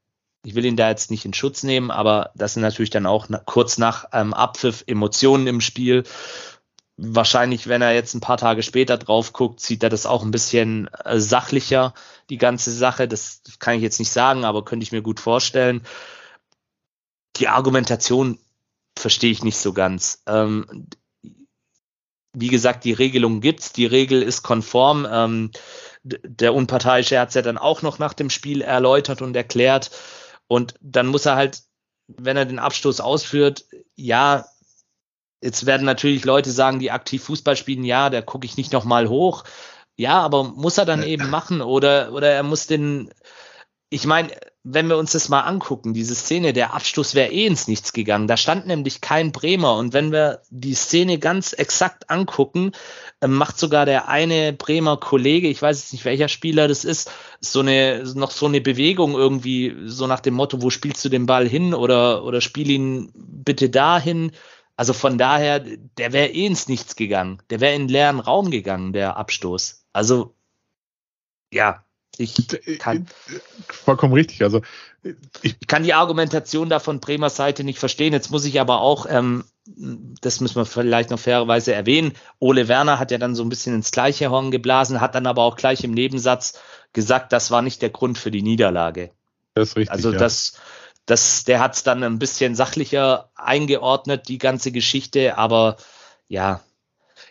ich 0.44 0.54
will 0.54 0.64
ihn 0.64 0.76
da 0.76 0.88
jetzt 0.88 1.10
nicht 1.10 1.24
in 1.24 1.34
Schutz 1.34 1.62
nehmen, 1.62 1.90
aber 1.90 2.30
das 2.34 2.54
sind 2.54 2.62
natürlich 2.62 2.90
dann 2.90 3.06
auch 3.06 3.28
kurz 3.44 3.76
nach 3.76 4.06
ähm, 4.12 4.32
Abpfiff 4.32 4.84
Emotionen 4.86 5.46
im 5.46 5.60
Spiel 5.60 6.04
wahrscheinlich, 6.98 7.68
wenn 7.68 7.80
er 7.80 7.94
jetzt 7.94 8.14
ein 8.14 8.20
paar 8.20 8.36
Tage 8.36 8.62
später 8.62 8.98
drauf 8.98 9.32
guckt, 9.32 9.60
sieht 9.60 9.82
er 9.82 9.88
das 9.88 10.04
auch 10.04 10.24
ein 10.24 10.32
bisschen 10.32 10.88
äh, 11.04 11.18
sachlicher, 11.20 11.94
die 12.28 12.38
ganze 12.38 12.72
Sache. 12.72 13.08
Das 13.08 13.42
kann 13.60 13.76
ich 13.76 13.82
jetzt 13.82 14.00
nicht 14.00 14.10
sagen, 14.10 14.44
aber 14.44 14.64
könnte 14.64 14.82
ich 14.82 14.92
mir 14.92 15.00
gut 15.00 15.20
vorstellen. 15.20 15.82
Die 17.36 17.48
Argumentation 17.48 18.38
verstehe 18.98 19.30
ich 19.30 19.44
nicht 19.44 19.58
so 19.58 19.72
ganz. 19.72 20.22
Ähm, 20.26 20.88
wie 22.34 22.48
gesagt, 22.48 22.84
die 22.84 22.92
Regelung 22.92 23.40
gibt's, 23.40 23.72
die 23.72 23.86
Regel 23.86 24.22
ist 24.22 24.42
konform. 24.42 25.06
Ähm, 25.10 25.52
der 26.02 26.52
Unparteiische 26.52 27.18
hat 27.20 27.28
es 27.28 27.34
ja 27.34 27.42
dann 27.42 27.58
auch 27.58 27.82
noch 27.82 28.00
nach 28.00 28.12
dem 28.12 28.28
Spiel 28.28 28.60
erläutert 28.60 29.22
und 29.22 29.36
erklärt. 29.36 29.92
Und 30.48 30.74
dann 30.80 31.06
muss 31.06 31.26
er 31.26 31.36
halt, 31.36 31.62
wenn 32.08 32.36
er 32.36 32.44
den 32.44 32.58
Abstoß 32.58 33.00
ausführt, 33.00 33.66
ja, 33.94 34.46
Jetzt 35.40 35.66
werden 35.66 35.84
natürlich 35.84 36.24
Leute 36.24 36.50
sagen, 36.50 36.78
die 36.78 36.90
aktiv 36.90 37.22
Fußball 37.24 37.56
spielen, 37.56 37.84
ja, 37.84 38.10
da 38.10 38.22
gucke 38.22 38.46
ich 38.46 38.56
nicht 38.56 38.72
nochmal 38.72 39.08
hoch. 39.08 39.44
Ja, 39.96 40.20
aber 40.20 40.44
muss 40.44 40.78
er 40.78 40.84
dann 40.84 41.02
eben 41.02 41.28
machen 41.30 41.60
oder, 41.60 42.12
oder 42.12 42.30
er 42.30 42.44
muss 42.44 42.66
den, 42.68 43.10
ich 43.90 44.06
meine, 44.06 44.30
wenn 44.70 44.88
wir 44.88 44.98
uns 44.98 45.12
das 45.12 45.30
mal 45.30 45.40
angucken, 45.40 45.94
diese 45.94 46.14
Szene, 46.14 46.52
der 46.52 46.74
Abstoß 46.74 47.14
wäre 47.14 47.32
eh 47.32 47.46
ins 47.46 47.68
Nichts 47.68 47.94
gegangen. 47.94 48.26
Da 48.26 48.36
stand 48.36 48.66
nämlich 48.66 49.00
kein 49.00 49.32
Bremer. 49.32 49.76
Und 49.76 49.94
wenn 49.94 50.12
wir 50.12 50.42
die 50.50 50.74
Szene 50.74 51.18
ganz 51.18 51.54
exakt 51.54 52.10
angucken, 52.10 52.72
ähm, 53.22 53.32
macht 53.34 53.58
sogar 53.58 53.86
der 53.86 54.08
eine 54.08 54.52
Bremer 54.52 54.98
Kollege, 54.98 55.48
ich 55.48 55.62
weiß 55.62 55.78
jetzt 55.78 55.92
nicht 55.92 56.04
welcher 56.04 56.28
Spieler 56.28 56.68
das 56.68 56.84
ist, 56.84 57.10
so 57.40 57.60
eine, 57.60 58.04
noch 58.14 58.30
so 58.30 58.46
eine 58.46 58.60
Bewegung 58.60 59.14
irgendwie, 59.14 59.74
so 59.86 60.06
nach 60.06 60.20
dem 60.20 60.34
Motto, 60.34 60.60
wo 60.60 60.68
spielst 60.68 61.02
du 61.04 61.08
den 61.08 61.24
Ball 61.26 61.48
hin 61.48 61.72
oder, 61.72 62.24
oder 62.24 62.42
spiel 62.42 62.68
ihn 62.70 63.10
bitte 63.14 63.70
dahin. 63.70 64.32
Also 64.78 64.92
von 64.92 65.18
daher, 65.18 65.58
der 65.58 66.12
wäre 66.12 66.28
eh 66.28 66.46
ins 66.46 66.68
Nichts 66.68 66.94
gegangen. 66.94 67.42
Der 67.50 67.58
wäre 67.58 67.74
in 67.74 67.82
den 67.82 67.88
leeren 67.88 68.20
Raum 68.20 68.52
gegangen, 68.52 68.92
der 68.92 69.16
Abstoß. 69.16 69.84
Also, 69.92 70.36
ja, 71.52 71.82
ich 72.16 72.52
äh, 72.52 72.76
kann. 72.76 73.08
Vollkommen 73.68 74.12
richtig. 74.12 74.44
Also, 74.44 74.62
ich, 75.42 75.56
ich 75.60 75.66
kann 75.66 75.82
die 75.82 75.94
Argumentation 75.94 76.68
da 76.68 76.78
von 76.78 77.00
Bremer 77.00 77.28
Seite 77.28 77.64
nicht 77.64 77.80
verstehen. 77.80 78.12
Jetzt 78.12 78.30
muss 78.30 78.44
ich 78.44 78.60
aber 78.60 78.80
auch, 78.80 79.06
ähm, 79.10 79.42
das 80.20 80.40
müssen 80.40 80.54
wir 80.54 80.64
vielleicht 80.64 81.10
noch 81.10 81.18
fairerweise 81.18 81.74
erwähnen, 81.74 82.12
Ole 82.38 82.68
Werner 82.68 83.00
hat 83.00 83.10
ja 83.10 83.18
dann 83.18 83.34
so 83.34 83.42
ein 83.42 83.48
bisschen 83.48 83.74
ins 83.74 83.90
gleiche 83.90 84.30
Horn 84.30 84.52
geblasen, 84.52 85.00
hat 85.00 85.16
dann 85.16 85.26
aber 85.26 85.42
auch 85.42 85.56
gleich 85.56 85.82
im 85.82 85.90
Nebensatz 85.90 86.60
gesagt, 86.92 87.32
das 87.32 87.50
war 87.50 87.62
nicht 87.62 87.82
der 87.82 87.90
Grund 87.90 88.16
für 88.16 88.30
die 88.30 88.42
Niederlage. 88.42 89.10
Das 89.54 89.70
ist 89.70 89.76
richtig. 89.76 89.90
Also 89.90 90.12
ja. 90.12 90.18
das, 90.18 90.52
das, 91.08 91.44
der 91.44 91.60
hat 91.60 91.74
es 91.74 91.82
dann 91.82 92.04
ein 92.04 92.18
bisschen 92.18 92.54
sachlicher 92.54 93.30
eingeordnet, 93.34 94.28
die 94.28 94.36
ganze 94.36 94.72
Geschichte, 94.72 95.38
aber 95.38 95.78
ja, 96.28 96.60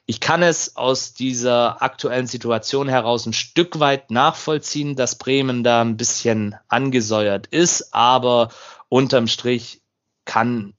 ich 0.07 0.19
kann 0.19 0.41
es 0.41 0.75
aus 0.75 1.13
dieser 1.13 1.81
aktuellen 1.83 2.25
Situation 2.25 2.89
heraus 2.89 3.27
ein 3.27 3.33
Stück 3.33 3.79
weit 3.79 4.09
nachvollziehen, 4.09 4.95
dass 4.95 5.17
Bremen 5.17 5.63
da 5.63 5.81
ein 5.81 5.95
bisschen 5.95 6.55
angesäuert 6.67 7.47
ist, 7.47 7.93
aber 7.93 8.49
unterm 8.89 9.27
Strich 9.27 9.81
kann, 10.25 10.73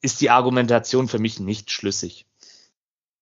ist 0.00 0.20
die 0.20 0.30
Argumentation 0.30 1.06
für 1.06 1.20
mich 1.20 1.38
nicht 1.38 1.70
schlüssig. 1.70 2.26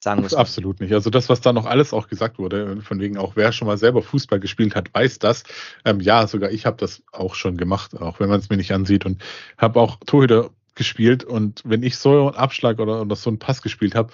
Sagen 0.02 0.22
wir 0.22 0.38
Absolut 0.38 0.80
nicht. 0.80 0.94
Also 0.94 1.10
das, 1.10 1.28
was 1.28 1.42
da 1.42 1.52
noch 1.52 1.66
alles 1.66 1.92
auch 1.92 2.08
gesagt 2.08 2.38
wurde, 2.38 2.80
von 2.80 3.00
wegen 3.00 3.18
auch 3.18 3.36
wer 3.36 3.52
schon 3.52 3.68
mal 3.68 3.76
selber 3.76 4.00
Fußball 4.00 4.40
gespielt 4.40 4.74
hat, 4.74 4.92
weiß 4.94 5.18
das. 5.18 5.44
Ähm, 5.84 6.00
ja, 6.00 6.26
sogar 6.26 6.50
ich 6.50 6.64
habe 6.64 6.78
das 6.78 7.02
auch 7.12 7.34
schon 7.34 7.58
gemacht, 7.58 8.00
auch 8.00 8.18
wenn 8.18 8.30
man 8.30 8.40
es 8.40 8.48
mir 8.48 8.56
nicht 8.56 8.72
ansieht 8.72 9.04
und 9.04 9.22
habe 9.58 9.78
auch 9.78 9.98
Torhüter 10.06 10.50
gespielt 10.74 11.22
und 11.22 11.60
wenn 11.66 11.82
ich 11.82 11.98
so 11.98 12.28
einen 12.28 12.36
Abschlag 12.36 12.78
oder, 12.78 13.02
oder 13.02 13.14
so 13.14 13.28
einen 13.28 13.38
Pass 13.38 13.60
gespielt 13.60 13.94
habe, 13.94 14.10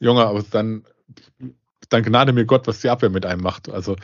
Junge, 0.00 0.26
aber 0.26 0.42
dann, 0.50 0.84
dann 1.88 2.02
gnade 2.02 2.32
mir 2.32 2.44
Gott, 2.44 2.66
was 2.66 2.80
die 2.80 2.90
Abwehr 2.90 3.10
mit 3.10 3.24
einem 3.24 3.42
macht. 3.42 3.68
Also 3.68 3.94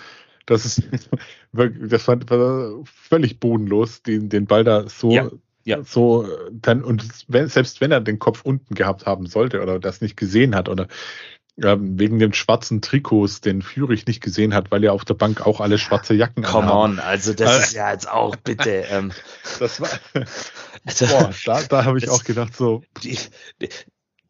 das 0.47 0.65
ist 0.65 0.83
das 1.53 2.07
war, 2.07 2.85
völlig 2.85 3.41
bodenlos, 3.41 4.03
den, 4.05 4.29
den 4.29 4.47
Ball 4.47 4.63
da 4.63 4.89
so 4.89 5.11
ja. 5.11 5.31
Ja. 5.65 5.83
So, 5.83 6.29
dann, 6.53 6.85
und 6.85 7.05
wenn, 7.29 7.49
selbst 7.49 7.81
wenn 7.81 7.91
er 7.91 8.01
den 8.01 8.19
Kopf 8.19 8.43
unten 8.43 8.75
gehabt 8.75 9.07
haben 9.07 9.27
sollte 9.27 9.63
oder 9.63 9.81
das 9.81 10.01
nicht 10.01 10.17
gesehen 10.17 10.55
hat 10.55 10.69
oder 10.69 10.89
ähm, 11.63 11.99
wegen 11.99 12.19
den 12.19 12.33
schwarzen 12.33 12.83
Trikots, 12.83 13.41
den 13.41 13.63
Führig 13.63 14.07
nicht 14.07 14.21
gesehen 14.21 14.55
hat, 14.55 14.71
weil 14.71 14.83
er 14.85 14.93
auf 14.93 15.05
der 15.05 15.15
Bank 15.15 15.47
auch 15.47 15.61
alle 15.61 15.79
schwarze 15.79 16.15
Jacken 16.15 16.43
Come 16.43 16.73
on, 16.73 16.99
also 16.99 17.33
das 17.33 17.57
äh, 17.57 17.61
ist 17.61 17.73
ja 17.75 17.93
jetzt 17.93 18.11
auch 18.11 18.37
bitte. 18.37 18.85
Ähm, 18.91 19.13
das 19.61 19.81
war, 19.81 19.89
also, 20.85 21.07
boah, 21.07 21.31
da, 21.45 21.63
da 21.63 21.85
habe 21.85 21.99
ich 21.99 22.09
auch 22.09 22.25
gedacht 22.25 22.57
so. 22.57 22.83
Die, 23.03 23.19
die, 23.63 23.69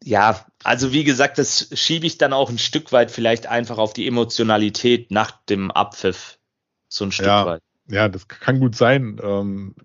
ja, 0.03 0.45
also 0.63 0.93
wie 0.93 1.03
gesagt, 1.03 1.39
das 1.39 1.69
schiebe 1.73 2.05
ich 2.05 2.19
dann 2.19 2.31
auch 2.31 2.51
ein 2.51 2.59
Stück 2.59 2.91
weit 2.91 3.09
vielleicht 3.09 3.47
einfach 3.47 3.79
auf 3.79 3.93
die 3.93 4.07
Emotionalität 4.07 5.09
nach 5.09 5.31
dem 5.49 5.71
Abpfiff. 5.71 6.37
So 6.87 7.05
ein 7.05 7.11
Stück 7.11 7.25
ja, 7.25 7.45
weit. 7.45 7.61
Ja, 7.89 8.07
das 8.07 8.27
kann 8.27 8.59
gut 8.59 8.75
sein. 8.75 9.19
Ähm, 9.21 9.75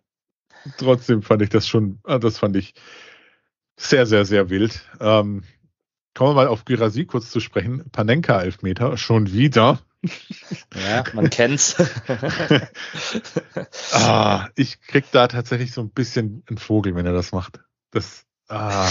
trotzdem 0.79 1.23
fand 1.23 1.43
ich 1.43 1.49
das 1.49 1.67
schon, 1.67 2.01
äh, 2.07 2.19
das 2.19 2.39
fand 2.39 2.57
ich 2.57 2.75
sehr, 3.77 4.07
sehr, 4.07 4.25
sehr 4.25 4.51
wild. 4.51 4.83
Ähm, 5.01 5.45
kommen 6.15 6.31
wir 6.31 6.35
mal 6.35 6.49
auf 6.49 6.65
Girasi 6.65 7.07
kurz 7.07 7.31
zu 7.31 7.41
sprechen. 7.41 7.91
Panenka 7.91 8.41
Elfmeter, 8.41 8.97
schon 8.97 9.33
wieder. 9.33 9.81
Ja, 10.75 11.05
man 11.13 11.29
kennt's. 11.29 11.77
ah, 13.93 14.49
ich 14.55 14.81
krieg 14.81 15.05
da 15.13 15.29
tatsächlich 15.29 15.73
so 15.73 15.83
ein 15.83 15.91
bisschen 15.91 16.43
einen 16.49 16.57
Vogel, 16.57 16.95
wenn 16.95 17.05
er 17.05 17.13
das 17.13 17.33
macht. 17.33 17.61
Das, 17.91 18.25
ah. 18.49 18.89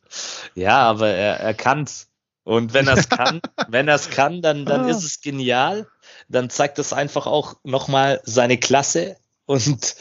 Ja, 0.54 0.78
aber 0.78 1.08
er, 1.08 1.40
er 1.40 1.52
kann's. 1.52 2.08
Und 2.44 2.72
wenn 2.72 2.86
er 2.86 2.96
es 2.96 3.08
kann, 3.08 3.42
wenn 3.68 3.88
er 3.88 3.96
es 3.96 4.08
kann, 4.08 4.40
dann, 4.40 4.64
dann 4.64 4.84
ah. 4.84 4.88
ist 4.88 5.04
es 5.04 5.20
genial. 5.20 5.88
Dann 6.28 6.48
zeigt 6.48 6.78
es 6.78 6.92
einfach 6.92 7.26
auch 7.26 7.56
nochmal 7.64 8.20
seine 8.24 8.56
Klasse 8.56 9.16
und 9.46 9.96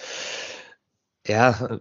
ja, 1.27 1.79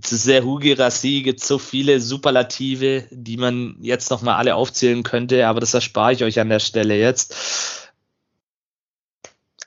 zu 0.00 0.16
sehr 0.16 0.44
Hugi 0.44 0.74
gibt 1.22 1.44
so 1.44 1.58
viele 1.58 2.00
Superlative, 2.00 3.04
die 3.10 3.36
man 3.36 3.76
jetzt 3.80 4.10
nochmal 4.10 4.36
alle 4.36 4.54
aufzählen 4.54 5.02
könnte, 5.02 5.46
aber 5.46 5.60
das 5.60 5.74
erspare 5.74 6.12
ich 6.12 6.24
euch 6.24 6.40
an 6.40 6.48
der 6.48 6.60
Stelle 6.60 6.96
jetzt. 6.96 7.92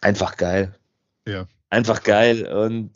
Einfach 0.02 0.36
geil. 0.38 0.74
Ja. 1.28 1.46
Einfach 1.70 2.02
geil. 2.04 2.48
Und 2.48 2.92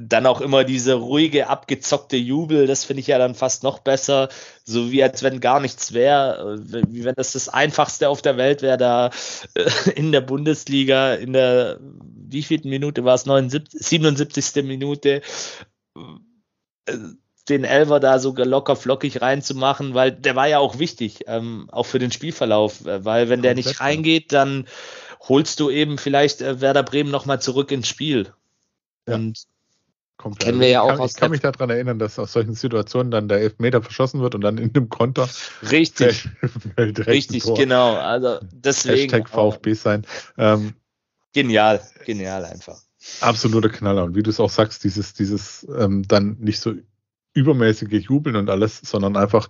dann 0.00 0.26
auch 0.26 0.40
immer 0.40 0.64
diese 0.64 0.94
ruhige, 0.94 1.48
abgezockte 1.48 2.16
Jubel, 2.16 2.66
das 2.66 2.84
finde 2.84 3.00
ich 3.00 3.06
ja 3.06 3.18
dann 3.18 3.34
fast 3.34 3.62
noch 3.62 3.78
besser. 3.78 4.28
So 4.64 4.90
wie 4.90 5.02
als 5.02 5.22
wenn 5.22 5.40
gar 5.40 5.60
nichts 5.60 5.92
wäre, 5.92 6.58
wie 6.88 7.04
wenn 7.04 7.14
das 7.14 7.32
das 7.32 7.48
Einfachste 7.48 8.08
auf 8.08 8.22
der 8.22 8.36
Welt 8.36 8.62
wäre, 8.62 8.76
da 8.76 9.10
äh, 9.54 9.90
in 9.94 10.12
der 10.12 10.20
Bundesliga, 10.20 11.14
in 11.14 11.32
der, 11.32 11.78
wie 12.30 12.42
vielten 12.42 12.68
Minute 12.68 13.04
war 13.04 13.14
es? 13.14 13.22
77. 13.22 14.64
Minute, 14.64 15.22
äh, 16.86 16.92
den 17.48 17.64
Elver 17.64 17.98
da 17.98 18.18
so 18.18 18.34
locker 18.36 18.76
flockig 18.76 19.22
reinzumachen, 19.22 19.94
weil 19.94 20.12
der 20.12 20.36
war 20.36 20.48
ja 20.48 20.58
auch 20.58 20.78
wichtig, 20.78 21.24
ähm, 21.26 21.68
auch 21.72 21.86
für 21.86 21.98
den 21.98 22.12
Spielverlauf, 22.12 22.84
äh, 22.86 23.04
weil 23.04 23.28
wenn 23.28 23.42
der 23.42 23.54
nicht 23.54 23.80
reingeht, 23.80 24.32
dann 24.32 24.66
holst 25.28 25.60
du 25.60 25.70
eben 25.70 25.98
vielleicht 25.98 26.40
Werder 26.40 26.82
Bremen 26.82 27.10
nochmal 27.10 27.40
zurück 27.40 27.70
ins 27.72 27.88
Spiel. 27.88 28.32
Ja. 29.08 29.14
Und 29.14 29.46
Komplett. 30.18 30.46
Kennen 30.46 30.60
wir 30.60 30.68
ja 30.68 30.82
auch 30.82 30.88
ich 30.88 30.94
kann, 30.94 31.00
aus. 31.00 31.10
Ich 31.12 31.16
kann 31.16 31.30
mich 31.30 31.40
daran 31.40 31.70
erinnern, 31.70 32.00
dass 32.00 32.18
aus 32.18 32.32
solchen 32.32 32.54
Situationen 32.54 33.12
dann 33.12 33.28
der 33.28 33.38
Elfmeter 33.38 33.80
verschossen 33.82 34.20
wird 34.20 34.34
und 34.34 34.40
dann 34.40 34.58
in 34.58 34.72
dem 34.72 34.88
Konter. 34.88 35.28
Richtig. 35.70 36.28
Richtig, 36.76 37.44
genau. 37.54 37.94
Also 37.94 38.40
deswegen. 38.50 39.12
Hashtag 39.12 39.28
VfB 39.28 39.74
sein. 39.74 40.04
Ähm, 40.36 40.74
genial, 41.42 41.80
genial 42.04 42.44
einfach. 42.44 42.80
Absoluter 43.20 43.68
Knaller. 43.68 44.04
Und 44.04 44.16
wie 44.16 44.22
du 44.22 44.30
es 44.30 44.40
auch 44.40 44.50
sagst, 44.50 44.82
dieses, 44.82 45.14
dieses 45.14 45.66
ähm, 45.76 46.02
dann 46.08 46.36
nicht 46.40 46.60
so 46.60 46.74
übermäßige 47.32 48.04
Jubeln 48.08 48.34
und 48.34 48.50
alles, 48.50 48.80
sondern 48.82 49.16
einfach, 49.16 49.48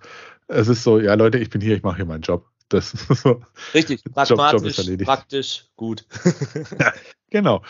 es 0.49 0.69
ist 0.69 0.83
so, 0.83 0.99
ja 0.99 1.15
Leute, 1.15 1.39
ich 1.39 1.49
bin 1.49 1.63
hier, 1.63 1.77
ich 1.77 1.83
mache 1.83 1.97
hier 1.97 2.05
meinen 2.05 2.21
Job. 2.21 2.47
Das 2.69 2.91
so. 3.09 3.41
Richtig, 3.73 4.05
pragmatisch, 4.05 4.77
Job, 4.77 4.87
Job 4.87 5.05
praktisch, 5.05 5.65
gut. 5.77 6.05
ja, 6.79 6.93
genau. 7.31 7.63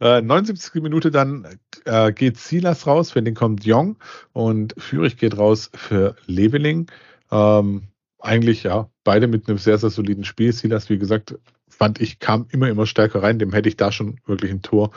Äh, 0.00 0.22
79. 0.22 0.80
Minute 0.80 1.10
dann 1.10 1.58
äh, 1.84 2.12
geht 2.12 2.38
Silas 2.38 2.86
raus, 2.86 3.10
für 3.10 3.22
den 3.22 3.34
kommt 3.34 3.64
Jong 3.64 3.96
und 4.32 4.74
Fürich 4.78 5.16
geht 5.16 5.36
raus 5.36 5.70
für 5.74 6.14
Leveling. 6.26 6.88
Ähm, 7.32 7.88
eigentlich 8.20 8.62
ja, 8.62 8.88
beide 9.02 9.26
mit 9.26 9.48
einem 9.48 9.58
sehr, 9.58 9.78
sehr 9.78 9.90
soliden 9.90 10.24
Spiel. 10.24 10.52
Silas, 10.52 10.88
wie 10.88 10.98
gesagt, 10.98 11.34
fand 11.76 12.00
ich, 12.00 12.18
kam 12.18 12.46
immer, 12.50 12.68
immer 12.68 12.86
stärker 12.86 13.22
rein. 13.22 13.38
Dem 13.38 13.52
hätte 13.52 13.68
ich 13.68 13.76
da 13.76 13.92
schon 13.92 14.20
wirklich 14.26 14.50
ein 14.50 14.62
Tor 14.62 14.90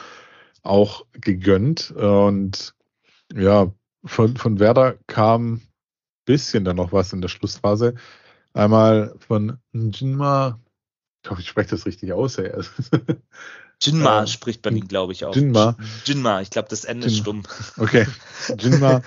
auch 0.63 1.05
gegönnt. 1.13 1.91
Und 1.91 2.73
ja, 3.34 3.71
von, 4.05 4.38
von 4.38 4.59
Werder 4.59 4.97
kam 5.07 5.61
bisschen 6.25 6.65
dann 6.65 6.75
noch 6.75 6.91
was 6.91 7.13
in 7.13 7.21
der 7.21 7.30
Schlussphase. 7.30 7.95
Einmal 8.53 9.15
von 9.19 9.57
Njinma, 9.71 10.59
ich 11.23 11.30
hoffe, 11.30 11.41
ich 11.41 11.47
spreche 11.47 11.69
das 11.71 11.86
richtig 11.86 12.13
aus. 12.13 12.38
Ey. 12.38 12.51
Jinma 13.82 14.23
äh, 14.23 14.28
spricht 14.28 14.63
man 14.65 14.75
ihn, 14.75 14.88
glaube 14.88 15.13
ich, 15.13 15.25
auch. 15.25 15.36
Jinma. 15.36 15.78
Jinma, 16.05 16.41
ich 16.41 16.49
glaube, 16.49 16.67
das 16.69 16.84
Ende 16.84 17.07
ist 17.07 17.17
stumm. 17.17 17.43
Okay. 17.78 18.07
Jinma, 18.57 19.01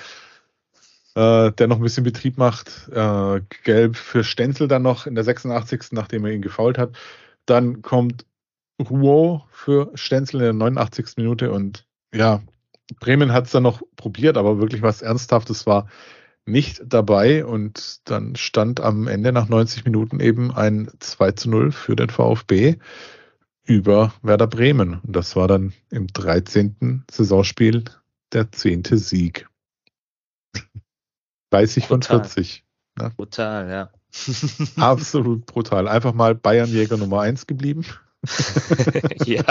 äh, 1.14 1.52
der 1.52 1.66
noch 1.66 1.76
ein 1.76 1.82
bisschen 1.82 2.04
Betrieb 2.04 2.38
macht. 2.38 2.88
Äh, 2.92 3.40
gelb 3.64 3.96
für 3.96 4.24
Stenzel 4.24 4.68
dann 4.68 4.82
noch 4.82 5.06
in 5.06 5.14
der 5.14 5.24
86. 5.24 5.92
nachdem 5.92 6.24
er 6.24 6.32
ihn 6.32 6.42
gefault 6.42 6.78
hat. 6.78 6.92
Dann 7.46 7.82
kommt 7.82 8.26
Ruo 8.80 9.44
für 9.50 9.90
Stenzel 9.94 10.40
in 10.40 10.44
der 10.44 10.52
89. 10.54 11.16
Minute 11.16 11.52
und 11.52 11.86
ja, 12.14 12.42
Bremen 12.98 13.32
hat 13.32 13.46
es 13.46 13.52
dann 13.52 13.62
noch 13.62 13.82
probiert, 13.96 14.36
aber 14.36 14.58
wirklich 14.58 14.82
was 14.82 15.02
Ernsthaftes 15.02 15.66
war 15.66 15.88
nicht 16.46 16.82
dabei 16.84 17.44
und 17.44 18.00
dann 18.08 18.34
stand 18.36 18.80
am 18.80 19.06
Ende 19.06 19.32
nach 19.32 19.48
90 19.48 19.84
Minuten 19.84 20.20
eben 20.20 20.52
ein 20.52 20.90
2 20.98 21.32
zu 21.32 21.50
0 21.50 21.72
für 21.72 21.94
den 21.94 22.10
VfB 22.10 22.76
über 23.64 24.12
Werder 24.22 24.46
Bremen. 24.46 25.00
Und 25.00 25.14
das 25.14 25.36
war 25.36 25.46
dann 25.46 25.72
im 25.90 26.08
13. 26.08 27.04
Saisonspiel 27.10 27.84
der 28.32 28.50
zehnte 28.50 28.98
Sieg. 28.98 29.48
30 31.50 31.86
von 31.86 32.02
40. 32.02 32.64
Ne? 32.98 33.12
Brutal, 33.16 33.70
ja. 33.70 33.90
Absolut 34.76 35.46
brutal. 35.46 35.88
Einfach 35.88 36.14
mal 36.14 36.34
Bayernjäger 36.34 36.96
Nummer 36.96 37.20
1 37.20 37.46
geblieben. 37.46 37.84
ja, 39.24 39.42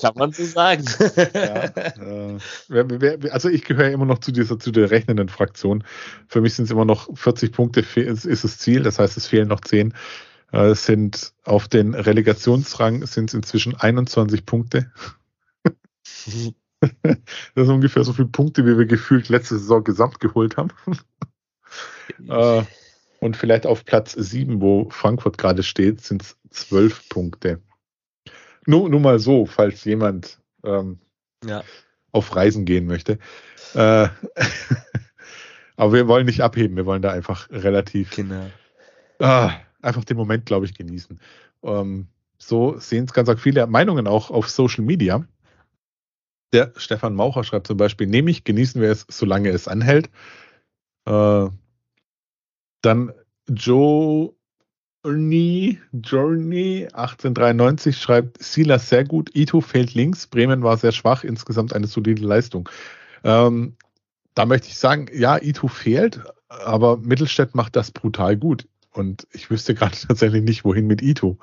kann 0.00 0.14
man 0.14 0.32
so 0.32 0.44
sagen. 0.44 0.84
ja, 1.34 1.64
äh, 2.70 3.28
also 3.30 3.50
ich 3.50 3.64
gehöre 3.64 3.90
immer 3.90 4.06
noch 4.06 4.20
zu 4.20 4.32
dieser, 4.32 4.58
zu 4.58 4.70
der 4.70 4.90
rechnenden 4.90 5.28
Fraktion. 5.28 5.84
Für 6.26 6.40
mich 6.40 6.54
sind 6.54 6.64
es 6.66 6.70
immer 6.70 6.86
noch 6.86 7.14
40 7.14 7.52
Punkte, 7.52 7.80
ist, 7.80 8.24
ist 8.24 8.44
das 8.44 8.58
Ziel. 8.58 8.82
Das 8.82 8.98
heißt, 8.98 9.16
es 9.16 9.26
fehlen 9.26 9.48
noch 9.48 9.60
10. 9.60 9.92
Äh, 10.52 10.74
sind 10.74 11.32
auf 11.44 11.68
den 11.68 11.94
Relegationsrang 11.94 13.06
sind 13.06 13.30
es 13.30 13.34
inzwischen 13.34 13.74
21 13.74 14.46
Punkte. 14.46 14.90
das 16.80 16.96
ist 17.54 17.68
ungefähr 17.68 18.04
so 18.04 18.12
viele 18.12 18.28
Punkte, 18.28 18.64
wie 18.64 18.78
wir 18.78 18.86
gefühlt 18.86 19.28
letzte 19.28 19.58
Saison 19.58 19.84
gesamt 19.84 20.18
geholt 20.18 20.56
haben. 20.56 20.70
äh, 22.28 22.62
und 23.20 23.36
vielleicht 23.36 23.66
auf 23.66 23.84
Platz 23.84 24.12
7, 24.12 24.60
wo 24.60 24.88
Frankfurt 24.90 25.38
gerade 25.38 25.62
steht, 25.62 26.00
sind 26.00 26.22
es 26.22 26.36
12 26.50 27.08
Punkte. 27.08 27.60
Nur, 28.66 28.88
nur 28.88 29.00
mal 29.00 29.18
so, 29.18 29.46
falls 29.46 29.84
jemand 29.84 30.40
ähm, 30.64 30.98
ja. 31.44 31.62
auf 32.12 32.34
Reisen 32.34 32.64
gehen 32.64 32.86
möchte. 32.86 33.18
Äh, 33.74 34.08
aber 35.76 35.92
wir 35.92 36.08
wollen 36.08 36.26
nicht 36.26 36.42
abheben, 36.42 36.76
wir 36.76 36.86
wollen 36.86 37.02
da 37.02 37.12
einfach 37.12 37.48
relativ 37.50 38.10
genau. 38.10 38.46
ah, 39.18 39.52
einfach 39.82 40.04
den 40.04 40.16
Moment, 40.16 40.46
glaube 40.46 40.66
ich, 40.66 40.74
genießen. 40.74 41.20
Ähm, 41.62 42.08
so 42.38 42.78
sehen 42.78 43.04
es 43.04 43.12
ganz 43.12 43.30
viele 43.40 43.66
Meinungen 43.66 44.06
auch 44.06 44.30
auf 44.30 44.48
Social 44.48 44.84
Media. 44.84 45.24
Der 46.52 46.72
Stefan 46.76 47.14
Maucher 47.14 47.44
schreibt 47.44 47.66
zum 47.66 47.76
Beispiel, 47.76 48.06
nämlich 48.06 48.44
genießen 48.44 48.80
wir 48.80 48.90
es, 48.90 49.06
solange 49.08 49.50
es 49.50 49.68
anhält. 49.68 50.10
Äh, 51.06 51.48
dann 52.82 53.12
Joe 53.48 54.32
Journey, 55.04 55.78
Journey 55.92 56.84
1893 56.92 57.96
schreibt, 57.96 58.42
Silas 58.42 58.88
sehr 58.88 59.04
gut, 59.04 59.34
Ito 59.34 59.60
fehlt 59.60 59.94
links, 59.94 60.26
Bremen 60.26 60.62
war 60.62 60.76
sehr 60.76 60.92
schwach, 60.92 61.24
insgesamt 61.24 61.72
eine 61.72 61.86
solide 61.86 62.22
Leistung. 62.22 62.68
Ähm, 63.24 63.76
da 64.34 64.44
möchte 64.44 64.68
ich 64.68 64.76
sagen, 64.76 65.06
ja, 65.12 65.42
Ito 65.42 65.68
fehlt, 65.68 66.20
aber 66.48 66.98
Mittelstädt 66.98 67.54
macht 67.54 67.76
das 67.76 67.90
brutal 67.90 68.36
gut. 68.36 68.68
Und 68.92 69.26
ich 69.32 69.50
wüsste 69.50 69.74
gerade 69.76 69.96
tatsächlich 69.96 70.42
nicht, 70.42 70.64
wohin 70.64 70.86
mit 70.86 71.02
Ito. 71.02 71.38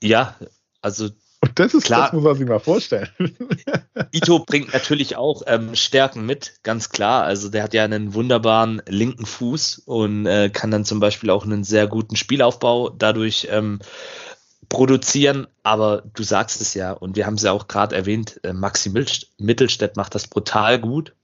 Ja, 0.00 0.36
also. 0.80 1.10
Und 1.42 1.58
das 1.58 1.72
ist 1.72 1.84
klar, 1.84 2.02
das 2.02 2.12
muss 2.12 2.22
man 2.22 2.36
sich 2.36 2.46
mal 2.46 2.58
vorstellen. 2.58 3.08
Ito 4.12 4.40
bringt 4.40 4.74
natürlich 4.74 5.16
auch 5.16 5.42
ähm, 5.46 5.74
Stärken 5.74 6.26
mit, 6.26 6.54
ganz 6.62 6.90
klar. 6.90 7.24
Also 7.24 7.48
der 7.48 7.62
hat 7.62 7.72
ja 7.72 7.82
einen 7.82 8.12
wunderbaren 8.12 8.82
linken 8.86 9.24
Fuß 9.24 9.82
und 9.86 10.26
äh, 10.26 10.50
kann 10.50 10.70
dann 10.70 10.84
zum 10.84 11.00
Beispiel 11.00 11.30
auch 11.30 11.44
einen 11.44 11.64
sehr 11.64 11.86
guten 11.86 12.16
Spielaufbau 12.16 12.90
dadurch 12.90 13.48
ähm, 13.50 13.78
produzieren. 14.68 15.46
Aber 15.62 16.02
du 16.14 16.22
sagst 16.22 16.60
es 16.60 16.74
ja, 16.74 16.92
und 16.92 17.16
wir 17.16 17.24
haben 17.24 17.34
es 17.34 17.42
ja 17.42 17.52
auch 17.52 17.68
gerade 17.68 17.96
erwähnt, 17.96 18.40
äh, 18.42 18.52
Maxi 18.52 18.90
Mittelstädt 19.38 19.96
macht 19.96 20.14
das 20.14 20.28
brutal 20.28 20.78
gut. 20.78 21.14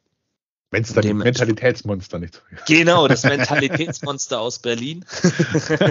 Wenn 0.77 0.83
es 0.83 0.93
da 0.93 1.01
Dem- 1.01 1.17
Mentalitätsmonster 1.17 2.19
nicht 2.19 2.43
Genau, 2.69 3.09
das 3.09 3.23
Mentalitätsmonster 3.25 4.39
aus 4.39 4.59
Berlin. 4.59 5.07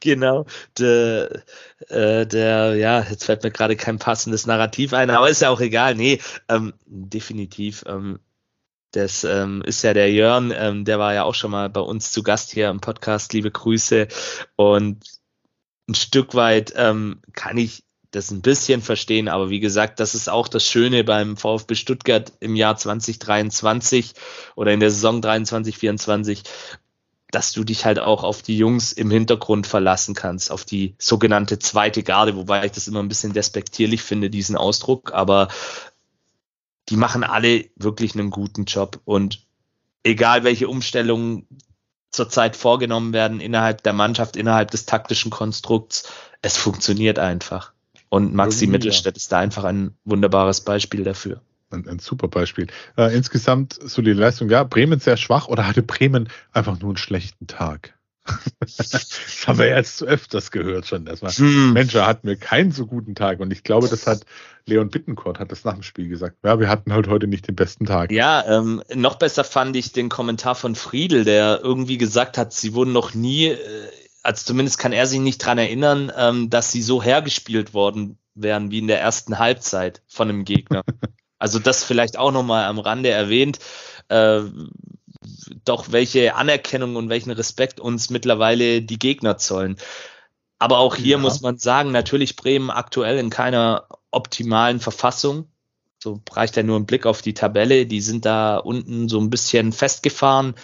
genau. 0.00 0.46
Der, 0.78 1.42
äh, 1.90 2.26
der, 2.26 2.76
ja, 2.76 3.02
jetzt 3.02 3.24
fällt 3.24 3.42
mir 3.42 3.50
gerade 3.50 3.76
kein 3.76 3.98
passendes 3.98 4.46
Narrativ 4.46 4.94
ein, 4.94 5.10
aber 5.10 5.28
ist 5.28 5.42
ja 5.42 5.50
auch 5.50 5.60
egal. 5.60 5.96
Nee, 5.96 6.18
ähm, 6.48 6.72
definitiv. 6.86 7.84
Ähm, 7.86 8.20
das 8.92 9.22
ähm, 9.24 9.62
ist 9.66 9.82
ja 9.82 9.92
der 9.92 10.10
Jörn, 10.10 10.50
ähm, 10.56 10.86
der 10.86 10.98
war 10.98 11.12
ja 11.12 11.24
auch 11.24 11.34
schon 11.34 11.50
mal 11.50 11.68
bei 11.68 11.80
uns 11.80 12.10
zu 12.10 12.22
Gast 12.22 12.52
hier 12.52 12.70
im 12.70 12.80
Podcast. 12.80 13.34
Liebe 13.34 13.50
Grüße. 13.50 14.08
Und 14.56 15.04
ein 15.90 15.94
Stück 15.94 16.34
weit 16.34 16.72
ähm, 16.74 17.20
kann 17.34 17.58
ich 17.58 17.84
das 18.12 18.30
ein 18.30 18.42
bisschen 18.42 18.82
verstehen, 18.82 19.28
aber 19.28 19.50
wie 19.50 19.60
gesagt, 19.60 19.98
das 19.98 20.14
ist 20.14 20.28
auch 20.28 20.46
das 20.46 20.64
Schöne 20.66 21.02
beim 21.02 21.36
VfB 21.36 21.74
Stuttgart 21.74 22.32
im 22.40 22.54
Jahr 22.54 22.76
2023 22.76 24.12
oder 24.54 24.72
in 24.72 24.80
der 24.80 24.90
Saison 24.90 25.20
23, 25.20 25.78
24, 25.78 26.42
dass 27.30 27.52
du 27.52 27.64
dich 27.64 27.86
halt 27.86 27.98
auch 27.98 28.22
auf 28.22 28.42
die 28.42 28.58
Jungs 28.58 28.92
im 28.92 29.10
Hintergrund 29.10 29.66
verlassen 29.66 30.14
kannst, 30.14 30.50
auf 30.50 30.66
die 30.66 30.94
sogenannte 30.98 31.58
zweite 31.58 32.02
Garde, 32.02 32.36
wobei 32.36 32.66
ich 32.66 32.72
das 32.72 32.86
immer 32.86 33.02
ein 33.02 33.08
bisschen 33.08 33.32
despektierlich 33.32 34.02
finde, 34.02 34.28
diesen 34.28 34.56
Ausdruck, 34.56 35.12
aber 35.14 35.48
die 36.90 36.96
machen 36.96 37.24
alle 37.24 37.70
wirklich 37.76 38.14
einen 38.14 38.28
guten 38.28 38.66
Job. 38.66 39.00
Und 39.06 39.46
egal 40.02 40.44
welche 40.44 40.68
Umstellungen 40.68 41.46
zurzeit 42.10 42.56
vorgenommen 42.56 43.14
werden 43.14 43.40
innerhalb 43.40 43.82
der 43.82 43.94
Mannschaft, 43.94 44.36
innerhalb 44.36 44.70
des 44.70 44.84
taktischen 44.84 45.30
Konstrukts, 45.30 46.04
es 46.42 46.58
funktioniert 46.58 47.18
einfach. 47.18 47.72
Und 48.12 48.34
Maxi 48.34 48.64
Irgendwie, 48.64 48.66
ja. 48.66 48.72
Mittelstädt 48.72 49.16
ist 49.16 49.32
da 49.32 49.38
einfach 49.38 49.64
ein 49.64 49.96
wunderbares 50.04 50.60
Beispiel 50.60 51.02
dafür. 51.02 51.40
ein, 51.70 51.88
ein 51.88 51.98
super 51.98 52.28
Beispiel. 52.28 52.66
Äh, 52.98 53.16
insgesamt 53.16 53.78
solide 53.80 54.20
Leistung. 54.20 54.50
Ja, 54.50 54.64
Bremen 54.64 55.00
sehr 55.00 55.16
schwach 55.16 55.48
oder 55.48 55.66
hatte 55.66 55.82
Bremen 55.82 56.28
einfach 56.52 56.78
nur 56.78 56.90
einen 56.90 56.98
schlechten 56.98 57.46
Tag? 57.46 57.94
das 58.60 59.46
haben 59.46 59.58
wir 59.58 59.68
jetzt 59.68 59.96
zu 59.96 60.04
öfters 60.04 60.50
gehört 60.50 60.86
schon. 60.86 61.06
Erstmal. 61.06 61.32
Hm. 61.32 61.72
Mensch, 61.72 61.94
er 61.94 62.06
hat 62.06 62.22
mir 62.24 62.36
keinen 62.36 62.70
so 62.70 62.84
guten 62.84 63.14
Tag. 63.14 63.40
Und 63.40 63.50
ich 63.50 63.64
glaube, 63.64 63.88
das 63.88 64.06
hat 64.06 64.26
Leon 64.66 64.90
Bittencourt 64.90 65.38
hat 65.38 65.50
das 65.50 65.64
nach 65.64 65.72
dem 65.72 65.82
Spiel 65.82 66.10
gesagt. 66.10 66.36
Ja, 66.44 66.60
wir 66.60 66.68
hatten 66.68 66.92
halt 66.92 67.08
heute 67.08 67.26
nicht 67.26 67.48
den 67.48 67.56
besten 67.56 67.86
Tag. 67.86 68.12
Ja, 68.12 68.44
ähm, 68.46 68.82
noch 68.94 69.14
besser 69.14 69.42
fand 69.42 69.74
ich 69.74 69.92
den 69.92 70.10
Kommentar 70.10 70.54
von 70.54 70.74
Friedel, 70.74 71.24
der 71.24 71.60
irgendwie 71.62 71.96
gesagt 71.96 72.36
hat, 72.36 72.52
sie 72.52 72.74
wurden 72.74 72.92
noch 72.92 73.14
nie, 73.14 73.46
äh, 73.46 73.58
also 74.22 74.44
zumindest 74.44 74.78
kann 74.78 74.92
er 74.92 75.06
sich 75.06 75.20
nicht 75.20 75.38
dran 75.38 75.58
erinnern, 75.58 76.12
ähm, 76.16 76.50
dass 76.50 76.72
sie 76.72 76.82
so 76.82 77.02
hergespielt 77.02 77.74
worden 77.74 78.18
wären 78.34 78.70
wie 78.70 78.78
in 78.78 78.86
der 78.86 79.00
ersten 79.00 79.38
Halbzeit 79.38 80.02
von 80.08 80.28
einem 80.28 80.44
Gegner. 80.44 80.82
also 81.38 81.58
das 81.58 81.84
vielleicht 81.84 82.18
auch 82.18 82.32
nochmal 82.32 82.64
am 82.64 82.78
Rande 82.78 83.10
erwähnt. 83.10 83.58
Äh, 84.08 84.42
doch 85.64 85.92
welche 85.92 86.34
Anerkennung 86.34 86.96
und 86.96 87.08
welchen 87.08 87.30
Respekt 87.30 87.80
uns 87.80 88.10
mittlerweile 88.10 88.82
die 88.82 88.98
Gegner 88.98 89.38
zollen. 89.38 89.76
Aber 90.58 90.78
auch 90.78 90.96
hier 90.96 91.16
Ja. 91.16 91.18
muss 91.18 91.40
man 91.40 91.58
sagen, 91.58 91.92
natürlich 91.92 92.36
Bremen 92.36 92.70
aktuell 92.70 93.18
in 93.18 93.30
keiner 93.30 93.86
optimalen 94.10 94.80
Verfassung. 94.80 95.48
So 96.02 96.20
reicht 96.30 96.56
ja 96.56 96.62
nur 96.62 96.78
ein 96.78 96.86
Blick 96.86 97.06
auf 97.06 97.22
die 97.22 97.34
Tabelle. 97.34 97.86
Die 97.86 98.00
sind 98.00 98.24
da 98.24 98.56
unten 98.56 99.08
so 99.08 99.20
ein 99.20 99.30
bisschen 99.30 99.72
festgefahren. 99.72 100.54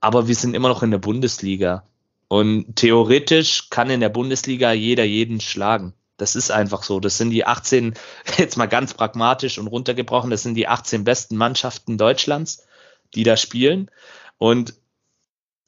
Aber 0.00 0.28
wir 0.28 0.34
sind 0.34 0.54
immer 0.54 0.68
noch 0.68 0.82
in 0.82 0.90
der 0.90 0.98
Bundesliga. 0.98 1.86
Und 2.32 2.76
theoretisch 2.76 3.68
kann 3.68 3.90
in 3.90 4.00
der 4.00 4.08
Bundesliga 4.08 4.72
jeder 4.72 5.04
jeden 5.04 5.38
schlagen. 5.38 5.92
Das 6.16 6.34
ist 6.34 6.50
einfach 6.50 6.82
so. 6.82 6.98
Das 6.98 7.18
sind 7.18 7.28
die 7.28 7.44
18, 7.44 7.92
jetzt 8.38 8.56
mal 8.56 8.68
ganz 8.68 8.94
pragmatisch 8.94 9.58
und 9.58 9.66
runtergebrochen, 9.66 10.30
das 10.30 10.42
sind 10.42 10.54
die 10.54 10.66
18 10.66 11.04
besten 11.04 11.36
Mannschaften 11.36 11.98
Deutschlands, 11.98 12.66
die 13.14 13.22
da 13.22 13.36
spielen. 13.36 13.90
Und 14.38 14.72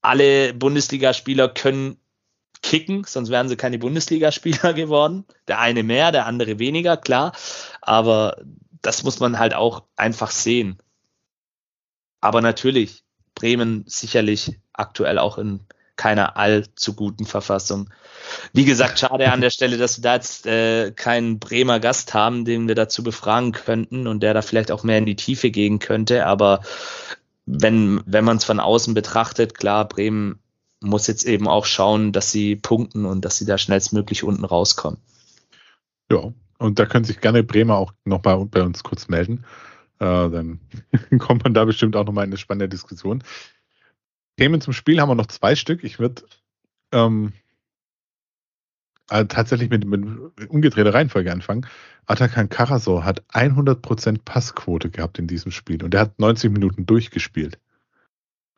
alle 0.01 0.55
Bundesligaspieler 0.55 1.51
können 1.51 1.99
kicken, 2.63 3.05
sonst 3.05 3.29
wären 3.29 3.51
sie 3.51 3.57
keine 3.57 3.79
Bundesligaspieler 3.79 4.73
geworden. 4.73 5.27
Der 5.49 5.59
eine 5.59 5.83
mehr, 5.83 6.13
der 6.13 6.25
andere 6.25 6.59
weniger, 6.59 6.97
klar. 6.97 7.35
Aber 7.83 8.39
das 8.81 9.03
muss 9.03 9.21
man 9.21 9.39
halt 9.39 9.53
auch 9.53 9.83
einfach 9.97 10.31
sehen. 10.31 10.79
Aber 12.23 12.41
natürlich, 12.41 13.05
Bremen 13.35 13.85
sicherlich 13.87 14.59
aktuell 14.73 15.19
auch 15.19 15.37
in 15.37 15.61
keiner 15.97 16.37
allzu 16.37 16.95
guten 16.95 17.25
Verfassung. 17.25 17.91
Wie 18.53 18.65
gesagt, 18.65 18.99
schade 18.99 19.31
an 19.31 19.41
der 19.41 19.51
Stelle, 19.51 19.77
dass 19.77 19.99
wir 19.99 20.03
da 20.03 20.15
jetzt 20.15 20.47
äh, 20.47 20.93
keinen 20.93 21.39
Bremer 21.39 21.81
Gast 21.81 22.15
haben, 22.15 22.45
den 22.45 22.69
wir 22.69 22.75
dazu 22.75 23.03
befragen 23.03 23.53
könnten 23.53 24.07
und 24.07 24.23
der 24.23 24.35
da 24.35 24.43
vielleicht 24.43 24.71
auch 24.71 24.83
mehr 24.83 24.99
in 24.99 25.07
die 25.07 25.17
Tiefe 25.17 25.51
gehen 25.51 25.79
könnte. 25.79 26.27
Aber 26.27 26.61
wenn, 27.47 28.01
wenn 28.07 28.25
man 28.25 28.39
es 28.39 28.45
von 28.45 28.61
außen 28.61 28.95
betrachtet, 28.95 29.55
klar, 29.55 29.87
Bremen 29.87 30.41
muss 30.81 31.07
jetzt 31.07 31.25
eben 31.25 31.49
auch 31.49 31.65
schauen, 31.65 32.13
dass 32.13 32.31
sie 32.31 32.57
punkten 32.57 33.05
und 33.05 33.25
dass 33.25 33.37
sie 33.37 33.47
da 33.47 33.59
schnellstmöglich 33.59 34.25
unten 34.25 34.45
rauskommen. 34.45 35.01
Ja, 36.11 36.33
und 36.59 36.79
da 36.79 36.87
können 36.87 37.05
sich 37.05 37.21
gerne 37.21 37.43
Bremer 37.43 37.77
auch 37.77 37.93
nochmal 38.05 38.45
bei 38.47 38.63
uns 38.63 38.83
kurz 38.83 39.09
melden. 39.09 39.45
Äh, 39.99 40.31
dann 40.31 40.61
kommt 41.19 41.45
man 41.45 41.55
da 41.55 41.65
bestimmt 41.65 41.97
auch 41.97 42.05
nochmal 42.05 42.25
in 42.25 42.31
eine 42.31 42.39
spannende 42.39 42.69
Diskussion. 42.69 43.23
Themen 44.37 44.61
zum 44.61 44.73
Spiel 44.73 45.01
haben 45.01 45.09
wir 45.09 45.15
noch 45.15 45.27
zwei 45.27 45.55
Stück. 45.55 45.85
Ich 45.85 45.99
würde 45.99 46.23
ähm, 46.93 47.33
äh, 49.11 49.27
tatsächlich 49.27 49.71
mit, 49.71 49.85
mit 49.85 50.03
umgedrehter 50.49 50.95
Reihenfolge 50.95 51.31
anfangen. 51.31 51.67
Atakan 52.07 52.49
Karasor 52.49 53.05
hat 53.05 53.25
100% 53.33 54.19
Passquote 54.25 54.91
gehabt 54.91 55.19
in 55.19 55.27
diesem 55.27 55.53
Spiel 55.53 55.83
und 55.83 55.95
er 55.95 56.01
hat 56.01 56.19
90 56.19 56.51
Minuten 56.53 56.87
durchgespielt. 56.87 57.59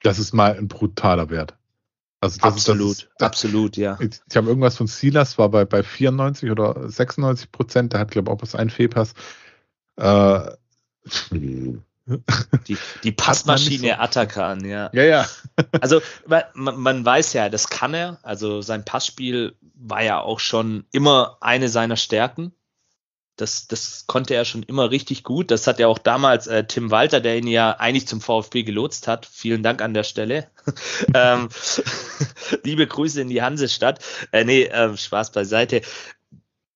Das 0.03 0.19
ist 0.19 0.33
mal 0.33 0.57
ein 0.57 0.69
brutaler 0.69 1.31
Wert. 1.31 1.57
Also 2.21 2.39
das 2.41 2.57
Ist, 2.57 2.69
das 2.69 2.77
ist, 2.77 3.09
das, 3.19 3.27
absolut, 3.27 3.77
ja. 3.77 3.99
ich 4.01 4.21
ich 4.29 4.37
habe 4.37 4.49
irgendwas 4.49 4.77
von 4.77 4.87
Silas, 4.87 5.37
war 5.39 5.51
bei, 5.51 5.65
bei 5.65 5.83
94 5.83 6.51
oder 6.51 6.89
96 6.89 7.53
Prozent. 7.53 7.93
Der 7.93 8.01
hat, 8.01 8.11
glaube 8.11 8.31
ich, 8.31 8.37
auch 8.37 8.43
was 8.43 8.55
einen 8.55 8.71
Fehlpass. 8.71 9.15
Äh, 9.97 10.51
Die, 12.69 12.79
die 13.03 13.13
Passmaschine 13.13 13.99
Atakan, 13.99 14.65
ja. 14.65 14.91
ja, 14.93 15.03
ja. 15.03 15.27
Also 15.81 16.01
man, 16.27 16.81
man 16.81 17.05
weiß 17.05 17.33
ja, 17.33 17.49
das 17.49 17.69
kann 17.69 17.95
er. 17.95 18.19
Also 18.23 18.63
sein 18.63 18.85
Passspiel 18.85 19.57
war 19.75 20.03
ja 20.03 20.21
auch 20.21 20.39
schon 20.39 20.85
immer 20.93 21.39
eine 21.41 21.69
seiner 21.69 21.97
Stärken. 21.97 22.53
Das, 23.37 23.67
das 23.67 24.07
konnte 24.07 24.35
er 24.35 24.45
schon 24.45 24.63
immer 24.63 24.91
richtig 24.91 25.23
gut. 25.23 25.51
Das 25.51 25.67
hat 25.67 25.79
ja 25.79 25.89
auch 25.89 25.99
damals 25.99 26.47
äh, 26.47 26.65
Tim 26.65 26.91
Walter, 26.91 27.21
der 27.21 27.37
ihn 27.37 27.49
ja 27.49 27.73
eigentlich 27.73 28.09
zum 28.09 28.23
VfB 28.23 28.63
gelotst 28.63 29.09
hat. 29.09 29.27
Vielen 29.27 29.63
Dank 29.63 29.83
an 29.83 29.93
der 29.93 30.05
Stelle. 30.05 30.49
ähm, 31.15 31.49
liebe 32.63 32.87
Grüße 32.87 33.21
in 33.21 33.29
die 33.29 33.43
Hansestadt. 33.43 34.03
Äh, 34.33 34.45
nee, 34.45 34.63
äh, 34.63 34.97
Spaß 34.97 35.33
beiseite. 35.33 35.83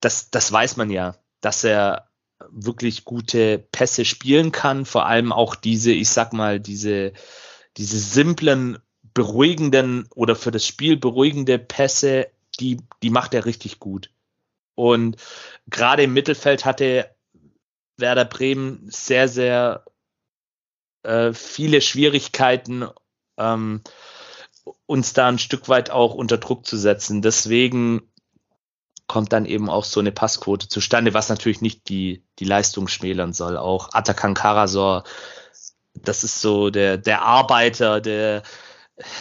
Das, 0.00 0.30
das 0.30 0.52
weiß 0.52 0.76
man 0.76 0.90
ja, 0.90 1.16
dass 1.40 1.64
er 1.64 2.09
wirklich 2.52 3.04
gute 3.04 3.58
Pässe 3.58 4.04
spielen 4.04 4.52
kann. 4.52 4.84
Vor 4.84 5.06
allem 5.06 5.32
auch 5.32 5.54
diese, 5.54 5.92
ich 5.92 6.08
sag 6.10 6.32
mal, 6.32 6.60
diese, 6.60 7.12
diese 7.76 7.98
simplen, 7.98 8.78
beruhigenden 9.14 10.08
oder 10.14 10.36
für 10.36 10.50
das 10.50 10.66
Spiel 10.66 10.96
beruhigende 10.96 11.58
Pässe, 11.58 12.28
die, 12.60 12.78
die 13.02 13.10
macht 13.10 13.34
er 13.34 13.44
richtig 13.44 13.80
gut. 13.80 14.10
Und 14.74 15.16
gerade 15.68 16.04
im 16.04 16.12
Mittelfeld 16.12 16.64
hatte 16.64 17.10
Werder 17.96 18.24
Bremen 18.24 18.86
sehr, 18.90 19.28
sehr 19.28 19.84
äh, 21.02 21.32
viele 21.32 21.80
Schwierigkeiten, 21.80 22.88
ähm, 23.36 23.82
uns 24.86 25.12
da 25.12 25.28
ein 25.28 25.38
Stück 25.38 25.68
weit 25.68 25.90
auch 25.90 26.14
unter 26.14 26.38
Druck 26.38 26.66
zu 26.66 26.76
setzen. 26.76 27.22
Deswegen 27.22 28.09
kommt 29.10 29.32
dann 29.32 29.44
eben 29.44 29.68
auch 29.68 29.84
so 29.84 29.98
eine 29.98 30.12
Passquote 30.12 30.68
zustande, 30.68 31.14
was 31.14 31.28
natürlich 31.28 31.60
nicht 31.60 31.88
die, 31.88 32.22
die 32.38 32.44
Leistung 32.44 32.86
schmälern 32.86 33.32
soll. 33.32 33.56
Auch 33.56 33.88
Atakan 33.92 34.34
Karasor, 34.34 35.02
das 35.94 36.22
ist 36.22 36.40
so 36.40 36.70
der, 36.70 36.96
der 36.96 37.22
Arbeiter, 37.22 38.00
der, 38.00 38.44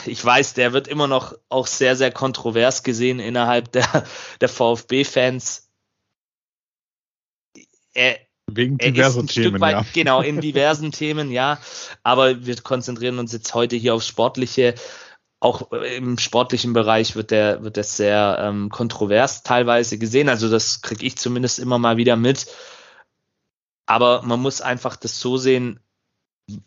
ich 0.05 0.23
weiß, 0.23 0.53
der 0.53 0.73
wird 0.73 0.87
immer 0.87 1.07
noch 1.07 1.33
auch 1.49 1.65
sehr, 1.65 1.95
sehr 1.95 2.11
kontrovers 2.11 2.83
gesehen 2.83 3.19
innerhalb 3.19 3.71
der, 3.71 4.05
der 4.41 4.49
VfB-Fans. 4.49 5.67
Er, 7.95 8.19
Wegen 8.45 8.77
er 8.77 9.17
ein 9.17 9.25
Themen, 9.25 9.59
weit, 9.59 9.73
ja. 9.73 9.85
genau, 9.91 10.21
in 10.21 10.39
diversen 10.39 10.91
Themen, 10.91 11.31
ja. 11.31 11.57
Aber 12.03 12.45
wir 12.45 12.61
konzentrieren 12.61 13.17
uns 13.17 13.33
jetzt 13.33 13.55
heute 13.55 13.75
hier 13.75 13.95
aufs 13.95 14.07
Sportliche. 14.07 14.75
Auch 15.41 15.71
im 15.71 16.17
sportlichen 16.17 16.73
Bereich 16.73 17.15
wird 17.15 17.31
der, 17.31 17.63
wird 17.63 17.77
das 17.77 17.95
sehr 17.95 18.37
ähm, 18.41 18.69
kontrovers 18.69 19.43
teilweise 19.43 19.97
gesehen. 19.97 20.27
Also 20.27 20.49
das 20.49 20.81
kriege 20.81 21.05
ich 21.05 21.17
zumindest 21.17 21.59
immer 21.59 21.79
mal 21.79 21.97
wieder 21.97 22.17
mit. 22.17 22.47
Aber 23.85 24.21
man 24.23 24.41
muss 24.41 24.61
einfach 24.61 24.95
das 24.97 25.19
so 25.19 25.37
sehen, 25.37 25.79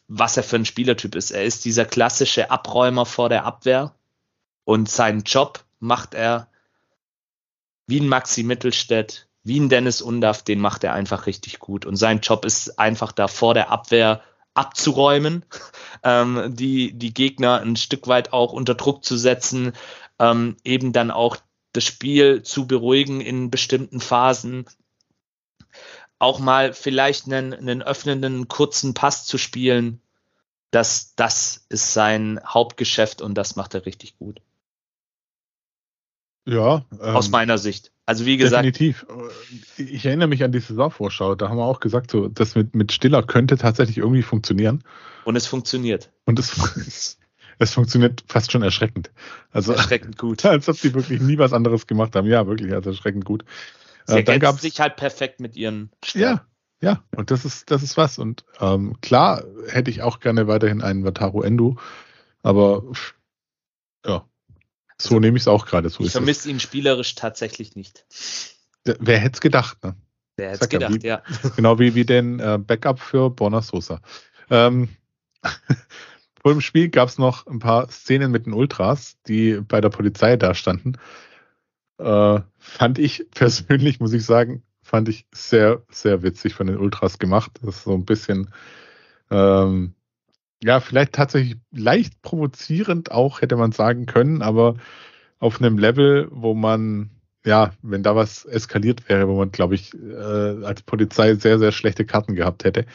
was 0.08 0.36
er 0.36 0.42
für 0.42 0.56
ein 0.56 0.64
Spielertyp 0.64 1.14
ist. 1.14 1.30
Er 1.32 1.44
ist 1.44 1.64
dieser 1.64 1.84
klassische 1.84 2.50
Abräumer 2.50 3.04
vor 3.04 3.28
der 3.28 3.44
Abwehr 3.44 3.94
und 4.64 4.88
seinen 4.88 5.22
Job 5.22 5.64
macht 5.80 6.14
er 6.14 6.48
wie 7.86 8.00
ein 8.00 8.08
Maxi 8.08 8.42
Mittelstädt, 8.42 9.28
wie 9.44 9.58
ein 9.58 9.68
Dennis 9.68 10.02
Undaff, 10.02 10.42
den 10.42 10.60
macht 10.60 10.84
er 10.84 10.94
einfach 10.94 11.26
richtig 11.26 11.58
gut. 11.58 11.84
Und 11.84 11.96
sein 11.96 12.20
Job 12.20 12.44
ist 12.44 12.78
einfach 12.78 13.12
da 13.12 13.28
vor 13.28 13.54
der 13.54 13.70
Abwehr 13.70 14.22
abzuräumen, 14.54 15.44
ähm, 16.02 16.54
die, 16.54 16.92
die 16.92 17.14
Gegner 17.14 17.60
ein 17.60 17.76
Stück 17.76 18.08
weit 18.08 18.32
auch 18.32 18.52
unter 18.52 18.74
Druck 18.74 19.04
zu 19.04 19.16
setzen, 19.16 19.72
ähm, 20.18 20.56
eben 20.64 20.92
dann 20.92 21.10
auch 21.10 21.36
das 21.72 21.84
Spiel 21.84 22.42
zu 22.42 22.66
beruhigen 22.66 23.20
in 23.20 23.50
bestimmten 23.50 24.00
Phasen, 24.00 24.66
auch 26.18 26.38
mal 26.38 26.72
vielleicht 26.72 27.26
einen, 27.26 27.52
einen 27.52 27.82
öffnenden 27.82 28.46
kurzen 28.46 28.94
Pass 28.94 29.26
zu 29.26 29.38
spielen. 29.38 30.00
Das, 30.70 31.14
das 31.16 31.66
ist 31.68 31.92
sein 31.92 32.40
Hauptgeschäft 32.46 33.20
und 33.20 33.34
das 33.34 33.56
macht 33.56 33.74
er 33.74 33.86
richtig 33.86 34.18
gut. 34.18 34.40
Ja. 36.46 36.84
Ähm, 36.92 37.16
Aus 37.16 37.30
meiner 37.30 37.58
Sicht. 37.58 37.92
Also 38.04 38.26
wie 38.26 38.36
gesagt. 38.36 38.64
Definitiv. 38.64 39.06
Ich 39.76 40.04
erinnere 40.04 40.28
mich 40.28 40.42
an 40.42 40.52
die 40.52 40.58
Saisonvorschau. 40.58 41.34
Da 41.34 41.48
haben 41.48 41.56
wir 41.56 41.64
auch 41.64 41.80
gesagt, 41.80 42.10
so, 42.10 42.28
das 42.28 42.54
mit, 42.56 42.74
mit 42.74 42.92
Stiller 42.92 43.22
könnte 43.22 43.56
tatsächlich 43.56 43.98
irgendwie 43.98 44.22
funktionieren. 44.22 44.82
Und 45.24 45.36
es 45.36 45.46
funktioniert. 45.46 46.10
Und 46.24 46.38
es, 46.38 47.18
es 47.58 47.74
funktioniert 47.74 48.24
fast 48.26 48.50
schon 48.50 48.62
erschreckend. 48.62 49.12
Also, 49.52 49.72
erschreckend 49.72 50.18
gut. 50.18 50.44
Als 50.44 50.68
ob 50.68 50.80
die 50.80 50.94
wirklich 50.94 51.20
nie 51.20 51.38
was 51.38 51.52
anderes 51.52 51.86
gemacht 51.86 52.16
haben. 52.16 52.26
Ja, 52.26 52.46
wirklich, 52.46 52.72
also 52.72 52.90
erschreckend 52.90 53.24
gut. 53.24 53.44
Sie 54.06 54.14
äh, 54.14 54.24
ergänzen 54.24 54.58
sich 54.58 54.80
halt 54.80 54.96
perfekt 54.96 55.38
mit 55.38 55.54
ihren 55.54 55.90
Stärken. 56.04 56.40
Ja, 56.40 56.46
ja, 56.82 57.04
und 57.16 57.30
das 57.30 57.44
ist, 57.44 57.70
das 57.70 57.84
ist 57.84 57.96
was. 57.96 58.18
Und 58.18 58.44
ähm, 58.60 59.00
klar 59.00 59.44
hätte 59.68 59.92
ich 59.92 60.02
auch 60.02 60.18
gerne 60.18 60.48
weiterhin 60.48 60.82
einen 60.82 61.04
Wataru 61.04 61.42
Endo, 61.42 61.76
aber 62.42 62.82
ja, 64.04 64.26
so 65.02 65.20
nehme 65.20 65.36
ich 65.36 65.42
es 65.44 65.48
auch 65.48 65.66
gerade. 65.66 65.88
So 65.88 66.04
ich 66.04 66.12
vermisse 66.12 66.50
ihn 66.50 66.60
spielerisch 66.60 67.14
tatsächlich 67.14 67.76
nicht. 67.76 68.04
Wer 68.84 69.18
hätte 69.18 69.34
es 69.34 69.40
gedacht, 69.40 69.82
ne? 69.84 69.96
Wer 70.36 70.50
hätte 70.50 70.64
es 70.64 70.68
gedacht, 70.68 71.02
wie, 71.02 71.06
ja. 71.06 71.22
Genau 71.56 71.78
wie, 71.78 71.94
wie 71.94 72.04
den 72.04 72.40
äh, 72.40 72.58
Backup 72.58 73.00
für 73.00 73.30
Borna 73.30 73.62
Sosa. 73.62 74.00
Ähm, 74.50 74.88
vor 76.42 76.52
dem 76.52 76.60
Spiel 76.60 76.88
gab 76.88 77.08
es 77.08 77.18
noch 77.18 77.46
ein 77.46 77.58
paar 77.58 77.90
Szenen 77.90 78.30
mit 78.30 78.46
den 78.46 78.52
Ultras, 78.52 79.16
die 79.26 79.60
bei 79.60 79.80
der 79.80 79.90
Polizei 79.90 80.36
da 80.36 80.54
standen. 80.54 80.94
Äh, 81.98 82.40
fand 82.58 82.98
ich 82.98 83.26
persönlich, 83.34 84.00
muss 84.00 84.12
ich 84.12 84.24
sagen, 84.24 84.62
fand 84.82 85.08
ich 85.08 85.26
sehr, 85.32 85.82
sehr 85.90 86.22
witzig 86.22 86.54
von 86.54 86.66
den 86.66 86.78
Ultras 86.78 87.18
gemacht. 87.18 87.52
Das 87.62 87.76
ist 87.76 87.84
so 87.84 87.94
ein 87.94 88.04
bisschen, 88.04 88.50
ähm, 89.30 89.94
ja, 90.62 90.80
vielleicht 90.80 91.12
tatsächlich 91.12 91.56
leicht 91.72 92.22
provozierend 92.22 93.10
auch, 93.10 93.40
hätte 93.40 93.56
man 93.56 93.72
sagen 93.72 94.06
können, 94.06 94.42
aber 94.42 94.76
auf 95.38 95.60
einem 95.60 95.78
Level, 95.78 96.28
wo 96.30 96.54
man, 96.54 97.10
ja, 97.44 97.72
wenn 97.82 98.02
da 98.02 98.14
was 98.14 98.44
eskaliert 98.44 99.08
wäre, 99.08 99.28
wo 99.28 99.36
man, 99.36 99.50
glaube 99.50 99.74
ich, 99.74 99.92
äh, 99.94 100.64
als 100.64 100.82
Polizei 100.82 101.34
sehr, 101.34 101.58
sehr 101.58 101.72
schlechte 101.72 102.04
Karten 102.04 102.34
gehabt 102.36 102.64
hätte. 102.64 102.86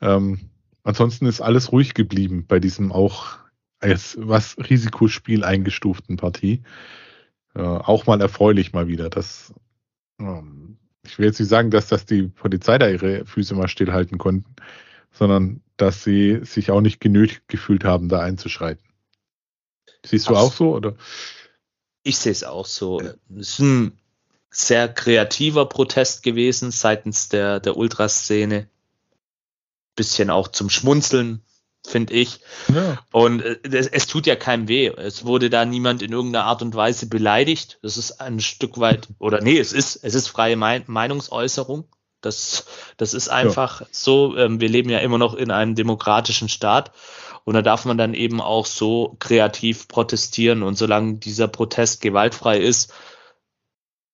Ähm, 0.00 0.50
ansonsten 0.82 1.26
ist 1.26 1.40
alles 1.40 1.72
ruhig 1.72 1.94
geblieben 1.94 2.44
bei 2.46 2.60
diesem 2.60 2.92
auch 2.92 3.38
als 3.80 4.18
was 4.20 4.56
Risikospiel 4.58 5.44
eingestuften 5.44 6.16
Partie. 6.16 6.62
Äh, 7.54 7.62
auch 7.62 8.06
mal 8.06 8.20
erfreulich 8.20 8.72
mal 8.72 8.88
wieder. 8.88 9.08
Das 9.08 9.54
ähm, 10.20 10.78
ich 11.06 11.18
will 11.18 11.26
jetzt 11.26 11.40
nicht 11.40 11.48
sagen, 11.48 11.70
dass 11.70 11.88
das 11.88 12.04
die 12.04 12.24
Polizei 12.24 12.78
da 12.78 12.88
ihre 12.88 13.24
Füße 13.24 13.54
mal 13.54 13.68
stillhalten 13.68 14.18
konnten, 14.18 14.54
sondern 15.10 15.62
dass 15.78 16.04
sie 16.04 16.40
sich 16.44 16.70
auch 16.70 16.80
nicht 16.80 17.00
genötigt 17.00 17.48
gefühlt 17.48 17.84
haben, 17.84 18.08
da 18.08 18.20
einzuschreiten. 18.20 18.84
Siehst 20.04 20.28
du 20.28 20.36
Ach, 20.36 20.40
auch 20.40 20.52
so, 20.52 20.74
oder? 20.74 20.94
Ich 22.02 22.18
sehe 22.18 22.32
es 22.32 22.44
auch 22.44 22.66
so. 22.66 23.00
Es 23.00 23.14
ist 23.30 23.58
ein 23.60 23.98
sehr 24.50 24.88
kreativer 24.88 25.66
Protest 25.66 26.22
gewesen 26.22 26.70
seitens 26.70 27.28
der, 27.28 27.60
der 27.60 27.76
Ultraszene. 27.76 28.68
Bisschen 29.96 30.30
auch 30.30 30.48
zum 30.48 30.70
Schmunzeln 30.70 31.42
finde 31.86 32.14
ich. 32.14 32.40
Ja. 32.72 32.98
Und 33.12 33.42
äh, 33.42 33.58
es, 33.62 33.86
es, 33.88 34.06
tut 34.06 34.26
ja 34.26 34.36
keinem 34.36 34.68
weh. 34.68 34.88
Es 34.88 35.24
wurde 35.24 35.50
da 35.50 35.64
niemand 35.64 36.02
in 36.02 36.12
irgendeiner 36.12 36.44
Art 36.44 36.62
und 36.62 36.74
Weise 36.74 37.06
beleidigt. 37.06 37.78
Das 37.82 37.96
ist 37.96 38.20
ein 38.20 38.40
Stück 38.40 38.78
weit, 38.78 39.08
oder 39.18 39.40
nee, 39.40 39.58
es 39.58 39.72
ist, 39.72 39.96
es 39.96 40.14
ist 40.14 40.28
freie 40.28 40.56
Meinungsäußerung. 40.56 41.88
Das, 42.20 42.66
das 42.96 43.14
ist 43.14 43.28
einfach 43.28 43.80
ja. 43.82 43.86
so. 43.90 44.36
Ähm, 44.36 44.60
wir 44.60 44.68
leben 44.68 44.90
ja 44.90 44.98
immer 44.98 45.18
noch 45.18 45.34
in 45.34 45.50
einem 45.50 45.74
demokratischen 45.74 46.48
Staat. 46.48 46.92
Und 47.44 47.54
da 47.54 47.62
darf 47.62 47.84
man 47.84 47.96
dann 47.96 48.14
eben 48.14 48.40
auch 48.40 48.66
so 48.66 49.16
kreativ 49.20 49.88
protestieren. 49.88 50.62
Und 50.62 50.76
solange 50.76 51.14
dieser 51.14 51.48
Protest 51.48 52.00
gewaltfrei 52.00 52.58
ist, 52.58 52.92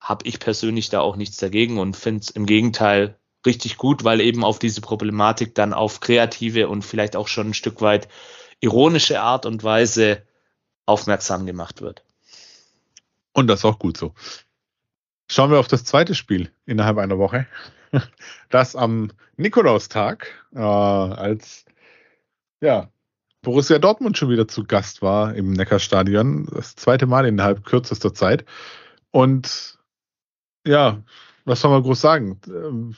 habe 0.00 0.26
ich 0.26 0.38
persönlich 0.38 0.90
da 0.90 1.00
auch 1.00 1.16
nichts 1.16 1.38
dagegen 1.38 1.78
und 1.78 1.96
finde 1.96 2.20
es 2.20 2.30
im 2.30 2.46
Gegenteil 2.46 3.18
richtig 3.46 3.78
gut, 3.78 4.04
weil 4.04 4.20
eben 4.20 4.44
auf 4.44 4.58
diese 4.58 4.80
Problematik 4.80 5.54
dann 5.54 5.72
auf 5.72 6.00
kreative 6.00 6.68
und 6.68 6.82
vielleicht 6.82 7.16
auch 7.16 7.28
schon 7.28 7.50
ein 7.50 7.54
Stück 7.54 7.80
weit 7.80 8.08
ironische 8.60 9.20
Art 9.20 9.46
und 9.46 9.64
Weise 9.64 10.22
aufmerksam 10.86 11.46
gemacht 11.46 11.80
wird. 11.80 12.04
Und 13.32 13.48
das 13.48 13.60
ist 13.60 13.64
auch 13.64 13.78
gut 13.78 13.96
so. 13.96 14.14
Schauen 15.34 15.50
wir 15.50 15.58
auf 15.58 15.66
das 15.66 15.82
zweite 15.82 16.14
Spiel 16.14 16.48
innerhalb 16.64 16.96
einer 16.96 17.18
Woche. 17.18 17.46
Das 18.50 18.76
am 18.76 19.10
Nikolaustag, 19.36 20.28
äh, 20.54 20.58
als 20.60 21.64
ja, 22.60 22.88
Borussia 23.42 23.80
Dortmund 23.80 24.16
schon 24.16 24.30
wieder 24.30 24.46
zu 24.46 24.62
Gast 24.64 25.02
war 25.02 25.34
im 25.34 25.52
Neckarstadion. 25.52 26.46
Das 26.52 26.76
zweite 26.76 27.06
Mal 27.06 27.26
innerhalb 27.26 27.64
kürzester 27.64 28.14
Zeit. 28.14 28.44
Und 29.10 29.78
ja, 30.64 31.02
was 31.44 31.60
soll 31.60 31.72
man 31.72 31.82
groß 31.82 32.00
sagen? 32.00 32.40
Ähm, 32.46 32.94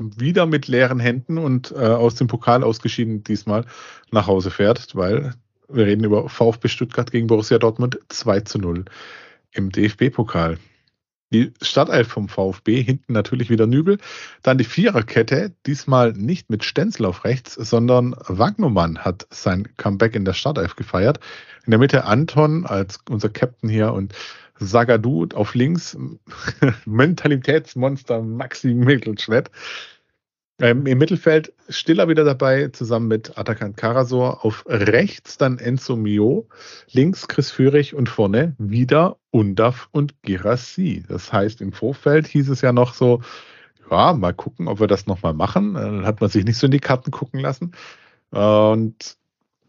wieder 0.00 0.46
mit 0.46 0.68
leeren 0.68 0.98
Händen 0.98 1.36
und 1.36 1.72
äh, 1.72 1.76
aus 1.76 2.14
dem 2.14 2.26
Pokal 2.26 2.62
ausgeschieden 2.62 3.22
diesmal 3.22 3.66
nach 4.10 4.26
Hause 4.26 4.50
fährt, 4.50 4.94
weil 4.96 5.34
wir 5.68 5.84
reden 5.84 6.04
über 6.04 6.30
VfB 6.30 6.68
Stuttgart 6.68 7.10
gegen 7.10 7.26
Borussia 7.26 7.58
Dortmund 7.58 7.98
2 8.08 8.40
zu 8.40 8.58
0 8.58 8.86
im 9.52 9.70
DFB-Pokal. 9.70 10.58
Die 11.32 11.52
Startelf 11.60 12.06
vom 12.06 12.28
VfB, 12.28 12.82
hinten 12.82 13.12
natürlich 13.12 13.50
wieder 13.50 13.66
Nübel. 13.66 13.98
Dann 14.42 14.58
die 14.58 14.64
Viererkette, 14.64 15.52
diesmal 15.66 16.12
nicht 16.12 16.50
mit 16.50 16.62
Stenzel 16.62 17.06
auf 17.06 17.24
rechts, 17.24 17.54
sondern 17.54 18.14
Wagnumann 18.28 18.98
hat 18.98 19.26
sein 19.30 19.68
Comeback 19.76 20.14
in 20.14 20.24
der 20.24 20.34
Startelf 20.34 20.76
gefeiert. 20.76 21.18
In 21.64 21.72
der 21.72 21.80
Mitte 21.80 22.04
Anton 22.04 22.64
als 22.64 23.00
unser 23.10 23.28
Captain 23.28 23.68
hier 23.68 23.92
und 23.92 24.14
Sagadu 24.58 25.26
auf 25.34 25.54
links, 25.54 25.98
Mentalitätsmonster 26.84 28.22
Maxi 28.22 28.68
Mittelschwett. 28.68 29.50
Ähm, 30.58 30.86
Im 30.86 30.96
Mittelfeld 30.96 31.52
Stiller 31.68 32.08
wieder 32.08 32.24
dabei, 32.24 32.68
zusammen 32.68 33.08
mit 33.08 33.36
Atakan 33.36 33.76
Karasor. 33.76 34.44
Auf 34.44 34.64
rechts 34.66 35.36
dann 35.36 35.58
Enzo 35.58 35.96
Mio, 35.96 36.48
links 36.90 37.28
Chris 37.28 37.50
Führig 37.50 37.94
und 37.94 38.08
vorne 38.08 38.54
wieder 38.58 39.18
Undaf 39.30 39.88
und 39.92 40.22
Girassi. 40.22 41.04
Das 41.08 41.30
heißt, 41.32 41.60
im 41.60 41.72
Vorfeld 41.72 42.26
hieß 42.26 42.48
es 42.48 42.62
ja 42.62 42.72
noch 42.72 42.94
so, 42.94 43.20
ja, 43.90 44.14
mal 44.14 44.32
gucken, 44.32 44.68
ob 44.68 44.80
wir 44.80 44.86
das 44.86 45.06
nochmal 45.06 45.34
machen. 45.34 45.74
Dann 45.74 46.06
hat 46.06 46.22
man 46.22 46.30
sich 46.30 46.44
nicht 46.44 46.58
so 46.58 46.66
in 46.66 46.72
die 46.72 46.80
Karten 46.80 47.10
gucken 47.10 47.40
lassen. 47.40 47.72
Und 48.30 49.16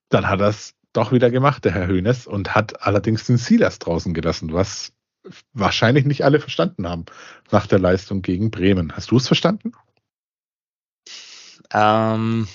dann 0.09 0.29
hat 0.29 0.39
das 0.39 0.73
doch 0.93 1.11
wieder 1.11 1.29
gemacht, 1.29 1.65
der 1.65 1.73
Herr 1.73 1.87
Hönes, 1.87 2.27
und 2.27 2.55
hat 2.55 2.81
allerdings 2.87 3.25
den 3.25 3.37
Silas 3.37 3.79
draußen 3.79 4.13
gelassen, 4.13 4.53
was 4.53 4.93
wahrscheinlich 5.53 6.05
nicht 6.05 6.23
alle 6.23 6.39
verstanden 6.39 6.87
haben 6.87 7.05
nach 7.51 7.67
der 7.67 7.79
Leistung 7.79 8.21
gegen 8.21 8.51
Bremen. 8.51 8.93
Hast 8.95 9.11
du 9.11 9.17
es 9.17 9.27
verstanden? 9.27 9.73
Ähm, 11.73 12.47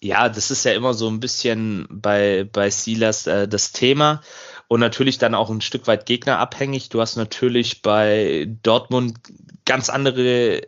ja, 0.00 0.28
das 0.28 0.50
ist 0.50 0.64
ja 0.64 0.72
immer 0.72 0.94
so 0.94 1.08
ein 1.08 1.20
bisschen 1.20 1.86
bei, 1.90 2.44
bei 2.44 2.70
Silas 2.70 3.26
äh, 3.26 3.48
das 3.48 3.72
Thema 3.72 4.22
und 4.68 4.80
natürlich 4.80 5.18
dann 5.18 5.34
auch 5.34 5.50
ein 5.50 5.60
Stück 5.60 5.86
weit 5.86 6.06
gegnerabhängig. 6.06 6.88
Du 6.88 7.00
hast 7.00 7.16
natürlich 7.16 7.82
bei 7.82 8.46
Dortmund 8.62 9.18
ganz 9.64 9.88
andere, 9.88 10.62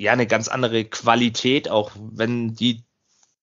ja, 0.00 0.12
eine 0.12 0.26
ganz 0.26 0.48
andere 0.48 0.84
Qualität, 0.84 1.68
auch 1.68 1.92
wenn 1.96 2.54
die 2.54 2.84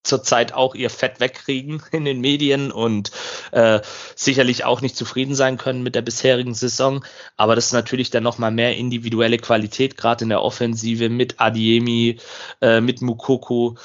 zurzeit 0.05 0.53
auch 0.53 0.75
ihr 0.75 0.89
Fett 0.89 1.19
wegkriegen 1.19 1.81
in 1.91 2.05
den 2.05 2.21
Medien 2.21 2.71
und 2.71 3.11
äh, 3.51 3.81
sicherlich 4.15 4.63
auch 4.63 4.81
nicht 4.81 4.95
zufrieden 4.95 5.35
sein 5.35 5.57
können 5.57 5.83
mit 5.83 5.95
der 5.95 6.01
bisherigen 6.01 6.53
Saison. 6.53 7.03
Aber 7.37 7.55
das 7.55 7.67
ist 7.67 7.73
natürlich 7.73 8.09
dann 8.09 8.23
nochmal 8.23 8.51
mehr 8.51 8.77
individuelle 8.77 9.37
Qualität, 9.37 9.97
gerade 9.97 10.23
in 10.23 10.29
der 10.29 10.41
Offensive 10.41 11.09
mit 11.09 11.39
Adiemi, 11.39 12.19
äh, 12.61 12.81
mit 12.81 13.01
Mukoko, 13.01 13.77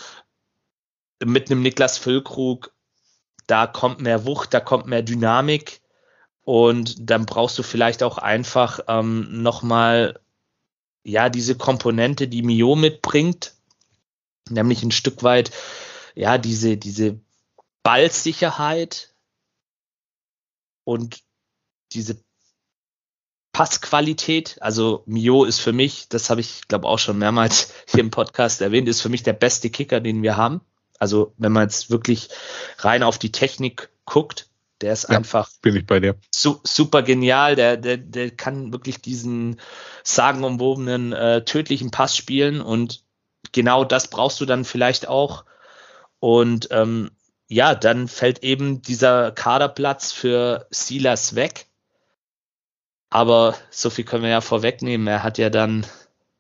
mit 1.25 1.51
einem 1.51 1.63
Niklas 1.63 1.99
Füllkrug. 1.99 2.73
Da 3.47 3.67
kommt 3.67 4.01
mehr 4.01 4.25
Wucht, 4.27 4.55
da 4.55 4.61
kommt 4.61 4.87
mehr 4.87 5.03
Dynamik. 5.03 5.81
Und 6.43 7.11
dann 7.11 7.27
brauchst 7.27 7.59
du 7.59 7.63
vielleicht 7.63 8.03
auch 8.03 8.19
einfach 8.19 8.81
ähm, 8.89 9.43
nochmal 9.43 10.21
ja, 11.03 11.29
diese 11.29 11.57
Komponente, 11.57 12.29
die 12.29 12.43
Mio 12.43 12.77
mitbringt, 12.77 13.55
nämlich 14.49 14.83
ein 14.83 14.91
Stück 14.91 15.23
weit 15.23 15.51
ja, 16.21 16.37
diese, 16.37 16.77
diese 16.77 17.19
Ballsicherheit 17.83 19.15
und 20.85 21.23
diese 21.93 22.23
Passqualität. 23.53 24.59
Also 24.61 25.03
Mio 25.07 25.45
ist 25.45 25.61
für 25.61 25.73
mich, 25.73 26.11
das 26.11 26.29
habe 26.29 26.43
ich 26.43 26.69
glaube 26.69 26.87
auch 26.87 26.99
schon 26.99 27.17
mehrmals 27.17 27.73
hier 27.89 28.01
im 28.01 28.11
Podcast 28.11 28.61
erwähnt, 28.61 28.87
ist 28.87 29.01
für 29.01 29.09
mich 29.09 29.23
der 29.23 29.33
beste 29.33 29.71
Kicker, 29.71 30.01
den 30.01 30.23
wir 30.23 30.37
haben. 30.37 30.61
Also 30.99 31.33
wenn 31.39 31.53
man 31.53 31.63
jetzt 31.63 31.89
wirklich 31.89 32.29
rein 32.77 33.03
auf 33.03 33.17
die 33.17 33.33
Technik 33.33 33.89
guckt, 34.05 34.51
der 34.83 34.93
ist 34.93 35.09
ja, 35.09 35.17
einfach 35.17 35.49
bin 35.63 35.75
ich 35.75 35.87
bei 35.87 36.01
dir. 36.01 36.17
Su 36.35 36.61
super 36.65 37.03
genial. 37.03 37.57
Der, 37.57 37.79
der, 37.79 37.97
der 37.97 38.31
kann 38.31 38.75
wirklich 38.75 39.01
diesen 39.01 39.59
sagenumwobenen 40.05 41.15
äh, 41.15 41.47
tödlichen 41.47 41.91
Pass 41.91 42.15
spielen 42.15 42.61
und 42.61 43.05
genau 43.53 43.85
das 43.85 44.09
brauchst 44.09 44.39
du 44.43 44.45
dann 44.45 44.67
vielleicht 44.67 45.09
auch. 45.09 45.47
Und 46.21 46.69
ähm, 46.71 47.11
ja, 47.49 47.75
dann 47.75 48.07
fällt 48.07 48.43
eben 48.45 48.83
dieser 48.83 49.33
Kaderplatz 49.33 50.13
für 50.13 50.67
Silas 50.71 51.35
weg. 51.35 51.67
Aber 53.09 53.57
so 53.71 53.91
viel 53.91 54.05
können 54.05 54.23
wir 54.23 54.31
ja 54.31 54.41
vorwegnehmen. 54.41 55.09
Er 55.09 55.25
hat 55.25 55.39
ja 55.39 55.51
dann 55.51 55.85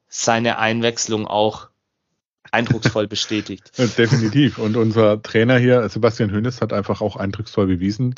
seine 0.09 0.59
Einwechslung 0.59 1.27
auch 1.27 1.69
eindrucksvoll 2.53 3.07
bestätigt. 3.09 3.73
Definitiv. 3.99 4.59
Und 4.59 4.77
unser 4.77 5.21
Trainer 5.21 5.59
hier, 5.59 5.89
Sebastian 5.89 6.31
Hönes, 6.31 6.61
hat 6.61 6.73
einfach 6.73 7.01
auch 7.01 7.17
eindrucksvoll 7.17 7.67
bewiesen, 7.67 8.15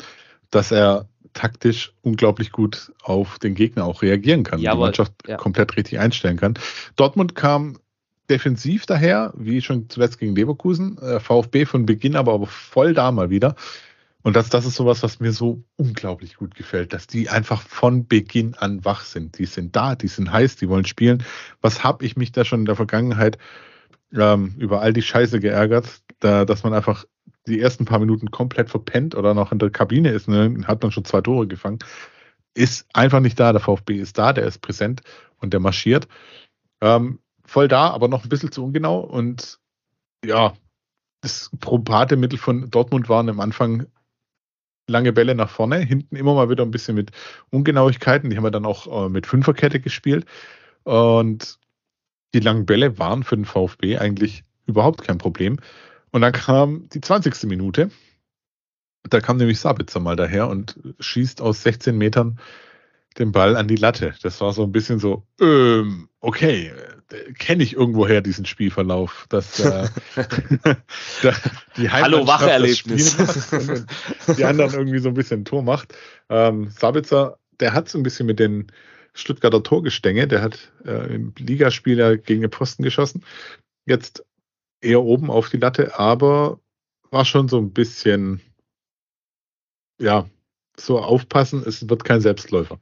dass 0.51 0.71
er 0.71 1.07
taktisch 1.33 1.93
unglaublich 2.01 2.51
gut 2.51 2.91
auf 3.01 3.39
den 3.39 3.55
Gegner 3.55 3.85
auch 3.85 4.03
reagieren 4.03 4.43
kann, 4.43 4.59
Jawohl, 4.59 4.77
die 4.77 4.81
Mannschaft 4.81 5.13
ja. 5.27 5.37
komplett 5.37 5.75
richtig 5.77 5.99
einstellen 5.99 6.37
kann. 6.37 6.59
Dortmund 6.95 7.33
kam 7.33 7.79
defensiv 8.29 8.85
daher, 8.85 9.33
wie 9.35 9.61
schon 9.61 9.89
zuletzt 9.89 10.19
gegen 10.19 10.35
Leverkusen, 10.35 10.97
äh, 10.97 11.19
VfB 11.19 11.65
von 11.65 11.85
Beginn 11.85 12.15
aber, 12.15 12.33
aber 12.33 12.47
voll 12.47 12.93
da 12.93 13.11
mal 13.11 13.29
wieder. 13.29 13.55
Und 14.23 14.37
das, 14.37 14.49
das 14.49 14.65
ist 14.65 14.75
sowas, 14.75 15.03
was 15.03 15.19
mir 15.19 15.33
so 15.33 15.63
unglaublich 15.75 16.37
gut 16.37 16.55
gefällt, 16.55 16.93
dass 16.93 17.07
die 17.07 17.29
einfach 17.29 17.61
von 17.61 18.07
Beginn 18.07 18.55
an 18.55 18.85
wach 18.85 19.03
sind. 19.03 19.37
Die 19.37 19.45
sind 19.45 19.75
da, 19.75 19.95
die 19.95 20.07
sind 20.07 20.31
heiß, 20.31 20.55
die 20.55 20.69
wollen 20.69 20.85
spielen. 20.85 21.23
Was 21.61 21.83
habe 21.83 22.05
ich 22.05 22.15
mich 22.15 22.31
da 22.31 22.45
schon 22.45 22.61
in 22.61 22.65
der 22.65 22.77
Vergangenheit 22.77 23.37
ähm, 24.13 24.55
über 24.57 24.81
all 24.81 24.93
die 24.93 25.01
Scheiße 25.01 25.41
geärgert, 25.41 26.01
da, 26.19 26.45
dass 26.45 26.63
man 26.63 26.73
einfach 26.73 27.05
die 27.47 27.59
ersten 27.59 27.83
paar 27.83 27.99
Minuten 27.99 28.31
komplett 28.31 28.69
verpennt 28.69 29.15
oder 29.15 29.33
noch 29.33 29.51
in 29.51 29.59
der 29.59 29.69
Kabine 29.69 30.11
ist, 30.11 30.29
ne, 30.29 30.55
hat 30.65 30.81
man 30.81 30.93
schon 30.93 31.03
zwei 31.03 31.19
Tore 31.19 31.47
gefangen. 31.47 31.79
Ist 32.53 32.87
einfach 32.93 33.19
nicht 33.19 33.37
da. 33.39 33.51
Der 33.51 33.61
VfB 33.61 33.95
ist 33.95 34.17
da, 34.17 34.31
der 34.31 34.45
ist 34.45 34.61
präsent 34.61 35.01
und 35.37 35.51
der 35.51 35.59
marschiert. 35.59 36.07
Ähm, 36.79 37.19
voll 37.53 37.67
da, 37.67 37.91
aber 37.91 38.07
noch 38.07 38.23
ein 38.23 38.29
bisschen 38.29 38.51
zu 38.51 38.63
ungenau. 38.63 38.99
Und 38.99 39.59
ja, 40.25 40.53
das 41.21 41.51
probate 41.59 42.17
Mittel 42.17 42.39
von 42.39 42.71
Dortmund 42.71 43.09
waren 43.09 43.29
am 43.29 43.39
Anfang 43.39 43.85
lange 44.89 45.13
Bälle 45.13 45.35
nach 45.35 45.49
vorne, 45.49 45.77
hinten 45.77 46.15
immer 46.15 46.33
mal 46.33 46.49
wieder 46.49 46.63
ein 46.63 46.71
bisschen 46.71 46.95
mit 46.95 47.11
Ungenauigkeiten. 47.51 48.29
Die 48.29 48.37
haben 48.37 48.43
wir 48.43 48.51
dann 48.51 48.65
auch 48.65 49.05
äh, 49.05 49.09
mit 49.09 49.27
Fünferkette 49.27 49.79
gespielt. 49.79 50.25
Und 50.83 51.59
die 52.33 52.39
langen 52.39 52.65
Bälle 52.65 52.97
waren 52.97 53.23
für 53.23 53.35
den 53.35 53.45
VfB 53.45 53.99
eigentlich 53.99 54.43
überhaupt 54.65 55.03
kein 55.03 55.19
Problem. 55.19 55.59
Und 56.11 56.21
dann 56.21 56.33
kam 56.33 56.89
die 56.89 57.01
20. 57.01 57.43
Minute. 57.43 57.91
Da 59.03 59.19
kam 59.19 59.37
nämlich 59.37 59.59
Sabitzer 59.59 59.99
mal 59.99 60.15
daher 60.15 60.49
und 60.49 60.79
schießt 60.99 61.39
aus 61.39 61.61
16 61.61 61.95
Metern 61.97 62.39
den 63.13 63.31
Ball 63.31 63.55
an 63.55 63.67
die 63.67 63.75
Latte. 63.75 64.13
Das 64.21 64.41
war 64.41 64.53
so 64.53 64.63
ein 64.63 64.71
bisschen 64.71 64.99
so, 64.99 65.23
ähm, 65.39 66.09
okay, 66.19 66.71
kenne 67.37 67.63
ich 67.63 67.75
irgendwoher 67.75 68.21
diesen 68.21 68.45
Spielverlauf, 68.45 69.25
dass 69.29 69.59
äh, 69.59 69.87
die 71.77 71.89
Hallo 71.89 72.25
Wacherlebnis. 72.25 73.15
die 74.37 74.45
anderen 74.45 74.73
irgendwie 74.73 74.99
so 74.99 75.09
ein 75.09 75.13
bisschen 75.13 75.41
ein 75.41 75.45
Tor 75.45 75.63
macht. 75.63 75.95
Ähm, 76.29 76.69
Sabitzer, 76.71 77.37
der 77.59 77.73
hat 77.73 77.89
so 77.89 77.97
ein 77.97 78.03
bisschen 78.03 78.25
mit 78.25 78.39
den 78.39 78.71
Stuttgarter 79.13 79.61
Torgestänge, 79.61 80.27
der 80.27 80.41
hat 80.41 80.71
äh, 80.85 81.13
im 81.13 81.33
Ligaspiel 81.37 81.99
ja 81.99 82.15
gegen 82.15 82.41
den 82.41 82.49
Posten 82.49 82.83
geschossen. 82.83 83.23
Jetzt 83.85 84.25
eher 84.81 85.03
oben 85.03 85.29
auf 85.29 85.49
die 85.49 85.57
Latte, 85.57 85.99
aber 85.99 86.59
war 87.11 87.25
schon 87.25 87.47
so 87.47 87.59
ein 87.59 87.71
bisschen, 87.71 88.41
ja, 90.01 90.27
so 90.77 90.99
aufpassen, 90.99 91.63
es 91.65 91.87
wird 91.87 92.03
kein 92.03 92.21
Selbstläufer. 92.21 92.79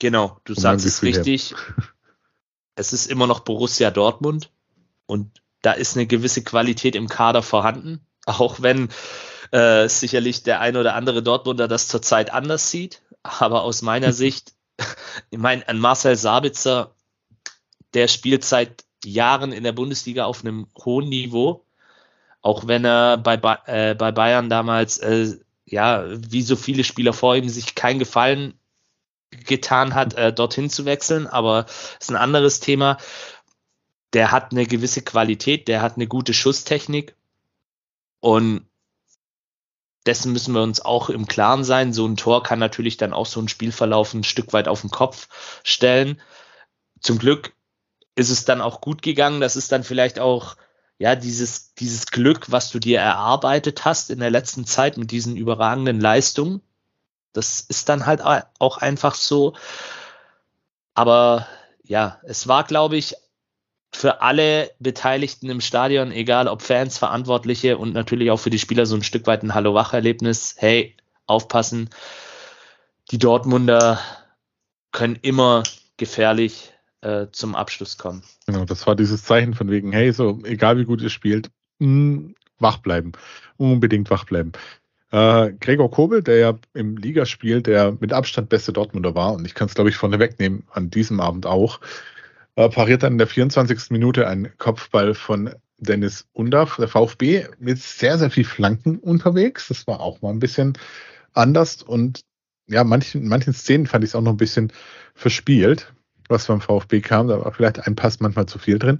Genau, 0.00 0.40
du 0.44 0.54
sagst 0.54 0.84
es 0.84 1.02
richtig. 1.02 1.54
Es 2.76 2.94
ist 2.94 3.10
immer 3.10 3.26
noch 3.26 3.40
Borussia 3.40 3.90
Dortmund 3.90 4.50
und 5.04 5.42
da 5.60 5.72
ist 5.72 5.96
eine 5.96 6.06
gewisse 6.06 6.42
Qualität 6.42 6.96
im 6.96 7.08
Kader 7.08 7.42
vorhanden, 7.42 8.00
auch 8.24 8.62
wenn 8.62 8.88
äh, 9.50 9.86
sicherlich 9.86 10.44
der 10.44 10.60
ein 10.60 10.78
oder 10.78 10.94
andere 10.94 11.22
Dortmunder 11.22 11.68
das 11.68 11.88
zurzeit 11.88 12.32
anders 12.32 12.70
sieht. 12.70 13.02
Aber 13.22 13.64
aus 13.64 13.82
meiner 13.82 14.12
Sicht, 14.14 14.54
ich 15.28 15.38
meine, 15.38 15.68
an 15.68 15.78
Marcel 15.78 16.16
Sabitzer, 16.16 16.94
der 17.92 18.08
spielt 18.08 18.44
seit 18.44 18.84
Jahren 19.04 19.52
in 19.52 19.64
der 19.64 19.72
Bundesliga 19.72 20.24
auf 20.24 20.42
einem 20.42 20.66
hohen 20.82 21.10
Niveau, 21.10 21.66
auch 22.40 22.66
wenn 22.66 22.86
er 22.86 23.18
bei, 23.18 23.34
äh, 23.66 23.94
bei 23.94 24.10
Bayern 24.10 24.48
damals, 24.48 24.96
äh, 24.98 25.36
ja, 25.66 26.04
wie 26.08 26.42
so 26.42 26.56
viele 26.56 26.84
Spieler 26.84 27.12
vor 27.12 27.36
ihm, 27.36 27.48
sich 27.50 27.74
keinen 27.74 27.98
Gefallen 27.98 28.54
getan 29.30 29.94
hat, 29.94 30.14
äh, 30.14 30.32
dorthin 30.32 30.70
zu 30.70 30.84
wechseln, 30.84 31.26
aber 31.26 31.66
ist 32.00 32.10
ein 32.10 32.16
anderes 32.16 32.60
Thema. 32.60 32.98
Der 34.12 34.32
hat 34.32 34.52
eine 34.52 34.66
gewisse 34.66 35.02
Qualität, 35.02 35.68
der 35.68 35.82
hat 35.82 35.96
eine 35.96 36.08
gute 36.08 36.34
Schusstechnik 36.34 37.14
und 38.20 38.66
dessen 40.06 40.32
müssen 40.32 40.54
wir 40.54 40.62
uns 40.62 40.80
auch 40.80 41.10
im 41.10 41.26
Klaren 41.26 41.64
sein. 41.64 41.92
So 41.92 42.06
ein 42.06 42.16
Tor 42.16 42.42
kann 42.42 42.58
natürlich 42.58 42.96
dann 42.96 43.12
auch 43.12 43.26
so 43.26 43.40
ein 43.40 43.48
Spielverlauf 43.48 44.14
ein 44.14 44.24
Stück 44.24 44.52
weit 44.52 44.68
auf 44.68 44.80
den 44.80 44.90
Kopf 44.90 45.28
stellen. 45.62 46.20
Zum 47.00 47.18
Glück 47.18 47.52
ist 48.16 48.30
es 48.30 48.44
dann 48.44 48.60
auch 48.60 48.80
gut 48.80 49.02
gegangen. 49.02 49.40
Das 49.40 49.56
ist 49.56 49.72
dann 49.72 49.84
vielleicht 49.84 50.18
auch 50.18 50.56
ja 50.98 51.16
dieses 51.16 51.74
dieses 51.74 52.06
Glück, 52.06 52.50
was 52.50 52.70
du 52.70 52.78
dir 52.78 53.00
erarbeitet 53.00 53.84
hast 53.84 54.10
in 54.10 54.18
der 54.20 54.30
letzten 54.30 54.66
Zeit 54.66 54.96
mit 54.96 55.10
diesen 55.10 55.36
überragenden 55.36 56.00
Leistungen. 56.00 56.62
Das 57.32 57.60
ist 57.60 57.88
dann 57.88 58.06
halt 58.06 58.22
auch 58.22 58.78
einfach 58.78 59.14
so. 59.14 59.54
Aber 60.94 61.46
ja, 61.84 62.20
es 62.24 62.48
war, 62.48 62.64
glaube 62.64 62.96
ich, 62.96 63.14
für 63.92 64.22
alle 64.22 64.70
Beteiligten 64.78 65.50
im 65.50 65.60
Stadion, 65.60 66.12
egal 66.12 66.48
ob 66.48 66.62
Fans, 66.62 66.98
Verantwortliche 66.98 67.76
und 67.76 67.92
natürlich 67.92 68.30
auch 68.30 68.38
für 68.38 68.50
die 68.50 68.58
Spieler 68.58 68.86
so 68.86 68.94
ein 68.94 69.02
Stück 69.02 69.26
weit 69.26 69.42
ein 69.42 69.54
Hallo-Wach-Erlebnis. 69.54 70.54
Hey, 70.58 70.96
aufpassen. 71.26 71.90
Die 73.10 73.18
Dortmunder 73.18 74.00
können 74.92 75.18
immer 75.22 75.62
gefährlich 75.96 76.72
äh, 77.00 77.26
zum 77.32 77.54
Abschluss 77.54 77.98
kommen. 77.98 78.22
Genau, 78.46 78.64
das 78.64 78.86
war 78.86 78.96
dieses 78.96 79.24
Zeichen 79.24 79.54
von 79.54 79.70
wegen, 79.70 79.92
hey, 79.92 80.12
so 80.12 80.40
egal 80.44 80.78
wie 80.78 80.84
gut 80.84 81.02
ihr 81.02 81.10
spielt, 81.10 81.50
mh, 81.78 81.86
hm, 81.86 82.34
wach 82.58 82.78
bleiben. 82.78 83.12
Unbedingt 83.56 84.10
wach 84.10 84.24
bleiben. 84.24 84.52
Äh, 85.12 85.52
Gregor 85.60 85.90
Kobel, 85.90 86.22
der 86.22 86.36
ja 86.36 86.58
im 86.74 86.96
Ligaspiel 86.96 87.62
der 87.62 87.96
mit 88.00 88.12
Abstand 88.12 88.48
beste 88.48 88.72
Dortmunder 88.72 89.14
war, 89.14 89.34
und 89.34 89.44
ich 89.44 89.54
kann 89.54 89.68
es, 89.68 89.74
glaube 89.74 89.90
ich, 89.90 89.96
vorne 89.96 90.18
wegnehmen, 90.18 90.64
an 90.72 90.90
diesem 90.90 91.20
Abend 91.20 91.46
auch, 91.46 91.80
äh, 92.56 92.68
pariert 92.68 93.02
dann 93.02 93.12
in 93.12 93.18
der 93.18 93.26
24. 93.26 93.90
Minute 93.90 94.26
ein 94.28 94.52
Kopfball 94.58 95.14
von 95.14 95.54
Dennis 95.78 96.28
Undaff, 96.32 96.76
der 96.76 96.88
VfB, 96.88 97.46
mit 97.58 97.78
sehr, 97.78 98.18
sehr 98.18 98.30
viel 98.30 98.44
Flanken 98.44 98.98
unterwegs. 98.98 99.68
Das 99.68 99.86
war 99.86 100.00
auch 100.00 100.22
mal 100.22 100.30
ein 100.30 100.38
bisschen 100.38 100.74
anders 101.32 101.82
und 101.82 102.20
ja, 102.68 102.84
manchen, 102.84 103.26
manchen 103.26 103.52
Szenen 103.52 103.86
fand 103.86 104.04
ich 104.04 104.10
es 104.10 104.14
auch 104.14 104.22
noch 104.22 104.32
ein 104.32 104.36
bisschen 104.36 104.72
verspielt, 105.14 105.92
was 106.28 106.46
beim 106.46 106.60
VfB 106.60 107.00
kam. 107.00 107.28
Da 107.28 107.44
war 107.44 107.52
vielleicht 107.52 107.86
ein 107.86 107.96
Pass 107.96 108.20
manchmal 108.20 108.46
zu 108.46 108.58
viel 108.58 108.78
drin. 108.78 108.98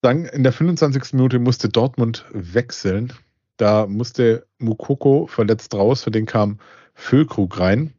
Dann 0.00 0.24
in 0.24 0.42
der 0.42 0.52
25. 0.52 1.12
Minute 1.12 1.38
musste 1.38 1.68
Dortmund 1.68 2.24
wechseln. 2.32 3.12
Da 3.56 3.86
musste 3.86 4.46
Mukoko 4.58 5.26
verletzt 5.26 5.74
raus, 5.74 6.04
für 6.04 6.10
den 6.10 6.26
kam 6.26 6.58
Füllkrug 6.94 7.58
rein. 7.58 7.94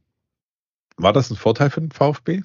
War 0.98 1.14
das 1.14 1.32
ein 1.32 1.38
Vorteil 1.38 1.70
für 1.70 1.82
den 1.82 1.92
VfB? 1.92 2.44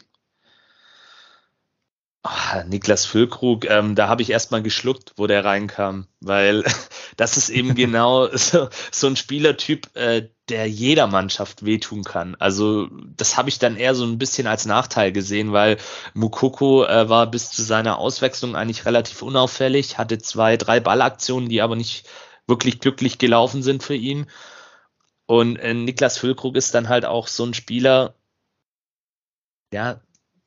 Oh, 2.25 2.63
Niklas 2.67 3.07
Füllkrug, 3.07 3.65
ähm, 3.71 3.95
da 3.95 4.09
habe 4.09 4.23
ich 4.23 4.31
erstmal 4.31 4.63
geschluckt, 4.63 5.13
wo 5.17 5.27
der 5.27 5.45
reinkam, 5.45 6.09
weil 6.21 6.65
das 7.17 7.37
ist 7.37 7.49
eben 7.49 7.75
genau 7.77 8.29
so, 8.37 8.69
so 8.91 9.07
ein 9.07 9.17
Spielertyp, 9.17 9.89
äh, 9.95 10.29
der 10.49 10.69
jeder 10.69 11.07
Mannschaft 11.07 11.65
wehtun 11.65 12.03
kann. 12.03 12.35
Also 12.39 12.89
das 13.17 13.37
habe 13.37 13.49
ich 13.49 13.59
dann 13.59 13.77
eher 13.77 13.95
so 13.95 14.05
ein 14.05 14.19
bisschen 14.19 14.47
als 14.47 14.67
Nachteil 14.67 15.13
gesehen, 15.13 15.53
weil 15.53 15.79
Mukoko 16.13 16.85
äh, 16.85 17.09
war 17.09 17.31
bis 17.31 17.51
zu 17.51 17.63
seiner 17.63 17.99
Auswechslung 17.99 18.57
eigentlich 18.57 18.85
relativ 18.85 19.23
unauffällig, 19.23 19.97
hatte 19.97 20.19
zwei, 20.19 20.57
drei 20.57 20.81
Ballaktionen, 20.81 21.49
die 21.49 21.63
aber 21.63 21.77
nicht 21.77 22.09
wirklich 22.49 22.81
glücklich 22.81 23.19
gelaufen 23.19 23.63
sind 23.63 23.83
für 23.83 23.95
ihn. 23.95 24.27
Und 25.27 25.57
äh, 25.57 25.75
Niklas 25.75 26.19
Füllkrug 26.19 26.57
ist 26.57 26.75
dann 26.75 26.89
halt 26.89 27.05
auch 27.05 27.29
so 27.29 27.45
ein 27.45 27.55
Spieler, 27.55 28.15
ja, 29.73 30.01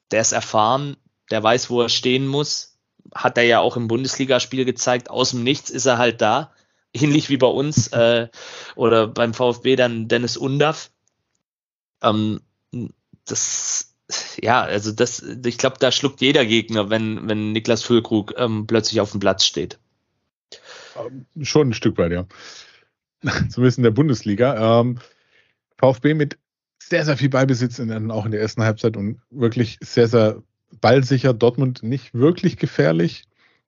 der 0.10 0.22
ist 0.22 0.32
erfahren, 0.32 0.98
der 1.30 1.44
weiß, 1.44 1.70
wo 1.70 1.82
er 1.82 1.90
stehen 1.90 2.28
muss. 2.28 2.80
Hat 3.14 3.38
er 3.38 3.44
ja 3.44 3.60
auch 3.60 3.78
im 3.78 3.88
Bundesligaspiel 3.88 4.66
gezeigt. 4.66 5.10
Aus 5.10 5.32
dem 5.32 5.44
Nichts 5.44 5.70
ist 5.70 5.86
er 5.86 5.98
halt 5.98 6.22
da. 6.22 6.52
Ähnlich 6.94 7.30
wie 7.30 7.38
bei 7.38 7.48
uns 7.48 7.88
äh, 7.94 8.28
oder 8.76 9.08
beim 9.08 9.34
VfB 9.34 9.76
dann 9.76 10.08
Dennis 10.08 10.36
Undaff. 10.36 10.92
Ähm, 12.02 12.42
das, 13.26 13.94
ja, 14.42 14.62
also 14.62 14.92
das, 14.92 15.22
ich 15.22 15.58
glaube, 15.60 15.78
da 15.80 15.92
schluckt 15.92 16.22
jeder 16.22 16.46
Gegner, 16.46 16.90
wenn, 16.90 17.30
wenn 17.30 17.52
Niklas 17.52 17.84
Füllkrug 17.84 18.34
ähm, 18.38 18.66
plötzlich 18.66 19.00
auf 19.00 19.12
dem 19.12 19.20
Platz 19.20 19.46
steht. 19.46 19.80
Ähm, 20.98 21.26
schon 21.42 21.70
ein 21.70 21.74
Stück 21.74 21.98
weit, 21.98 22.12
ja. 22.12 22.26
Zumindest 23.50 23.78
in 23.78 23.84
der 23.84 23.92
Bundesliga. 23.92 24.82
Ähm, 24.82 25.00
VfB 25.78 26.14
mit 26.14 26.38
sehr, 26.80 27.06
sehr 27.06 27.18
viel 27.18 27.30
Ballbesitz 27.30 27.80
in, 27.80 28.12
auch 28.12 28.26
in 28.26 28.32
der 28.32 28.42
ersten 28.42 28.64
Halbzeit 28.64 28.98
und 28.98 29.22
wirklich 29.30 29.78
sehr, 29.82 30.08
sehr 30.08 30.42
ballsicher. 30.80 31.34
Dortmund 31.34 31.84
nicht 31.84 32.14
wirklich 32.14 32.58
gefährlich. 32.58 33.24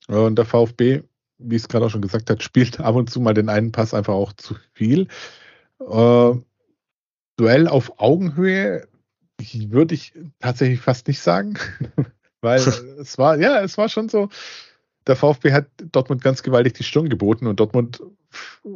Und 0.07 0.35
der 0.35 0.45
VfB, 0.45 1.03
wie 1.37 1.55
es 1.55 1.67
gerade 1.67 1.85
auch 1.85 1.89
schon 1.89 2.01
gesagt 2.01 2.29
hat, 2.29 2.43
spielt 2.43 2.79
ab 2.79 2.95
und 2.95 3.09
zu 3.09 3.19
mal 3.19 3.33
den 3.33 3.49
einen 3.49 3.71
Pass 3.71 3.93
einfach 3.93 4.13
auch 4.13 4.33
zu 4.33 4.55
viel. 4.73 5.07
Äh, 5.79 6.33
Duell 7.35 7.67
auf 7.67 7.99
Augenhöhe 7.99 8.87
würde 9.39 9.95
ich 9.95 10.13
tatsächlich 10.39 10.79
fast 10.79 11.07
nicht 11.07 11.19
sagen, 11.19 11.55
weil 12.41 12.59
es 12.59 13.17
war, 13.17 13.37
ja, 13.39 13.61
es 13.61 13.77
war 13.77 13.89
schon 13.89 14.07
so, 14.07 14.29
der 15.07 15.15
VfB 15.15 15.51
hat 15.51 15.67
Dortmund 15.91 16.23
ganz 16.23 16.43
gewaltig 16.43 16.73
die 16.73 16.83
Stirn 16.83 17.09
geboten 17.09 17.47
und 17.47 17.59
Dortmund 17.59 18.01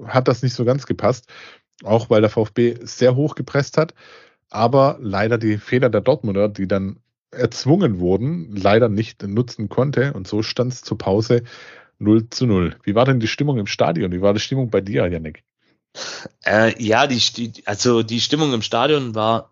hat 0.05 0.27
das 0.27 0.43
nicht 0.43 0.53
so 0.53 0.65
ganz 0.65 0.85
gepasst, 0.85 1.27
auch 1.83 2.09
weil 2.09 2.21
der 2.21 2.29
VfB 2.29 2.75
sehr 2.81 3.15
hoch 3.15 3.35
gepresst 3.35 3.77
hat, 3.77 3.93
aber 4.49 4.97
leider 5.01 5.37
die 5.37 5.57
Fehler 5.57 5.89
der 5.89 6.01
Dortmunder, 6.01 6.49
die 6.49 6.67
dann 6.67 6.99
erzwungen 7.31 7.99
wurden, 7.99 8.55
leider 8.55 8.89
nicht 8.89 9.23
nutzen 9.23 9.69
konnte 9.69 10.13
und 10.13 10.27
so 10.27 10.43
stand 10.43 10.73
es 10.73 10.81
zur 10.81 10.97
Pause 10.97 11.43
0 11.99 12.29
zu 12.29 12.45
0. 12.45 12.75
Wie 12.83 12.95
war 12.95 13.05
denn 13.05 13.19
die 13.19 13.27
Stimmung 13.27 13.57
im 13.57 13.67
Stadion? 13.67 14.11
Wie 14.11 14.21
war 14.21 14.33
die 14.33 14.39
Stimmung 14.39 14.69
bei 14.69 14.81
dir, 14.81 15.07
Janik? 15.07 15.43
Äh, 16.45 16.81
ja, 16.81 17.07
die, 17.07 17.53
also 17.65 18.03
die 18.03 18.21
Stimmung 18.21 18.53
im 18.53 18.61
Stadion 18.61 19.15
war 19.15 19.51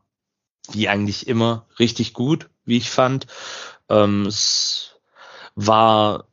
wie 0.72 0.90
eigentlich 0.90 1.28
immer 1.28 1.68
richtig 1.80 2.14
gut, 2.14 2.50
wie 2.66 2.78
ich 2.78 2.90
fand. 2.90 3.28
Ähm, 3.90 4.26
es 4.26 5.00
war, 5.56 6.28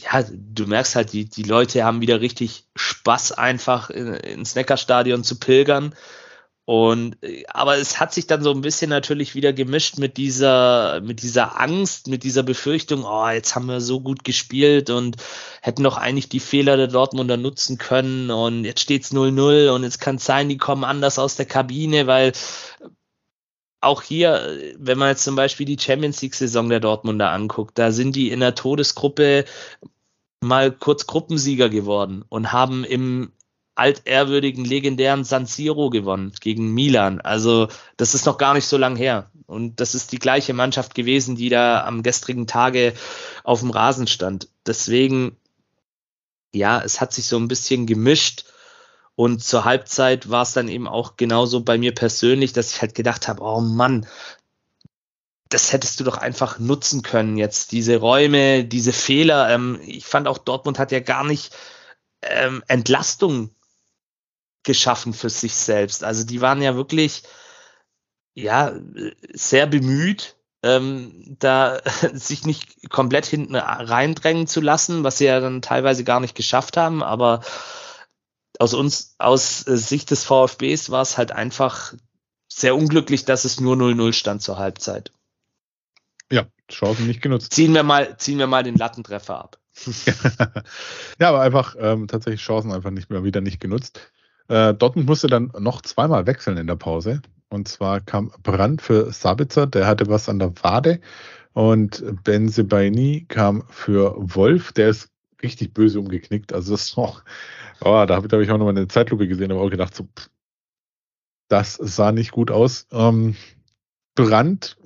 ja, 0.00 0.24
du 0.30 0.66
merkst 0.66 0.94
halt, 0.94 1.12
die, 1.12 1.24
die 1.24 1.42
Leute 1.42 1.84
haben 1.84 2.00
wieder 2.00 2.20
richtig 2.20 2.66
Spaß, 2.76 3.32
einfach 3.32 3.90
in, 3.90 4.14
ins 4.14 4.54
Neckarstadion 4.54 5.24
zu 5.24 5.38
pilgern. 5.38 5.94
Und 6.68 7.16
aber 7.48 7.78
es 7.78 7.98
hat 7.98 8.12
sich 8.12 8.26
dann 8.26 8.42
so 8.42 8.50
ein 8.50 8.60
bisschen 8.60 8.90
natürlich 8.90 9.34
wieder 9.34 9.54
gemischt 9.54 9.96
mit 9.96 10.18
dieser, 10.18 11.00
mit 11.00 11.22
dieser 11.22 11.58
Angst, 11.58 12.08
mit 12.08 12.24
dieser 12.24 12.42
Befürchtung, 12.42 13.04
oh, 13.04 13.26
jetzt 13.26 13.54
haben 13.54 13.64
wir 13.66 13.80
so 13.80 14.00
gut 14.00 14.22
gespielt 14.22 14.90
und 14.90 15.16
hätten 15.62 15.82
doch 15.82 15.96
eigentlich 15.96 16.28
die 16.28 16.40
Fehler 16.40 16.76
der 16.76 16.88
Dortmunder 16.88 17.38
nutzen 17.38 17.78
können 17.78 18.30
und 18.30 18.64
jetzt 18.66 18.80
steht's 18.80 19.12
0-0 19.12 19.70
und 19.70 19.82
jetzt 19.82 19.98
kann 19.98 20.16
es 20.16 20.26
sein, 20.26 20.50
die 20.50 20.58
kommen 20.58 20.84
anders 20.84 21.18
aus 21.18 21.36
der 21.36 21.46
Kabine, 21.46 22.06
weil 22.06 22.32
auch 23.80 24.02
hier, 24.02 24.74
wenn 24.76 24.98
man 24.98 25.10
jetzt 25.10 25.24
zum 25.24 25.36
Beispiel 25.36 25.66
die 25.66 25.78
Champions 25.78 26.20
League-Saison 26.20 26.68
der 26.68 26.80
Dortmunder 26.80 27.30
anguckt, 27.30 27.78
da 27.78 27.92
sind 27.92 28.16
die 28.16 28.30
in 28.30 28.40
der 28.40 28.54
Todesgruppe 28.54 29.44
mal 30.40 30.72
kurz 30.72 31.06
Gruppensieger 31.06 31.68
geworden 31.68 32.24
und 32.28 32.52
haben 32.52 32.84
im 32.84 33.32
altehrwürdigen, 33.78 34.64
legendären 34.64 35.24
San 35.24 35.46
Siro 35.46 35.88
gewonnen 35.88 36.32
gegen 36.40 36.74
Milan. 36.74 37.20
Also 37.20 37.68
das 37.96 38.14
ist 38.14 38.26
noch 38.26 38.36
gar 38.36 38.54
nicht 38.54 38.66
so 38.66 38.76
lang 38.76 38.96
her. 38.96 39.30
Und 39.46 39.80
das 39.80 39.94
ist 39.94 40.12
die 40.12 40.18
gleiche 40.18 40.52
Mannschaft 40.52 40.94
gewesen, 40.94 41.36
die 41.36 41.48
da 41.48 41.84
am 41.84 42.02
gestrigen 42.02 42.46
Tage 42.46 42.92
auf 43.44 43.60
dem 43.60 43.70
Rasen 43.70 44.06
stand. 44.06 44.48
Deswegen, 44.66 45.36
ja, 46.52 46.82
es 46.82 47.00
hat 47.00 47.12
sich 47.12 47.26
so 47.26 47.38
ein 47.38 47.48
bisschen 47.48 47.86
gemischt. 47.86 48.44
Und 49.18 49.42
zur 49.42 49.64
Halbzeit 49.64 50.30
war 50.30 50.42
es 50.42 50.52
dann 50.52 50.68
eben 50.68 50.86
auch 50.86 51.16
genauso 51.16 51.64
bei 51.64 51.76
mir 51.76 51.92
persönlich, 51.92 52.52
dass 52.52 52.70
ich 52.70 52.80
halt 52.80 52.94
gedacht 52.94 53.26
habe, 53.26 53.42
oh 53.42 53.60
Mann, 53.60 54.06
das 55.48 55.72
hättest 55.72 55.98
du 55.98 56.04
doch 56.04 56.18
einfach 56.18 56.60
nutzen 56.60 57.02
können 57.02 57.36
jetzt, 57.36 57.72
diese 57.72 57.96
Räume, 57.96 58.64
diese 58.64 58.92
Fehler. 58.92 59.50
Ähm, 59.50 59.80
ich 59.84 60.04
fand 60.04 60.28
auch 60.28 60.38
Dortmund 60.38 60.78
hat 60.78 60.92
ja 60.92 61.00
gar 61.00 61.24
nicht 61.24 61.52
ähm, 62.22 62.62
Entlastung 62.68 63.50
geschaffen 64.62 65.12
für 65.12 65.30
sich 65.30 65.56
selbst. 65.56 66.04
Also 66.04 66.24
die 66.24 66.40
waren 66.40 66.62
ja 66.62 66.76
wirklich 66.76 67.24
ja 68.34 68.72
sehr 69.32 69.66
bemüht, 69.66 70.36
ähm, 70.62 71.36
da 71.40 71.80
sich 72.12 72.46
nicht 72.46 72.88
komplett 72.88 73.26
hinten 73.26 73.56
reindrängen 73.56 74.46
zu 74.46 74.60
lassen, 74.60 75.02
was 75.02 75.18
sie 75.18 75.24
ja 75.24 75.40
dann 75.40 75.60
teilweise 75.60 76.04
gar 76.04 76.20
nicht 76.20 76.36
geschafft 76.36 76.76
haben. 76.76 77.02
Aber 77.02 77.40
aus 78.58 78.74
uns, 78.74 79.14
aus 79.18 79.66
äh, 79.66 79.76
Sicht 79.76 80.10
des 80.10 80.24
VfBs 80.24 80.90
war 80.90 81.02
es 81.02 81.18
halt 81.18 81.32
einfach 81.32 81.94
sehr 82.48 82.76
unglücklich, 82.76 83.24
dass 83.24 83.44
es 83.44 83.60
nur 83.60 83.76
0-0 83.76 84.12
stand 84.12 84.42
zur 84.42 84.58
Halbzeit. 84.58 85.12
Ja, 86.30 86.46
Chancen 86.70 87.06
nicht 87.06 87.22
genutzt. 87.22 87.52
Ziehen 87.52 87.74
wir 87.74 87.82
mal, 87.82 88.16
ziehen 88.18 88.38
wir 88.38 88.46
mal 88.46 88.62
den 88.62 88.76
Lattentreffer 88.76 89.38
ab. 89.38 89.58
ja, 91.20 91.28
aber 91.28 91.40
einfach 91.40 91.76
ähm, 91.78 92.08
tatsächlich 92.08 92.42
Chancen 92.42 92.72
einfach 92.72 92.90
nicht 92.90 93.10
mehr 93.10 93.24
wieder 93.24 93.40
nicht 93.40 93.60
genutzt. 93.60 94.00
Äh, 94.48 94.74
Dortmund 94.74 95.08
musste 95.08 95.28
dann 95.28 95.52
noch 95.58 95.82
zweimal 95.82 96.26
wechseln 96.26 96.56
in 96.56 96.66
der 96.66 96.76
Pause. 96.76 97.22
Und 97.48 97.68
zwar 97.68 98.00
kam 98.00 98.32
Brand 98.42 98.82
für 98.82 99.12
Sabitzer, 99.12 99.66
der 99.66 99.86
hatte 99.86 100.08
was 100.08 100.28
an 100.28 100.38
der 100.38 100.52
Wade. 100.62 101.00
Und 101.52 102.04
Ben 102.24 102.48
Sebaini 102.48 103.24
kam 103.28 103.64
für 103.68 104.14
Wolf, 104.16 104.72
der 104.72 104.90
ist 104.90 105.10
richtig 105.42 105.72
böse 105.74 105.98
umgeknickt. 105.98 106.52
Also 106.52 106.72
das 106.72 106.84
ist 106.84 106.96
noch, 106.96 107.22
oh, 107.80 108.04
da 108.06 108.16
habe 108.16 108.28
hab 108.28 108.40
ich 108.40 108.50
auch 108.50 108.58
noch 108.58 108.64
mal 108.64 108.70
eine 108.70 108.88
Zeitlupe 108.88 109.28
gesehen, 109.28 109.52
aber 109.52 109.62
auch 109.62 109.70
gedacht, 109.70 109.94
so, 109.94 110.04
pff, 110.04 110.30
das 111.48 111.74
sah 111.74 112.12
nicht 112.12 112.32
gut 112.32 112.50
aus. 112.50 112.86
Ähm, 112.92 113.36
Brand 114.14 114.76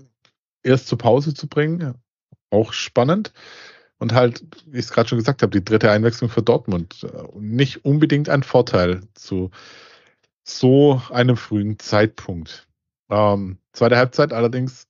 erst 0.62 0.86
zur 0.86 0.98
Pause 0.98 1.34
zu 1.34 1.48
bringen, 1.48 1.94
auch 2.50 2.72
spannend. 2.72 3.32
Und 3.98 4.14
halt, 4.14 4.44
wie 4.66 4.78
ich 4.78 4.86
es 4.86 4.92
gerade 4.92 5.08
schon 5.08 5.18
gesagt 5.18 5.42
habe, 5.42 5.52
die 5.58 5.64
dritte 5.64 5.90
Einwechslung 5.90 6.28
für 6.28 6.42
Dortmund. 6.42 7.04
Äh, 7.04 7.38
nicht 7.38 7.84
unbedingt 7.84 8.28
ein 8.28 8.42
Vorteil 8.42 9.02
zu 9.14 9.50
so 10.44 11.00
einem 11.10 11.36
frühen 11.36 11.78
Zeitpunkt. 11.78 12.66
Ähm, 13.10 13.58
zweite 13.72 13.96
Halbzeit 13.96 14.32
allerdings, 14.32 14.88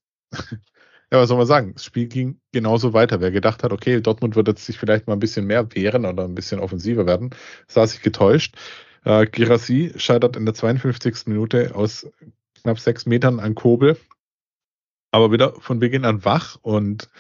ja, 1.13 1.19
was 1.19 1.29
soll 1.29 1.37
man 1.37 1.47
sagen? 1.47 1.75
Das 1.75 1.85
Spiel 1.85 2.07
ging 2.07 2.41
genauso 2.53 2.95
weiter. 2.95 3.21
Wer 3.21 3.31
gedacht 3.31 3.63
hat, 3.63 3.71
okay, 3.71 4.01
Dortmund 4.01 4.35
wird 4.35 4.49
jetzt 4.49 4.65
sich 4.65 4.79
vielleicht 4.79 5.07
mal 5.07 5.13
ein 5.13 5.21
bisschen 5.21 5.47
mehr 5.47 5.75
wehren 5.75 6.07
oder 6.07 6.25
ein 6.25 6.35
bisschen 6.35 6.59
offensiver 6.59 7.07
werden, 7.07 7.31
sah 7.69 7.87
sich 7.87 8.01
getäuscht. 8.01 8.57
Äh, 9.05 9.27
Girassi 9.27 9.93
scheitert 9.97 10.37
in 10.37 10.47
der 10.47 10.55
52. 10.55 11.27
Minute 11.27 11.75
aus 11.75 12.11
knapp 12.63 12.81
sechs 12.81 13.05
Metern 13.05 13.41
an 13.41 13.55
Kobel, 13.55 13.99
aber 15.11 15.33
wieder 15.33 15.53
von 15.61 15.81
Beginn 15.81 16.07
an 16.07 16.25
wach 16.25 16.57
und 16.63 17.11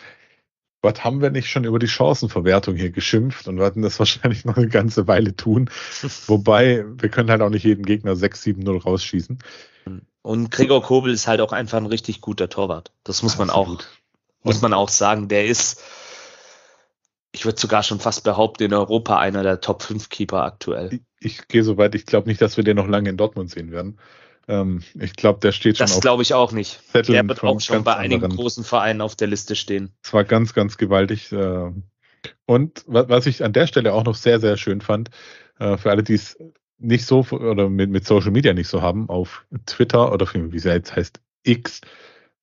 was 0.82 1.04
haben 1.04 1.22
wir 1.22 1.30
nicht 1.30 1.48
schon 1.48 1.64
über 1.64 1.78
die 1.78 1.88
Chancenverwertung 1.88 2.74
hier 2.74 2.90
geschimpft 2.90 3.48
und 3.48 3.58
werden 3.58 3.82
das 3.82 3.98
wahrscheinlich 3.98 4.44
noch 4.44 4.56
eine 4.56 4.68
ganze 4.68 5.06
Weile 5.06 5.34
tun. 5.34 5.70
Wobei, 6.26 6.84
wir 7.00 7.08
können 7.08 7.30
halt 7.30 7.40
auch 7.40 7.50
nicht 7.50 7.64
jeden 7.64 7.84
Gegner 7.84 8.12
6-7-0 8.12 8.82
rausschießen. 8.82 9.38
Und 10.22 10.50
Gregor 10.50 10.82
Kobel 10.82 11.12
ist 11.12 11.26
halt 11.26 11.40
auch 11.40 11.52
einfach 11.52 11.78
ein 11.78 11.86
richtig 11.86 12.20
guter 12.20 12.48
Torwart. 12.48 12.92
Das 13.02 13.22
muss 13.22 13.38
man 13.38 13.50
auch, 13.50 13.78
muss 14.42 14.60
man 14.60 14.72
auch 14.72 14.88
sagen. 14.88 15.28
Der 15.28 15.46
ist, 15.46 15.82
ich 17.32 17.44
würde 17.44 17.60
sogar 17.60 17.82
schon 17.82 17.98
fast 17.98 18.22
behaupten, 18.22 18.64
in 18.64 18.74
Europa 18.74 19.18
einer 19.18 19.42
der 19.42 19.60
Top 19.60 19.82
5 19.82 20.08
Keeper 20.10 20.44
aktuell. 20.44 20.92
Ich, 20.92 21.00
ich 21.18 21.48
gehe 21.48 21.64
so 21.64 21.76
weit, 21.76 21.96
ich 21.96 22.06
glaube 22.06 22.28
nicht, 22.28 22.40
dass 22.40 22.56
wir 22.56 22.62
den 22.62 22.76
noch 22.76 22.86
lange 22.86 23.10
in 23.10 23.16
Dortmund 23.16 23.50
sehen 23.50 23.72
werden. 23.72 23.98
Ähm, 24.48 24.82
ich 24.98 25.14
glaube, 25.14 25.40
der 25.40 25.52
steht 25.52 25.78
schon. 25.78 25.86
Das 25.86 26.00
glaube 26.00 26.22
ich 26.22 26.34
auch 26.34 26.52
nicht. 26.52 26.80
Zetteln 26.90 27.14
der 27.14 27.28
wird 27.28 27.42
auch 27.42 27.60
schon 27.60 27.84
bei 27.84 27.96
einigen 27.96 28.24
anderen. 28.24 28.36
großen 28.36 28.64
Vereinen 28.64 29.00
auf 29.00 29.14
der 29.14 29.28
Liste 29.28 29.56
stehen. 29.56 29.92
Es 30.02 30.12
war 30.12 30.24
ganz, 30.24 30.54
ganz 30.54 30.76
gewaltig. 30.76 31.32
Äh, 31.32 31.70
und 32.46 32.84
was 32.86 33.26
ich 33.26 33.44
an 33.44 33.52
der 33.52 33.66
Stelle 33.66 33.92
auch 33.92 34.04
noch 34.04 34.14
sehr, 34.14 34.40
sehr 34.40 34.56
schön 34.56 34.80
fand, 34.80 35.10
äh, 35.58 35.76
für 35.76 35.90
alle, 35.90 36.02
die 36.02 36.14
es 36.14 36.36
nicht 36.78 37.06
so 37.06 37.24
oder 37.30 37.68
mit, 37.68 37.90
mit 37.90 38.06
Social 38.06 38.32
Media 38.32 38.52
nicht 38.52 38.68
so 38.68 38.82
haben, 38.82 39.08
auf 39.08 39.44
Twitter 39.66 40.12
oder 40.12 40.26
wie 40.34 40.56
es 40.56 40.64
jetzt 40.64 40.94
heißt, 40.94 41.20
X, 41.44 41.80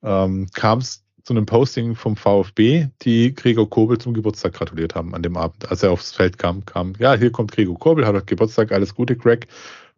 ähm, 0.02 0.48
kam 0.54 0.80
es 0.80 1.04
zu 1.24 1.34
einem 1.34 1.46
Posting 1.46 1.96
vom 1.96 2.16
VfB, 2.16 2.88
die 3.02 3.36
Gregor 3.36 3.70
Kobel 3.70 3.98
zum 3.98 4.14
Geburtstag 4.14 4.54
gratuliert 4.54 4.96
haben 4.96 5.14
an 5.14 5.22
dem 5.22 5.38
Abend. 5.38 5.70
Als 5.70 5.84
er 5.84 5.92
aufs 5.92 6.14
Feld 6.14 6.38
kam, 6.38 6.66
kam, 6.66 6.94
ja, 6.98 7.14
hier 7.14 7.32
kommt 7.32 7.52
Gregor 7.52 7.78
Kobel, 7.78 8.08
hat 8.08 8.28
Geburtstag, 8.28 8.72
alles 8.72 8.96
Gute, 8.96 9.16
Greg. 9.16 9.48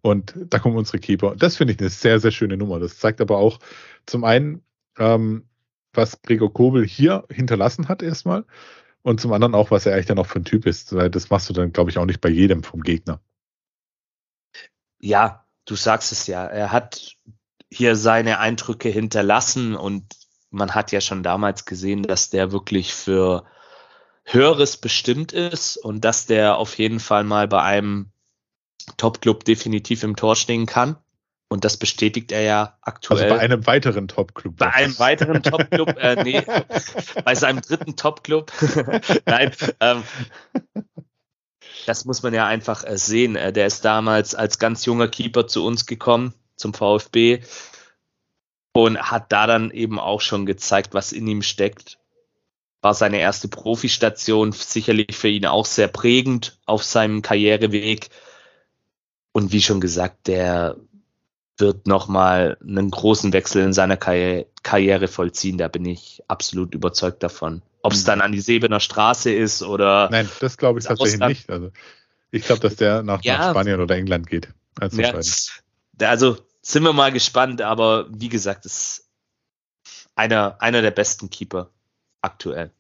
Und 0.02 0.34
da 0.36 0.60
kommen 0.60 0.78
unsere 0.78 1.00
Keeper. 1.00 1.36
Das 1.36 1.58
finde 1.58 1.74
ich 1.74 1.80
eine 1.80 1.90
sehr, 1.90 2.20
sehr 2.20 2.32
schöne 2.32 2.58
Nummer. 2.58 2.80
Das 2.80 2.98
zeigt 2.98 3.22
aber 3.22 3.38
auch 3.38 3.60
zum 4.06 4.24
einen, 4.24 4.64
ähm, 4.98 5.48
was 5.94 6.22
Gregor 6.22 6.52
Kobel 6.52 6.86
hier 6.86 7.26
hinterlassen 7.30 7.88
hat 7.88 8.02
erstmal 8.02 8.46
und 9.04 9.20
zum 9.22 9.34
anderen 9.34 9.56
auch, 9.56 9.72
was 9.72 9.86
er 9.86 9.94
eigentlich 9.94 10.08
dann 10.08 10.20
auch 10.20 10.28
für 10.28 10.40
ein 10.40 10.46
Typ 10.46 10.66
ist. 10.66 10.92
Das 10.92 11.30
machst 11.30 11.50
du 11.50 11.54
dann, 11.54 11.74
glaube 11.74 11.92
ich, 11.92 11.98
auch 11.98 12.06
nicht 12.06 12.22
bei 12.22 12.30
jedem 12.30 12.64
vom 12.64 12.82
Gegner. 12.82 13.20
Ja, 15.00 15.46
du 15.66 15.76
sagst 15.76 16.12
es 16.12 16.28
ja. 16.28 16.46
Er 16.46 16.72
hat 16.72 17.18
hier 17.70 17.96
seine 17.96 18.40
Eindrücke 18.40 18.90
hinterlassen 18.90 19.76
und 19.76 20.06
man 20.50 20.76
hat 20.76 20.92
ja 20.92 21.02
schon 21.02 21.24
damals 21.24 21.66
gesehen, 21.66 22.04
dass 22.04 22.30
der 22.30 22.52
wirklich 22.52 22.94
für 22.94 23.46
Höheres 24.24 24.78
bestimmt 24.78 25.32
ist 25.32 25.78
und 25.78 26.06
dass 26.06 26.26
der 26.26 26.58
auf 26.58 26.78
jeden 26.78 27.00
Fall 27.00 27.24
mal 27.24 27.48
bei 27.48 27.62
einem 27.62 28.12
Top-Club 28.98 29.46
definitiv 29.46 30.04
im 30.04 30.16
Tor 30.16 30.36
stehen 30.36 30.66
kann. 30.66 30.98
Und 31.52 31.66
das 31.66 31.76
bestätigt 31.76 32.32
er 32.32 32.44
ja 32.44 32.78
aktuell. 32.82 33.24
Also 33.24 33.36
bei 33.36 33.42
einem 33.42 33.68
weiteren 33.68 34.08
Top-Club. 34.08 34.56
Bei 34.56 34.74
einem 34.74 34.98
weiteren 35.00 35.44
Top-Club, 35.44 35.98
äh, 35.98 36.24
nee, 36.24 36.42
bei 37.26 37.36
seinem 37.36 37.62
dritten 37.62 37.98
Top-Club. 37.98 38.54
Nein, 39.26 39.52
ähm, 39.82 40.04
das 41.86 42.06
muss 42.06 42.24
man 42.24 42.34
ja 42.34 42.48
einfach 42.48 42.86
äh, 42.86 42.98
sehen. 42.98 43.36
Äh, 43.36 43.52
der 43.52 43.68
ist 43.68 43.84
damals 43.84 44.34
als 44.34 44.60
ganz 44.60 44.86
junger 44.86 45.10
Keeper 45.10 45.46
zu 45.46 45.66
uns 45.66 45.86
gekommen, 45.86 46.34
zum 46.56 46.74
VfB, 46.74 47.42
und 48.74 48.98
hat 48.98 49.32
da 49.34 49.46
dann 49.46 49.72
eben 49.72 50.00
auch 50.00 50.22
schon 50.22 50.46
gezeigt, 50.46 50.94
was 50.94 51.12
in 51.12 51.28
ihm 51.28 51.42
steckt. 51.42 52.00
War 52.82 52.94
seine 52.94 53.20
erste 53.20 53.48
Profistation, 53.48 54.54
sicherlich 54.54 55.16
für 55.16 55.28
ihn 55.28 55.46
auch 55.46 55.66
sehr 55.66 55.90
prägend 55.90 56.58
auf 56.66 56.84
seinem 56.84 57.22
Karriereweg. 57.22 58.10
Und 59.34 59.52
wie 59.52 59.62
schon 59.62 59.82
gesagt, 59.82 60.28
der 60.28 60.78
wird 61.58 61.88
nochmal 61.88 62.58
einen 62.62 62.90
großen 62.90 63.34
Wechsel 63.34 63.64
in 63.64 63.74
seiner 63.74 63.98
Karriere, 63.98 64.48
Karriere 64.64 65.08
vollziehen. 65.08 65.58
Da 65.58 65.68
bin 65.68 65.86
ich 65.86 66.24
absolut 66.28 66.74
überzeugt 66.74 67.24
davon. 67.24 67.62
Ob 67.84 67.94
es 67.94 68.04
mhm. 68.04 68.08
dann 68.08 68.22
an 68.22 68.32
die 68.32 68.42
Sebener 68.42 68.80
Straße 68.80 69.32
ist 69.32 69.64
oder. 69.64 70.10
Nein, 70.12 70.30
das 70.40 70.58
glaube 70.58 70.80
ich 70.80 70.86
tatsächlich 70.86 71.16
Ausland. 71.16 71.30
nicht. 71.30 71.50
Also 71.50 71.72
ich 72.32 72.44
glaube, 72.44 72.62
dass 72.62 72.76
der 72.76 73.04
nach, 73.04 73.24
ja, 73.24 73.38
nach, 73.38 73.50
Spanien 73.52 73.80
oder 73.80 73.96
England 73.96 74.28
geht. 74.28 74.50
Als 74.80 74.96
ja, 74.98 75.14
also 76.10 76.38
sind 76.62 76.84
wir 76.84 76.94
mal 76.94 77.12
gespannt, 77.12 77.62
aber 77.62 78.08
wie 78.10 78.30
gesagt, 78.30 78.66
ist 78.66 79.10
einer, 80.16 80.62
einer 80.62 80.82
der 80.82 80.92
besten 80.92 81.30
Keeper 81.30 81.70
aktuell. 82.22 82.72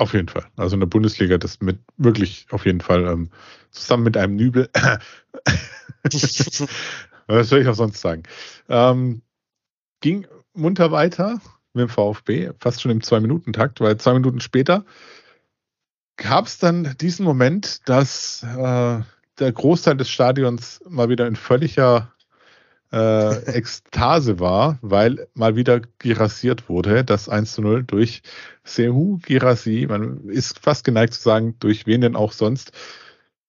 Auf 0.00 0.14
jeden 0.14 0.28
Fall. 0.28 0.46
Also 0.56 0.76
in 0.76 0.80
der 0.80 0.86
Bundesliga 0.86 1.36
das 1.36 1.60
mit 1.60 1.78
wirklich 1.98 2.46
auf 2.48 2.64
jeden 2.64 2.80
Fall 2.80 3.06
ähm, 3.06 3.28
zusammen 3.70 4.04
mit 4.04 4.16
einem 4.16 4.34
Nübel. 4.34 4.70
Was 7.26 7.50
soll 7.50 7.60
ich 7.60 7.68
auch 7.68 7.74
sonst 7.74 8.00
sagen? 8.00 8.22
Ähm, 8.70 9.20
ging 10.00 10.26
munter 10.54 10.90
weiter 10.90 11.42
mit 11.74 11.82
dem 11.82 11.90
VfB, 11.90 12.52
fast 12.60 12.80
schon 12.80 12.90
im 12.92 13.02
Zwei-Minuten-Takt, 13.02 13.82
weil 13.82 13.98
zwei 13.98 14.14
Minuten 14.14 14.40
später 14.40 14.86
gab 16.16 16.46
es 16.46 16.56
dann 16.56 16.96
diesen 16.98 17.26
Moment, 17.26 17.86
dass 17.86 18.42
äh, 18.42 19.00
der 19.38 19.52
Großteil 19.52 19.98
des 19.98 20.08
Stadions 20.08 20.80
mal 20.88 21.10
wieder 21.10 21.26
in 21.26 21.36
völliger 21.36 22.10
äh, 22.92 23.52
Ekstase 23.52 24.40
war, 24.40 24.78
weil 24.82 25.28
mal 25.34 25.56
wieder 25.56 25.80
girassiert 25.98 26.68
wurde, 26.68 27.04
das 27.04 27.28
1 27.28 27.52
zu 27.52 27.62
0 27.62 27.84
durch 27.84 28.22
Sehu 28.64 29.18
Girassi, 29.18 29.86
man 29.88 30.28
ist 30.28 30.58
fast 30.58 30.84
geneigt 30.84 31.14
zu 31.14 31.22
sagen, 31.22 31.56
durch 31.60 31.86
wen 31.86 32.00
denn 32.00 32.16
auch 32.16 32.32
sonst. 32.32 32.72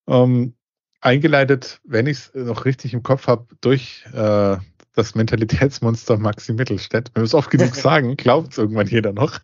Ähm, 0.07 0.53
eingeleitet, 1.01 1.81
wenn 1.83 2.07
ich 2.07 2.17
es 2.17 2.31
noch 2.33 2.65
richtig 2.65 2.93
im 2.93 3.03
Kopf 3.03 3.27
habe, 3.27 3.47
durch 3.61 4.05
äh, 4.13 4.57
das 4.93 5.15
Mentalitätsmonster 5.15 6.17
Maxi 6.17 6.53
Mittelstädt. 6.53 7.11
Wenn 7.13 7.21
wir 7.23 7.25
es 7.25 7.33
oft 7.33 7.49
genug 7.49 7.75
sagen, 7.75 8.17
glaubt 8.17 8.51
es 8.51 8.57
irgendwann 8.57 8.87
jeder 8.87 9.13
noch. 9.13 9.39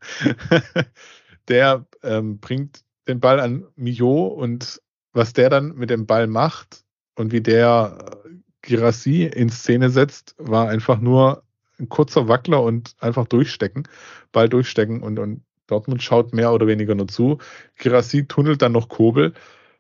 der 1.47 1.85
ähm, 2.03 2.39
bringt 2.39 2.81
den 3.07 3.19
Ball 3.19 3.39
an 3.39 3.65
Mio 3.75 4.27
und 4.27 4.81
was 5.13 5.33
der 5.33 5.49
dann 5.49 5.73
mit 5.75 5.89
dem 5.89 6.05
Ball 6.05 6.27
macht 6.27 6.83
und 7.15 7.31
wie 7.31 7.41
der 7.41 8.21
äh, 8.25 8.29
Girassi 8.67 9.23
in 9.23 9.49
Szene 9.49 9.89
setzt, 9.89 10.35
war 10.37 10.67
einfach 10.67 10.99
nur 10.99 11.43
ein 11.79 11.87
kurzer 11.87 12.27
Wackler 12.27 12.61
und 12.61 12.95
einfach 12.99 13.25
durchstecken, 13.25 13.87
Ball 14.33 14.49
durchstecken 14.49 15.01
und, 15.01 15.19
und 15.19 15.41
Dortmund 15.67 16.03
schaut 16.03 16.33
mehr 16.33 16.51
oder 16.51 16.67
weniger 16.67 16.93
nur 16.93 17.07
zu. 17.07 17.37
Girassi 17.75 18.27
tunnelt 18.27 18.61
dann 18.61 18.73
noch 18.73 18.89
Kobel 18.89 19.33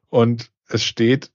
und 0.09 0.51
es 0.69 0.83
steht 0.83 1.31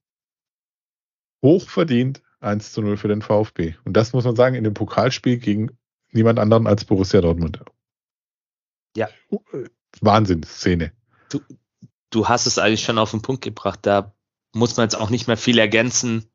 hochverdient 1.43 2.23
1 2.41 2.73
zu 2.73 2.81
0 2.81 2.97
für 2.97 3.09
den 3.09 3.21
VfB. 3.21 3.75
Und 3.85 3.99
das 3.99 4.15
muss 4.15 4.25
man 4.25 4.35
sagen, 4.35 4.55
in 4.55 4.65
dem 4.65 4.75
Pokalspiel 4.75 5.37
gegen 5.37 5.77
niemand 6.11 6.39
anderen 6.39 6.67
als 6.67 6.87
Borussia 6.87 7.21
Dortmund. 7.21 7.61
Ja. 8.97 9.11
Wahnsinn-Szene. 10.01 10.93
Du, 11.29 11.41
du 12.09 12.29
hast 12.29 12.47
es 12.47 12.59
eigentlich 12.59 12.83
schon 12.83 12.99
auf 12.99 13.11
den 13.11 13.21
Punkt 13.21 13.43
gebracht. 13.43 13.81
Da 13.83 14.15
muss 14.55 14.77
man 14.77 14.85
jetzt 14.85 14.95
auch 14.95 15.11
nicht 15.11 15.27
mehr 15.27 15.37
viel 15.37 15.59
ergänzen. 15.59 16.27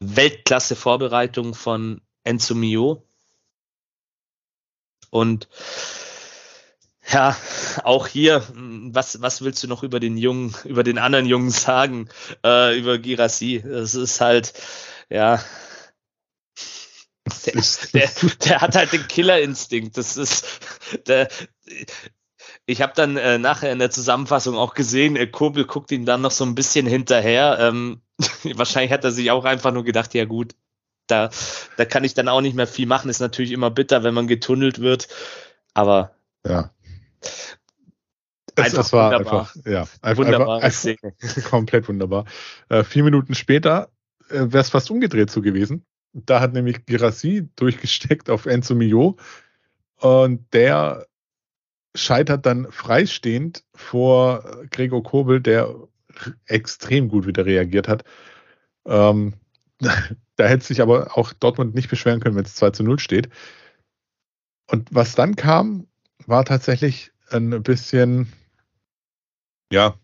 Weltklasse-Vorbereitung 0.00 1.54
von 1.54 2.00
Enzo 2.24 2.54
Mio. 2.54 3.02
Und 5.10 5.48
ja, 7.08 7.36
auch 7.82 8.06
hier, 8.06 8.46
was, 8.54 9.20
was 9.20 9.42
willst 9.42 9.62
du 9.62 9.68
noch 9.68 9.82
über 9.82 10.00
den 10.00 10.16
Jungen, 10.16 10.54
über 10.64 10.84
den 10.84 10.98
anderen 10.98 11.26
Jungen 11.26 11.50
sagen, 11.50 12.08
äh, 12.44 12.78
über 12.78 12.98
Girassi? 12.98 13.56
Es 13.56 13.94
ist 13.94 14.20
halt, 14.20 14.52
ja, 15.08 15.42
der, 17.46 17.62
der, 17.94 18.10
der, 18.44 18.60
hat 18.60 18.76
halt 18.76 18.92
den 18.92 19.06
Killerinstinkt. 19.08 19.96
Das 19.96 20.16
ist, 20.16 20.46
der, 21.06 21.28
ich 22.66 22.82
habe 22.82 22.92
dann 22.94 23.16
äh, 23.16 23.38
nachher 23.38 23.72
in 23.72 23.78
der 23.78 23.90
Zusammenfassung 23.90 24.56
auch 24.56 24.74
gesehen, 24.74 25.16
äh, 25.16 25.26
Kobel 25.26 25.64
guckt 25.64 25.90
ihm 25.90 26.04
dann 26.04 26.20
noch 26.20 26.30
so 26.30 26.44
ein 26.44 26.54
bisschen 26.54 26.86
hinterher. 26.86 27.58
Ähm, 27.60 28.00
wahrscheinlich 28.56 28.92
hat 28.92 29.04
er 29.04 29.12
sich 29.12 29.30
auch 29.30 29.44
einfach 29.44 29.72
nur 29.72 29.84
gedacht, 29.84 30.14
ja 30.14 30.24
gut, 30.24 30.54
da, 31.06 31.30
da 31.76 31.84
kann 31.84 32.04
ich 32.04 32.14
dann 32.14 32.28
auch 32.28 32.40
nicht 32.40 32.54
mehr 32.54 32.66
viel 32.66 32.86
machen. 32.86 33.10
Ist 33.10 33.20
natürlich 33.20 33.52
immer 33.52 33.70
bitter, 33.70 34.02
wenn 34.02 34.14
man 34.14 34.26
getunnelt 34.26 34.80
wird. 34.80 35.08
Aber 35.74 36.14
ja. 36.46 36.72
Es, 38.56 38.72
das 38.72 38.92
war 38.92 39.12
wunderbar. 39.12 39.40
einfach, 39.40 39.56
ja, 39.64 39.86
einfach, 40.02 40.26
einfach, 40.26 40.62
einfach 40.62 41.44
komplett 41.50 41.88
wunderbar. 41.88 42.26
Äh, 42.68 42.84
vier 42.84 43.04
Minuten 43.04 43.34
später 43.34 43.90
äh, 44.28 44.40
wäre 44.40 44.58
es 44.58 44.70
fast 44.70 44.90
umgedreht 44.90 45.30
so 45.30 45.40
gewesen. 45.40 45.86
Da 46.12 46.40
hat 46.40 46.52
nämlich 46.52 46.84
Girassi 46.86 47.48
durchgesteckt 47.56 48.28
auf 48.30 48.46
Enzo 48.46 48.74
Mio 48.74 49.16
und 49.96 50.52
der 50.52 51.06
scheitert 51.94 52.46
dann 52.46 52.70
freistehend 52.70 53.64
vor 53.74 54.66
Gregor 54.70 55.02
Kobel, 55.02 55.40
der 55.40 55.74
extrem 56.46 57.08
gut 57.08 57.26
wieder 57.26 57.46
reagiert 57.46 57.88
hat. 57.88 58.04
Ähm, 58.86 59.34
da 59.80 60.46
hätte 60.46 60.64
sich 60.64 60.80
aber 60.80 61.16
auch 61.16 61.32
Dortmund 61.32 61.74
nicht 61.74 61.90
beschweren 61.90 62.20
können, 62.20 62.36
wenn 62.36 62.44
es 62.44 62.54
2 62.54 62.70
zu 62.70 62.82
0 62.82 62.98
steht. 62.98 63.28
Und 64.70 64.88
was 64.92 65.14
dann 65.14 65.36
kam, 65.36 65.86
war 66.26 66.44
tatsächlich 66.44 67.12
ein 67.30 67.62
bisschen, 67.62 68.32
ja, 69.72 69.94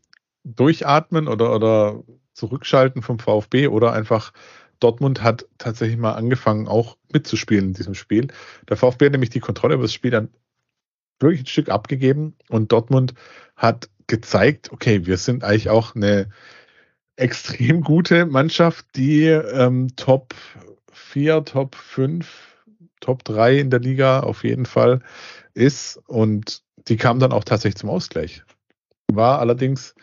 durchatmen 0.45 1.29
oder, 1.29 1.55
oder 1.55 2.05
zurückschalten 2.33 3.03
vom 3.03 3.19
VfB 3.19 3.69
oder 3.69 3.93
einfach 3.93 4.33
Dortmund 4.81 5.23
hat 5.23 5.47
tatsächlich 5.59 5.97
mal 5.97 6.15
angefangen, 6.15 6.69
auch 6.69 6.99
mitzuspielen 7.13 7.67
in 7.67 7.73
diesem 7.75 7.95
Spiel. 7.95 8.29
Der 8.69 8.77
VfB 8.77 9.07
hat 9.07 9.13
nämlich 9.13 9.31
die 9.31 9.41
Kontrolle 9.41 9.75
über 9.75 9.85
das 9.85 9.93
Spiel 9.93 10.11
dann 10.11 10.29
wirklich 11.19 11.43
ein 11.43 11.47
Stück 11.47 11.71
abgegeben 11.71 12.37
und 12.49 12.73
Dortmund 12.73 13.15
hat 13.57 13.89
gezeigt, 14.07 14.73
okay, 14.73 15.07
wir 15.07 15.17
sind 15.17 15.45
eigentlich 15.45 15.69
auch 15.69 15.95
eine 15.95 16.29
extrem 17.17 17.83
gute 17.83 18.27
Mannschaft, 18.27 18.87
die 18.95 19.25
ähm, 19.25 19.89
Top 19.97 20.35
4, 20.93 21.45
Top 21.45 21.75
5, 21.75 22.57
Top 23.01 23.25
3 23.25 23.59
in 23.59 23.71
der 23.71 23.81
Liga 23.81 24.21
auf 24.21 24.45
jeden 24.45 24.67
Fall 24.67 25.01
ist 25.55 25.97
und 26.07 26.63
die 26.89 26.97
kam 26.97 27.19
dann 27.19 27.33
auch 27.33 27.45
tatsächlich 27.45 27.77
zum 27.77 27.91
Ausgleich. 27.91 28.45
War 29.13 29.39
allerdings 29.41 29.95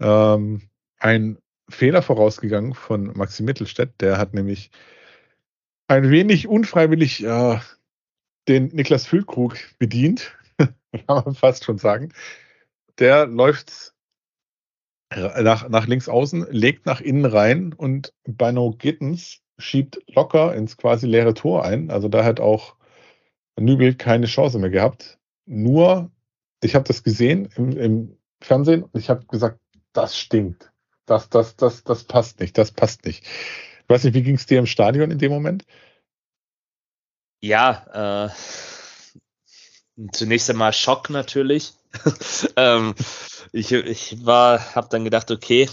ähm, 0.00 0.62
ein 0.98 1.38
Fehler 1.68 2.02
vorausgegangen 2.02 2.74
von 2.74 3.12
Maxi 3.16 3.42
Mittelstädt, 3.42 4.00
der 4.00 4.18
hat 4.18 4.34
nämlich 4.34 4.70
ein 5.88 6.10
wenig 6.10 6.48
unfreiwillig 6.48 7.24
äh, 7.24 7.58
den 8.48 8.68
Niklas 8.68 9.06
Füllkrug 9.06 9.56
bedient, 9.78 10.36
kann 10.58 10.72
man 11.06 11.34
fast 11.34 11.64
schon 11.64 11.78
sagen. 11.78 12.12
Der 12.98 13.26
läuft 13.26 13.94
nach, 15.14 15.68
nach 15.68 15.86
links 15.86 16.08
außen, 16.08 16.46
legt 16.50 16.86
nach 16.86 17.00
innen 17.00 17.24
rein 17.24 17.72
und 17.72 18.12
Bino 18.24 18.74
Gittens 18.78 19.40
schiebt 19.58 20.00
locker 20.06 20.54
ins 20.54 20.76
quasi 20.76 21.06
leere 21.06 21.34
Tor 21.34 21.64
ein. 21.64 21.90
Also 21.90 22.08
da 22.08 22.24
hat 22.24 22.40
auch 22.40 22.76
Nübel 23.58 23.94
keine 23.94 24.26
Chance 24.26 24.58
mehr 24.58 24.70
gehabt. 24.70 25.18
Nur, 25.46 26.10
ich 26.62 26.74
habe 26.74 26.86
das 26.86 27.02
gesehen 27.02 27.48
im, 27.56 27.76
im 27.76 28.18
Fernsehen 28.40 28.84
und 28.84 28.98
ich 28.98 29.10
habe 29.10 29.26
gesagt, 29.26 29.60
das 29.92 30.16
stinkt. 30.16 30.72
Das, 31.06 31.28
das, 31.28 31.56
das, 31.56 31.82
das 31.84 32.04
passt 32.04 32.40
nicht, 32.40 32.56
das 32.56 32.70
passt 32.70 33.04
nicht. 33.04 33.24
Ich 33.24 33.88
weiß 33.88 34.04
nicht, 34.04 34.14
wie 34.14 34.22
ging 34.22 34.36
es 34.36 34.46
dir 34.46 34.60
im 34.60 34.66
Stadion 34.66 35.10
in 35.10 35.18
dem 35.18 35.32
Moment? 35.32 35.64
Ja, 37.42 38.28
äh, 38.28 38.30
zunächst 40.12 40.48
einmal 40.50 40.72
Schock 40.72 41.10
natürlich. 41.10 41.72
ähm, 42.56 42.94
ich, 43.52 43.72
ich 43.72 44.16
habe 44.26 44.88
dann 44.90 45.04
gedacht, 45.04 45.30
okay, 45.30 45.68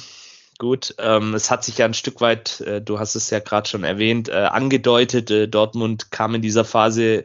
gut, 0.58 0.96
ähm, 0.98 1.34
es 1.34 1.52
hat 1.52 1.64
sich 1.64 1.78
ja 1.78 1.86
ein 1.86 1.94
Stück 1.94 2.22
weit, 2.22 2.62
äh, 2.62 2.82
du 2.82 3.00
hast 3.00 3.16
es 3.16 3.30
ja 3.30 3.40
gerade 3.40 3.70
schon 3.70 3.84
erwähnt, 3.84 4.30
äh, 4.30 4.34
angedeutet. 4.34 5.30
Äh, 5.32 5.48
Dortmund 5.48 6.12
kam 6.12 6.36
in 6.36 6.42
dieser 6.42 6.66
Phase 6.66 7.24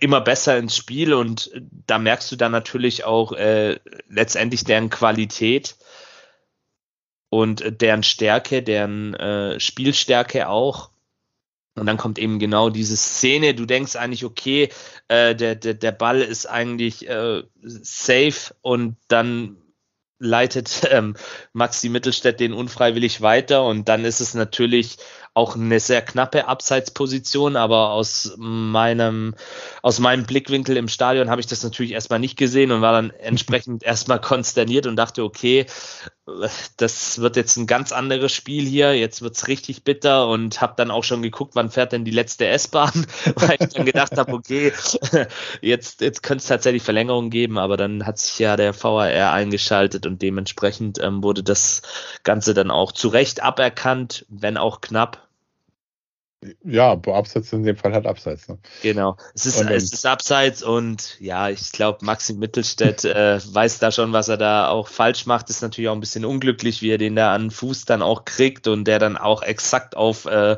immer 0.00 0.20
besser 0.20 0.58
ins 0.58 0.76
Spiel 0.76 1.14
und 1.14 1.50
da 1.86 1.98
merkst 1.98 2.32
du 2.32 2.36
dann 2.36 2.52
natürlich 2.52 3.04
auch 3.04 3.32
äh, 3.32 3.78
letztendlich 4.08 4.64
deren 4.64 4.90
Qualität 4.90 5.76
und 7.28 7.80
deren 7.80 8.02
Stärke, 8.02 8.62
deren 8.62 9.14
äh, 9.14 9.60
Spielstärke 9.60 10.48
auch. 10.48 10.90
Und 11.76 11.86
dann 11.86 11.98
kommt 11.98 12.18
eben 12.18 12.38
genau 12.38 12.70
diese 12.70 12.96
Szene. 12.96 13.54
Du 13.54 13.66
denkst 13.66 13.96
eigentlich, 13.96 14.24
okay, 14.24 14.70
äh, 15.08 15.34
der, 15.34 15.54
der, 15.54 15.74
der 15.74 15.92
Ball 15.92 16.22
ist 16.22 16.46
eigentlich 16.46 17.08
äh, 17.08 17.42
safe 17.62 18.54
und 18.62 18.96
dann 19.08 19.58
leitet 20.18 20.82
ähm, 20.90 21.16
Maxi 21.52 21.88
Mittelstädt 21.88 22.40
den 22.40 22.54
unfreiwillig 22.54 23.20
weiter 23.20 23.64
und 23.64 23.88
dann 23.88 24.04
ist 24.04 24.20
es 24.20 24.34
natürlich 24.34 24.96
auch 25.36 25.54
eine 25.54 25.80
sehr 25.80 26.00
knappe 26.00 26.48
Abseitsposition, 26.48 27.56
aber 27.56 27.90
aus 27.90 28.32
meinem, 28.38 29.34
aus 29.82 29.98
meinem 29.98 30.24
Blickwinkel 30.24 30.78
im 30.78 30.88
Stadion 30.88 31.28
habe 31.28 31.42
ich 31.42 31.46
das 31.46 31.62
natürlich 31.62 31.92
erstmal 31.92 32.20
nicht 32.20 32.38
gesehen 32.38 32.72
und 32.72 32.80
war 32.80 32.92
dann 32.92 33.10
entsprechend 33.18 33.82
erstmal 33.82 34.18
konsterniert 34.18 34.86
und 34.86 34.96
dachte, 34.96 35.22
okay, 35.22 35.66
das 36.78 37.20
wird 37.20 37.36
jetzt 37.36 37.56
ein 37.56 37.66
ganz 37.66 37.92
anderes 37.92 38.32
Spiel 38.32 38.64
hier, 38.64 38.94
jetzt 38.94 39.20
wird's 39.20 39.46
richtig 39.46 39.84
bitter 39.84 40.26
und 40.26 40.62
habe 40.62 40.72
dann 40.76 40.90
auch 40.90 41.04
schon 41.04 41.22
geguckt, 41.22 41.54
wann 41.54 41.70
fährt 41.70 41.92
denn 41.92 42.06
die 42.06 42.10
letzte 42.10 42.46
S-Bahn, 42.46 43.06
weil 43.36 43.58
ich 43.60 43.74
dann 43.74 43.84
gedacht 43.84 44.16
habe, 44.16 44.32
okay, 44.32 44.72
jetzt, 45.60 46.00
jetzt 46.00 46.22
könnte 46.22 46.42
es 46.42 46.48
tatsächlich 46.48 46.82
Verlängerung 46.82 47.28
geben, 47.28 47.58
aber 47.58 47.76
dann 47.76 48.06
hat 48.06 48.18
sich 48.18 48.38
ja 48.38 48.56
der 48.56 48.74
VAR 48.74 49.32
eingeschaltet 49.32 50.06
und 50.06 50.22
dementsprechend 50.22 50.98
ähm, 51.02 51.22
wurde 51.22 51.42
das 51.42 51.82
Ganze 52.24 52.54
dann 52.54 52.70
auch 52.70 52.92
zu 52.92 53.08
Recht 53.08 53.42
aberkannt, 53.42 54.24
wenn 54.30 54.56
auch 54.56 54.80
knapp. 54.80 55.25
Ja, 56.64 56.92
aber 56.92 57.14
Abseits 57.14 57.52
in 57.52 57.62
dem 57.62 57.76
Fall 57.76 57.92
hat 57.92 58.06
Abseits. 58.06 58.48
Ne? 58.48 58.58
Genau, 58.82 59.16
es 59.34 59.46
ist, 59.46 59.60
es 59.60 59.92
ist 59.92 60.06
Abseits 60.06 60.62
und 60.62 61.18
ja, 61.20 61.48
ich 61.48 61.72
glaube, 61.72 62.04
Maxim 62.04 62.38
Mittelstädt 62.38 63.04
äh, 63.04 63.40
weiß 63.44 63.78
da 63.78 63.90
schon, 63.90 64.12
was 64.12 64.28
er 64.28 64.36
da 64.36 64.68
auch 64.68 64.88
falsch 64.88 65.26
macht. 65.26 65.50
Ist 65.50 65.62
natürlich 65.62 65.88
auch 65.88 65.94
ein 65.94 66.00
bisschen 66.00 66.24
unglücklich, 66.24 66.82
wie 66.82 66.90
er 66.90 66.98
den 66.98 67.16
da 67.16 67.34
an 67.34 67.44
den 67.44 67.50
Fuß 67.50 67.84
dann 67.84 68.02
auch 68.02 68.24
kriegt 68.24 68.68
und 68.68 68.84
der 68.84 68.98
dann 68.98 69.16
auch 69.16 69.42
exakt 69.42 69.96
auf 69.96 70.26
äh, 70.26 70.56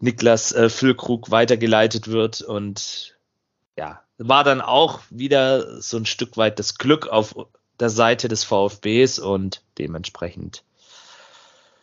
Niklas 0.00 0.52
äh, 0.52 0.68
Füllkrug 0.68 1.30
weitergeleitet 1.30 2.08
wird 2.08 2.42
und 2.42 3.16
ja, 3.78 4.00
war 4.18 4.44
dann 4.44 4.60
auch 4.60 5.00
wieder 5.10 5.80
so 5.80 5.96
ein 5.96 6.06
Stück 6.06 6.36
weit 6.36 6.58
das 6.58 6.78
Glück 6.78 7.08
auf 7.08 7.34
der 7.78 7.90
Seite 7.90 8.28
des 8.28 8.44
VfBs 8.44 9.18
und 9.18 9.62
dementsprechend 9.78 10.64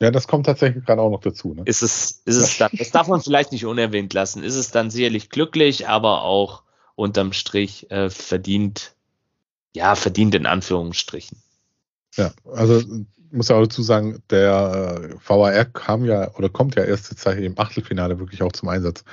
ja, 0.04 0.12
das 0.12 0.28
kommt 0.28 0.46
tatsächlich 0.46 0.84
gerade 0.86 1.02
auch 1.02 1.10
noch 1.10 1.22
dazu. 1.22 1.54
Ne? 1.54 1.62
Ist 1.66 1.82
es, 1.82 2.22
ist 2.26 2.36
es 2.36 2.58
dann, 2.58 2.72
das 2.78 2.92
darf 2.92 3.08
man 3.08 3.22
vielleicht 3.22 3.54
nicht 3.54 3.66
unerwähnt 3.66 4.14
lassen, 4.14 4.44
ist 4.44 4.56
es 4.56 4.70
dann 4.70 4.92
sicherlich 4.92 5.30
glücklich, 5.30 5.88
aber 5.88 6.24
auch 6.24 6.64
unterm 6.96 7.32
Strich 7.32 7.90
äh, 7.90 8.10
verdient, 8.10 8.96
ja, 9.74 9.96
verdient 9.96 10.36
in 10.36 10.46
Anführungsstrichen. 10.46 11.42
Ja, 12.18 12.34
also 12.54 12.82
muss 13.32 13.48
ja 13.48 13.56
auch 13.56 13.64
dazu 13.64 13.82
sagen, 13.82 14.22
der 14.30 15.02
äh, 15.02 15.16
VAR 15.26 15.66
kam 15.66 16.04
ja 16.04 16.34
oder 16.36 16.50
kommt 16.50 16.76
ja 16.76 16.84
erst 16.84 17.10
jetzt 17.10 17.26
im 17.26 17.58
Achtelfinale 17.58 18.20
wirklich 18.20 18.44
auch 18.44 18.52
zum 18.52 18.68
Einsatz. 18.68 19.06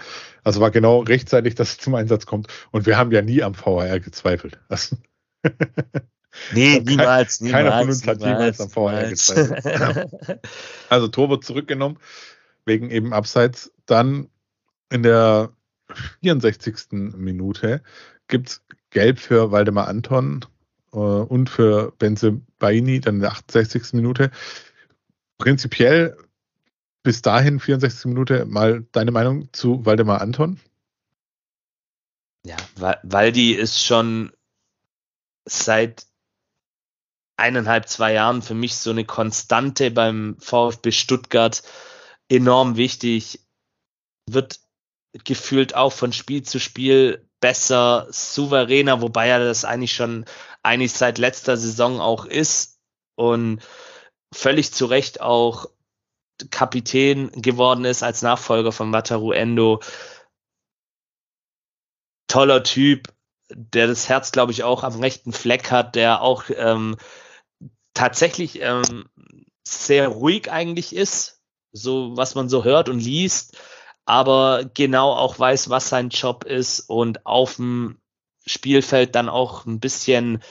Also 0.43 0.61
war 0.61 0.73
genau 0.73 1.01
rechtzeitig, 1.01 1.55
dass 1.55 1.71
es 1.71 1.79
zum 1.79 1.95
Einsatz 1.95 2.27
kommt. 2.27 2.49
Und 2.73 2.85
wir 2.87 2.99
haben 2.99 3.13
ja 3.13 3.23
nie 3.23 3.45
am 3.45 3.55
VAR 3.55 4.01
gezweifelt. 4.01 4.59
Also 4.69 4.97
Nee, 6.53 6.81
niemals, 6.81 7.41
niemals. 7.41 7.65
Keiner 7.65 7.79
von 7.79 7.89
uns 7.89 8.07
hat 8.07 8.19
niemals 8.19 8.61
am 8.61 8.71
VR 8.71 9.09
gezeigt. 9.09 9.67
also 10.89 11.09
Tor 11.09 11.31
wird 11.31 11.45
zurückgenommen, 11.45 11.99
wegen 12.65 12.91
eben 12.91 13.13
Abseits. 13.13 13.73
Dann 13.87 14.29
in 14.91 15.03
der 15.03 15.53
64. 16.23 16.93
Minute 17.17 17.83
gibt 18.29 18.49
es 18.49 18.63
Gelb 18.91 19.19
für 19.19 19.51
Waldemar 19.51 19.89
Anton 19.89 20.45
äh, 20.93 20.97
und 20.97 21.51
für 21.51 21.93
Benze 21.99 22.41
Baini, 22.59 23.01
dann 23.01 23.17
in 23.17 23.21
der 23.23 23.33
68. 23.33 23.93
Minute. 23.95 24.31
Prinzipiell 25.39 26.17
bis 27.03 27.23
dahin, 27.23 27.61
64. 27.61 28.07
Minute, 28.07 28.45
mal 28.45 28.87
deine 28.93 29.11
Meinung 29.11 29.49
zu 29.53 29.85
Waldemar 29.87 30.21
Anton? 30.21 30.61
Ja, 32.45 32.57
Waldi 33.03 33.53
ist 33.53 33.85
schon 33.85 34.33
seit 35.45 36.07
eineinhalb, 37.41 37.89
zwei 37.89 38.13
Jahren 38.13 38.43
für 38.43 38.55
mich 38.55 38.77
so 38.77 38.91
eine 38.91 39.05
Konstante 39.05 39.91
beim 39.91 40.37
VfB 40.39 40.93
Stuttgart 40.93 41.63
enorm 42.29 42.77
wichtig. 42.77 43.41
Wird 44.29 44.61
gefühlt 45.25 45.75
auch 45.75 45.93
von 45.93 46.13
Spiel 46.13 46.43
zu 46.43 46.61
Spiel 46.61 47.27
besser, 47.41 48.07
souveräner, 48.11 49.01
wobei 49.01 49.29
er 49.29 49.41
das 49.41 49.65
eigentlich 49.65 49.95
schon 49.95 50.25
eigentlich 50.63 50.93
seit 50.93 51.19
letzter 51.19 51.57
Saison 51.57 52.01
auch 52.01 52.27
ist 52.27 52.79
und 53.17 53.61
völlig 54.33 54.73
zu 54.73 54.87
Recht 54.87 55.21
auch 55.21 55.67
Kapitän 56.51 57.31
geworden 57.33 57.85
ist 57.85 58.03
als 58.03 58.23
Nachfolger 58.23 58.73
von 58.73 58.93
Wataru 58.93 59.33
Endo. 59.33 59.81
Toller 62.29 62.63
Typ, 62.63 63.13
der 63.51 63.89
das 63.89 64.09
Herz, 64.09 64.33
glaube 64.33 64.53
ich, 64.53 64.63
auch 64.63 64.85
am 64.85 65.01
rechten 65.01 65.33
Fleck 65.33 65.71
hat, 65.71 65.97
der 65.97 66.23
auch 66.23 66.45
ähm, 66.55 66.97
tatsächlich 67.95 68.61
ähm, 68.61 69.07
sehr 69.65 70.09
ruhig 70.09 70.51
eigentlich 70.51 70.95
ist, 70.95 71.41
so 71.73 72.17
was 72.17 72.35
man 72.35 72.49
so 72.49 72.65
hört 72.65 72.89
und 72.89 73.01
liest, 73.01 73.57
aber 74.05 74.65
genau 74.75 75.13
auch 75.13 75.39
weiß, 75.39 75.71
was 75.71 75.89
sein 75.89 76.09
Job 76.09 76.45
ist 76.45 76.81
und 76.81 77.27
auf 77.27 77.57
dem 77.57 77.99
Spielfeld 78.47 79.15
dann 79.15 79.29
auch 79.29 79.67
ein 79.67 79.81
bisschen 79.81 80.43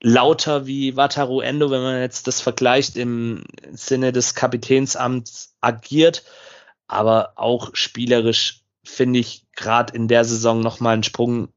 lauter 0.00 0.66
wie 0.66 0.96
Wataru 0.96 1.40
Endo, 1.40 1.70
wenn 1.70 1.82
man 1.82 2.00
jetzt 2.00 2.26
das 2.26 2.40
vergleicht 2.40 2.96
im 2.96 3.44
Sinne 3.72 4.12
des 4.12 4.34
Kapitänsamts 4.34 5.54
agiert, 5.60 6.24
aber 6.86 7.34
auch 7.36 7.70
spielerisch 7.74 8.62
finde 8.84 9.20
ich 9.20 9.46
gerade 9.54 9.94
in 9.94 10.08
der 10.08 10.24
Saison 10.24 10.60
nochmal 10.60 10.94
einen 10.94 11.04
Sprung 11.04 11.51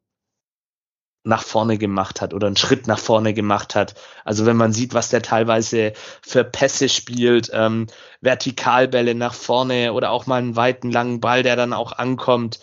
nach 1.25 1.43
vorne 1.43 1.77
gemacht 1.77 2.21
hat 2.21 2.33
oder 2.33 2.47
einen 2.47 2.55
Schritt 2.55 2.87
nach 2.87 2.99
vorne 2.99 3.33
gemacht 3.33 3.75
hat. 3.75 3.95
Also 4.23 4.45
wenn 4.45 4.57
man 4.57 4.73
sieht, 4.73 4.93
was 4.93 5.09
der 5.09 5.21
teilweise 5.21 5.93
für 6.21 6.43
Pässe 6.43 6.87
spielt, 6.87 7.49
ähm, 7.53 7.87
Vertikalbälle 8.21 9.15
nach 9.15 9.33
vorne 9.33 9.93
oder 9.93 10.11
auch 10.11 10.27
mal 10.27 10.37
einen 10.37 10.55
weiten 10.55 10.91
langen 10.91 11.19
Ball, 11.19 11.43
der 11.43 11.55
dann 11.55 11.73
auch 11.73 11.93
ankommt 11.93 12.59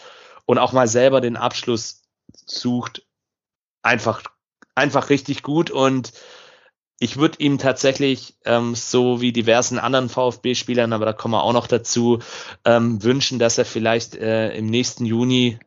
und 0.46 0.58
auch 0.58 0.72
mal 0.72 0.86
selber 0.86 1.20
den 1.20 1.36
Abschluss 1.36 2.02
sucht, 2.46 3.04
einfach 3.82 4.22
einfach 4.74 5.10
richtig 5.10 5.42
gut 5.42 5.70
und 5.70 6.12
ich 7.02 7.16
würde 7.16 7.38
ihm 7.40 7.58
tatsächlich, 7.58 8.36
ähm, 8.44 8.76
so 8.76 9.20
wie 9.20 9.32
diversen 9.32 9.80
anderen 9.80 10.08
VfB-Spielern, 10.08 10.92
aber 10.92 11.04
da 11.04 11.12
kommen 11.12 11.34
wir 11.34 11.42
auch 11.42 11.52
noch 11.52 11.66
dazu, 11.66 12.20
ähm, 12.64 13.02
wünschen, 13.02 13.40
dass 13.40 13.58
er 13.58 13.64
vielleicht 13.64 14.14
äh, 14.14 14.54
im 14.54 14.66
nächsten 14.66 15.04
Juni 15.04 15.58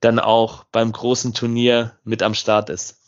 dann 0.00 0.18
auch 0.18 0.64
beim 0.64 0.92
großen 0.92 1.34
Turnier 1.34 1.96
mit 2.04 2.22
am 2.22 2.34
Start 2.34 2.70
ist. 2.70 2.98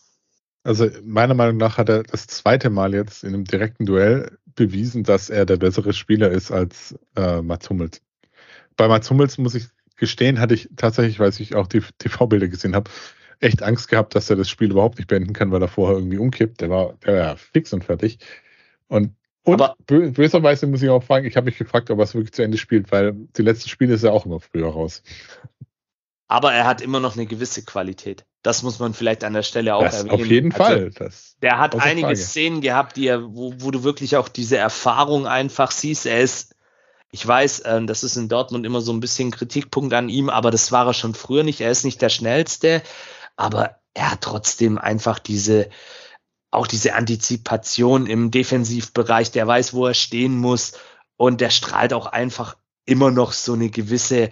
Also 0.63 0.89
meiner 1.03 1.35
Meinung 1.35 1.57
nach 1.57 1.79
hat 1.79 1.89
er 1.89 2.03
das 2.03 2.27
zweite 2.27 2.71
Mal 2.71 2.95
jetzt 2.95 3.25
in 3.25 3.35
einem 3.35 3.45
direkten 3.45 3.87
Duell 3.87 4.39
bewiesen, 4.55 5.05
dass 5.05 5.31
er 5.31 5.47
der 5.47 5.57
bessere 5.57 5.93
Spieler 5.93 6.31
ist 6.31 6.51
als 6.51 6.99
äh, 7.17 7.41
Mats 7.41 7.71
Hummels. 7.71 8.03
Bei 8.77 8.89
Mats 8.89 9.09
Hummels 9.11 9.39
muss 9.39 9.55
ich 9.55 9.69
gestehen, 9.97 10.41
hatte 10.41 10.55
ich 10.55 10.69
tatsächlich, 10.77 11.19
weil 11.19 11.31
ich 11.31 11.55
auch 11.55 11.67
die 11.67 11.83
TV-Bilder 11.99 12.49
gesehen 12.49 12.75
habe, 12.75 12.91
echt 13.39 13.63
Angst 13.63 13.89
gehabt, 13.89 14.15
dass 14.15 14.29
er 14.29 14.37
das 14.37 14.51
Spiel 14.51 14.71
überhaupt 14.71 14.99
nicht 14.99 15.09
beenden 15.09 15.33
kann, 15.33 15.51
weil 15.51 15.63
er 15.63 15.69
vorher 15.69 15.97
irgendwie 15.97 16.19
umkippt. 16.19 16.61
Der 16.61 16.69
war, 16.69 16.95
der 17.05 17.15
war 17.15 17.37
fix 17.37 17.73
und 17.73 17.85
fertig. 17.85 18.19
Und, 18.89 19.15
und 19.45 19.63
Aber, 19.63 19.77
böserweise 19.87 20.67
muss 20.67 20.83
ich 20.83 20.91
auch 20.91 21.03
fragen, 21.03 21.27
ich 21.27 21.37
habe 21.37 21.47
mich 21.47 21.57
gefragt, 21.57 21.91
ob 21.91 21.99
er 21.99 22.05
es 22.05 22.15
wirklich 22.15 22.33
zu 22.33 22.43
Ende 22.43 22.59
spielt, 22.59 22.93
weil 22.93 23.15
die 23.37 23.43
letzten 23.43 23.71
Spiele 23.71 23.95
ist 23.95 24.03
er 24.03 24.13
auch 24.13 24.27
immer 24.27 24.41
früher 24.41 24.69
raus 24.69 25.03
aber 26.31 26.53
er 26.55 26.65
hat 26.65 26.81
immer 26.81 27.01
noch 27.01 27.17
eine 27.17 27.27
gewisse 27.27 27.65
Qualität. 27.65 28.25
Das 28.43 28.63
muss 28.63 28.79
man 28.79 28.95
vielleicht 28.95 29.25
an 29.25 29.33
der 29.33 29.43
Stelle 29.43 29.75
auch 29.75 29.83
das 29.83 30.05
erwähnen. 30.05 30.13
Auf 30.13 30.27
jeden 30.27 30.53
also, 30.53 30.65
Fall. 30.65 30.91
Das 30.93 31.37
der 31.43 31.59
hat 31.59 31.75
einige 31.75 32.07
Frage. 32.07 32.17
Szenen 32.17 32.61
gehabt, 32.61 32.97
die 32.97 33.09
er, 33.09 33.35
wo, 33.35 33.53
wo 33.59 33.73
du 33.73 33.83
wirklich 33.83 34.17
auch 34.17 34.29
diese 34.29 34.57
Erfahrung 34.57 35.27
einfach 35.27 35.73
siehst. 35.73 36.07
Er 36.07 36.21
ist, 36.21 36.55
ich 37.11 37.27
weiß, 37.27 37.61
äh, 37.61 37.85
das 37.85 38.05
ist 38.05 38.17
in 38.17 38.29
Dortmund 38.29 38.65
immer 38.65 38.81
so 38.81 38.93
ein 38.93 39.01
bisschen 39.01 39.33
Kritikpunkt 39.33 39.93
an 39.93 40.09
ihm, 40.09 40.31
aber 40.31 40.53
das 40.53 40.71
war 40.71 40.87
er 40.87 40.95
schon 40.95 41.15
früher 41.15 41.43
nicht. 41.43 41.63
Er 41.63 41.73
ist 41.73 41.85
nicht 41.85 42.01
der 42.01 42.11
schnellste, 42.11 42.81
aber 43.35 43.81
er 43.95 44.13
hat 44.13 44.21
trotzdem 44.21 44.79
einfach 44.79 45.19
diese, 45.19 45.69
auch 46.53 46.69
diese 46.69 46.95
Antizipation 46.95 48.07
im 48.07 48.31
Defensivbereich. 48.31 49.33
Der 49.33 49.49
weiß, 49.49 49.75
wo 49.75 49.89
er 49.89 49.95
stehen 49.95 50.39
muss 50.39 50.75
und 51.17 51.41
der 51.41 51.51
strahlt 51.51 51.93
auch 51.93 52.07
einfach 52.07 52.57
immer 52.85 53.11
noch 53.11 53.33
so 53.33 53.55
eine 53.55 53.69
gewisse 53.69 54.31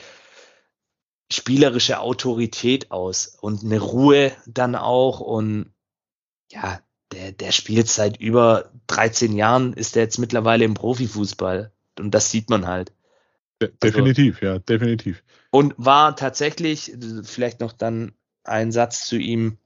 spielerische 1.30 2.00
Autorität 2.00 2.90
aus 2.90 3.36
und 3.40 3.62
eine 3.62 3.80
Ruhe 3.80 4.32
dann 4.46 4.74
auch 4.74 5.20
und 5.20 5.72
ja, 6.50 6.80
der, 7.12 7.32
der 7.32 7.52
spielt 7.52 7.88
seit 7.88 8.18
über 8.18 8.70
13 8.86 9.34
Jahren, 9.34 9.72
ist 9.72 9.96
er 9.96 10.02
jetzt 10.02 10.18
mittlerweile 10.18 10.64
im 10.64 10.74
Profifußball 10.74 11.72
und 11.98 12.14
das 12.14 12.30
sieht 12.30 12.50
man 12.50 12.66
halt. 12.66 12.92
De 13.60 13.70
also 13.82 13.98
definitiv, 13.98 14.36
also, 14.36 14.46
ja, 14.46 14.58
definitiv. 14.58 15.22
Und 15.50 15.74
war 15.76 16.16
tatsächlich, 16.16 16.92
vielleicht 17.24 17.60
noch 17.60 17.72
dann 17.72 18.12
ein 18.44 18.72
Satz 18.72 19.06
zu 19.06 19.16
ihm, 19.16 19.58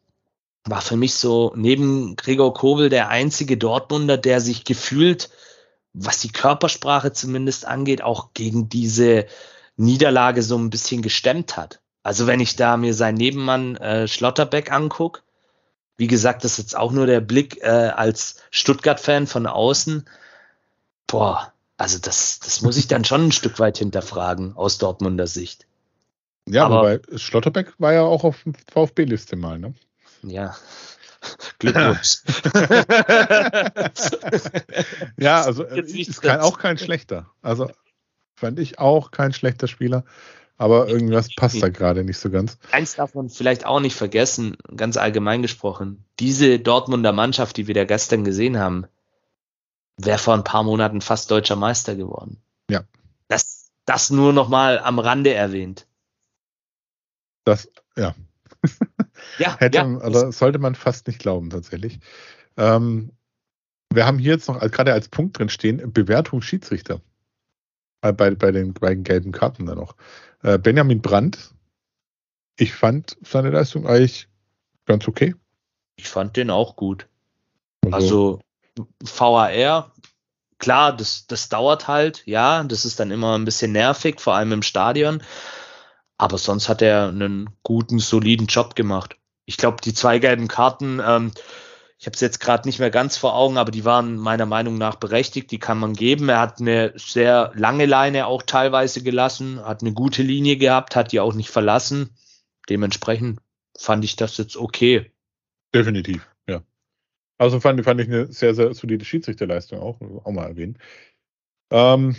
war 0.64 0.80
für 0.80 0.97
mich 0.97 1.14
so 1.14 1.52
neben 1.56 2.16
Gregor 2.16 2.55
Kobel 2.55 2.89
der 2.89 3.09
einzige 3.09 3.56
Dortmunder, 3.56 4.16
der 4.16 4.40
sich 4.40 4.64
gefühlt, 4.64 5.30
was 5.93 6.20
die 6.20 6.32
Körpersprache 6.32 7.12
zumindest 7.12 7.66
angeht, 7.66 8.02
auch 8.02 8.32
gegen 8.32 8.68
diese 8.68 9.26
Niederlage 9.77 10.43
so 10.43 10.59
ein 10.59 10.70
bisschen 10.70 11.03
gestemmt 11.03 11.57
hat. 11.57 11.81
Also 12.03 12.27
wenn 12.27 12.40
ich 12.40 12.57
da 12.57 12.77
mir 12.77 12.94
seinen 12.94 13.16
Nebenmann 13.16 13.77
äh, 13.77 14.09
Schlotterbeck 14.09 14.73
angucke, 14.73 15.23
wie 15.97 16.09
gesagt, 16.09 16.44
das 16.44 16.53
ist 16.53 16.59
jetzt 16.59 16.77
auch 16.77 16.93
nur 16.93 17.07
der 17.07 17.20
Blick 17.20 17.62
äh, 17.62 17.69
als 17.69 18.36
Stuttgart-Fan 18.51 19.27
von 19.27 19.47
außen. 19.47 20.09
Boah, 21.07 21.53
also 21.77 21.99
das, 21.99 22.40
das 22.40 22.62
muss 22.62 22.77
ich 22.77 22.89
dann 22.89 23.05
schon 23.05 23.27
ein 23.27 23.32
Stück 23.32 23.59
weit 23.59 23.78
hinterfragen 23.78 24.57
aus 24.57 24.78
Dortmunder 24.78 25.27
Sicht. 25.27 25.66
Ja, 26.49 26.65
aber 26.65 26.81
wobei 26.81 27.19
Schlotterbeck 27.19 27.74
war 27.78 27.93
ja 27.93 28.03
auch 28.03 28.24
auf 28.24 28.44
VfB-Liste 28.73 29.36
mal, 29.36 29.59
ne? 29.59 29.74
Ja. 30.23 30.57
Glückwunsch. 31.61 32.23
ja, 35.19 35.43
also 35.43 35.62
ist 35.65 36.23
kein, 36.23 36.40
auch 36.40 36.59
kein 36.59 36.78
schlechter. 36.78 37.31
Also 37.43 37.70
fand 38.43 38.59
ich 38.59 38.81
auch 38.81 39.12
kein 39.12 39.32
schlechter 39.32 39.69
Spieler. 39.69 40.05
Aber 40.59 40.89
irgendwas 40.89 41.28
passt 41.35 41.62
da 41.62 41.69
gerade 41.69 42.05
nicht 42.05 42.19
so 42.19 42.28
ganz. 42.28 42.59
Eins 42.73 42.97
darf 42.97 43.14
man 43.14 43.31
vielleicht 43.31 43.64
auch 43.64 43.81
nicht 43.81 43.97
vergessen, 43.97 44.56
ganz 44.77 44.97
allgemein 44.97 45.43
gesprochen. 45.43 46.05
Diese 46.19 46.59
Dortmunder 46.59 47.12
Mannschaft, 47.12 47.56
die 47.56 47.69
wir 47.69 47.74
da 47.74 47.85
gestern 47.85 48.24
gesehen 48.24 48.59
haben, 48.59 48.86
wäre 49.97 50.19
vor 50.19 50.35
ein 50.35 50.44
paar 50.44 50.62
Monaten 50.62 51.01
fast 51.01 51.31
deutscher 51.31 51.56
Meister 51.56 51.94
geworden. 51.94 52.43
Ja. 52.69 52.82
Das, 53.28 53.70
das 53.86 54.10
nur 54.10 54.32
noch 54.32 54.48
mal 54.48 54.78
am 54.78 54.98
Rande 54.98 55.32
erwähnt. 55.32 55.86
Das, 57.44 57.69
ja. 57.97 58.14
ja, 59.39 59.56
Hätte, 59.59 59.78
ja. 59.78 59.98
Also 59.98 60.31
sollte 60.32 60.59
man 60.59 60.74
fast 60.74 61.06
nicht 61.06 61.19
glauben, 61.19 61.51
tatsächlich. 61.51 62.01
Ähm, 62.56 63.12
wir 63.93 64.06
haben 64.06 64.19
hier 64.19 64.32
jetzt 64.32 64.48
noch 64.48 64.60
gerade 64.60 64.93
als 64.93 65.09
Punkt 65.09 65.39
drin 65.39 65.48
stehen, 65.48 65.93
Bewertung 65.93 66.43
Schiedsrichter. 66.43 67.01
Bei, 68.02 68.12
bei, 68.12 68.32
bei, 68.32 68.50
den, 68.50 68.74
bei 68.74 68.90
den 68.90 69.04
gelben 69.04 69.32
Karten 69.32 69.64
dann 69.64 69.78
noch. 69.78 69.94
Äh, 70.42 70.58
Benjamin 70.58 71.00
Brandt, 71.00 71.52
ich 72.56 72.74
fand 72.74 73.16
seine 73.22 73.50
Leistung 73.50 73.86
eigentlich 73.86 74.28
ganz 74.84 75.08
okay. 75.08 75.34
Ich 75.96 76.08
fand 76.08 76.36
den 76.36 76.50
auch 76.50 76.76
gut. 76.76 77.06
Also, 77.90 78.40
also 78.76 78.88
VAR, 79.00 79.92
klar, 80.58 80.96
das, 80.96 81.26
das 81.28 81.48
dauert 81.48 81.86
halt, 81.86 82.26
ja, 82.26 82.64
das 82.64 82.84
ist 82.84 82.98
dann 82.98 83.12
immer 83.12 83.38
ein 83.38 83.44
bisschen 83.44 83.70
nervig, 83.70 84.20
vor 84.20 84.34
allem 84.34 84.52
im 84.52 84.62
Stadion. 84.62 85.22
Aber 86.18 86.38
sonst 86.38 86.68
hat 86.68 86.82
er 86.82 87.08
einen 87.08 87.50
guten, 87.62 88.00
soliden 88.00 88.48
Job 88.48 88.74
gemacht. 88.74 89.16
Ich 89.44 89.56
glaube, 89.56 89.78
die 89.82 89.94
zwei 89.94 90.18
gelben 90.18 90.48
Karten, 90.48 91.00
ähm, 91.04 91.30
ich 92.02 92.06
habe 92.06 92.16
es 92.16 92.20
jetzt 92.20 92.40
gerade 92.40 92.66
nicht 92.66 92.80
mehr 92.80 92.90
ganz 92.90 93.16
vor 93.16 93.36
Augen, 93.36 93.58
aber 93.58 93.70
die 93.70 93.84
waren 93.84 94.16
meiner 94.16 94.44
Meinung 94.44 94.76
nach 94.76 94.96
berechtigt, 94.96 95.52
die 95.52 95.60
kann 95.60 95.78
man 95.78 95.92
geben. 95.92 96.28
Er 96.28 96.40
hat 96.40 96.60
eine 96.60 96.92
sehr 96.96 97.52
lange 97.54 97.86
Leine 97.86 98.26
auch 98.26 98.42
teilweise 98.42 99.04
gelassen, 99.04 99.64
hat 99.64 99.82
eine 99.82 99.92
gute 99.92 100.24
Linie 100.24 100.56
gehabt, 100.56 100.96
hat 100.96 101.12
die 101.12 101.20
auch 101.20 101.32
nicht 101.32 101.50
verlassen. 101.50 102.10
Dementsprechend 102.68 103.38
fand 103.78 104.04
ich 104.04 104.16
das 104.16 104.36
jetzt 104.36 104.56
okay. 104.56 105.12
Definitiv, 105.72 106.28
ja. 106.48 106.64
Also 107.38 107.60
fand, 107.60 107.84
fand 107.84 108.00
ich 108.00 108.08
eine 108.08 108.32
sehr, 108.32 108.56
sehr 108.56 108.74
solide 108.74 109.04
Schiedsrichterleistung 109.04 109.78
auch, 109.78 110.00
auch 110.00 110.32
mal 110.32 110.48
erwähnen. 110.48 110.78
Ähm, 111.70 112.16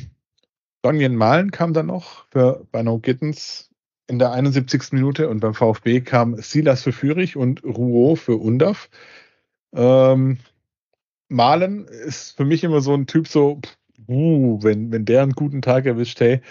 Donjen 0.81 1.17
Malen 1.17 1.51
kam 1.51 1.73
dann 1.73 1.87
noch 1.87 2.25
für 2.29 2.65
Bano 2.71 2.99
Gittens 2.99 3.69
in 4.07 4.17
der 4.17 4.31
71. 4.31 4.93
Minute 4.93 5.27
und 5.27 5.41
beim 5.41 5.53
VfB 5.53 5.99
kam 5.99 6.37
Silas 6.37 6.83
für 6.83 6.93
Fürich 6.93 7.35
und 7.35 7.65
Rouault 7.65 8.19
für 8.19 8.37
Undaf. 8.37 8.89
Ähm, 9.73 10.39
Malen 11.29 11.85
ist 11.87 12.37
für 12.37 12.45
mich 12.45 12.63
immer 12.63 12.81
so 12.81 12.93
ein 12.93 13.07
Typ, 13.07 13.27
so, 13.27 13.59
uh, 14.07 14.59
wenn, 14.61 14.91
wenn 14.91 15.05
der 15.05 15.23
einen 15.23 15.33
guten 15.33 15.61
Tag 15.61 15.85
erwischt, 15.85 16.19
hey, 16.19 16.41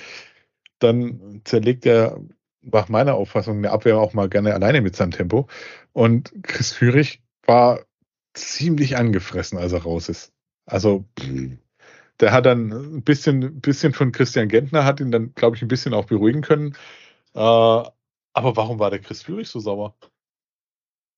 dann 0.79 1.41
zerlegt 1.45 1.87
er 1.87 2.21
nach 2.63 2.89
meiner 2.89 3.15
Auffassung 3.15 3.59
eine 3.59 3.71
Abwehr 3.71 3.99
auch 3.99 4.15
mal 4.15 4.29
gerne 4.29 4.55
alleine 4.55 4.81
mit 4.81 4.97
seinem 4.97 5.11
Tempo. 5.13 5.49
Und 5.93 6.33
Chris 6.43 6.73
Führig 6.73 7.23
war 7.45 7.81
ziemlich 8.35 8.97
angefressen, 8.97 9.59
als 9.59 9.73
er 9.73 9.83
raus 9.83 10.09
ist. 10.09 10.33
Also, 10.67 11.05
der 12.21 12.33
hat 12.33 12.47
dann 12.47 12.73
ein 12.73 13.03
bisschen, 13.03 13.61
bisschen 13.61 13.93
von 13.93 14.13
Christian 14.13 14.49
Gentner, 14.49 14.85
hat 14.85 15.01
ihn 15.01 15.11
dann, 15.11 15.35
glaube 15.35 15.57
ich, 15.57 15.63
ein 15.63 15.69
bisschen 15.69 15.95
auch 15.95 16.07
beruhigen 16.07 16.43
können. 16.43 16.77
Äh, 17.35 17.39
aber 17.39 18.57
warum 18.57 18.79
war 18.79 18.91
der 18.91 19.01
Chris 19.01 19.23
Führig 19.23 19.49
so 19.49 19.61
sauer? 19.61 19.95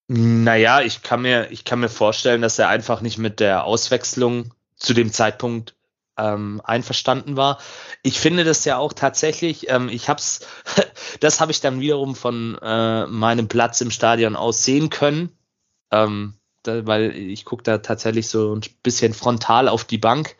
Naja, 0.06 0.82
ich 0.82 1.02
kann 1.02 1.22
mir, 1.22 1.50
ich 1.50 1.64
kann 1.64 1.80
mir 1.80 1.88
vorstellen, 1.88 2.42
dass 2.42 2.58
er 2.58 2.68
einfach 2.68 3.00
nicht 3.00 3.16
mit 3.16 3.40
der 3.40 3.64
Auswechslung 3.64 4.52
zu 4.76 4.92
dem 4.92 5.12
Zeitpunkt 5.12 5.74
ähm, 6.18 6.60
einverstanden 6.62 7.36
war. 7.36 7.58
Ich 8.02 8.20
finde 8.20 8.44
das 8.44 8.64
ja 8.64 8.76
auch 8.76 8.92
tatsächlich, 8.92 9.70
ähm, 9.70 9.88
ich 9.88 10.08
hab's, 10.08 10.46
das 11.20 11.40
habe 11.40 11.52
ich 11.52 11.60
dann 11.60 11.80
wiederum 11.80 12.14
von 12.14 12.58
äh, 12.60 13.06
meinem 13.06 13.48
Platz 13.48 13.80
im 13.80 13.90
Stadion 13.90 14.36
aus 14.36 14.64
sehen 14.64 14.90
können, 14.90 15.36
ähm, 15.90 16.34
da, 16.62 16.86
weil 16.86 17.16
ich 17.16 17.44
gucke 17.44 17.62
da 17.62 17.78
tatsächlich 17.78 18.28
so 18.28 18.54
ein 18.54 18.60
bisschen 18.82 19.14
frontal 19.14 19.68
auf 19.68 19.84
die 19.84 19.98
Bank. 19.98 20.36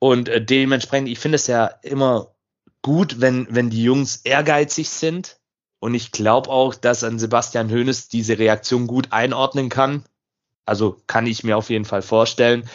Und 0.00 0.28
äh, 0.28 0.44
dementsprechend, 0.44 1.08
ich 1.08 1.18
finde 1.20 1.36
es 1.36 1.46
ja 1.46 1.66
immer 1.82 2.34
gut, 2.82 3.20
wenn, 3.20 3.46
wenn 3.50 3.70
die 3.70 3.82
Jungs 3.82 4.16
ehrgeizig 4.16 4.90
sind 4.90 5.37
und 5.80 5.94
ich 5.94 6.12
glaube 6.12 6.50
auch, 6.50 6.74
dass 6.74 7.04
an 7.04 7.18
Sebastian 7.18 7.70
Hoeneß 7.70 8.08
diese 8.08 8.38
Reaktion 8.38 8.86
gut 8.86 9.12
einordnen 9.12 9.68
kann. 9.68 10.04
Also 10.66 11.00
kann 11.06 11.26
ich 11.26 11.44
mir 11.44 11.56
auf 11.56 11.70
jeden 11.70 11.84
Fall 11.84 12.02
vorstellen. 12.02 12.68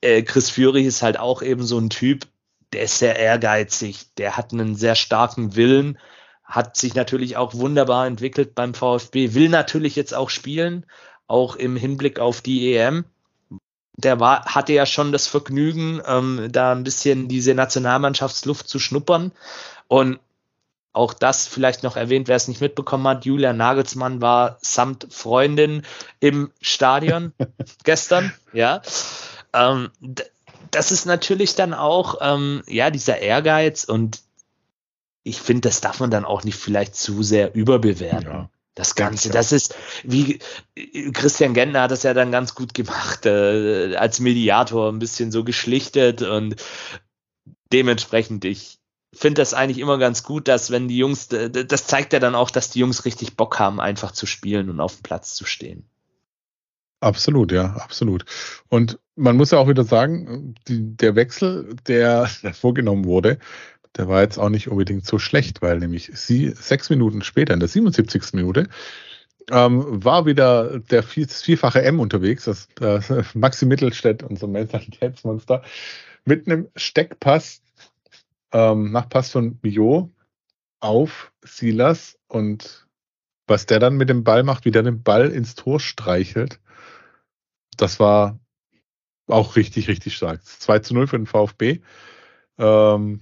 Äh, 0.00 0.22
Chris 0.22 0.50
Führig 0.50 0.86
ist 0.86 1.02
halt 1.02 1.18
auch 1.18 1.42
eben 1.42 1.64
so 1.64 1.78
ein 1.78 1.90
Typ, 1.90 2.26
der 2.72 2.82
ist 2.82 2.98
sehr 2.98 3.16
ehrgeizig, 3.18 4.14
der 4.16 4.36
hat 4.36 4.52
einen 4.52 4.76
sehr 4.76 4.94
starken 4.94 5.56
Willen, 5.56 5.98
hat 6.44 6.76
sich 6.76 6.94
natürlich 6.94 7.36
auch 7.36 7.54
wunderbar 7.54 8.06
entwickelt 8.06 8.54
beim 8.54 8.74
VfB, 8.74 9.34
will 9.34 9.48
natürlich 9.48 9.96
jetzt 9.96 10.14
auch 10.14 10.30
spielen, 10.30 10.86
auch 11.26 11.56
im 11.56 11.76
Hinblick 11.76 12.20
auf 12.20 12.40
die 12.40 12.74
EM. 12.74 13.04
Der 13.98 14.20
war, 14.20 14.44
hatte 14.44 14.72
ja 14.72 14.86
schon 14.86 15.10
das 15.10 15.26
Vergnügen, 15.26 16.00
ähm, 16.06 16.48
da 16.52 16.72
ein 16.72 16.84
bisschen 16.84 17.28
diese 17.28 17.54
Nationalmannschaftsluft 17.54 18.68
zu 18.68 18.78
schnuppern. 18.78 19.32
Und 19.88 20.20
auch 20.96 21.12
das 21.12 21.46
vielleicht 21.46 21.82
noch 21.82 21.96
erwähnt, 21.96 22.26
wer 22.26 22.36
es 22.36 22.48
nicht 22.48 22.60
mitbekommen 22.60 23.06
hat. 23.06 23.24
Julia 23.26 23.52
Nagelsmann 23.52 24.22
war 24.22 24.58
samt 24.62 25.06
Freundin 25.10 25.82
im 26.20 26.50
Stadion 26.60 27.32
gestern. 27.84 28.32
Ja. 28.52 28.80
Ähm, 29.52 29.90
das 30.70 30.92
ist 30.92 31.04
natürlich 31.04 31.54
dann 31.54 31.74
auch, 31.74 32.16
ähm, 32.20 32.62
ja, 32.66 32.90
dieser 32.90 33.18
Ehrgeiz 33.18 33.84
und 33.84 34.20
ich 35.22 35.40
finde, 35.40 35.68
das 35.68 35.80
darf 35.80 36.00
man 36.00 36.10
dann 36.10 36.24
auch 36.24 36.44
nicht 36.44 36.56
vielleicht 36.56 36.94
zu 36.94 37.22
sehr 37.22 37.54
überbewerten. 37.54 38.28
Ja. 38.28 38.50
Das 38.74 38.94
Ganze, 38.94 39.30
das 39.30 39.52
ist, 39.52 39.74
wie 40.04 40.38
Christian 41.12 41.54
Gentner 41.54 41.82
hat 41.82 41.90
das 41.90 42.02
ja 42.02 42.12
dann 42.14 42.30
ganz 42.30 42.54
gut 42.54 42.74
gemacht, 42.74 43.24
äh, 43.24 43.96
als 43.96 44.20
Mediator 44.20 44.92
ein 44.92 44.98
bisschen 44.98 45.32
so 45.32 45.44
geschlichtet 45.44 46.22
und 46.22 46.56
dementsprechend, 47.72 48.44
ich, 48.44 48.78
finde 49.18 49.40
das 49.40 49.54
eigentlich 49.54 49.78
immer 49.78 49.98
ganz 49.98 50.22
gut, 50.22 50.48
dass 50.48 50.70
wenn 50.70 50.88
die 50.88 50.98
Jungs, 50.98 51.28
das 51.28 51.86
zeigt 51.86 52.12
ja 52.12 52.18
dann 52.18 52.34
auch, 52.34 52.50
dass 52.50 52.70
die 52.70 52.80
Jungs 52.80 53.04
richtig 53.04 53.36
Bock 53.36 53.58
haben, 53.58 53.80
einfach 53.80 54.12
zu 54.12 54.26
spielen 54.26 54.70
und 54.70 54.80
auf 54.80 54.96
dem 54.96 55.02
Platz 55.02 55.34
zu 55.34 55.44
stehen. 55.44 55.88
Absolut, 57.00 57.52
ja, 57.52 57.74
absolut. 57.76 58.24
Und 58.68 58.98
man 59.16 59.36
muss 59.36 59.50
ja 59.50 59.58
auch 59.58 59.68
wieder 59.68 59.84
sagen, 59.84 60.54
die, 60.66 60.96
der 60.96 61.14
Wechsel, 61.14 61.76
der 61.86 62.26
vorgenommen 62.54 63.04
wurde, 63.04 63.38
der 63.96 64.08
war 64.08 64.22
jetzt 64.22 64.38
auch 64.38 64.48
nicht 64.48 64.68
unbedingt 64.68 65.06
so 65.06 65.18
schlecht, 65.18 65.62
weil 65.62 65.78
nämlich 65.78 66.10
sie 66.14 66.50
sechs 66.50 66.90
Minuten 66.90 67.22
später, 67.22 67.54
in 67.54 67.60
der 67.60 67.68
77. 67.68 68.34
Minute, 68.34 68.68
ähm, 69.50 70.04
war 70.04 70.26
wieder 70.26 70.80
der 70.80 71.02
vierfache 71.02 71.82
M 71.82 72.00
unterwegs, 72.00 72.44
das, 72.44 72.68
das 72.74 73.34
Maxi 73.34 73.66
Mittelstädt, 73.66 74.22
unser 74.22 74.48
Mentalitätsmonster, 74.48 75.62
mit 76.24 76.46
einem 76.46 76.68
Steckpass 76.76 77.62
ähm, 78.56 78.90
Nachpass 78.90 79.32
von 79.32 79.56
Bio 79.58 80.10
auf 80.80 81.30
Silas 81.42 82.18
und 82.26 82.88
was 83.46 83.66
der 83.66 83.78
dann 83.80 83.96
mit 83.96 84.08
dem 84.08 84.24
Ball 84.24 84.44
macht, 84.44 84.64
wie 84.64 84.70
der 84.70 84.82
den 84.82 85.02
Ball 85.02 85.30
ins 85.30 85.54
Tor 85.54 85.78
streichelt, 85.78 86.58
das 87.76 88.00
war 88.00 88.40
auch 89.26 89.56
richtig, 89.56 89.88
richtig 89.88 90.16
stark. 90.16 90.42
2 90.42 90.78
zu 90.78 90.94
0 90.94 91.06
für 91.06 91.18
den 91.18 91.26
VfB. 91.26 91.80
Ähm, 92.58 93.20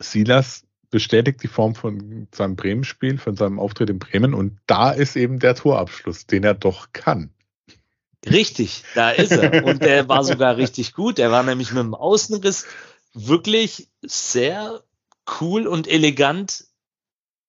Silas 0.00 0.66
bestätigt 0.90 1.42
die 1.44 1.48
Form 1.48 1.76
von 1.76 2.26
seinem 2.34 2.56
Bremen-Spiel, 2.56 3.18
von 3.18 3.36
seinem 3.36 3.60
Auftritt 3.60 3.90
in 3.90 4.00
Bremen 4.00 4.34
und 4.34 4.58
da 4.66 4.90
ist 4.90 5.14
eben 5.14 5.38
der 5.38 5.54
Torabschluss, 5.54 6.26
den 6.26 6.42
er 6.42 6.54
doch 6.54 6.88
kann. 6.92 7.30
Richtig, 8.26 8.84
da 8.94 9.10
ist 9.10 9.32
er. 9.32 9.64
Und 9.64 9.82
der 9.82 10.08
war 10.08 10.24
sogar 10.24 10.56
richtig 10.56 10.94
gut. 10.94 11.18
Er 11.18 11.30
war 11.30 11.42
nämlich 11.42 11.72
mit 11.72 11.82
dem 11.82 11.94
Außenriss 11.94 12.66
wirklich 13.14 13.88
sehr 14.02 14.82
cool 15.40 15.66
und 15.66 15.88
elegant 15.88 16.64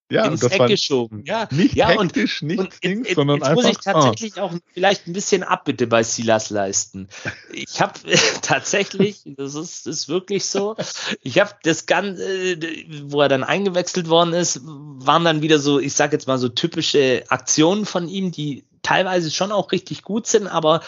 ja, 0.08 0.26
ins 0.26 0.42
Eck 0.42 0.68
geschoben. 0.68 1.24
Ja, 1.26 1.48
nicht 1.50 1.74
ja, 1.74 1.98
und, 1.98 2.14
hektisch, 2.14 2.42
nicht 2.42 2.60
und 2.60 2.84
Dings, 2.84 3.08
jetzt, 3.08 3.16
sondern 3.16 3.38
jetzt 3.38 3.48
einfach. 3.48 3.62
muss 3.62 3.72
ich 3.72 3.78
tatsächlich 3.78 4.40
auch 4.40 4.52
vielleicht 4.72 5.08
ein 5.08 5.12
bisschen 5.12 5.42
Abbitte 5.42 5.88
bei 5.88 6.04
Silas 6.04 6.50
leisten. 6.50 7.08
Ich 7.52 7.80
habe 7.80 7.98
tatsächlich, 8.42 9.22
das 9.24 9.54
ist, 9.54 9.86
ist 9.86 10.08
wirklich 10.08 10.44
so, 10.44 10.76
ich 11.22 11.40
habe 11.40 11.50
das 11.64 11.86
Ganze, 11.86 12.22
äh, 12.24 12.86
wo 13.06 13.20
er 13.20 13.28
dann 13.28 13.42
eingewechselt 13.42 14.08
worden 14.08 14.32
ist, 14.32 14.60
waren 14.64 15.24
dann 15.24 15.42
wieder 15.42 15.58
so, 15.58 15.80
ich 15.80 15.94
sag 15.94 16.12
jetzt 16.12 16.28
mal 16.28 16.38
so 16.38 16.48
typische 16.48 17.24
Aktionen 17.28 17.84
von 17.84 18.08
ihm, 18.08 18.30
die 18.30 18.64
teilweise 18.82 19.32
schon 19.32 19.50
auch 19.50 19.72
richtig 19.72 20.02
gut 20.02 20.28
sind, 20.28 20.46
aber 20.46 20.82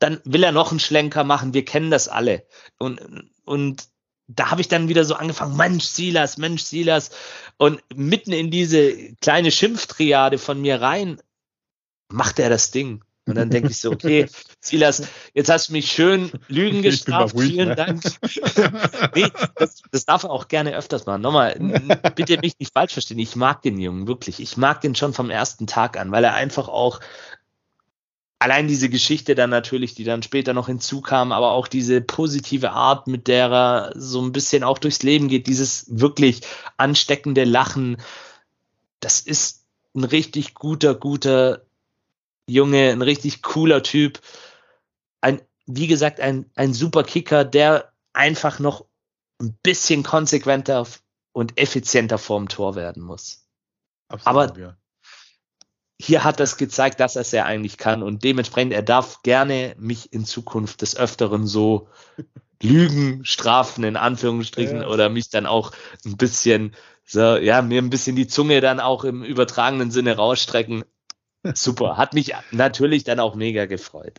dann 0.00 0.20
will 0.24 0.42
er 0.42 0.52
noch 0.52 0.72
einen 0.72 0.80
Schlenker 0.80 1.22
machen. 1.22 1.54
Wir 1.54 1.64
kennen 1.64 1.92
das 1.92 2.08
alle. 2.08 2.44
Und, 2.78 3.00
und 3.44 3.84
da 4.26 4.50
habe 4.50 4.60
ich 4.60 4.68
dann 4.68 4.88
wieder 4.88 5.04
so 5.04 5.14
angefangen, 5.14 5.56
Mensch, 5.56 5.84
Silas, 5.84 6.38
Mensch, 6.38 6.62
Silas. 6.62 7.10
Und 7.56 7.82
mitten 7.94 8.32
in 8.32 8.50
diese 8.50 9.14
kleine 9.20 9.50
Schimpftriade 9.50 10.38
von 10.38 10.60
mir 10.60 10.80
rein 10.80 11.20
macht 12.08 12.38
er 12.38 12.48
das 12.48 12.70
Ding. 12.70 13.04
Und 13.26 13.36
dann 13.36 13.48
denke 13.48 13.70
ich 13.70 13.78
so, 13.78 13.90
okay, 13.90 14.28
Silas, 14.60 15.02
jetzt 15.32 15.48
hast 15.48 15.68
du 15.68 15.72
mich 15.72 15.90
schön 15.90 16.30
Lügen 16.48 16.82
gestraft. 16.82 17.34
ruhig, 17.34 17.52
Vielen 17.52 17.70
ne? 17.70 17.74
Dank. 17.74 18.02
nee, 19.14 19.26
das, 19.56 19.82
das 19.90 20.04
darf 20.04 20.24
er 20.24 20.30
auch 20.30 20.48
gerne 20.48 20.76
öfters 20.76 21.06
machen. 21.06 21.22
Nochmal, 21.22 21.54
bitte 22.14 22.38
mich 22.38 22.58
nicht 22.58 22.74
falsch 22.74 22.92
verstehen. 22.92 23.18
Ich 23.18 23.34
mag 23.34 23.62
den 23.62 23.78
Jungen, 23.78 24.06
wirklich. 24.06 24.40
Ich 24.40 24.58
mag 24.58 24.82
den 24.82 24.94
schon 24.94 25.14
vom 25.14 25.30
ersten 25.30 25.66
Tag 25.66 25.98
an, 25.98 26.12
weil 26.12 26.24
er 26.24 26.34
einfach 26.34 26.68
auch 26.68 27.00
allein 28.38 28.68
diese 28.68 28.88
Geschichte 28.88 29.34
dann 29.34 29.50
natürlich, 29.50 29.94
die 29.94 30.04
dann 30.04 30.22
später 30.22 30.52
noch 30.52 30.66
hinzukam, 30.66 31.32
aber 31.32 31.52
auch 31.52 31.68
diese 31.68 32.00
positive 32.00 32.72
Art, 32.72 33.06
mit 33.06 33.28
der 33.28 33.50
er 33.50 33.92
so 33.96 34.20
ein 34.20 34.32
bisschen 34.32 34.64
auch 34.64 34.78
durchs 34.78 35.02
Leben 35.02 35.28
geht, 35.28 35.46
dieses 35.46 35.86
wirklich 35.88 36.42
ansteckende 36.76 37.44
Lachen, 37.44 37.96
das 39.00 39.20
ist 39.20 39.64
ein 39.94 40.04
richtig 40.04 40.54
guter, 40.54 40.94
guter 40.94 41.62
Junge, 42.46 42.90
ein 42.90 43.02
richtig 43.02 43.42
cooler 43.42 43.82
Typ. 43.82 44.20
Ein, 45.20 45.40
wie 45.66 45.86
gesagt, 45.86 46.20
ein, 46.20 46.50
ein 46.54 46.74
super 46.74 47.04
Kicker, 47.04 47.44
der 47.44 47.92
einfach 48.12 48.58
noch 48.58 48.84
ein 49.40 49.56
bisschen 49.62 50.02
konsequenter 50.02 50.86
und 51.32 51.58
effizienter 51.58 52.18
vorm 52.18 52.48
Tor 52.48 52.76
werden 52.76 53.02
muss. 53.02 53.46
Absolut, 54.08 54.50
aber- 54.50 54.60
ja. 54.60 54.76
Hier 56.00 56.24
hat 56.24 56.40
das 56.40 56.56
gezeigt, 56.56 57.00
dass 57.00 57.16
er 57.16 57.22
es 57.22 57.30
ja 57.30 57.44
eigentlich 57.44 57.78
kann 57.78 58.02
und 58.02 58.24
dementsprechend, 58.24 58.72
er 58.72 58.82
darf 58.82 59.22
gerne 59.22 59.74
mich 59.78 60.12
in 60.12 60.24
Zukunft 60.24 60.82
des 60.82 60.96
Öfteren 60.96 61.46
so 61.46 61.88
Lügen 62.62 63.24
strafen, 63.24 63.84
in 63.84 63.96
Anführungsstrichen, 63.96 64.82
Ja. 64.82 64.88
oder 64.88 65.08
mich 65.08 65.28
dann 65.30 65.46
auch 65.46 65.72
ein 66.04 66.16
bisschen, 66.16 66.74
so, 67.04 67.36
ja, 67.36 67.62
mir 67.62 67.80
ein 67.82 67.90
bisschen 67.90 68.16
die 68.16 68.26
Zunge 68.26 68.60
dann 68.60 68.80
auch 68.80 69.04
im 69.04 69.22
übertragenen 69.22 69.90
Sinne 69.90 70.16
rausstrecken. 70.16 70.84
Super, 71.54 71.96
hat 71.96 72.14
mich 72.14 72.32
natürlich 72.52 73.04
dann 73.04 73.20
auch 73.20 73.34
mega 73.34 73.66
gefreut. 73.66 74.18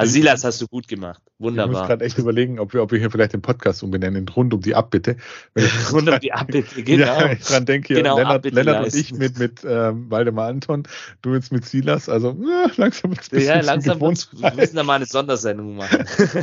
Also 0.00 0.12
Silas 0.12 0.44
hast 0.44 0.60
du 0.60 0.66
gut 0.68 0.88
gemacht, 0.88 1.20
Ich 1.26 1.32
muss 1.40 1.50
wunderbar. 1.50 1.86
gerade 1.86 2.04
echt 2.04 2.18
überlegen, 2.18 2.58
ob 2.58 2.72
wir, 2.74 2.82
ob 2.82 2.90
wir 2.92 2.98
hier 2.98 3.10
vielleicht 3.10 3.32
den 3.32 3.42
Podcast 3.42 3.82
umbenennen, 3.82 4.22
in 4.22 4.28
rund 4.28 4.52
um 4.54 4.60
die 4.60 4.74
Abbitte. 4.74 5.16
Rund 5.92 6.08
um 6.08 6.18
die 6.20 6.32
Abbitte, 6.32 6.82
genau. 6.82 7.04
Ja, 7.06 7.32
ich 7.32 7.40
dran 7.44 7.66
denke, 7.66 7.94
Genau, 7.94 8.16
Lennart, 8.16 8.44
Lennart 8.50 8.84
und 8.86 8.94
ich 8.94 9.12
mit, 9.12 9.38
mit 9.38 9.60
ähm, 9.64 10.10
Waldemar 10.10 10.48
Anton, 10.48 10.84
du 11.22 11.34
jetzt 11.34 11.52
mit 11.52 11.64
Silas, 11.64 12.08
also 12.08 12.36
ja, 12.46 12.70
langsam 12.76 13.10
wird's 13.10 13.32
ein 13.32 13.40
Ja, 13.40 13.60
langsam 13.60 14.00
wird's- 14.00 14.28
wir 14.32 14.54
müssen 14.54 14.76
da 14.76 14.82
mal 14.82 14.94
eine 14.94 15.06
Sondersendung 15.06 15.76
machen. 15.76 16.04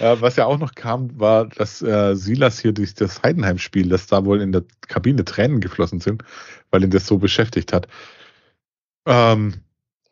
Äh, 0.00 0.16
was 0.20 0.36
ja 0.36 0.46
auch 0.46 0.58
noch 0.58 0.74
kam, 0.74 1.18
war, 1.20 1.46
dass 1.46 1.80
äh, 1.82 2.14
Silas 2.16 2.58
hier 2.58 2.72
durch 2.72 2.94
das 2.94 3.22
Heidenheim-Spiel, 3.22 3.88
dass 3.88 4.06
da 4.06 4.24
wohl 4.24 4.40
in 4.40 4.50
der 4.52 4.64
Kabine 4.88 5.24
Tränen 5.24 5.60
geflossen 5.60 6.00
sind, 6.00 6.24
weil 6.70 6.82
ihn 6.82 6.90
das 6.90 7.06
so 7.06 7.18
beschäftigt 7.18 7.72
hat. 7.72 7.86
Ähm, 9.06 9.54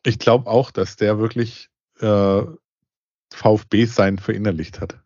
ich 0.04 0.18
glaube 0.18 0.48
auch, 0.48 0.70
dass 0.70 0.96
der 0.96 1.18
wirklich 1.18 1.68
äh, 2.02 2.42
VfB 3.32 3.86
sein 3.86 4.18
verinnerlicht 4.18 4.80
hat. 4.80 4.98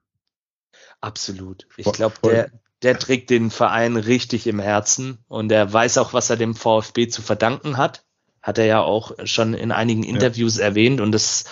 Absolut. 1.00 1.66
Ich 1.76 1.90
glaube, 1.92 2.16
der, 2.24 2.50
der 2.82 2.98
trägt 2.98 3.30
den 3.30 3.50
Verein 3.50 3.96
richtig 3.96 4.46
im 4.46 4.58
Herzen 4.58 5.18
und 5.28 5.52
er 5.52 5.72
weiß 5.72 5.98
auch, 5.98 6.12
was 6.12 6.30
er 6.30 6.36
dem 6.36 6.54
VfB 6.54 7.08
zu 7.08 7.22
verdanken 7.22 7.76
hat. 7.76 8.04
Hat 8.42 8.58
er 8.58 8.66
ja 8.66 8.80
auch 8.80 9.12
schon 9.24 9.54
in 9.54 9.72
einigen 9.72 10.04
Interviews 10.04 10.58
erwähnt 10.58 11.00
und 11.00 11.12
das 11.12 11.44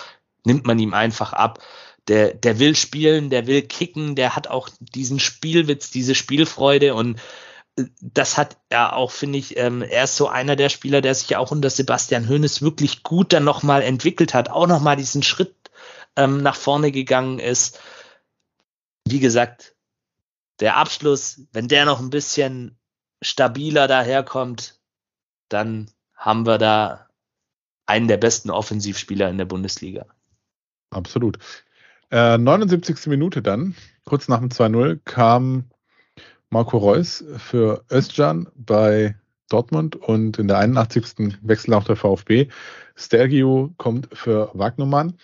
nimmt 0.45 0.65
man 0.65 0.79
ihm 0.79 0.93
einfach 0.93 1.33
ab. 1.33 1.59
Der, 2.07 2.33
der 2.33 2.59
will 2.59 2.75
spielen, 2.75 3.29
der 3.29 3.47
will 3.47 3.63
kicken, 3.63 4.15
der 4.15 4.35
hat 4.35 4.47
auch 4.47 4.69
diesen 4.79 5.19
Spielwitz, 5.19 5.89
diese 5.89 6.15
Spielfreude 6.15 6.93
und 6.93 7.19
das 8.01 8.37
hat 8.37 8.57
er 8.69 8.95
auch, 8.95 9.11
finde 9.11 9.37
ich, 9.37 9.57
ähm, 9.57 9.81
er 9.81 10.05
ist 10.05 10.15
so 10.15 10.29
einer 10.29 10.55
der 10.55 10.69
Spieler, 10.69 11.01
der 11.01 11.13
sich 11.13 11.29
ja 11.29 11.39
auch 11.39 11.51
unter 11.51 11.69
Sebastian 11.69 12.29
Hoeneß 12.29 12.61
wirklich 12.61 13.03
gut 13.03 13.33
dann 13.33 13.43
nochmal 13.43 13.81
entwickelt 13.81 14.33
hat, 14.33 14.49
auch 14.49 14.67
nochmal 14.67 14.95
diesen 14.95 15.23
Schritt 15.23 15.55
ähm, 16.15 16.41
nach 16.41 16.55
vorne 16.55 16.91
gegangen 16.91 17.39
ist. 17.39 17.79
Wie 19.05 19.19
gesagt, 19.19 19.75
der 20.61 20.77
Abschluss, 20.77 21.41
wenn 21.51 21.67
der 21.67 21.85
noch 21.85 21.99
ein 21.99 22.09
bisschen 22.09 22.77
stabiler 23.21 23.87
daherkommt, 23.87 24.79
dann 25.49 25.91
haben 26.15 26.45
wir 26.45 26.57
da 26.57 27.09
einen 27.85 28.07
der 28.07 28.17
besten 28.17 28.49
Offensivspieler 28.49 29.29
in 29.29 29.37
der 29.37 29.45
Bundesliga. 29.45 30.05
Absolut. 30.91 31.37
Äh, 32.09 32.37
79. 32.37 33.07
Minute 33.07 33.41
dann, 33.41 33.75
kurz 34.05 34.27
nach 34.27 34.39
dem 34.39 34.49
2-0, 34.49 34.99
kam 35.03 35.69
Marco 36.55 36.77
Reus 36.77 37.21
für 37.35 37.83
Özcan 37.91 38.47
bei 38.55 39.17
Dortmund 39.49 39.97
und 39.97 40.39
in 40.39 40.47
der 40.47 40.59
81. 40.59 41.35
Wechsel 41.41 41.73
auch 41.73 41.83
der 41.83 41.97
VfB. 41.97 42.47
Stergio 42.95 43.73
kommt 43.77 44.07
für 44.13 44.51
Wagnermann. 44.53 45.17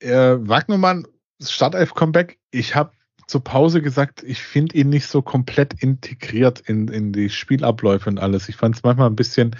Äh, 0.00 0.34
Wagnermann, 0.40 1.06
Startelf-Comeback. 1.40 2.40
Ich 2.50 2.74
habe 2.74 2.90
zur 3.28 3.44
Pause 3.44 3.82
gesagt, 3.82 4.24
ich 4.24 4.42
finde 4.42 4.76
ihn 4.78 4.88
nicht 4.88 5.06
so 5.06 5.22
komplett 5.22 5.80
integriert 5.80 6.58
in, 6.66 6.88
in 6.88 7.12
die 7.12 7.30
Spielabläufe 7.30 8.10
und 8.10 8.18
alles. 8.18 8.48
Ich 8.48 8.56
fand 8.56 8.74
es 8.74 8.82
manchmal 8.82 9.10
ein 9.10 9.14
bisschen, 9.14 9.54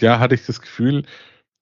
ja, 0.00 0.18
hatte 0.18 0.34
ich 0.34 0.44
das 0.44 0.60
Gefühl, 0.60 1.04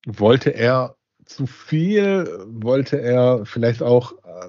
wollte 0.06 0.54
er 0.54 0.96
zu 1.26 1.46
viel, 1.46 2.26
wollte 2.46 3.02
er 3.02 3.44
vielleicht 3.44 3.82
auch 3.82 4.12
äh, 4.12 4.48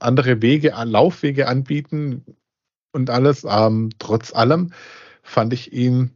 andere 0.00 0.42
Wege, 0.42 0.74
Laufwege 0.84 1.46
anbieten 1.46 2.24
und 2.94 3.10
alles. 3.10 3.44
Ähm, 3.48 3.90
trotz 3.98 4.32
allem 4.34 4.72
fand 5.22 5.52
ich 5.52 5.72
ihn 5.72 6.10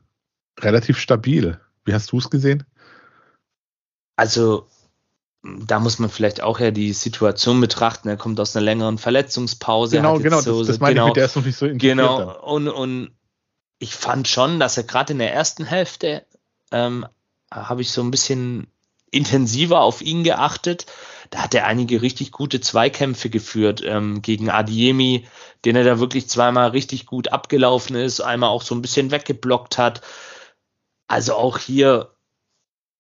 relativ 0.61 0.99
stabil. 0.99 1.61
Wie 1.85 1.95
hast 1.95 2.13
du 2.13 2.19
es 2.19 2.31
gesehen? 2.31 2.65
Also, 4.17 4.67
da 5.43 5.79
muss 5.79 5.99
man 5.99 6.11
vielleicht 6.11 6.41
auch 6.43 6.59
ja 6.59 6.71
die 6.71 6.93
Situation 6.93 7.61
betrachten. 7.61 8.09
Er 8.09 8.17
kommt 8.17 8.41
aus 8.41 8.57
einer 8.57 8.65
längeren 8.65 8.99
Verletzungspause. 8.99 9.97
genau, 9.97 10.19
genau, 10.19 10.41
so- 10.41 10.59
das, 10.59 10.67
das 10.69 10.81
meine 10.81 10.95
genau, 10.95 11.07
ich 11.07 11.11
mit, 11.11 11.17
der 11.17 11.25
ist 11.27 11.37
noch 11.37 11.45
nicht 11.45 11.57
so 11.57 11.67
integriert. 11.67 11.99
dann. 11.99 12.19
Genau, 12.19 12.45
und, 12.45 12.69
und 12.69 13.11
ich 13.79 13.95
fand 13.95 14.27
schon, 14.27 14.59
dass 14.59 14.77
er 14.77 14.83
gerade 14.83 15.13
in 15.13 15.19
der 15.21 15.33
ersten 15.33 15.65
Hälfte 15.65 16.27
ähm, 16.73 17.07
habe 17.51 17.81
ich 17.83 17.93
so 17.93 18.03
ein 18.03 18.11
bisschen 18.11 18.67
intensiver 19.11 19.81
auf 19.81 20.03
ihn 20.03 20.25
geachtet. 20.25 20.87
Da 21.31 21.41
hat 21.41 21.55
er 21.55 21.67
einige 21.67 22.03
richtig 22.03 22.33
gute 22.33 22.61
Zweikämpfe 22.61 23.31
geführt 23.31 23.83
ähm, 23.85 24.23
gegen 24.23 24.51
Adiemi, 24.51 25.27
den 25.65 25.77
er 25.77 25.85
da 25.85 25.99
wirklich 25.99 26.29
zweimal 26.29 26.71
richtig 26.71 27.07
gut 27.07 27.29
abgelaufen 27.33 27.97
ist, 27.97 28.21
einmal 28.21 28.51
auch 28.51 28.63
so 28.63 28.75
ein 28.75 28.83
bisschen 28.83 29.11
weggeblockt 29.11 29.79
hat. 29.79 30.03
Also 31.07 31.35
auch 31.35 31.59
hier 31.59 32.11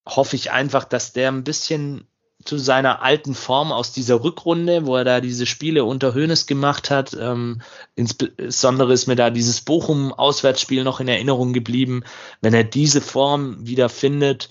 hoffe 0.06 0.36
ich 0.36 0.50
einfach, 0.50 0.84
dass 0.84 1.12
der 1.12 1.30
ein 1.30 1.44
bisschen 1.44 2.06
zu 2.44 2.56
seiner 2.56 3.02
alten 3.02 3.34
Form 3.34 3.72
aus 3.72 3.92
dieser 3.92 4.22
Rückrunde, 4.22 4.86
wo 4.86 4.96
er 4.96 5.04
da 5.04 5.20
diese 5.20 5.44
Spiele 5.44 5.84
unter 5.84 6.14
Hönes 6.14 6.46
gemacht 6.46 6.88
hat, 6.88 7.16
ähm, 7.20 7.60
insbesondere 7.96 8.92
ist 8.92 9.08
mir 9.08 9.16
da 9.16 9.30
dieses 9.30 9.60
Bochum-Auswärtsspiel 9.62 10.84
noch 10.84 11.00
in 11.00 11.08
Erinnerung 11.08 11.52
geblieben. 11.52 12.04
Wenn 12.40 12.54
er 12.54 12.64
diese 12.64 13.00
Form 13.00 13.66
wieder 13.66 13.88
findet, 13.88 14.50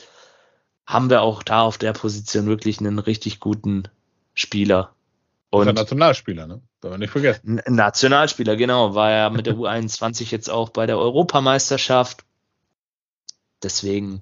haben 0.88 1.10
wir 1.10 1.22
auch 1.22 1.44
da 1.44 1.62
auf 1.62 1.78
der 1.78 1.92
Position 1.92 2.48
wirklich 2.48 2.80
einen 2.80 2.98
richtig 2.98 3.42
guten 3.42 3.84
Spieler. 4.34 4.94
Und 5.50 5.74
Nationalspieler, 5.74 6.48
ne? 6.48 6.62
Darf 6.82 6.92
man 6.92 7.00
nicht 7.02 7.12
vergessen. 7.12 7.62
Nationalspieler, 7.68 8.56
genau, 8.56 8.96
war 8.96 9.12
ja 9.12 9.30
mit 9.30 9.46
der 9.46 9.56
U21 9.58 10.32
jetzt 10.32 10.50
auch 10.50 10.70
bei 10.70 10.86
der 10.86 10.98
Europameisterschaft. 10.98 12.24
Deswegen, 13.62 14.22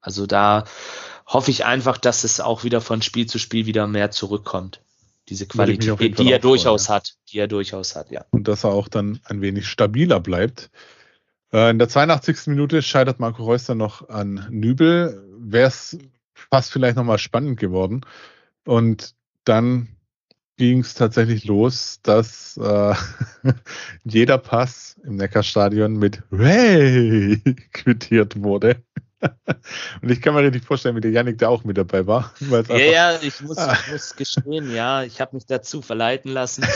also 0.00 0.26
da 0.26 0.64
hoffe 1.26 1.50
ich 1.50 1.64
einfach, 1.64 1.98
dass 1.98 2.24
es 2.24 2.40
auch 2.40 2.64
wieder 2.64 2.80
von 2.80 3.00
Spiel 3.02 3.26
zu 3.26 3.38
Spiel 3.38 3.66
wieder 3.66 3.86
mehr 3.86 4.10
zurückkommt. 4.10 4.80
Diese 5.28 5.46
Qualität, 5.46 5.98
Fall 5.98 6.08
die 6.08 6.32
er 6.32 6.40
freuen, 6.40 6.42
durchaus 6.42 6.88
ja. 6.88 6.94
hat, 6.94 7.14
die 7.28 7.38
er 7.38 7.48
durchaus 7.48 7.94
hat, 7.94 8.10
ja. 8.10 8.24
Und 8.30 8.48
dass 8.48 8.64
er 8.64 8.70
auch 8.70 8.88
dann 8.88 9.20
ein 9.24 9.40
wenig 9.40 9.68
stabiler 9.68 10.18
bleibt. 10.18 10.70
Äh, 11.52 11.70
in 11.70 11.78
der 11.78 11.88
82. 11.88 12.46
Minute 12.48 12.82
scheitert 12.82 13.20
Marco 13.20 13.44
Reus 13.44 13.64
dann 13.64 13.78
noch 13.78 14.08
an 14.08 14.46
Nübel. 14.50 15.22
Wäre 15.38 15.68
es 15.68 15.98
fast 16.34 16.72
vielleicht 16.72 16.96
nochmal 16.96 17.18
spannend 17.18 17.58
geworden. 17.58 18.02
Und 18.64 19.14
dann 19.44 19.88
ging 20.56 20.80
es 20.80 20.94
tatsächlich 20.94 21.44
los, 21.44 22.00
dass 22.02 22.56
äh, 22.56 22.94
jeder 24.04 24.38
Pass 24.38 24.96
im 25.04 25.16
Neckarstadion 25.16 25.94
mit 25.94 26.22
Hey 26.30 27.38
quittiert 27.72 28.42
wurde. 28.42 28.82
Und 30.02 30.10
ich 30.10 30.20
kann 30.20 30.34
mir 30.34 30.42
richtig 30.42 30.64
vorstellen, 30.64 30.96
wie 30.96 31.00
der 31.00 31.10
Janik 31.10 31.38
da 31.38 31.48
auch 31.48 31.64
mit 31.64 31.78
dabei 31.78 32.06
war. 32.06 32.32
Ja, 32.68 32.76
ja, 32.76 33.18
ich 33.22 33.40
muss, 33.40 33.56
ich 33.58 33.92
muss 33.92 34.16
gestehen, 34.16 34.74
ja, 34.74 35.02
ich 35.02 35.20
habe 35.20 35.36
mich 35.36 35.46
dazu 35.46 35.82
verleiten 35.82 36.30
lassen. 36.32 36.62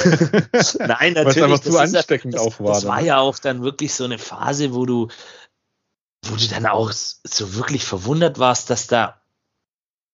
Nein, 0.78 1.12
natürlich. 1.12 1.16
Weil 1.16 1.28
es 1.28 1.43
einfach 1.43 1.60
zu 1.60 1.78
ansteckend 1.78 2.35
das, 2.35 2.40
auch 2.40 2.60
war. 2.60 2.74
Das 2.74 2.86
war 2.86 3.01
ja 3.02 3.18
auch 3.18 3.39
dann 3.39 3.62
wirklich 3.62 3.94
so 3.94 4.05
eine 4.05 4.18
Phase, 4.18 4.74
wo 4.74 4.86
du, 4.86 5.09
wo 6.24 6.36
du 6.36 6.48
dann 6.48 6.66
auch 6.66 6.93
so 6.93 7.55
wirklich 7.55 7.85
verwundert 7.85 8.39
warst, 8.39 8.70
dass 8.70 8.86
da 8.86 9.20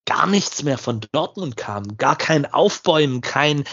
gar 0.04 0.26
nichts 0.26 0.62
mehr 0.62 0.78
von 0.78 1.00
Dortmund 1.12 1.56
kam. 1.56 1.96
Gar 1.96 2.16
kein 2.16 2.52
Aufbäumen, 2.52 3.20
kein, 3.20 3.64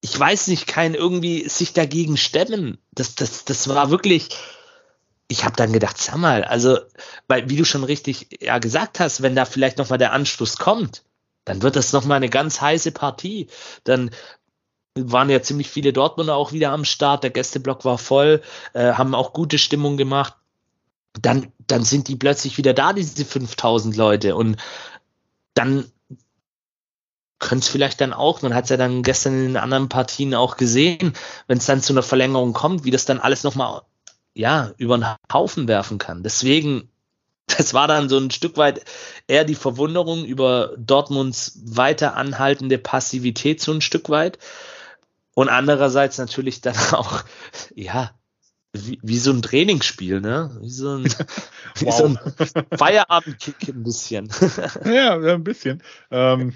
ich 0.00 0.18
weiß 0.18 0.48
nicht, 0.48 0.66
kein 0.66 0.94
irgendwie 0.94 1.48
sich 1.48 1.72
dagegen 1.72 2.16
stemmen. 2.16 2.78
Das, 2.92 3.14
das, 3.14 3.44
das 3.44 3.68
war 3.68 3.90
wirklich, 3.90 4.30
ich 5.28 5.44
habe 5.44 5.56
dann 5.56 5.72
gedacht, 5.72 5.98
sag 5.98 6.16
mal, 6.16 6.44
also, 6.44 6.78
weil, 7.28 7.48
wie 7.48 7.56
du 7.56 7.64
schon 7.64 7.84
richtig 7.84 8.28
ja 8.40 8.58
gesagt 8.58 9.00
hast, 9.00 9.22
wenn 9.22 9.34
da 9.34 9.44
vielleicht 9.44 9.78
nochmal 9.78 9.98
der 9.98 10.12
Anschluss 10.12 10.56
kommt, 10.56 11.04
dann 11.44 11.62
wird 11.62 11.76
das 11.76 11.92
nochmal 11.92 12.16
eine 12.16 12.28
ganz 12.28 12.60
heiße 12.60 12.92
Partie. 12.92 13.48
Dann 13.84 14.10
waren 14.96 15.30
ja 15.30 15.42
ziemlich 15.42 15.70
viele 15.70 15.92
Dortmunder 15.92 16.36
auch 16.36 16.52
wieder 16.52 16.70
am 16.70 16.84
Start, 16.84 17.24
der 17.24 17.30
Gästeblock 17.30 17.84
war 17.84 17.98
voll, 17.98 18.42
äh, 18.74 18.92
haben 18.92 19.14
auch 19.14 19.32
gute 19.32 19.58
Stimmung 19.58 19.96
gemacht 19.96 20.34
dann, 21.20 21.52
dann 21.66 21.84
sind 21.84 22.08
die 22.08 22.16
plötzlich 22.16 22.58
wieder 22.58 22.74
da, 22.74 22.92
diese 22.92 23.24
5000 23.24 23.96
Leute. 23.96 24.36
Und 24.36 24.56
dann 25.54 25.90
könnte 27.38 27.64
es 27.64 27.68
vielleicht 27.68 28.00
dann 28.00 28.12
auch, 28.12 28.42
man 28.42 28.54
hat 28.54 28.64
es 28.64 28.70
ja 28.70 28.76
dann 28.76 29.02
gestern 29.02 29.34
in 29.34 29.44
den 29.48 29.56
anderen 29.56 29.88
Partien 29.88 30.34
auch 30.34 30.56
gesehen, 30.56 31.12
wenn 31.46 31.58
es 31.58 31.66
dann 31.66 31.82
zu 31.82 31.92
einer 31.92 32.02
Verlängerung 32.02 32.52
kommt, 32.52 32.84
wie 32.84 32.90
das 32.90 33.04
dann 33.04 33.20
alles 33.20 33.44
nochmal, 33.44 33.82
ja, 34.34 34.72
über 34.76 34.98
den 34.98 35.06
Haufen 35.32 35.68
werfen 35.68 35.98
kann. 35.98 36.22
Deswegen, 36.22 36.90
das 37.46 37.72
war 37.74 37.88
dann 37.88 38.08
so 38.08 38.18
ein 38.18 38.30
Stück 38.30 38.56
weit 38.56 38.84
eher 39.26 39.44
die 39.44 39.54
Verwunderung 39.54 40.24
über 40.24 40.74
Dortmunds 40.76 41.60
weiter 41.64 42.16
anhaltende 42.16 42.78
Passivität 42.78 43.60
so 43.60 43.72
ein 43.72 43.80
Stück 43.80 44.10
weit. 44.10 44.38
Und 45.34 45.48
andererseits 45.48 46.18
natürlich 46.18 46.60
dann 46.60 46.76
auch, 46.92 47.24
ja, 47.74 48.10
wie, 48.72 48.98
wie 49.02 49.18
so 49.18 49.30
ein 49.30 49.42
Trainingsspiel, 49.42 50.20
ne? 50.20 50.56
Wie 50.60 50.70
so 50.70 50.96
ein, 50.96 51.04
wie 51.76 51.92
so 51.92 52.06
ein 52.06 52.18
Feierabendkick 52.76 53.68
ein 53.68 53.84
bisschen. 53.84 54.28
ja, 54.84 55.16
ein 55.16 55.44
bisschen. 55.44 55.80
Ähm, 56.10 56.54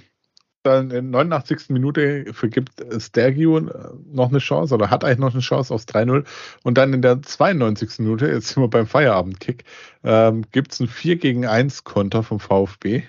dann 0.62 0.90
in 0.90 1.10
89. 1.10 1.70
Minute 1.70 2.32
vergibt 2.32 2.72
Stergio 2.98 3.58
äh, 3.58 3.90
noch 4.10 4.28
eine 4.28 4.38
Chance 4.38 4.74
oder 4.74 4.90
hat 4.90 5.04
eigentlich 5.04 5.18
noch 5.18 5.32
eine 5.32 5.40
Chance 5.40 5.72
aufs 5.72 5.86
3-0. 5.86 6.24
Und 6.64 6.78
dann 6.78 6.92
in 6.92 7.02
der 7.02 7.22
92. 7.22 8.00
Minute, 8.00 8.28
jetzt 8.28 8.48
sind 8.48 8.62
wir 8.62 8.68
beim 8.68 8.86
Feierabendkick, 8.86 9.64
ähm, 10.04 10.44
gibt 10.52 10.72
es 10.72 10.80
ein 10.80 10.88
4 10.88 11.16
gegen 11.16 11.46
1 11.46 11.84
Konter 11.84 12.22
vom 12.22 12.40
VfB. 12.40 13.04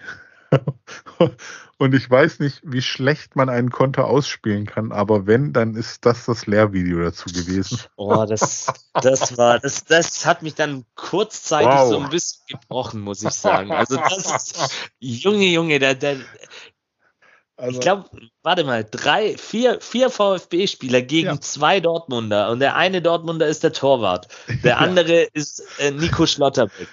Und 1.82 1.96
ich 1.96 2.10
weiß 2.10 2.40
nicht, 2.40 2.60
wie 2.66 2.82
schlecht 2.82 3.38
man 3.38 3.48
einen 3.48 3.70
Konter 3.70 4.08
ausspielen 4.08 4.66
kann, 4.66 4.92
aber 4.92 5.28
wenn, 5.28 5.54
dann 5.54 5.76
ist 5.76 6.06
das 6.06 6.26
das 6.26 6.46
Lehrvideo 6.46 7.00
dazu 7.00 7.30
gewesen. 7.30 7.80
Oh, 7.96 8.26
das, 8.26 8.68
das 8.94 9.38
war, 9.38 9.60
das, 9.60 9.86
das 9.86 10.26
hat 10.26 10.42
mich 10.42 10.56
dann 10.56 10.84
kurzzeitig 10.96 11.68
wow. 11.68 11.90
so 11.90 12.00
ein 12.00 12.10
bisschen 12.10 12.44
gebrochen, 12.48 13.02
muss 13.02 13.24
ich 13.24 13.32
sagen. 13.32 13.72
Also 13.72 13.98
das 13.98 14.52
ist, 14.52 14.74
Junge, 15.00 15.46
Junge, 15.46 15.80
der, 15.80 15.96
der, 15.96 16.18
also, 17.60 17.73
ich 17.73 17.80
glaube, 17.81 18.10
warte 18.41 18.64
mal, 18.64 18.86
drei, 18.90 19.38
vier, 19.38 19.81
vier 19.81 20.10
VfB-Spieler 20.10 21.02
gegen 21.02 21.27
ja. 21.27 21.41
zwei 21.41 21.80
Dortmunder 21.80 22.49
und 22.52 22.60
der 22.60 22.76
eine 22.76 23.02
Dortmunder 23.02 23.48
ist 23.48 23.64
der 23.64 23.73
Torwart, 23.73 24.27
der 24.64 24.77
andere 24.80 25.23
ja. 25.23 25.27
ist 25.34 25.64
äh, 25.80 25.91
Nico 25.91 26.26
Schlotterbeck. 26.26 26.88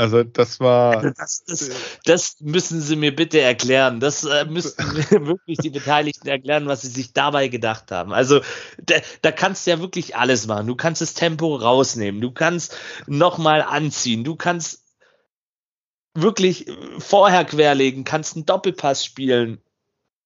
Also 0.00 0.24
das 0.24 0.60
war. 0.60 0.96
Also 0.96 1.10
das, 1.10 1.44
das, 1.46 1.70
das, 2.06 2.36
müssen 2.40 2.80
Sie 2.80 2.96
mir 2.96 3.14
bitte 3.14 3.38
erklären. 3.38 4.00
Das 4.00 4.24
äh, 4.24 4.46
müssten 4.46 4.82
wirklich 5.26 5.58
die 5.58 5.68
Beteiligten 5.68 6.26
erklären, 6.26 6.66
was 6.66 6.80
sie 6.80 6.88
sich 6.88 7.12
dabei 7.12 7.48
gedacht 7.48 7.92
haben. 7.92 8.14
Also 8.14 8.40
da, 8.82 8.96
da 9.20 9.30
kannst 9.30 9.66
du 9.66 9.72
ja 9.72 9.80
wirklich 9.80 10.16
alles 10.16 10.46
machen. 10.46 10.66
Du 10.66 10.74
kannst 10.74 11.02
das 11.02 11.12
Tempo 11.12 11.54
rausnehmen. 11.54 12.22
Du 12.22 12.30
kannst 12.30 12.74
nochmal 13.06 13.60
anziehen. 13.60 14.24
Du 14.24 14.36
kannst 14.36 14.84
wirklich 16.14 16.66
vorher 16.98 17.44
querlegen, 17.44 18.04
kannst 18.04 18.36
einen 18.36 18.46
Doppelpass 18.46 19.04
spielen 19.04 19.60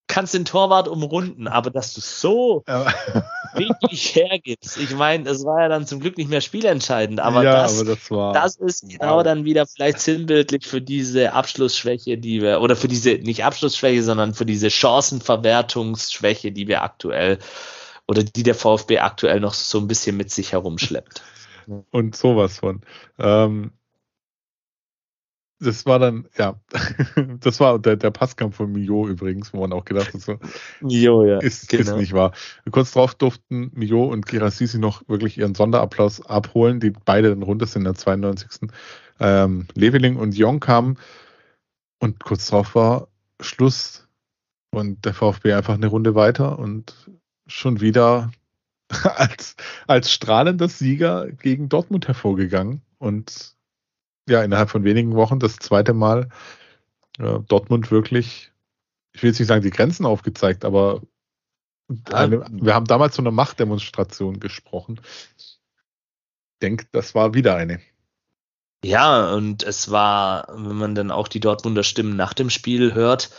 kannst 0.07 0.33
den 0.33 0.45
Torwart 0.45 0.87
umrunden, 0.87 1.47
aber 1.47 1.71
dass 1.71 1.93
du 1.93 2.01
so 2.01 2.63
wirklich 3.53 4.15
hergibst. 4.15 4.77
Ich 4.77 4.95
meine, 4.95 5.23
das 5.23 5.43
war 5.43 5.61
ja 5.61 5.69
dann 5.69 5.87
zum 5.87 5.99
Glück 5.99 6.17
nicht 6.17 6.29
mehr 6.29 6.41
spielentscheidend, 6.41 7.19
aber, 7.19 7.43
ja, 7.43 7.63
das, 7.63 7.79
aber 7.79 7.89
das, 7.89 8.11
war, 8.11 8.33
das, 8.33 8.55
ist 8.57 8.89
genau 8.89 9.17
wow. 9.17 9.23
dann 9.23 9.45
wieder 9.45 9.65
vielleicht 9.65 9.99
sinnbildlich 9.99 10.67
für 10.67 10.81
diese 10.81 11.33
Abschlussschwäche, 11.33 12.17
die 12.17 12.41
wir, 12.41 12.61
oder 12.61 12.75
für 12.75 12.87
diese, 12.87 13.15
nicht 13.15 13.43
Abschlussschwäche, 13.43 14.03
sondern 14.03 14.33
für 14.33 14.45
diese 14.45 14.69
Chancenverwertungsschwäche, 14.69 16.51
die 16.51 16.67
wir 16.67 16.83
aktuell, 16.83 17.39
oder 18.07 18.23
die 18.23 18.43
der 18.43 18.55
VfB 18.55 18.99
aktuell 18.99 19.39
noch 19.39 19.53
so 19.53 19.79
ein 19.79 19.87
bisschen 19.87 20.15
mit 20.15 20.29
sich 20.29 20.51
herumschleppt. 20.51 21.23
Und 21.91 22.15
sowas 22.15 22.59
von. 22.59 22.81
Ähm, 23.17 23.71
das 25.59 25.85
war 25.85 25.99
dann, 25.99 26.27
ja, 26.37 26.59
das 27.39 27.59
war 27.59 27.79
der, 27.79 27.95
der 27.95 28.11
Passkampf 28.11 28.57
von 28.57 28.71
Mio 28.71 29.07
übrigens, 29.07 29.53
wo 29.53 29.61
man 29.61 29.73
auch 29.73 29.85
gedacht 29.85 30.13
hat, 30.13 30.21
so, 30.21 30.37
Mio, 30.81 31.25
ja, 31.25 31.39
ist, 31.39 31.69
genau. 31.69 31.91
ist 31.91 31.97
nicht 31.97 32.13
wahr. 32.13 32.33
Kurz 32.71 32.91
darauf 32.91 33.15
durften 33.15 33.71
Mio 33.73 34.05
und 34.05 34.25
Girasisi 34.25 34.79
noch 34.79 35.07
wirklich 35.07 35.37
ihren 35.37 35.55
Sonderapplaus 35.55 36.25
abholen, 36.25 36.79
die 36.79 36.91
beide 36.91 37.29
dann 37.29 37.43
runter 37.43 37.67
sind 37.67 37.81
in 37.81 37.85
der 37.85 37.95
92. 37.95 38.69
Ähm, 39.19 39.67
Leveling 39.75 40.17
und 40.17 40.35
Jong 40.35 40.59
kamen 40.59 40.97
und 41.99 42.23
kurz 42.23 42.47
darauf 42.47 42.75
war 42.75 43.07
Schluss 43.39 44.07
und 44.71 45.05
der 45.05 45.13
VfB 45.13 45.53
einfach 45.53 45.75
eine 45.75 45.87
Runde 45.87 46.15
weiter 46.15 46.59
und 46.59 47.09
schon 47.47 47.79
wieder 47.79 48.31
als, 49.03 49.55
als 49.87 50.11
strahlender 50.11 50.67
Sieger 50.67 51.31
gegen 51.31 51.69
Dortmund 51.69 52.07
hervorgegangen 52.07 52.81
und 52.97 53.54
ja 54.27 54.43
innerhalb 54.43 54.69
von 54.69 54.83
wenigen 54.83 55.15
Wochen 55.15 55.39
das 55.39 55.57
zweite 55.57 55.93
Mal 55.93 56.29
äh, 57.19 57.39
Dortmund 57.47 57.91
wirklich, 57.91 58.51
ich 59.13 59.23
will 59.23 59.29
jetzt 59.29 59.39
nicht 59.39 59.47
sagen, 59.47 59.63
die 59.63 59.69
Grenzen 59.69 60.05
aufgezeigt, 60.05 60.65
aber 60.65 61.01
eine, 62.11 62.45
wir 62.49 62.73
haben 62.73 62.85
damals 62.85 63.15
von 63.15 63.25
einer 63.25 63.35
Machtdemonstration 63.35 64.39
gesprochen. 64.39 64.99
Ich 65.37 65.59
denke, 66.61 66.87
das 66.91 67.13
war 67.13 67.33
wieder 67.33 67.55
eine. 67.55 67.79
Ja, 68.83 69.33
und 69.33 69.63
es 69.63 69.91
war, 69.91 70.47
wenn 70.49 70.75
man 70.75 70.95
dann 70.95 71.11
auch 71.11 71.27
die 71.27 71.39
Dortmunder 71.39 71.83
Stimmen 71.83 72.15
nach 72.15 72.33
dem 72.33 72.49
Spiel 72.49 72.93
hört, 72.93 73.29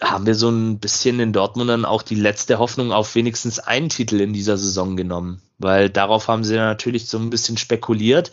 haben 0.00 0.26
wir 0.26 0.34
so 0.34 0.48
ein 0.48 0.78
bisschen 0.78 1.20
in 1.20 1.32
Dortmund 1.32 1.68
dann 1.68 1.84
auch 1.84 2.02
die 2.02 2.14
letzte 2.14 2.58
Hoffnung 2.58 2.92
auf 2.92 3.14
wenigstens 3.14 3.58
einen 3.58 3.90
Titel 3.90 4.20
in 4.20 4.32
dieser 4.32 4.56
Saison 4.56 4.96
genommen, 4.96 5.42
weil 5.58 5.90
darauf 5.90 6.28
haben 6.28 6.44
sie 6.44 6.56
natürlich 6.56 7.06
so 7.06 7.18
ein 7.18 7.30
bisschen 7.30 7.58
spekuliert. 7.58 8.32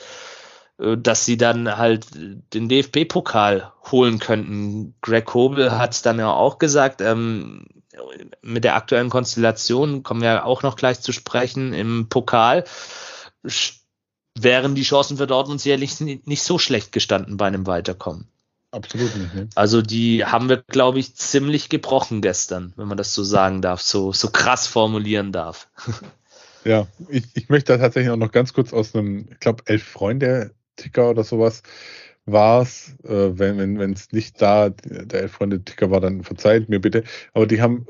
Äh, 0.79 0.97
dass 0.97 1.25
sie 1.25 1.37
dann 1.37 1.77
halt 1.77 2.07
den 2.13 2.69
DFB-Pokal 2.69 3.71
holen 3.91 4.19
könnten. 4.19 4.95
Greg 5.01 5.33
Hobel 5.33 5.77
hat 5.77 5.93
es 5.93 6.01
dann 6.01 6.19
ja 6.19 6.31
auch 6.31 6.57
gesagt, 6.57 7.01
ähm, 7.01 7.65
mit 8.41 8.63
der 8.63 8.75
aktuellen 8.75 9.09
Konstellation 9.09 10.03
kommen 10.03 10.21
wir 10.21 10.45
auch 10.45 10.63
noch 10.63 10.77
gleich 10.77 11.01
zu 11.01 11.11
sprechen 11.11 11.73
im 11.73 12.07
Pokal 12.07 12.63
wären 14.37 14.75
die 14.75 14.83
Chancen 14.83 15.17
für 15.17 15.27
Dortmund 15.27 15.59
sicherlich 15.59 15.99
nicht 15.99 16.43
so 16.43 16.57
schlecht 16.57 16.91
gestanden 16.91 17.35
bei 17.35 17.47
einem 17.47 17.67
Weiterkommen. 17.67 18.27
Absolut 18.71 19.15
nicht. 19.15 19.33
Ne? 19.33 19.49
Also 19.55 19.81
die 19.81 20.23
haben 20.23 20.47
wir, 20.47 20.57
glaube 20.57 20.99
ich, 20.99 21.15
ziemlich 21.15 21.69
gebrochen 21.69 22.21
gestern, 22.21 22.71
wenn 22.75 22.87
man 22.87 22.97
das 22.97 23.13
so 23.13 23.23
sagen 23.23 23.61
darf, 23.61 23.81
so, 23.81 24.13
so 24.13 24.29
krass 24.29 24.67
formulieren 24.67 25.31
darf. 25.31 25.67
Ja, 26.65 26.87
ich, 27.07 27.23
ich 27.35 27.47
möchte 27.47 27.71
da 27.71 27.77
tatsächlich 27.81 28.11
auch 28.11 28.17
noch 28.17 28.33
ganz 28.33 28.51
kurz 28.51 28.73
aus 28.73 28.93
einem, 28.93 29.29
ich 29.31 29.39
glaube, 29.39 29.63
elf 29.67 29.81
Freunde 29.81 30.51
Ticker 30.75 31.09
oder 31.09 31.23
sowas 31.23 31.63
war 32.25 32.61
es. 32.61 32.95
Äh, 33.03 33.37
wenn 33.37 33.79
es 33.91 34.11
nicht 34.11 34.41
da 34.41 34.69
der 34.69 35.21
Elf-Freunde-Ticker 35.21 35.91
war, 35.91 35.99
dann 35.99 36.23
verzeiht 36.23 36.69
mir 36.69 36.79
bitte. 36.79 37.03
Aber 37.33 37.47
die 37.47 37.61
haben 37.61 37.85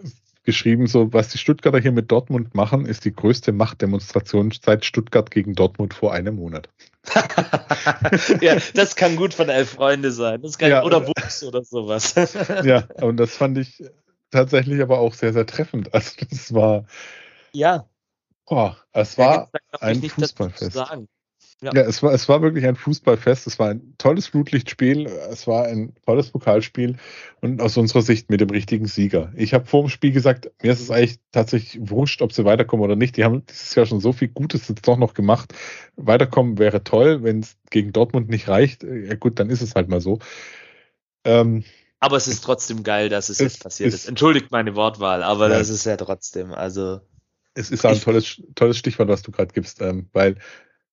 geschrieben, 0.50 0.88
so 0.88 1.14
was 1.14 1.30
die 1.30 1.38
Stuttgarter 1.38 1.80
hier 1.80 1.92
mit 1.92 2.12
Dortmund 2.12 2.56
machen, 2.56 2.88
ist 2.88 3.06
die 3.06 3.14
größte 3.14 3.52
Machtdemonstration 3.52 4.52
seit 4.52 4.84
Stuttgart 4.84 5.30
gegen 5.30 5.54
Dortmund 5.54 5.94
vor 5.94 6.12
einem 6.12 6.38
Monat. 6.38 6.70
ja, 8.42 8.58
das 8.74 8.96
kann 8.96 9.16
gut 9.16 9.36
von 9.36 9.50
Elf 9.50 9.72
Freunde 9.72 10.12
sein. 10.12 10.42
Das 10.42 10.58
kann, 10.58 10.72
ja, 10.72 10.84
oder 10.84 11.08
Wuchs 11.08 11.44
oder 11.44 11.64
sowas. 11.64 12.16
ja, 12.64 12.88
und 13.02 13.18
das 13.18 13.36
fand 13.36 13.60
ich 13.60 13.84
tatsächlich 14.32 14.82
aber 14.82 15.00
auch 15.00 15.14
sehr, 15.14 15.34
sehr 15.34 15.46
treffend. 15.46 15.90
Also 15.94 16.26
das 16.30 16.54
war. 16.54 16.86
Ja. 17.54 17.88
Boah, 18.48 18.78
es 18.92 19.18
war 19.20 19.52
ein 19.80 20.02
Fußballfest. 20.02 20.76
Ja. 21.62 21.72
ja, 21.74 21.82
es, 21.82 22.02
war, 22.02 22.14
es 22.14 22.30
war 22.30 22.42
wirklich 22.42 22.66
ein 22.66 22.78
Fußballfest. 22.78 23.46
Es 23.46 23.60
war 23.60 23.70
ein 23.70 23.94
tolles 23.98 24.28
Flutlichtspiel. 24.28 25.08
Es 25.08 25.46
war 25.46 25.66
ein 25.66 25.94
tolles 26.06 26.30
Pokalspiel 26.30 26.96
und 27.42 27.62
aus 27.62 27.76
unserer 27.76 28.02
Sicht 28.02 28.30
mit 28.30 28.40
dem 28.40 28.50
richtigen 28.50 28.86
Sieger. 28.86 29.34
Ich 29.36 29.54
habe 29.54 29.66
vor 29.66 29.84
dem 29.84 29.90
Spiel 29.90 30.14
gesagt, 30.14 30.50
mir 30.64 30.72
ist 30.72 30.80
es 30.80 30.90
eigentlich 30.90 31.20
tatsächlich 31.34 31.90
wurscht, 31.90 32.22
ob 32.22 32.32
sie 32.32 32.46
weiterkommen 32.46 32.86
oder 32.86 32.96
nicht. 32.96 33.18
Die 33.18 33.26
haben 33.26 33.46
dieses 33.46 33.76
Jahr 33.76 33.86
schon 33.86 34.00
so 34.00 34.14
viel 34.14 34.30
Gutes 34.30 34.70
jetzt 34.70 34.88
doch 34.88 34.98
noch 34.98 35.14
gemacht. 35.14 35.54
Weiterkommen 35.98 36.58
wäre 36.60 36.84
toll. 36.84 37.24
Wenn 37.24 37.42
es 37.42 37.58
gegen 37.70 37.92
Dortmund 37.92 38.30
nicht 38.30 38.48
reicht, 38.48 38.84
ja 38.84 39.16
gut, 39.16 39.38
dann 39.40 39.50
ist 39.50 39.62
es 39.62 39.76
halt 39.76 39.90
mal 39.90 40.00
so. 40.00 40.20
Ähm, 41.26 41.66
aber 42.00 42.16
es 42.16 42.30
ist 42.30 42.46
trotzdem 42.46 42.84
geil, 42.84 43.10
dass 43.10 43.28
es, 43.28 43.42
es 43.42 43.54
jetzt 43.54 43.64
passiert 43.64 43.94
ist. 43.94 44.08
Entschuldigt 44.08 44.52
meine 44.52 44.76
Wortwahl, 44.76 45.24
aber 45.24 45.50
ja. 45.50 45.58
das 45.58 45.70
ist 45.70 45.86
ja 45.86 45.98
trotzdem, 45.98 46.54
also. 46.54 47.02
Es 47.56 47.72
ist 47.72 47.86
ein 47.86 48.00
tolles, 48.00 48.42
tolles 48.56 48.78
Stichwort, 48.78 49.10
was 49.10 49.22
du 49.22 49.32
gerade 49.32 49.52
gibst, 49.54 49.82
ähm, 49.82 50.08
weil 50.14 50.38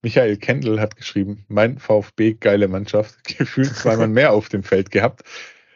Michael 0.06 0.36
Kendall 0.36 0.78
hat 0.78 0.94
geschrieben, 0.94 1.44
mein 1.48 1.80
VfB, 1.80 2.34
geile 2.34 2.68
Mannschaft, 2.68 3.24
gefühlt 3.38 3.74
zweimal 3.74 4.06
mehr 4.06 4.32
auf 4.32 4.48
dem 4.48 4.62
Feld 4.62 4.92
gehabt. 4.92 5.24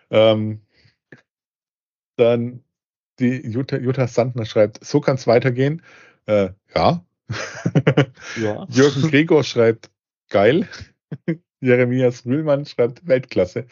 Ähm, 0.09 0.61
dann 2.15 2.63
die 3.19 3.45
Jutta, 3.45 3.79
Jutta 3.79 4.07
Sandner 4.07 4.47
schreibt, 4.47 4.85
so 4.85 5.01
kann 5.01 5.17
es 5.17 5.27
weitergehen. 5.27 5.83
Äh, 6.27 6.51
ja. 6.77 7.05
ja. 8.41 8.67
Jürgen 8.71 9.11
Gregor 9.11 9.43
schreibt, 9.43 9.91
geil. 10.29 10.69
Jeremias 11.61 12.25
Rühlmann 12.25 12.67
schreibt, 12.67 13.05
Weltklasse. 13.09 13.67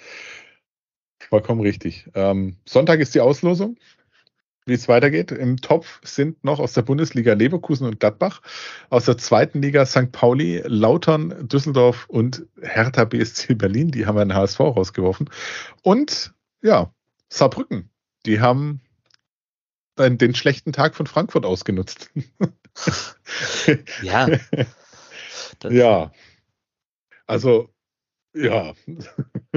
Vollkommen 1.20 1.60
richtig. 1.60 2.10
Ähm, 2.14 2.56
Sonntag 2.64 2.98
ist 2.98 3.14
die 3.14 3.20
Auslosung 3.20 3.78
wie 4.68 4.74
es 4.74 4.88
weitergeht. 4.88 5.32
Im 5.32 5.56
Topf 5.56 6.00
sind 6.04 6.44
noch 6.44 6.60
aus 6.60 6.74
der 6.74 6.82
Bundesliga 6.82 7.32
Leverkusen 7.32 7.86
und 7.86 8.00
Gladbach, 8.00 8.42
aus 8.90 9.06
der 9.06 9.18
zweiten 9.18 9.62
Liga 9.62 9.86
St. 9.86 10.12
Pauli, 10.12 10.62
Lautern, 10.64 11.48
Düsseldorf 11.48 12.06
und 12.08 12.46
Hertha 12.60 13.04
BSC 13.04 13.54
Berlin. 13.54 13.90
Die 13.90 14.06
haben 14.06 14.18
einen 14.18 14.34
HSV 14.34 14.60
rausgeworfen. 14.60 15.30
Und 15.82 16.34
ja, 16.62 16.92
Saarbrücken. 17.28 17.90
Die 18.26 18.40
haben 18.40 18.80
den 19.98 20.34
schlechten 20.34 20.72
Tag 20.72 20.94
von 20.94 21.06
Frankfurt 21.06 21.44
ausgenutzt. 21.44 22.10
ja. 24.02 24.28
ja. 25.68 26.12
Also 27.26 27.68
ja. 28.34 28.72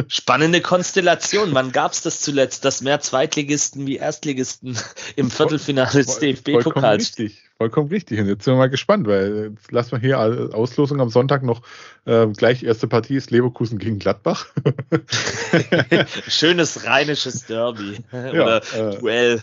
Spannende 0.07 0.61
Konstellation. 0.61 1.53
Wann 1.53 1.71
gab 1.71 1.91
es 1.91 2.01
das 2.01 2.21
zuletzt, 2.21 2.63
dass 2.63 2.81
mehr 2.81 3.01
Zweitligisten 3.01 3.85
wie 3.85 3.97
Erstligisten 3.97 4.77
im 5.15 5.29
Viertelfinale 5.29 5.91
des 5.91 6.19
DFB-Pokals? 6.19 6.63
Vollkommen 6.63 6.85
richtig, 6.85 7.49
vollkommen 7.57 7.89
richtig. 7.89 8.19
Und 8.19 8.27
jetzt 8.27 8.45
sind 8.45 8.53
wir 8.53 8.59
mal 8.59 8.69
gespannt, 8.69 9.07
weil 9.07 9.51
jetzt 9.55 9.71
lassen 9.71 9.91
wir 9.91 9.99
hier 9.99 10.19
Auslosung 10.53 11.01
am 11.01 11.09
Sonntag 11.09 11.43
noch 11.43 11.61
äh, 12.05 12.27
gleich 12.27 12.63
erste 12.63 12.87
Partie 12.87 13.15
ist 13.15 13.29
Leverkusen 13.29 13.77
gegen 13.77 13.99
Gladbach. 13.99 14.47
Schönes 16.27 16.85
rheinisches 16.85 17.45
Derby 17.45 17.97
oder 18.11 18.63
ja, 18.63 18.89
äh, 18.89 18.99
Duell. 18.99 19.41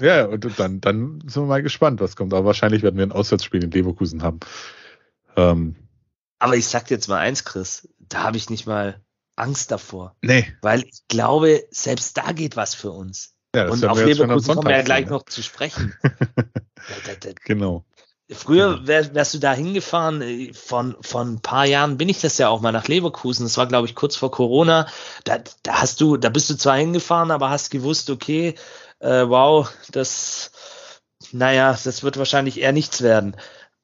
ja, 0.00 0.24
und 0.26 0.46
dann, 0.58 0.80
dann 0.80 1.20
sind 1.26 1.42
wir 1.42 1.46
mal 1.46 1.62
gespannt, 1.62 2.00
was 2.00 2.14
kommt. 2.14 2.32
Aber 2.32 2.46
wahrscheinlich 2.46 2.82
werden 2.82 2.96
wir 2.96 3.04
ein 3.04 3.12
Auswärtsspiel 3.12 3.64
in 3.64 3.72
Leverkusen 3.72 4.22
haben. 4.22 4.38
Ähm, 5.36 5.74
aber 6.38 6.56
ich 6.56 6.66
sag 6.66 6.86
dir 6.86 6.94
jetzt 6.94 7.08
mal 7.08 7.18
eins, 7.18 7.44
Chris, 7.44 7.88
da 7.98 8.22
habe 8.22 8.36
ich 8.36 8.50
nicht 8.50 8.66
mal 8.66 9.00
Angst 9.36 9.70
davor. 9.70 10.16
Nee. 10.22 10.52
Weil 10.62 10.82
ich 10.82 11.02
glaube, 11.08 11.64
selbst 11.70 12.16
da 12.16 12.32
geht 12.32 12.56
was 12.56 12.74
für 12.74 12.90
uns. 12.90 13.34
Ja, 13.54 13.68
und 13.68 13.84
auf 13.84 13.98
Leverkusen 13.98 14.54
kommen 14.54 14.68
wir 14.68 14.76
ja 14.76 14.82
gleich 14.82 15.06
noch 15.06 15.24
zu 15.24 15.42
sprechen. 15.42 15.94
genau. 17.44 17.84
Früher 18.30 18.86
wär, 18.86 19.14
wärst 19.14 19.32
du 19.32 19.38
da 19.38 19.54
hingefahren, 19.54 20.20
äh, 20.20 20.52
von, 20.52 20.96
von 21.00 21.34
ein 21.34 21.40
paar 21.40 21.64
Jahren 21.64 21.96
bin 21.96 22.10
ich 22.10 22.20
das 22.20 22.36
ja 22.36 22.48
auch 22.48 22.60
mal 22.60 22.72
nach 22.72 22.86
Leverkusen. 22.86 23.46
Das 23.46 23.56
war, 23.56 23.66
glaube 23.66 23.86
ich, 23.86 23.94
kurz 23.94 24.16
vor 24.16 24.30
Corona. 24.30 24.86
Da, 25.24 25.38
da 25.62 25.80
hast 25.80 26.00
du, 26.02 26.18
da 26.18 26.28
bist 26.28 26.50
du 26.50 26.54
zwar 26.56 26.76
hingefahren, 26.76 27.30
aber 27.30 27.48
hast 27.48 27.70
gewusst, 27.70 28.10
okay, 28.10 28.54
äh, 28.98 29.26
wow, 29.26 29.72
das, 29.90 30.50
naja, 31.32 31.76
das 31.82 32.02
wird 32.02 32.18
wahrscheinlich 32.18 32.60
eher 32.60 32.72
nichts 32.72 33.00
werden. 33.00 33.34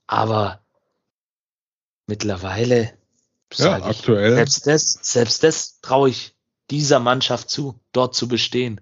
Aber 0.06 0.60
mittlerweile, 2.06 2.92
ja, 3.54 3.78
ich, 3.78 3.84
aktuell. 3.84 4.34
Selbst 4.34 4.66
das, 4.66 4.98
selbst 5.02 5.42
das 5.42 5.80
traue 5.80 6.10
ich 6.10 6.34
dieser 6.70 6.98
Mannschaft 6.98 7.50
zu, 7.50 7.78
dort 7.92 8.14
zu 8.14 8.28
bestehen. 8.28 8.80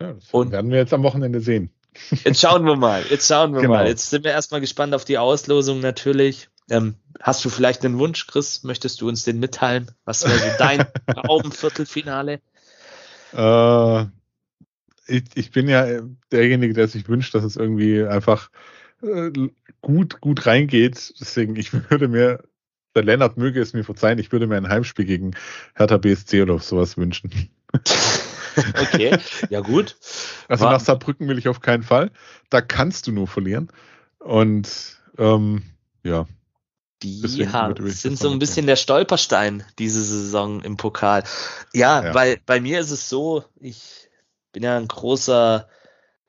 Ja, 0.00 0.12
das 0.12 0.30
Und 0.30 0.52
werden 0.52 0.70
wir 0.70 0.78
jetzt 0.78 0.92
am 0.92 1.02
Wochenende 1.02 1.40
sehen. 1.40 1.70
Jetzt 2.24 2.40
schauen 2.40 2.64
wir 2.64 2.74
mal, 2.74 3.04
jetzt 3.10 3.28
schauen 3.28 3.52
wir 3.52 3.60
genau. 3.60 3.74
mal. 3.74 3.86
Jetzt 3.86 4.08
sind 4.08 4.24
wir 4.24 4.30
erstmal 4.30 4.62
gespannt 4.62 4.94
auf 4.94 5.04
die 5.04 5.18
Auslosung 5.18 5.80
natürlich. 5.80 6.48
Ähm, 6.70 6.94
hast 7.20 7.44
du 7.44 7.50
vielleicht 7.50 7.84
einen 7.84 7.98
Wunsch, 7.98 8.26
Chris? 8.26 8.62
Möchtest 8.62 9.02
du 9.02 9.08
uns 9.08 9.24
den 9.24 9.38
mitteilen? 9.40 9.90
Was 10.06 10.24
wäre 10.24 10.38
so 10.38 10.46
dein 10.56 10.86
Traumviertelfinale? 11.06 12.40
Äh, 13.34 14.02
ich, 15.06 15.24
ich, 15.34 15.50
bin 15.50 15.68
ja 15.68 16.00
derjenige, 16.30 16.72
der 16.72 16.88
sich 16.88 17.08
wünscht, 17.08 17.34
dass 17.34 17.44
es 17.44 17.56
irgendwie 17.56 18.02
einfach 18.02 18.48
gut, 19.80 20.20
gut 20.20 20.46
reingeht. 20.46 21.14
Deswegen, 21.20 21.56
ich 21.56 21.72
würde 21.90 22.08
mir, 22.08 22.44
der 22.94 23.04
Lennart 23.04 23.36
möge 23.36 23.60
es 23.60 23.72
mir 23.72 23.84
verzeihen, 23.84 24.18
ich 24.18 24.32
würde 24.32 24.46
mir 24.46 24.56
ein 24.56 24.68
Heimspiel 24.68 25.04
gegen 25.04 25.34
Hertha 25.74 25.98
BSC 25.98 26.42
oder 26.42 26.58
sowas 26.58 26.96
wünschen. 26.96 27.30
okay, 28.80 29.18
ja 29.50 29.60
gut. 29.60 29.96
Also 30.48 30.64
War 30.64 30.72
nach 30.72 30.80
Saarbrücken 30.80 31.28
will 31.28 31.38
ich 31.38 31.48
auf 31.48 31.60
keinen 31.60 31.82
Fall. 31.82 32.10
Da 32.50 32.60
kannst 32.60 33.06
du 33.06 33.12
nur 33.12 33.26
verlieren. 33.26 33.68
Und 34.18 35.00
ähm, 35.18 35.62
ja. 36.02 36.26
Die 37.02 37.26
sind 37.26 38.16
so 38.16 38.30
ein 38.30 38.38
bisschen 38.38 38.66
der 38.66 38.76
Stolperstein 38.76 39.64
diese 39.80 40.04
Saison 40.04 40.60
im 40.62 40.76
Pokal. 40.76 41.24
Ja, 41.72 42.04
ja, 42.04 42.14
weil 42.14 42.38
bei 42.46 42.60
mir 42.60 42.78
ist 42.78 42.92
es 42.92 43.08
so, 43.08 43.44
ich 43.58 44.08
bin 44.52 44.62
ja 44.62 44.76
ein 44.76 44.86
großer 44.86 45.68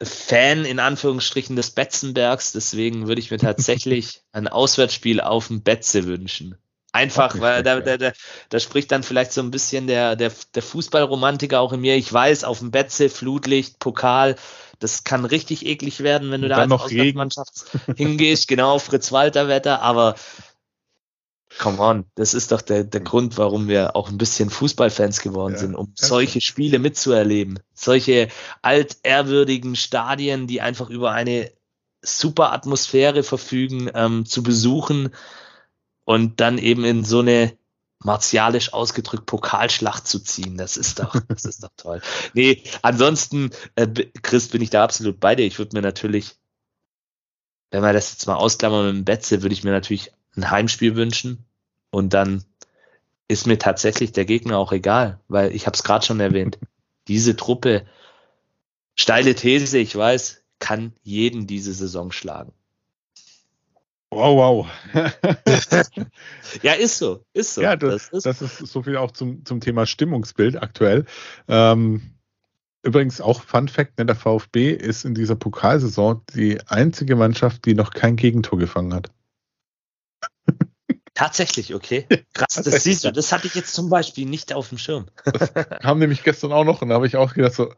Fan 0.01 0.65
in 0.65 0.79
Anführungsstrichen 0.79 1.55
des 1.55 1.71
Betzenbergs, 1.71 2.51
deswegen 2.51 3.07
würde 3.07 3.21
ich 3.21 3.31
mir 3.31 3.37
tatsächlich 3.37 4.21
ein 4.31 4.47
Auswärtsspiel 4.47 5.21
auf 5.21 5.47
dem 5.47 5.63
Betze 5.63 6.05
wünschen. 6.05 6.57
Einfach, 6.95 7.39
weil 7.39 7.63
da, 7.63 7.79
da, 7.79 7.97
da, 7.97 8.11
da 8.49 8.59
spricht 8.59 8.91
dann 8.91 9.01
vielleicht 9.01 9.33
so 9.33 9.41
ein 9.41 9.49
bisschen 9.49 9.87
der, 9.87 10.15
der, 10.15 10.31
der 10.53 10.61
Fußballromantiker 10.61 11.59
auch 11.59 11.73
in 11.73 11.81
mir. 11.81 11.95
Ich 11.95 12.13
weiß, 12.13 12.43
auf 12.43 12.59
dem 12.59 12.69
Betze, 12.69 13.09
Flutlicht, 13.09 13.79
Pokal, 13.79 14.35
das 14.77 15.03
kann 15.03 15.25
richtig 15.25 15.65
eklig 15.65 16.01
werden, 16.01 16.29
wenn 16.29 16.43
du 16.43 16.49
da 16.49 16.57
als 16.57 16.71
Auswärtsmannschaft 16.71 17.51
hingehst, 17.95 18.47
genau, 18.49 18.77
Fritz-Walter-Wetter, 18.77 19.81
aber 19.81 20.13
Come 21.59 21.79
on, 21.79 22.05
das 22.15 22.33
ist 22.33 22.51
doch 22.51 22.61
der, 22.61 22.83
der 22.83 23.01
Grund, 23.01 23.37
warum 23.37 23.67
wir 23.67 23.95
auch 23.95 24.09
ein 24.09 24.17
bisschen 24.17 24.49
Fußballfans 24.49 25.21
geworden 25.21 25.53
ja, 25.53 25.59
sind, 25.59 25.75
um 25.75 25.93
solche 25.95 26.41
Spiele 26.41 26.79
mitzuerleben. 26.79 27.59
Solche 27.73 28.29
altehrwürdigen 28.61 29.75
Stadien, 29.75 30.47
die 30.47 30.61
einfach 30.61 30.89
über 30.89 31.11
eine 31.11 31.51
super 32.01 32.51
Atmosphäre 32.51 33.23
verfügen, 33.23 33.89
ähm, 33.93 34.25
zu 34.25 34.43
besuchen 34.43 35.13
und 36.05 36.39
dann 36.39 36.57
eben 36.57 36.83
in 36.85 37.03
so 37.03 37.19
eine 37.19 37.57
martialisch 37.99 38.73
ausgedrückt 38.73 39.25
Pokalschlacht 39.25 40.07
zu 40.07 40.19
ziehen. 40.19 40.57
Das 40.57 40.75
ist 40.75 40.99
doch, 40.99 41.15
das 41.27 41.45
ist 41.45 41.63
doch 41.63 41.71
toll. 41.77 42.01
Nee, 42.33 42.63
ansonsten, 42.81 43.51
äh, 43.75 43.87
Chris, 44.21 44.49
bin 44.49 44.61
ich 44.61 44.69
da 44.69 44.83
absolut 44.83 45.19
bei 45.19 45.35
dir. 45.35 45.45
Ich 45.45 45.59
würde 45.59 45.75
mir 45.75 45.81
natürlich, 45.81 46.35
wenn 47.71 47.81
wir 47.81 47.93
das 47.93 48.11
jetzt 48.11 48.27
mal 48.27 48.35
ausklammern 48.35 48.85
mit 48.87 48.95
dem 48.95 49.05
Betze, 49.05 49.41
würde 49.41 49.53
ich 49.53 49.63
mir 49.63 49.71
natürlich 49.71 50.11
ein 50.35 50.49
Heimspiel 50.49 50.95
wünschen 50.95 51.45
und 51.91 52.13
dann 52.13 52.43
ist 53.27 53.47
mir 53.47 53.57
tatsächlich 53.57 54.11
der 54.11 54.25
Gegner 54.25 54.57
auch 54.57 54.71
egal, 54.71 55.19
weil 55.27 55.55
ich 55.55 55.65
habe 55.65 55.75
es 55.75 55.83
gerade 55.83 56.05
schon 56.05 56.19
erwähnt. 56.19 56.59
Diese 57.07 57.35
Truppe, 57.35 57.85
steile 58.95 59.35
These, 59.35 59.77
ich 59.77 59.95
weiß, 59.95 60.43
kann 60.59 60.93
jeden 61.03 61.45
diese 61.45 61.73
Saison 61.73 62.13
schlagen. 62.13 62.53
Wow, 64.11 64.37
wow. 64.37 64.67
ja, 66.61 66.73
ist 66.73 66.99
so, 66.99 67.25
ist 67.33 67.55
so. 67.55 67.61
Ja, 67.61 67.75
das, 67.75 68.11
das, 68.11 68.25
ist, 68.25 68.41
das 68.41 68.61
ist 68.61 68.71
so 68.71 68.83
viel 68.83 68.95
auch 68.95 69.11
zum, 69.11 69.43
zum 69.43 69.59
Thema 69.59 69.85
Stimmungsbild 69.85 70.61
aktuell. 70.61 71.05
Ähm, 71.49 72.13
übrigens 72.83 73.19
auch 73.19 73.41
Fun 73.41 73.67
Fact, 73.67 73.97
ne, 73.97 74.05
der 74.05 74.15
VfB 74.15 74.71
ist 74.71 75.03
in 75.03 75.15
dieser 75.15 75.35
Pokalsaison 75.35 76.21
die 76.33 76.61
einzige 76.67 77.15
Mannschaft, 77.15 77.65
die 77.65 77.73
noch 77.73 77.91
kein 77.91 78.15
Gegentor 78.15 78.59
gefangen 78.59 78.93
hat. 78.93 79.11
Tatsächlich, 81.13 81.75
okay. 81.75 82.07
Krass, 82.33 82.61
das 82.63 82.83
siehst 82.83 83.03
du. 83.03 83.11
Das 83.11 83.31
hatte 83.31 83.47
ich 83.47 83.55
jetzt 83.55 83.73
zum 83.73 83.89
Beispiel 83.89 84.25
nicht 84.25 84.53
auf 84.53 84.69
dem 84.69 84.77
Schirm. 84.77 85.07
Das 85.25 85.53
kam 85.53 85.99
nämlich 85.99 86.23
gestern 86.23 86.51
auch 86.51 86.63
noch 86.63 86.81
und 86.81 86.89
da 86.89 86.95
habe 86.95 87.07
ich 87.07 87.17
auch 87.17 87.33
gedacht 87.33 87.53
so, 87.53 87.73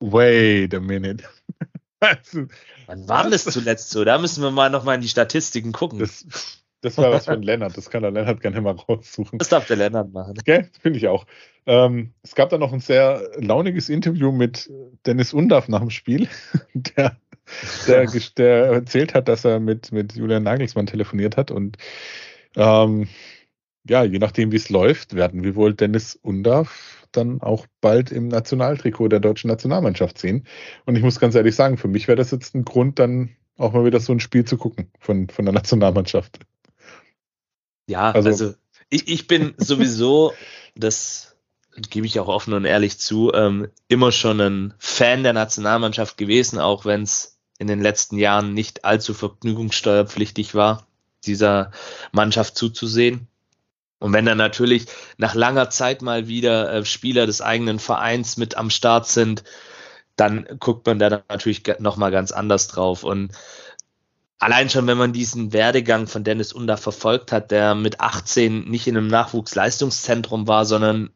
wait 0.00 0.74
a 0.74 0.80
minute. 0.80 1.24
Wann 2.86 3.08
war 3.08 3.28
das 3.30 3.44
zuletzt 3.44 3.90
so? 3.90 4.04
Da 4.04 4.18
müssen 4.18 4.42
wir 4.42 4.50
mal 4.50 4.70
nochmal 4.70 4.96
in 4.96 5.00
die 5.00 5.08
Statistiken 5.08 5.72
gucken. 5.72 5.98
Das, 5.98 6.26
das 6.82 6.98
war 6.98 7.10
was 7.10 7.24
von 7.24 7.42
Lennart. 7.42 7.76
Das 7.76 7.90
kann 7.90 8.02
der 8.02 8.10
Lennart 8.10 8.40
gerne 8.40 8.60
mal 8.60 8.76
raussuchen. 8.76 9.38
Das 9.38 9.48
darf 9.48 9.66
der 9.66 9.76
Lennart 9.76 10.12
machen. 10.12 10.34
Okay, 10.38 10.68
finde 10.80 10.98
ich 10.98 11.08
auch. 11.08 11.26
Ähm, 11.64 12.12
es 12.22 12.34
gab 12.34 12.50
da 12.50 12.58
noch 12.58 12.72
ein 12.72 12.80
sehr 12.80 13.28
launiges 13.38 13.88
Interview 13.88 14.30
mit 14.30 14.70
Dennis 15.06 15.32
Undaff 15.32 15.68
nach 15.68 15.80
dem 15.80 15.90
Spiel, 15.90 16.28
der, 16.74 17.16
der, 17.88 18.06
der 18.36 18.66
erzählt 18.66 19.14
hat, 19.14 19.28
dass 19.28 19.44
er 19.44 19.58
mit, 19.58 19.90
mit 19.90 20.14
Julian 20.14 20.44
Nagelsmann 20.44 20.86
telefoniert 20.86 21.36
hat 21.36 21.50
und 21.50 21.76
ähm, 22.56 23.08
ja, 23.88 24.02
je 24.04 24.18
nachdem, 24.18 24.52
wie 24.52 24.56
es 24.56 24.68
läuft, 24.68 25.14
werden 25.14 25.44
wir 25.44 25.54
wohl 25.54 25.74
Dennis 25.74 26.18
Undaff 26.20 27.06
dann 27.12 27.40
auch 27.40 27.66
bald 27.80 28.10
im 28.10 28.28
Nationaltrikot 28.28 29.08
der 29.08 29.20
deutschen 29.20 29.48
Nationalmannschaft 29.48 30.18
sehen. 30.18 30.46
Und 30.84 30.96
ich 30.96 31.02
muss 31.02 31.20
ganz 31.20 31.34
ehrlich 31.34 31.54
sagen, 31.54 31.78
für 31.78 31.88
mich 31.88 32.08
wäre 32.08 32.16
das 32.16 32.30
jetzt 32.30 32.54
ein 32.54 32.64
Grund, 32.64 32.98
dann 32.98 33.36
auch 33.56 33.72
mal 33.72 33.84
wieder 33.84 34.00
so 34.00 34.12
ein 34.12 34.20
Spiel 34.20 34.44
zu 34.44 34.58
gucken 34.58 34.90
von, 34.98 35.28
von 35.28 35.44
der 35.44 35.54
Nationalmannschaft. 35.54 36.40
Ja, 37.88 38.10
also, 38.10 38.28
also 38.28 38.54
ich, 38.90 39.08
ich 39.08 39.26
bin 39.28 39.54
sowieso, 39.58 40.32
das 40.74 41.36
gebe 41.90 42.06
ich 42.06 42.18
auch 42.20 42.28
offen 42.28 42.54
und 42.54 42.64
ehrlich 42.64 42.98
zu, 42.98 43.32
ähm, 43.32 43.68
immer 43.88 44.12
schon 44.12 44.40
ein 44.40 44.74
Fan 44.78 45.22
der 45.22 45.32
Nationalmannschaft 45.32 46.16
gewesen, 46.16 46.58
auch 46.58 46.84
wenn 46.84 47.02
es 47.02 47.38
in 47.58 47.66
den 47.66 47.80
letzten 47.80 48.18
Jahren 48.18 48.52
nicht 48.52 48.84
allzu 48.84 49.14
vergnügungssteuerpflichtig 49.14 50.54
war, 50.54 50.85
dieser 51.26 51.70
Mannschaft 52.12 52.56
zuzusehen. 52.56 53.28
Und 53.98 54.12
wenn 54.12 54.26
dann 54.26 54.38
natürlich 54.38 54.86
nach 55.16 55.34
langer 55.34 55.70
Zeit 55.70 56.02
mal 56.02 56.28
wieder 56.28 56.72
äh, 56.72 56.84
Spieler 56.84 57.26
des 57.26 57.40
eigenen 57.40 57.78
Vereins 57.78 58.36
mit 58.36 58.56
am 58.56 58.70
Start 58.70 59.06
sind, 59.06 59.42
dann 60.16 60.46
guckt 60.60 60.86
man 60.86 60.98
da 60.98 61.22
natürlich 61.28 61.62
nochmal 61.78 62.10
ganz 62.10 62.32
anders 62.32 62.68
drauf. 62.68 63.04
Und 63.04 63.32
allein 64.38 64.70
schon, 64.70 64.86
wenn 64.86 64.98
man 64.98 65.12
diesen 65.12 65.52
Werdegang 65.52 66.06
von 66.06 66.24
Dennis 66.24 66.52
Under 66.52 66.76
verfolgt 66.76 67.32
hat, 67.32 67.50
der 67.50 67.74
mit 67.74 68.00
18 68.00 68.68
nicht 68.68 68.86
in 68.86 68.96
einem 68.96 69.08
Nachwuchsleistungszentrum 69.08 70.46
war, 70.46 70.64
sondern 70.64 71.10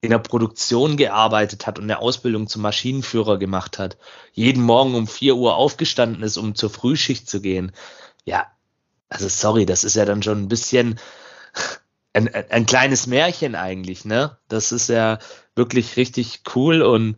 in 0.00 0.10
der 0.10 0.18
Produktion 0.18 0.98
gearbeitet 0.98 1.66
hat 1.66 1.78
und 1.78 1.84
eine 1.84 1.98
Ausbildung 1.98 2.46
zum 2.46 2.60
Maschinenführer 2.60 3.38
gemacht 3.38 3.78
hat, 3.78 3.96
jeden 4.32 4.62
Morgen 4.62 4.94
um 4.94 5.06
4 5.06 5.34
Uhr 5.34 5.56
aufgestanden 5.56 6.22
ist, 6.22 6.36
um 6.36 6.54
zur 6.54 6.68
Frühschicht 6.68 7.28
zu 7.28 7.40
gehen. 7.40 7.72
Ja, 8.26 8.46
also 9.14 9.28
sorry, 9.28 9.64
das 9.64 9.84
ist 9.84 9.94
ja 9.94 10.04
dann 10.04 10.22
schon 10.24 10.42
ein 10.42 10.48
bisschen 10.48 10.98
ein, 12.12 12.28
ein 12.34 12.66
kleines 12.66 13.06
Märchen 13.06 13.54
eigentlich, 13.54 14.04
ne? 14.04 14.36
Das 14.48 14.72
ist 14.72 14.88
ja 14.88 15.20
wirklich 15.54 15.96
richtig 15.96 16.42
cool 16.54 16.82
und 16.82 17.16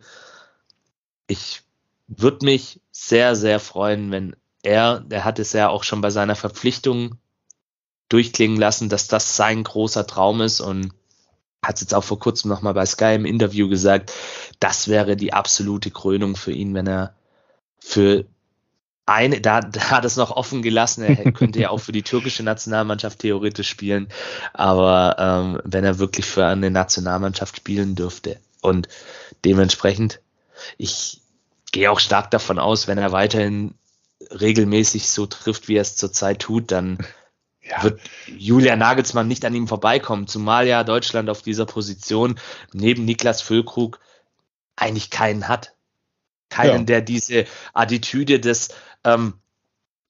ich 1.25 1.63
würde 2.07 2.45
mich 2.45 2.79
sehr, 2.91 3.35
sehr 3.35 3.59
freuen, 3.59 4.11
wenn 4.11 4.35
er, 4.61 4.99
der 4.99 5.25
hat 5.25 5.39
es 5.39 5.53
ja 5.53 5.69
auch 5.69 5.83
schon 5.83 6.01
bei 6.01 6.11
seiner 6.11 6.35
Verpflichtung 6.35 7.17
durchklingen 8.09 8.57
lassen, 8.57 8.89
dass 8.89 9.07
das 9.07 9.35
sein 9.35 9.63
großer 9.63 10.05
Traum 10.05 10.41
ist 10.41 10.61
und 10.61 10.93
hat 11.63 11.75
es 11.75 11.81
jetzt 11.81 11.95
auch 11.95 12.03
vor 12.03 12.19
kurzem 12.19 12.49
nochmal 12.49 12.75
bei 12.75 12.85
Sky 12.85 13.15
im 13.15 13.25
Interview 13.25 13.67
gesagt, 13.67 14.13
das 14.59 14.87
wäre 14.87 15.15
die 15.17 15.33
absolute 15.33 15.89
Krönung 15.89 16.35
für 16.35 16.51
ihn, 16.51 16.75
wenn 16.75 16.87
er 16.87 17.15
für 17.79 18.25
eine, 19.07 19.41
da, 19.41 19.61
da 19.61 19.89
hat 19.89 20.05
es 20.05 20.17
noch 20.17 20.31
offen 20.31 20.61
gelassen, 20.61 21.03
er 21.03 21.31
könnte 21.31 21.59
ja 21.59 21.69
auch 21.69 21.79
für 21.79 21.93
die 21.93 22.03
türkische 22.03 22.43
Nationalmannschaft 22.43 23.19
theoretisch 23.19 23.69
spielen, 23.69 24.09
aber 24.53 25.15
ähm, 25.17 25.61
wenn 25.63 25.83
er 25.83 25.97
wirklich 25.97 26.25
für 26.25 26.45
eine 26.45 26.69
Nationalmannschaft 26.69 27.57
spielen 27.57 27.95
dürfte 27.95 28.39
und 28.61 28.87
dementsprechend, 29.45 30.19
ich 30.77 31.21
gehe 31.71 31.89
auch 31.89 31.99
stark 31.99 32.31
davon 32.31 32.59
aus, 32.59 32.87
wenn 32.87 32.97
er 32.97 33.11
weiterhin 33.11 33.75
regelmäßig 34.29 35.09
so 35.09 35.25
trifft, 35.25 35.67
wie 35.69 35.77
er 35.77 35.81
es 35.81 35.95
zurzeit 35.95 36.39
tut, 36.39 36.71
dann 36.71 36.97
ja. 37.61 37.83
wird 37.83 38.01
Julian 38.37 38.79
Nagelsmann 38.79 39.27
nicht 39.27 39.45
an 39.45 39.55
ihm 39.55 39.67
vorbeikommen, 39.67 40.27
zumal 40.27 40.67
ja 40.67 40.83
Deutschland 40.83 41.29
auf 41.29 41.41
dieser 41.41 41.65
Position 41.65 42.39
neben 42.73 43.05
Niklas 43.05 43.41
Füllkrug 43.41 43.99
eigentlich 44.75 45.09
keinen 45.11 45.47
hat. 45.47 45.76
Keinen, 46.49 46.79
ja. 46.79 46.83
der 46.83 47.01
diese 47.01 47.45
Attitüde 47.73 48.39
des 48.39 48.69
ähm, 49.03 49.33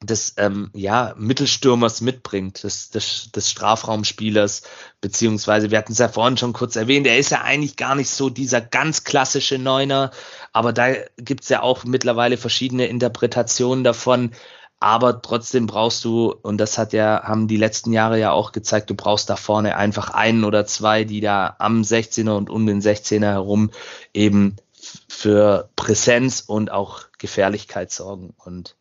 des 0.03 0.35
ähm, 0.37 0.69
ja, 0.75 1.15
Mittelstürmers 1.17 2.01
mitbringt, 2.01 2.63
des, 2.63 2.91
des, 2.91 3.31
des 3.31 3.49
Strafraumspielers, 3.49 4.61
beziehungsweise, 5.01 5.71
wir 5.71 5.77
hatten 5.79 5.93
es 5.93 5.97
ja 5.97 6.07
vorhin 6.07 6.37
schon 6.37 6.53
kurz 6.53 6.75
erwähnt, 6.75 7.07
er 7.07 7.17
ist 7.17 7.31
ja 7.31 7.41
eigentlich 7.41 7.77
gar 7.77 7.95
nicht 7.95 8.09
so 8.09 8.29
dieser 8.29 8.61
ganz 8.61 9.03
klassische 9.03 9.57
Neuner, 9.57 10.11
aber 10.53 10.71
da 10.71 10.93
gibt 11.17 11.43
es 11.43 11.49
ja 11.49 11.63
auch 11.63 11.83
mittlerweile 11.83 12.37
verschiedene 12.37 12.85
Interpretationen 12.85 13.83
davon, 13.83 14.31
aber 14.79 15.23
trotzdem 15.23 15.65
brauchst 15.65 16.05
du, 16.05 16.31
und 16.43 16.59
das 16.59 16.77
hat 16.77 16.93
ja, 16.93 17.23
haben 17.23 17.47
die 17.47 17.57
letzten 17.57 17.91
Jahre 17.91 18.19
ja 18.19 18.31
auch 18.31 18.51
gezeigt, 18.51 18.91
du 18.91 18.93
brauchst 18.93 19.31
da 19.31 19.35
vorne 19.35 19.75
einfach 19.75 20.11
einen 20.11 20.43
oder 20.43 20.67
zwei, 20.67 21.03
die 21.05 21.21
da 21.21 21.55
am 21.57 21.81
16er 21.81 22.37
und 22.37 22.51
um 22.51 22.67
den 22.67 22.81
16er 22.81 23.31
herum 23.31 23.71
eben 24.13 24.57
für 25.07 25.69
Präsenz 25.75 26.41
und 26.41 26.71
auch 26.71 27.05
Gefährlichkeit 27.17 27.91
sorgen. 27.91 28.33
Und 28.37 28.75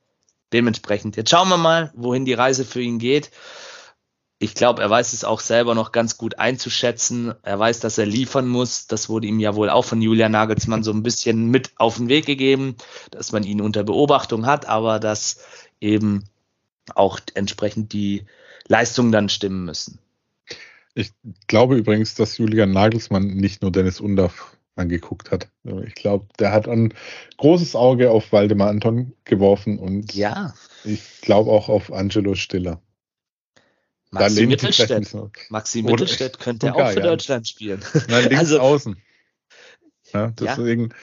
dementsprechend, 0.53 1.17
jetzt 1.17 1.31
schauen 1.31 1.49
wir 1.49 1.57
mal, 1.57 1.93
wohin 1.95 2.25
die 2.25 2.35
Reise 2.35 2.65
für 2.65 2.81
ihn 2.81 2.99
geht. 2.99 3.31
Ich 4.39 4.55
glaube, 4.55 4.83
er 4.83 4.91
weiß 4.91 5.15
es 5.15 5.25
auch 5.25 5.41
selber 5.41 5.75
noch 5.75 5.93
ganz 5.93 6.19
gut 6.19 6.39
einzuschätzen. 6.39 7.35
Er 7.43 7.59
weiß, 7.59 7.81
dass 7.81 7.97
er 7.97 8.05
liefern 8.05 8.47
muss. 8.47 8.87
Das 8.87 9.09
wurde 9.09 9.27
ihm 9.27 9.41
ja 9.41 9.55
wohl 9.55 9.71
auch 9.71 9.85
von 9.85 10.03
Julian 10.03 10.33
Nagelsmann 10.33 10.83
so 10.83 10.93
ein 10.93 11.03
bisschen 11.03 11.47
mit 11.51 11.73
auf 11.77 11.97
den 11.97 12.09
Weg 12.09 12.27
gegeben, 12.27 12.77
dass 13.11 13.33
man 13.33 13.45
ihn 13.45 13.63
unter 13.63 13.83
Beobachtung 13.83 14.45
hat, 14.45 14.67
aber 14.67 15.01
dass 15.01 15.39
eben 15.81 16.25
auch 16.95 17.19
entsprechend 17.35 17.93
die 17.95 18.27
Leistungen 18.69 19.11
dann 19.11 19.31
stimmen 19.31 19.65
müssen. 19.65 19.99
Ich 20.95 21.13
glaube 21.47 21.77
übrigens, 21.77 22.15
dass 22.15 22.39
Julian 22.39 22.73
Nagelsmann 22.73 23.27
nicht 23.27 23.63
nur 23.63 23.73
Dennis 23.73 24.01
Undaff 24.01 24.56
angeguckt 24.77 25.31
hat. 25.31 25.49
Ich 25.87 25.95
glaube, 25.95 26.27
der 26.39 26.53
hat 26.53 26.69
ein 26.69 26.95
großes 27.39 27.75
Auge 27.75 28.11
auf 28.11 28.33
Waldemar 28.33 28.69
Anton 28.69 29.13
geworfen 29.25 29.79
und 29.79 30.15
ja. 30.15 30.55
ich 30.85 31.21
glaube 31.23 31.51
auch 31.51 31.69
auf 31.69 31.93
Angelo 31.93 32.35
Stiller. 32.35 32.81
Maxi 34.11 34.47
Mittelstädt. 34.47 35.15
Maxi 35.51 35.83
Mittelstädt 35.83 36.39
könnte 36.39 36.75
auch 36.75 36.91
für 36.91 37.01
ja. 37.01 37.07
Deutschland 37.07 37.49
spielen. 37.49 37.83
Nein, 38.09 38.25
links 38.25 38.39
also, 38.39 38.61
außen. 38.61 38.97
Ja, 40.13 40.29
deswegen. 40.29 40.95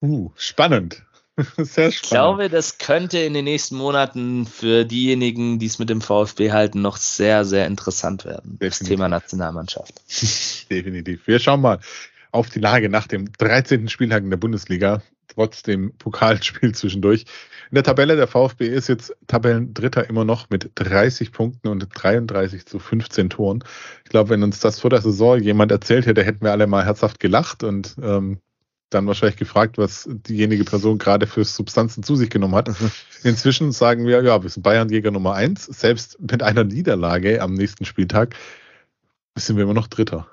Uh, 0.00 0.30
spannend. 0.36 1.02
Sehr 1.36 1.66
spannend. 1.66 1.94
Ich 1.94 2.02
glaube, 2.02 2.48
das 2.48 2.78
könnte 2.78 3.18
in 3.18 3.34
den 3.34 3.44
nächsten 3.44 3.76
Monaten 3.76 4.46
für 4.46 4.84
diejenigen, 4.84 5.58
die 5.58 5.66
es 5.66 5.78
mit 5.78 5.90
dem 5.90 6.00
VfB 6.00 6.52
halten, 6.52 6.82
noch 6.82 6.96
sehr, 6.96 7.44
sehr 7.44 7.66
interessant 7.66 8.24
werden. 8.24 8.58
Definitiv. 8.58 8.78
Das 8.78 8.88
Thema 8.88 9.08
Nationalmannschaft. 9.08 10.00
Definitiv. 10.70 11.26
Wir 11.26 11.38
schauen 11.38 11.60
mal 11.60 11.80
auf 12.30 12.50
die 12.50 12.60
Lage 12.60 12.88
nach 12.88 13.06
dem 13.06 13.32
13. 13.32 13.88
Spieltag 13.88 14.22
in 14.22 14.30
der 14.30 14.36
Bundesliga, 14.36 15.02
trotz 15.28 15.62
dem 15.62 15.92
Pokalspiel 15.96 16.74
zwischendurch. 16.74 17.24
In 17.70 17.74
der 17.74 17.84
Tabelle 17.84 18.16
der 18.16 18.26
VfB 18.26 18.66
ist 18.66 18.88
jetzt 18.88 19.14
Tabellendritter 19.26 20.08
immer 20.08 20.24
noch 20.24 20.48
mit 20.50 20.70
30 20.76 21.32
Punkten 21.32 21.68
und 21.68 21.86
33 21.92 22.66
zu 22.66 22.78
15 22.78 23.30
Toren. 23.30 23.62
Ich 24.04 24.10
glaube, 24.10 24.30
wenn 24.30 24.42
uns 24.42 24.60
das 24.60 24.80
vor 24.80 24.90
der 24.90 25.02
Saison 25.02 25.38
jemand 25.40 25.70
erzählt 25.70 26.06
hätte, 26.06 26.24
hätten 26.24 26.44
wir 26.44 26.52
alle 26.52 26.66
mal 26.66 26.84
herzhaft 26.84 27.20
gelacht 27.20 27.62
und 27.62 27.96
ähm, 28.02 28.38
dann 28.90 29.06
wahrscheinlich 29.06 29.36
gefragt, 29.36 29.76
was 29.76 30.08
diejenige 30.08 30.64
Person 30.64 30.98
gerade 30.98 31.26
für 31.26 31.44
Substanzen 31.44 32.02
zu 32.02 32.16
sich 32.16 32.30
genommen 32.30 32.54
hat. 32.54 32.70
Inzwischen 33.22 33.72
sagen 33.72 34.06
wir, 34.06 34.22
ja, 34.22 34.42
wir 34.42 34.48
sind 34.48 34.62
Bayernjäger 34.62 35.10
Nummer 35.10 35.34
eins. 35.34 35.66
Selbst 35.66 36.18
mit 36.20 36.42
einer 36.42 36.64
Niederlage 36.64 37.42
am 37.42 37.52
nächsten 37.52 37.84
Spieltag 37.84 38.34
sind 39.36 39.56
wir 39.56 39.64
immer 39.64 39.74
noch 39.74 39.88
Dritter. 39.88 40.26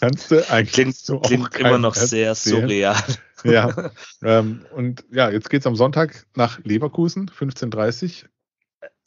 Kannst 0.00 0.30
du 0.30 0.50
eigentlich 0.50 0.72
klingt, 0.72 0.96
so 0.96 1.20
klingt 1.20 1.54
immer 1.56 1.78
noch 1.78 1.94
sehr 1.94 2.34
surreal. 2.34 2.96
Ja. 3.44 3.90
ähm, 4.22 4.64
und 4.74 5.04
ja, 5.10 5.30
jetzt 5.30 5.50
geht 5.50 5.60
es 5.60 5.66
am 5.66 5.76
Sonntag 5.76 6.26
nach 6.34 6.58
Leverkusen, 6.64 7.30
15.30 7.30 8.24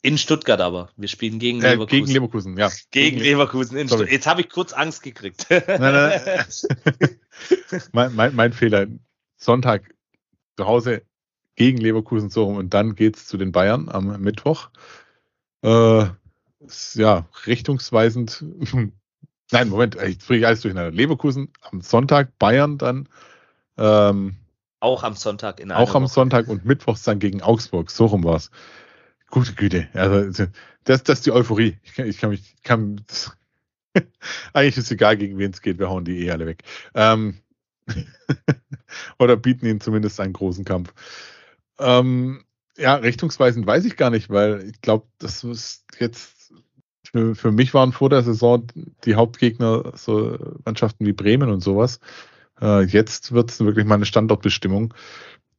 in 0.04 0.18
Stuttgart 0.18 0.60
aber. 0.60 0.90
Wir 0.96 1.08
spielen 1.08 1.38
gegen 1.38 1.62
äh, 1.62 1.72
Leverkusen. 1.72 1.88
Gegen 1.88 2.12
Leverkusen, 2.12 2.58
ja. 2.58 2.68
Gegen, 2.90 3.16
gegen 3.16 3.24
Leverkusen 3.24 3.78
in 3.78 3.88
Stuttgart. 3.88 4.10
Jetzt 4.10 4.26
habe 4.26 4.42
ich 4.42 4.50
kurz 4.50 4.74
Angst 4.74 5.02
gekriegt. 5.02 5.46
Nein, 5.48 5.62
nein, 5.66 6.20
nein. 6.26 7.18
mein, 7.92 8.14
mein, 8.14 8.34
mein, 8.34 8.52
Fehler. 8.52 8.86
Sonntag 9.38 9.94
zu 10.58 10.66
Hause 10.66 11.02
gegen 11.56 11.78
Leverkusen 11.78 12.28
so 12.28 12.44
rum 12.44 12.56
und 12.56 12.74
dann 12.74 12.96
geht 12.96 13.16
es 13.16 13.26
zu 13.26 13.38
den 13.38 13.50
Bayern 13.50 13.88
am 13.88 14.20
Mittwoch. 14.20 14.68
Äh, 15.62 16.04
ja, 16.94 17.28
richtungsweisend 17.46 18.44
Nein, 19.54 19.68
Moment, 19.68 19.94
jetzt 19.94 20.26
bringe 20.26 20.40
ich 20.40 20.46
alles 20.48 20.62
durcheinander. 20.62 20.90
Leverkusen 20.90 21.48
am 21.60 21.80
Sonntag, 21.80 22.36
Bayern 22.40 22.76
dann. 22.76 23.08
Ähm, 23.78 24.34
auch 24.80 25.04
am 25.04 25.14
Sonntag 25.14 25.60
in 25.60 25.70
Auch 25.70 25.94
am 25.94 26.02
Woche. 26.02 26.12
Sonntag 26.12 26.48
und 26.48 26.64
Mittwochs 26.64 27.04
dann 27.04 27.20
gegen 27.20 27.40
Augsburg. 27.40 27.92
So 27.92 28.06
rum 28.06 28.24
war 28.24 28.34
es. 28.34 28.50
Gute 29.30 29.54
Güte. 29.54 29.86
Also, 29.92 30.48
das, 30.82 31.04
das 31.04 31.20
ist 31.20 31.26
die 31.26 31.30
Euphorie. 31.30 31.78
Ich 31.84 31.94
kann, 31.94 32.06
ich 32.08 32.18
kann 32.18 32.30
mich, 32.30 32.56
kann, 32.64 33.00
das, 33.06 33.36
eigentlich 34.52 34.76
ist 34.76 34.86
es 34.86 34.90
egal, 34.90 35.16
gegen 35.16 35.38
wen 35.38 35.52
es 35.52 35.62
geht. 35.62 35.78
Wir 35.78 35.88
hauen 35.88 36.04
die 36.04 36.26
eh 36.26 36.32
alle 36.32 36.46
weg. 36.46 36.64
Ähm, 36.96 37.38
oder 39.20 39.36
bieten 39.36 39.66
ihnen 39.66 39.80
zumindest 39.80 40.18
einen 40.18 40.32
großen 40.32 40.64
Kampf. 40.64 40.92
Ähm, 41.78 42.44
ja, 42.76 42.96
richtungsweisend 42.96 43.68
weiß 43.68 43.84
ich 43.84 43.96
gar 43.96 44.10
nicht, 44.10 44.30
weil 44.30 44.68
ich 44.68 44.80
glaube, 44.80 45.06
das 45.18 45.44
ist 45.44 45.84
jetzt 46.00 46.33
für, 47.14 47.36
für 47.36 47.52
mich 47.52 47.72
waren 47.74 47.92
vor 47.92 48.10
der 48.10 48.24
Saison 48.24 48.66
die 49.04 49.14
Hauptgegner 49.14 49.92
so 49.94 50.36
Mannschaften 50.64 51.06
wie 51.06 51.12
Bremen 51.12 51.48
und 51.48 51.60
sowas. 51.60 52.00
Äh, 52.60 52.82
jetzt 52.86 53.30
wird 53.30 53.50
es 53.52 53.60
wirklich 53.60 53.86
mal 53.86 53.94
eine 53.94 54.04
Standortbestimmung. 54.04 54.92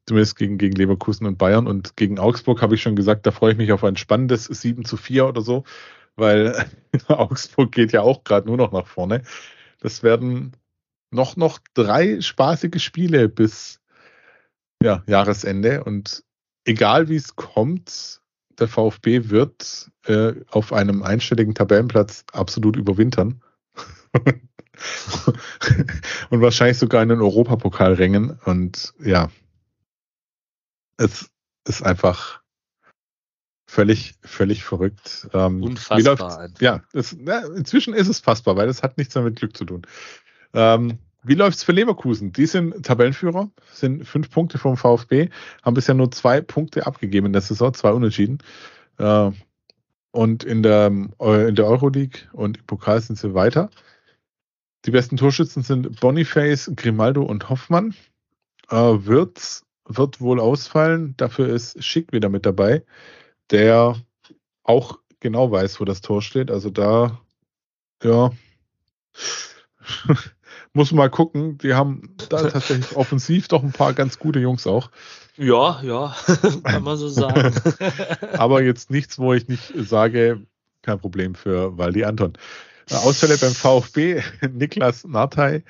Zumindest 0.06 0.36
gegen, 0.36 0.57
gegen 0.57 0.76
Leverkusen 0.76 1.26
und 1.26 1.38
Bayern. 1.38 1.65
Und 1.65 1.95
gegen 1.95 2.19
Augsburg 2.19 2.61
habe 2.61 2.76
ich 2.76 2.82
schon 2.82 2.98
gesagt, 2.98 3.26
da 3.26 3.32
freue 3.32 3.53
ich 3.53 3.57
mich 3.57 3.72
auf 3.72 3.86
ein 3.86 3.95
spannendes 3.95 4.45
7 4.45 4.84
zu 4.84 4.98
4 4.98 5.27
oder 5.27 5.41
so. 5.41 5.64
weil 6.18 6.65
Augsburg 7.07 7.72
geht 7.72 7.94
ja 7.94 8.02
auch 8.02 8.26
gerade 8.26 8.48
nur 8.48 8.57
noch 8.57 8.73
nach 8.73 8.88
vorne. 8.88 9.23
Das 9.80 10.03
werden 10.03 10.57
noch, 11.10 11.38
noch 11.38 11.60
drei 11.73 12.19
spaßige 12.19 12.84
Spiele 12.84 13.30
bis 13.30 13.80
ja, 14.84 15.03
Jahresende 15.07 15.86
und 15.86 16.26
egal 16.65 17.07
wie 17.07 17.15
es 17.15 17.38
kommt, 17.38 18.22
der 18.60 18.68
VfB 18.68 19.30
wird 19.30 19.91
äh, 20.06 20.34
auf 20.49 20.73
einem 20.73 21.03
einstelligen 21.03 21.56
Tabellenplatz 21.56 22.26
absolut 22.32 22.76
überwintern. 22.76 23.41
und 26.30 26.41
wahrscheinlich 26.41 26.77
sogar 26.77 27.03
in 27.03 27.10
den 27.10 27.22
Europapokal 27.22 27.94
ringen. 27.94 28.40
Und 28.45 28.94
ja, 28.99 29.30
es 30.98 31.30
ist 31.68 31.84
einfach 31.84 32.41
völlig, 33.68 34.15
völlig 34.22 34.64
verrückt. 34.64 35.27
Ähm, 35.34 35.64
Unfassbar. 35.64 36.49
ja, 36.60 36.84
es, 36.94 37.15
na, 37.19 37.45
inzwischen 37.56 37.94
ist 37.94 38.07
es 38.07 38.19
fassbar, 38.19 38.56
weil 38.56 38.69
es 38.69 38.84
hat 38.84 38.98
nichts 38.98 39.15
mehr 39.15 39.23
mit 39.23 39.38
Glück 39.38 39.56
zu 39.56 39.65
tun. 39.65 39.86
Ähm, 40.53 40.99
wie 41.27 41.34
läuft 41.34 41.57
es 41.57 41.64
für 41.64 41.72
Leverkusen? 41.72 42.31
Die 42.31 42.45
sind 42.45 42.85
Tabellenführer, 42.85 43.49
sind 43.72 44.06
fünf 44.07 44.30
Punkte 44.30 44.57
vom 44.57 44.77
VfB, 44.77 45.30
haben 45.64 45.73
bisher 45.73 45.95
nur 45.95 46.11
zwei 46.11 46.41
Punkte 46.41 46.85
abgegeben 46.85 47.27
in 47.27 47.34
der 47.34 47.41
Saison, 47.41 47.73
zwei 47.73 47.91
Unentschieden. 47.91 48.39
Äh, 48.97 49.31
und 50.11 50.43
in 50.43 50.64
der, 50.64 50.91
äh, 51.19 51.49
in 51.49 51.56
der 51.56 51.65
Euroleague 51.65 52.30
und 52.31 52.57
im 52.57 52.65
Pokal 52.65 53.02
sind 53.02 53.18
sie 53.18 53.34
weiter. 53.34 53.69
Die 54.85 54.91
besten 54.91 55.18
Torschützen 55.18 55.64
sind 55.64 55.99
Boniface, 55.99 56.72
Grimaldo 56.76 57.23
und 57.23 57.49
Hoffmann. 57.49 57.95
Äh, 58.69 58.76
wird, 58.76 59.64
wird 59.85 60.22
wohl 60.22 60.39
ausfallen. 60.39 61.15
Dafür 61.18 61.49
ist 61.49 61.84
Schick 61.84 62.14
wieder 62.14 62.30
mit 62.30 62.45
dabei, 62.45 62.84
der 63.52 63.95
auch 64.64 64.99
genau 65.19 65.52
weiß, 65.52 65.80
wo 65.80 65.85
das 65.85 66.02
Tor 66.02 66.22
steht. 66.22 66.52
Also 66.52 66.69
da, 66.69 67.19
ja, 68.03 68.31
muss 70.76 70.91
man 70.91 70.97
mal 70.97 71.10
gucken. 71.10 71.57
Die 71.57 71.73
haben 71.73 72.15
da 72.30 72.43
tatsächlich 72.49 72.95
offensiv 72.95 73.47
doch 73.47 73.64
ein 73.64 73.72
paar 73.72 73.93
ganz 73.93 74.19
gute 74.19 74.39
Jungs 74.39 74.68
auch. 74.68 74.91
Ja, 75.38 75.81
ja, 75.84 76.15
kann 76.64 76.84
man 76.84 76.97
so 76.97 77.10
sagen. 77.10 77.53
Aber 78.38 78.61
jetzt 78.61 78.91
nichts, 78.91 79.18
wo 79.18 79.34
ich 79.34 79.47
nicht 79.47 79.73
sage, 79.76 80.45
kein 80.81 80.99
Problem 80.99 81.35
für 81.35 81.77
Waldi 81.77 82.03
Anton. 82.03 82.34
Äh, 82.89 82.95
Ausfälle 82.95 83.38
beim 83.38 83.53
VfB, 83.53 84.22
Niklas 84.52 85.06
Nartey 85.06 85.64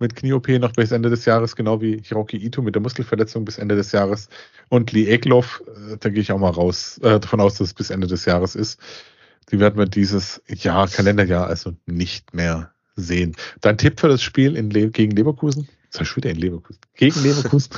mit 0.00 0.14
Knie-OP 0.14 0.48
noch 0.60 0.72
bis 0.72 0.92
Ende 0.92 1.10
des 1.10 1.24
Jahres, 1.24 1.56
genau 1.56 1.80
wie 1.80 2.00
Hiroki 2.00 2.36
Ito 2.36 2.62
mit 2.62 2.76
der 2.76 2.82
Muskelverletzung 2.82 3.44
bis 3.44 3.58
Ende 3.58 3.74
des 3.74 3.90
Jahres 3.90 4.28
und 4.68 4.92
Lee 4.92 5.08
Eklov, 5.08 5.62
äh, 5.66 5.96
da 5.98 6.08
gehe 6.08 6.20
ich 6.20 6.30
auch 6.30 6.38
mal 6.38 6.50
raus, 6.50 6.98
äh, 6.98 7.18
davon 7.18 7.40
aus, 7.40 7.54
dass 7.54 7.68
es 7.68 7.74
bis 7.74 7.90
Ende 7.90 8.06
des 8.06 8.24
Jahres 8.24 8.54
ist. 8.54 8.80
Die 9.50 9.58
werden 9.58 9.78
wir 9.78 9.86
dieses 9.86 10.42
Jahr, 10.46 10.86
Kalenderjahr 10.88 11.46
also 11.46 11.72
nicht 11.86 12.34
mehr 12.34 12.72
sehen. 13.00 13.36
Dein 13.60 13.78
Tipp 13.78 14.00
für 14.00 14.08
das 14.08 14.22
Spiel 14.22 14.56
in 14.56 14.70
Le 14.70 14.90
gegen 14.90 15.14
Leverkusen? 15.14 15.68
Das 15.92 16.02
ist 16.02 16.16
wieder 16.16 16.30
in 16.30 16.36
Leverkusen. 16.36 16.80
Gegen 16.94 17.22
Leverkusen? 17.22 17.70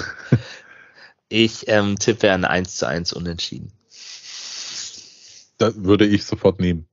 ich 1.29 1.69
ähm, 1.69 1.99
tippe 1.99 2.31
ein 2.33 2.45
1 2.45 2.77
zu 2.77 2.87
1 2.87 3.13
unentschieden. 3.13 3.73
Das 5.59 5.85
würde 5.85 6.07
ich 6.07 6.25
sofort 6.25 6.59
nehmen. 6.59 6.89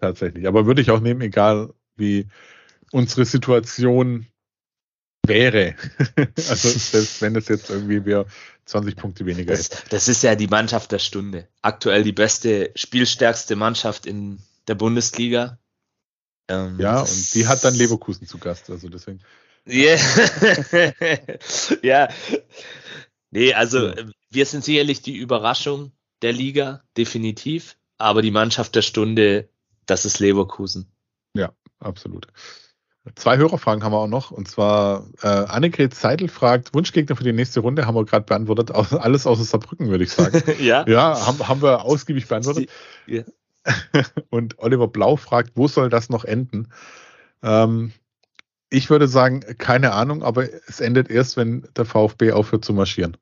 Tatsächlich. 0.00 0.46
Aber 0.46 0.66
würde 0.66 0.80
ich 0.80 0.90
auch 0.90 1.00
nehmen, 1.00 1.20
egal 1.20 1.74
wie 1.96 2.28
unsere 2.92 3.24
Situation 3.24 4.26
wäre. 5.26 5.74
also 6.36 6.68
selbst 6.68 7.20
wenn 7.20 7.36
es 7.36 7.48
jetzt 7.48 7.70
irgendwie 7.70 8.04
wir 8.04 8.26
20 8.64 8.96
Punkte 8.96 9.26
weniger 9.26 9.54
das, 9.54 9.70
Das 9.90 10.08
ist 10.08 10.22
ja 10.22 10.34
die 10.34 10.46
Mannschaft 10.46 10.92
der 10.92 10.98
Stunde. 10.98 11.48
Aktuell 11.62 12.02
die 12.02 12.12
beste, 12.12 12.70
spielstärkste 12.74 13.56
Mannschaft 13.56 14.06
in 14.06 14.38
der 14.68 14.74
Bundesliga. 14.74 15.58
Ähm, 16.48 16.78
ja, 16.80 17.00
und 17.00 17.34
die 17.34 17.46
hat 17.46 17.62
dann 17.64 17.74
Leverkusen 17.74 18.26
zu 18.26 18.38
Gast, 18.38 18.70
also 18.70 18.88
deswegen. 18.88 19.20
Yeah. 19.66 19.98
ja. 21.82 22.08
Nee, 23.30 23.52
also 23.52 23.88
ja. 23.88 23.94
wir 24.30 24.46
sind 24.46 24.64
sicherlich 24.64 25.02
die 25.02 25.16
Überraschung 25.16 25.92
der 26.22 26.32
Liga, 26.32 26.82
definitiv. 26.96 27.76
Aber 27.98 28.22
die 28.22 28.30
Mannschaft 28.30 28.74
der 28.76 28.82
Stunde 28.82 29.48
das 29.88 30.04
ist 30.04 30.20
Leverkusen. 30.20 30.86
Ja, 31.34 31.52
absolut. 31.80 32.26
Zwei 33.14 33.38
Hörerfragen 33.38 33.82
haben 33.82 33.92
wir 33.92 33.98
auch 33.98 34.06
noch. 34.06 34.30
Und 34.30 34.48
zwar 34.48 35.06
äh, 35.22 35.28
Annegret 35.28 35.94
Seidel 35.94 36.28
fragt, 36.28 36.74
Wunschgegner 36.74 37.16
für 37.16 37.24
die 37.24 37.32
nächste 37.32 37.60
Runde 37.60 37.86
haben 37.86 37.94
wir 37.94 38.04
gerade 38.04 38.26
beantwortet. 38.26 38.70
Alles 38.70 39.26
außer 39.26 39.44
Saarbrücken, 39.44 39.88
würde 39.88 40.04
ich 40.04 40.10
sagen. 40.10 40.42
ja. 40.60 40.86
Ja, 40.86 41.26
haben, 41.26 41.48
haben 41.48 41.62
wir 41.62 41.84
ausgiebig 41.84 42.28
beantwortet. 42.28 42.68
Ja. 43.06 43.22
Und 44.30 44.58
Oliver 44.58 44.88
Blau 44.88 45.16
fragt, 45.16 45.52
wo 45.54 45.68
soll 45.68 45.90
das 45.90 46.08
noch 46.08 46.24
enden? 46.24 46.68
Ähm, 47.42 47.92
ich 48.70 48.90
würde 48.90 49.08
sagen, 49.08 49.40
keine 49.58 49.92
Ahnung, 49.92 50.22
aber 50.22 50.48
es 50.66 50.80
endet 50.80 51.10
erst, 51.10 51.36
wenn 51.36 51.68
der 51.76 51.84
VfB 51.84 52.32
aufhört 52.32 52.64
zu 52.64 52.72
marschieren. 52.72 53.16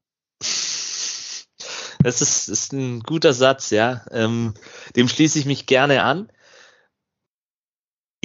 Das 2.00 2.20
ist, 2.20 2.48
ist 2.48 2.72
ein 2.72 3.00
guter 3.00 3.32
Satz, 3.32 3.70
ja. 3.70 4.04
Ähm, 4.10 4.54
dem 4.94 5.08
schließe 5.08 5.38
ich 5.38 5.46
mich 5.46 5.66
gerne 5.66 6.02
an 6.02 6.30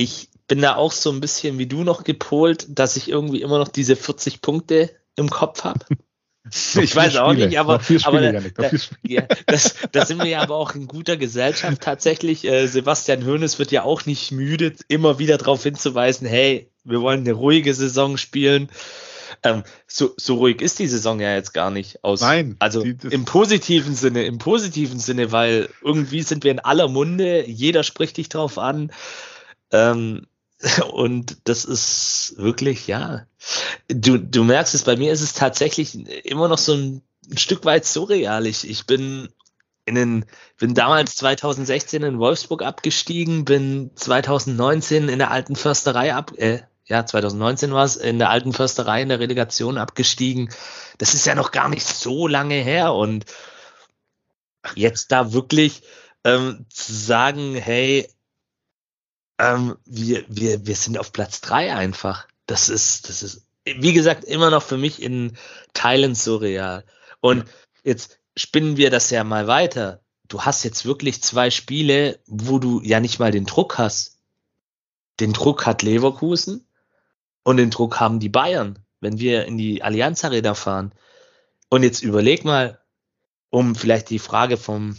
ich 0.02 0.30
bin 0.48 0.62
da 0.62 0.76
auch 0.76 0.92
so 0.92 1.12
ein 1.12 1.22
bisschen 1.22 1.58
wie 1.58 1.68
du 1.68 1.84
noch 1.84 2.04
gepolt, 2.04 2.68
dass 2.70 2.96
ich 2.98 3.10
irgendwie 3.10 3.42
immer 3.42 3.60
noch 3.60 3.68
diese 3.68 3.96
40 3.96 4.42
Punkte 4.42 4.90
im 5.16 5.30
Kopf 5.30 5.64
habe. 5.64 5.86
ich 6.50 6.96
weiß 6.96 7.18
auch 7.18 7.32
Spiele, 7.32 7.48
nicht, 7.48 7.60
aber, 7.60 7.80
aber 8.04 8.22
da, 8.22 8.40
da, 8.40 8.72
ja, 9.04 9.24
das, 9.46 9.76
das 9.92 10.08
sind 10.08 10.20
wir 10.20 10.28
ja 10.28 10.42
aber 10.42 10.56
auch 10.56 10.74
in 10.74 10.88
guter 10.88 11.16
Gesellschaft 11.16 11.82
tatsächlich. 11.82 12.46
Äh, 12.46 12.68
Sebastian 12.68 13.26
Hoeneß 13.26 13.60
wird 13.60 13.72
ja 13.72 13.84
auch 13.84 14.06
nicht 14.06 14.32
müde, 14.32 14.74
immer 14.88 15.20
wieder 15.20 15.38
darauf 15.38 15.62
hinzuweisen, 15.64 16.28
hey, 16.28 16.72
wir 16.84 17.02
wollen 17.02 17.22
eine 17.22 17.34
ruhige 17.34 17.74
Saison 17.74 18.18
spielen. 18.18 18.70
Ähm, 19.44 19.64
so, 19.88 20.14
so 20.18 20.36
ruhig 20.36 20.62
ist 20.62 20.80
die 20.80 20.88
Saison 20.88 21.20
ja 21.20 21.34
jetzt 21.36 21.54
gar 21.54 21.72
nicht 21.72 22.04
aus. 22.04 22.22
Nein. 22.22 22.56
Also 22.60 22.84
die, 22.84 22.98
im 23.10 23.26
positiven 23.26 23.96
Sinne, 23.96 24.24
im 24.26 24.38
positiven 24.38 25.00
Sinne, 25.00 25.32
weil 25.32 25.70
irgendwie 25.84 26.22
sind 26.24 26.44
wir 26.44 26.52
in 26.52 26.60
aller 26.60 26.88
Munde, 26.88 27.48
jeder 27.48 27.84
spricht 27.84 28.18
dich 28.18 28.30
drauf 28.30 28.58
an. 28.58 28.92
Ähm, 29.72 30.28
und 30.92 31.38
das 31.46 31.66
ist 31.66 32.36
wirklich, 32.38 32.88
ja. 32.88 33.26
Du, 33.88 34.18
du 34.18 34.44
merkst 34.44 34.76
es, 34.76 34.84
bei 34.84 34.96
mir 34.96 35.12
ist 35.12 35.22
es 35.22 35.34
tatsächlich 35.34 35.96
immer 36.26 36.48
noch 36.48 36.58
so 36.58 36.74
ein, 36.74 37.02
ein 37.30 37.38
Stück 37.38 37.66
weit 37.66 37.86
surreal. 37.86 38.46
Ich, 38.46 38.70
ich 38.70 38.86
bin 38.86 39.30
in 39.86 39.96
den, 39.96 40.26
bin 40.58 40.74
damals 40.74 41.16
2016 41.16 42.04
in 42.04 42.20
Wolfsburg 42.20 42.62
abgestiegen, 42.62 43.46
bin 43.46 43.92
2019 43.96 45.10
in 45.10 45.20
der 45.20 45.32
alten 45.32 45.56
Försterei 45.56 46.14
ab, 46.14 46.34
äh, 46.38 46.60
ja, 46.86 47.06
2019 47.06 47.72
war 47.72 47.86
es, 47.86 47.96
in 47.96 48.20
der 48.20 48.30
alten 48.30 48.54
Försterei 48.54 49.02
in 49.02 49.10
der 49.10 49.20
Relegation 49.20 49.78
abgestiegen. 49.78 50.50
Das 50.98 51.14
ist 51.14 51.26
ja 51.26 51.36
noch 51.36 51.52
gar 51.52 51.70
nicht 51.70 51.88
so 51.88 52.28
lange 52.28 52.56
her 52.56 52.94
und 52.94 53.26
jetzt 54.76 55.12
da 55.12 55.32
wirklich 55.34 55.84
ähm, 56.24 56.66
zu 56.70 56.94
sagen, 56.94 57.56
hey, 57.56 58.08
ähm, 59.42 59.76
wir, 59.86 60.24
wir, 60.28 60.68
wir 60.68 60.76
sind 60.76 61.00
auf 61.00 61.12
Platz 61.12 61.42
drei 61.42 61.74
einfach. 61.74 62.28
Das 62.46 62.70
ist, 62.70 63.10
das 63.10 63.24
ist, 63.24 63.48
wie 63.66 63.94
gesagt, 63.94 64.24
immer 64.24 64.52
noch 64.52 64.62
für 64.62 64.78
mich 64.78 65.02
in 65.02 65.36
Teilen 65.74 66.14
surreal. 66.14 66.86
Und 67.22 67.46
jetzt 67.84 68.20
spinnen 68.38 68.78
wir 68.78 68.92
das 68.92 69.10
ja 69.10 69.24
mal 69.24 69.48
weiter. 69.48 70.02
Du 70.28 70.42
hast 70.42 70.64
jetzt 70.64 70.86
wirklich 70.86 71.24
zwei 71.24 71.50
Spiele, 71.50 72.20
wo 72.28 72.60
du 72.60 72.82
ja 72.84 73.00
nicht 73.00 73.20
mal 73.20 73.32
den 73.32 73.46
Druck 73.46 73.78
hast. 73.78 74.20
Den 75.20 75.34
Druck 75.34 75.66
hat 75.66 75.82
Leverkusen 75.82 76.68
und 77.44 77.58
den 77.58 77.72
Druck 77.72 78.00
haben 78.00 78.20
die 78.20 78.30
Bayern, 78.30 78.80
wenn 79.00 79.20
wir 79.20 79.46
in 79.46 79.58
die 79.58 79.82
Allianz 79.82 80.24
Arena 80.24 80.54
fahren. 80.54 80.94
Und 81.70 81.84
jetzt 81.84 82.04
überleg 82.04 82.46
mal, 82.46 82.80
um 83.50 83.76
vielleicht 83.76 84.10
die 84.10 84.20
Frage 84.20 84.58
vom 84.58 84.98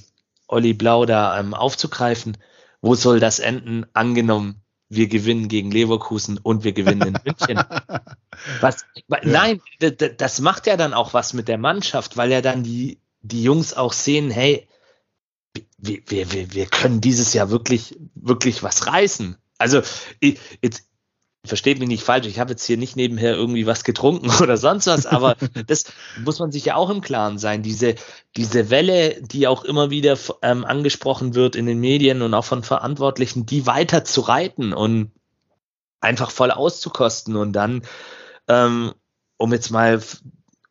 Olli 0.49 0.75
Blau 0.75 1.07
da 1.07 1.39
ähm, 1.39 1.55
aufzugreifen, 1.55 2.37
wo 2.83 2.95
soll 2.95 3.21
das 3.21 3.39
enden? 3.39 3.87
Angenommen, 3.95 4.63
wir 4.91 5.07
gewinnen 5.07 5.49
gegen 5.49 5.71
Leverkusen 5.71 6.39
und 6.39 6.65
wir 6.65 6.73
gewinnen 6.73 7.15
in 7.15 7.19
München. 7.25 7.65
was, 8.61 8.85
ja. 9.09 9.19
Nein, 9.23 9.63
das 10.19 10.41
macht 10.41 10.67
ja 10.67 10.77
dann 10.77 10.93
auch 10.93 11.15
was 11.15 11.33
mit 11.33 11.49
der 11.49 11.59
Mannschaft, 11.59 12.17
weil 12.19 12.31
ja 12.31 12.43
dann 12.43 12.63
die, 12.63 13.01
die 13.23 13.43
Jungs 13.43 13.73
auch 13.73 13.95
sehen, 13.95 14.31
hey, 14.31 14.69
wir, 15.79 16.03
wir, 16.09 16.53
wir 16.53 16.67
können 16.67 17.01
dieses 17.01 17.33
Jahr 17.33 17.51
wirklich, 17.51 17.99
wirklich 18.15 18.63
was 18.63 18.87
reißen. 18.87 19.37
Also, 19.59 19.83
jetzt, 20.21 20.89
versteht 21.45 21.81
mich 21.81 21.89
nicht 21.89 22.05
falsch, 22.05 22.27
ich 22.27 22.39
habe 22.39 22.53
jetzt 22.53 22.65
hier 22.65 22.77
nicht 22.77 22.95
nebenher 22.95 23.35
irgendwie 23.35 23.67
was 23.67 23.85
getrunken 23.85 24.31
oder 24.43 24.57
sonst 24.57 24.87
was, 24.87 25.07
aber 25.07 25.37
das 25.67 25.85
muss 26.23 26.39
man 26.39 26.53
sich 26.53 26.65
ja 26.65 26.77
auch 26.77 26.91
im 26.91 27.01
Klaren 27.01 27.39
sein. 27.39 27.63
Diese, 27.63 27.97
diese 28.37 28.71
Welle, 28.71 29.21
die 29.23 29.47
auch 29.49 29.65
immer 29.65 29.91
wieder 29.91 30.17
ähm, 30.43 30.65
angesprochen 30.65 31.35
wird 31.35 31.57
in 31.57 31.67
den 31.67 31.81
Medien 31.81 32.23
und 32.23 32.35
auch 32.35 32.45
von 32.45 32.63
Verantwortlichen, 32.63 33.47
die 33.47 33.67
weiter 33.67 34.05
zu 34.05 34.21
reiten 34.21 34.73
und 34.73 35.11
einfach 36.01 36.31
voll 36.31 36.51
auszukosten 36.51 37.37
und 37.37 37.53
dann, 37.53 37.83
ähm, 38.49 38.93
um 39.37 39.53
jetzt 39.53 39.71
mal 39.71 40.01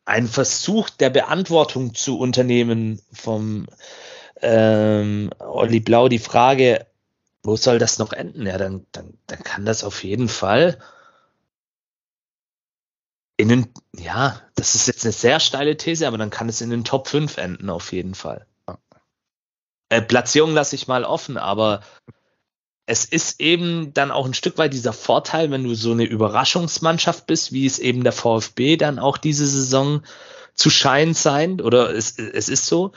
einen 0.04 0.28
Versuch 0.28 0.90
der 0.90 1.10
Beantwortung 1.10 1.94
zu 1.94 2.18
unternehmen 2.18 3.00
vom 3.12 3.66
ähm, 4.40 5.30
Olli 5.38 5.80
Blau, 5.80 6.08
die 6.08 6.18
Frage, 6.18 6.86
wo 7.42 7.56
soll 7.56 7.78
das 7.78 7.98
noch 7.98 8.12
enden? 8.12 8.46
Ja, 8.46 8.58
dann, 8.58 8.86
dann, 8.92 9.18
dann 9.26 9.42
kann 9.42 9.64
das 9.64 9.84
auf 9.84 10.04
jeden 10.04 10.28
Fall 10.28 10.78
in 13.36 13.48
den, 13.48 13.68
ja, 13.96 14.40
das 14.54 14.74
ist 14.74 14.86
jetzt 14.86 15.04
eine 15.04 15.12
sehr 15.12 15.40
steile 15.40 15.76
These, 15.76 16.06
aber 16.06 16.18
dann 16.18 16.30
kann 16.30 16.48
es 16.48 16.60
in 16.60 16.70
den 16.70 16.84
Top 16.84 17.08
5 17.08 17.38
enden, 17.38 17.70
auf 17.70 17.92
jeden 17.92 18.14
Fall. 18.14 18.46
Äh, 19.88 20.02
Platzierung 20.02 20.54
lasse 20.54 20.76
ich 20.76 20.86
mal 20.86 21.04
offen, 21.04 21.36
aber 21.36 21.82
es 22.86 23.04
ist 23.04 23.40
eben 23.40 23.92
dann 23.94 24.10
auch 24.10 24.26
ein 24.26 24.34
Stück 24.34 24.58
weit 24.58 24.72
dieser 24.72 24.92
Vorteil, 24.92 25.50
wenn 25.50 25.64
du 25.64 25.74
so 25.74 25.92
eine 25.92 26.04
Überraschungsmannschaft 26.04 27.26
bist, 27.26 27.52
wie 27.52 27.66
es 27.66 27.78
eben 27.78 28.04
der 28.04 28.12
VfB 28.12 28.76
dann 28.76 28.98
auch 28.98 29.18
diese 29.18 29.46
Saison 29.46 30.02
zu 30.54 30.70
scheinen 30.70 31.14
sein, 31.14 31.60
oder 31.60 31.94
es, 31.94 32.18
es 32.18 32.48
ist 32.48 32.66
so, 32.66 32.92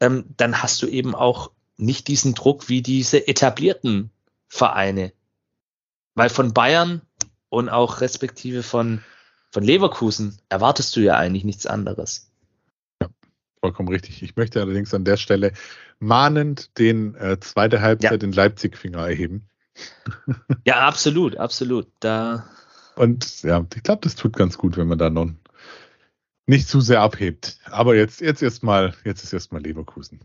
ähm, 0.00 0.24
dann 0.36 0.62
hast 0.62 0.80
du 0.82 0.86
eben 0.86 1.14
auch 1.14 1.50
nicht 1.80 2.08
diesen 2.08 2.34
Druck 2.34 2.68
wie 2.68 2.82
diese 2.82 3.26
etablierten 3.26 4.10
Vereine. 4.48 5.12
Weil 6.14 6.28
von 6.28 6.52
Bayern 6.52 7.02
und 7.48 7.68
auch 7.68 8.00
respektive 8.00 8.62
von, 8.62 9.02
von 9.50 9.62
Leverkusen 9.62 10.38
erwartest 10.48 10.94
du 10.96 11.00
ja 11.00 11.16
eigentlich 11.16 11.44
nichts 11.44 11.66
anderes. 11.66 12.30
Ja, 13.00 13.08
vollkommen 13.60 13.88
richtig. 13.88 14.22
Ich 14.22 14.36
möchte 14.36 14.60
allerdings 14.60 14.92
an 14.94 15.04
der 15.04 15.16
Stelle 15.16 15.52
mahnend 15.98 16.78
den 16.78 17.14
äh, 17.14 17.38
zweite 17.40 17.80
Halbzeit 17.80 18.22
ja. 18.22 18.28
in 18.28 18.32
Leipzig-Finger 18.32 19.08
erheben. 19.08 19.48
ja, 20.64 20.80
absolut, 20.80 21.36
absolut. 21.36 21.86
Da 22.00 22.48
und 23.00 23.42
ja, 23.42 23.64
ich 23.74 23.82
glaube, 23.82 24.02
das 24.02 24.14
tut 24.14 24.36
ganz 24.36 24.58
gut, 24.58 24.76
wenn 24.76 24.86
man 24.86 24.98
da 24.98 25.08
noch 25.08 25.30
nicht 26.46 26.68
zu 26.68 26.82
sehr 26.82 27.00
abhebt. 27.00 27.58
Aber 27.64 27.94
jetzt, 27.96 28.20
jetzt 28.20 28.42
erstmal, 28.42 28.94
jetzt 29.04 29.24
ist 29.24 29.32
erstmal 29.32 29.62
Leverkusen. 29.62 30.20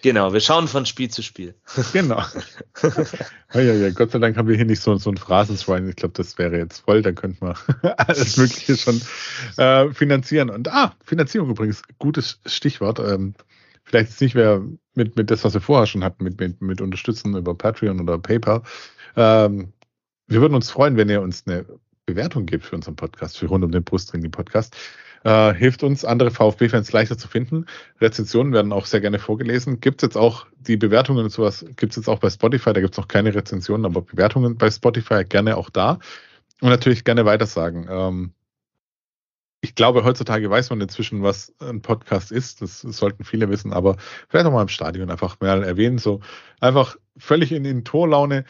Genau, 0.00 0.32
wir 0.32 0.40
schauen 0.40 0.68
von 0.68 0.86
Spiel 0.86 1.10
zu 1.10 1.22
Spiel. 1.22 1.54
Genau. 1.92 2.22
ja, 3.54 3.60
ja, 3.60 3.72
ja, 3.72 3.90
Gott 3.90 4.12
sei 4.12 4.20
Dank 4.20 4.36
haben 4.36 4.46
wir 4.46 4.54
hier 4.54 4.64
nicht 4.64 4.80
so, 4.80 4.96
so 4.96 5.10
ein 5.10 5.16
Phrasenschwein. 5.16 5.88
Ich 5.88 5.96
glaube, 5.96 6.14
das 6.14 6.38
wäre 6.38 6.56
jetzt 6.56 6.80
voll. 6.80 7.02
Dann 7.02 7.16
könnten 7.16 7.44
wir 7.44 7.56
alles 7.98 8.36
Mögliche 8.36 8.76
schon 8.76 9.00
äh, 9.56 9.92
finanzieren. 9.92 10.50
Und 10.50 10.68
ah, 10.68 10.94
Finanzierung 11.04 11.50
übrigens, 11.50 11.82
gutes 11.98 12.40
Stichwort. 12.46 13.00
Ähm, 13.00 13.34
vielleicht 13.82 14.10
ist 14.10 14.20
nicht 14.20 14.36
mehr 14.36 14.62
mit, 14.94 15.16
mit 15.16 15.32
das, 15.32 15.42
was 15.42 15.54
wir 15.54 15.60
vorher 15.60 15.86
schon 15.86 16.04
hatten, 16.04 16.22
mit, 16.22 16.38
mit, 16.38 16.62
mit 16.62 16.80
Unterstützen 16.80 17.36
über 17.36 17.56
Patreon 17.56 18.00
oder 18.00 18.18
PayPal. 18.18 18.62
Ähm, 19.16 19.72
wir 20.28 20.40
würden 20.40 20.54
uns 20.54 20.70
freuen, 20.70 20.96
wenn 20.96 21.08
ihr 21.08 21.22
uns 21.22 21.44
eine 21.46 21.66
Bewertung 22.06 22.46
gibt 22.46 22.64
für 22.64 22.76
unseren 22.76 22.96
Podcast, 22.96 23.36
für 23.38 23.46
rund 23.46 23.64
um 23.64 23.72
den 23.72 23.82
Brustring, 23.82 24.30
Podcast. 24.30 24.76
Äh, 25.24 25.54
hilft 25.54 25.82
uns, 25.82 26.04
andere 26.04 26.30
VfB-Fans 26.30 26.92
leichter 26.92 27.18
zu 27.18 27.28
finden. 27.28 27.66
Rezensionen 28.00 28.52
werden 28.52 28.72
auch 28.72 28.86
sehr 28.86 29.00
gerne 29.00 29.18
vorgelesen. 29.18 29.80
Gibt 29.80 30.02
es 30.02 30.08
jetzt 30.08 30.16
auch 30.16 30.46
die 30.58 30.76
Bewertungen 30.76 31.24
und 31.24 31.30
sowas, 31.30 31.64
gibt 31.76 31.92
es 31.92 31.96
jetzt 31.96 32.08
auch 32.08 32.20
bei 32.20 32.30
Spotify, 32.30 32.72
da 32.72 32.80
gibt 32.80 32.94
es 32.94 32.98
noch 32.98 33.08
keine 33.08 33.34
Rezensionen, 33.34 33.84
aber 33.84 34.02
Bewertungen 34.02 34.56
bei 34.56 34.70
Spotify 34.70 35.24
gerne 35.24 35.56
auch 35.56 35.70
da. 35.70 35.98
Und 36.60 36.70
natürlich 36.70 37.04
gerne 37.04 37.24
weitersagen. 37.24 37.86
Ähm, 37.88 38.32
ich 39.60 39.74
glaube, 39.74 40.04
heutzutage 40.04 40.48
weiß 40.48 40.70
man 40.70 40.80
inzwischen, 40.80 41.22
was 41.22 41.52
ein 41.60 41.82
Podcast 41.82 42.30
ist. 42.30 42.62
Das, 42.62 42.80
sollten 42.80 43.24
viele 43.24 43.48
wissen, 43.48 43.72
aber 43.72 43.96
vielleicht 44.28 44.46
auch 44.46 44.52
mal 44.52 44.62
im 44.62 44.68
Stadion 44.68 45.10
einfach 45.10 45.40
mal 45.40 45.64
erwähnen. 45.64 45.98
So 45.98 46.20
einfach 46.60 46.96
völlig 47.16 47.50
in 47.52 47.64
den 47.64 47.84
Torlaune 47.84 48.44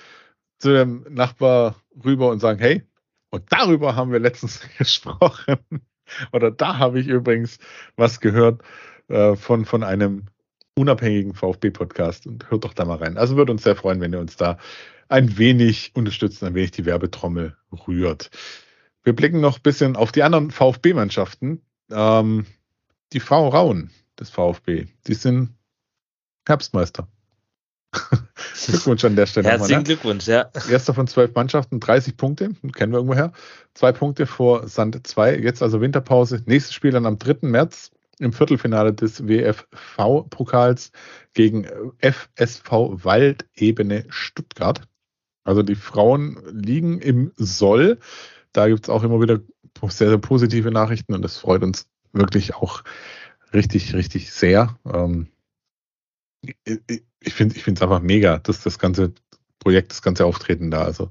zu 0.58 0.72
dem 0.72 1.06
Nachbar 1.08 1.76
rüber 2.04 2.30
und 2.30 2.40
sagen, 2.40 2.58
hey, 2.58 2.82
und 3.30 3.44
darüber 3.50 3.96
haben 3.96 4.12
wir 4.12 4.18
letztens 4.18 4.60
gesprochen. 4.78 5.58
Oder 6.32 6.50
da 6.50 6.78
habe 6.78 7.00
ich 7.00 7.06
übrigens 7.06 7.58
was 7.96 8.20
gehört 8.20 8.62
äh, 9.08 9.36
von, 9.36 9.64
von 9.64 9.82
einem 9.82 10.26
unabhängigen 10.74 11.34
VfB-Podcast 11.34 12.26
und 12.26 12.50
hört 12.50 12.64
doch 12.64 12.74
da 12.74 12.84
mal 12.84 12.98
rein. 12.98 13.18
Also 13.18 13.36
würde 13.36 13.52
uns 13.52 13.64
sehr 13.64 13.76
freuen, 13.76 14.00
wenn 14.00 14.12
ihr 14.12 14.20
uns 14.20 14.36
da 14.36 14.58
ein 15.08 15.38
wenig 15.38 15.92
unterstützt, 15.94 16.42
ein 16.44 16.54
wenig 16.54 16.70
die 16.70 16.86
Werbetrommel 16.86 17.56
rührt. 17.86 18.30
Wir 19.02 19.14
blicken 19.14 19.40
noch 19.40 19.56
ein 19.58 19.62
bisschen 19.62 19.96
auf 19.96 20.12
die 20.12 20.22
anderen 20.22 20.50
VfB-Mannschaften. 20.50 21.62
Ähm, 21.90 22.46
die 23.12 23.20
Frau 23.20 23.48
Rauen 23.48 23.90
des 24.18 24.30
VfB, 24.30 24.86
die 25.06 25.14
sind 25.14 25.54
Herbstmeister. 26.46 27.08
Glückwunsch 28.66 29.04
an 29.04 29.16
der 29.16 29.26
Stelle. 29.26 29.48
Herzlichen 29.48 29.72
mal, 29.72 29.78
ne? 29.78 29.84
Glückwunsch, 29.84 30.26
ja. 30.26 30.50
Erster 30.70 30.94
von 30.94 31.06
zwölf 31.06 31.34
Mannschaften, 31.34 31.80
30 31.80 32.16
Punkte, 32.16 32.50
kennen 32.72 32.92
wir 32.92 32.98
irgendwoher. 32.98 33.32
Zwei 33.74 33.92
Punkte 33.92 34.26
vor 34.26 34.68
Sand 34.68 35.06
2, 35.06 35.38
jetzt 35.38 35.62
also 35.62 35.80
Winterpause. 35.80 36.42
Nächstes 36.46 36.74
Spiel 36.74 36.90
dann 36.90 37.06
am 37.06 37.18
3. 37.18 37.48
März 37.48 37.90
im 38.18 38.32
Viertelfinale 38.32 38.92
des 38.92 39.26
WFV-Pokals 39.26 40.90
gegen 41.34 41.66
FSV 42.00 42.70
Waldebene 42.70 44.04
Stuttgart. 44.08 44.82
Also 45.44 45.62
die 45.62 45.76
Frauen 45.76 46.42
liegen 46.50 46.98
im 46.98 47.32
Soll. 47.36 47.98
Da 48.52 48.68
gibt 48.68 48.84
es 48.84 48.90
auch 48.90 49.02
immer 49.02 49.20
wieder 49.20 49.40
sehr, 49.88 50.08
sehr 50.08 50.18
positive 50.18 50.70
Nachrichten 50.70 51.14
und 51.14 51.22
das 51.22 51.38
freut 51.38 51.62
uns 51.62 51.86
wirklich 52.12 52.54
auch 52.54 52.82
richtig, 53.52 53.94
richtig 53.94 54.32
sehr. 54.32 54.76
Ähm, 54.92 55.28
ich 56.42 57.34
finde 57.34 57.56
ich 57.56 57.66
es 57.66 57.82
einfach 57.82 58.00
mega, 58.00 58.38
dass 58.38 58.62
das 58.62 58.78
ganze 58.78 59.12
Projekt, 59.58 59.90
das 59.90 60.02
ganze 60.02 60.24
Auftreten 60.24 60.70
da. 60.70 60.84
Also. 60.84 61.10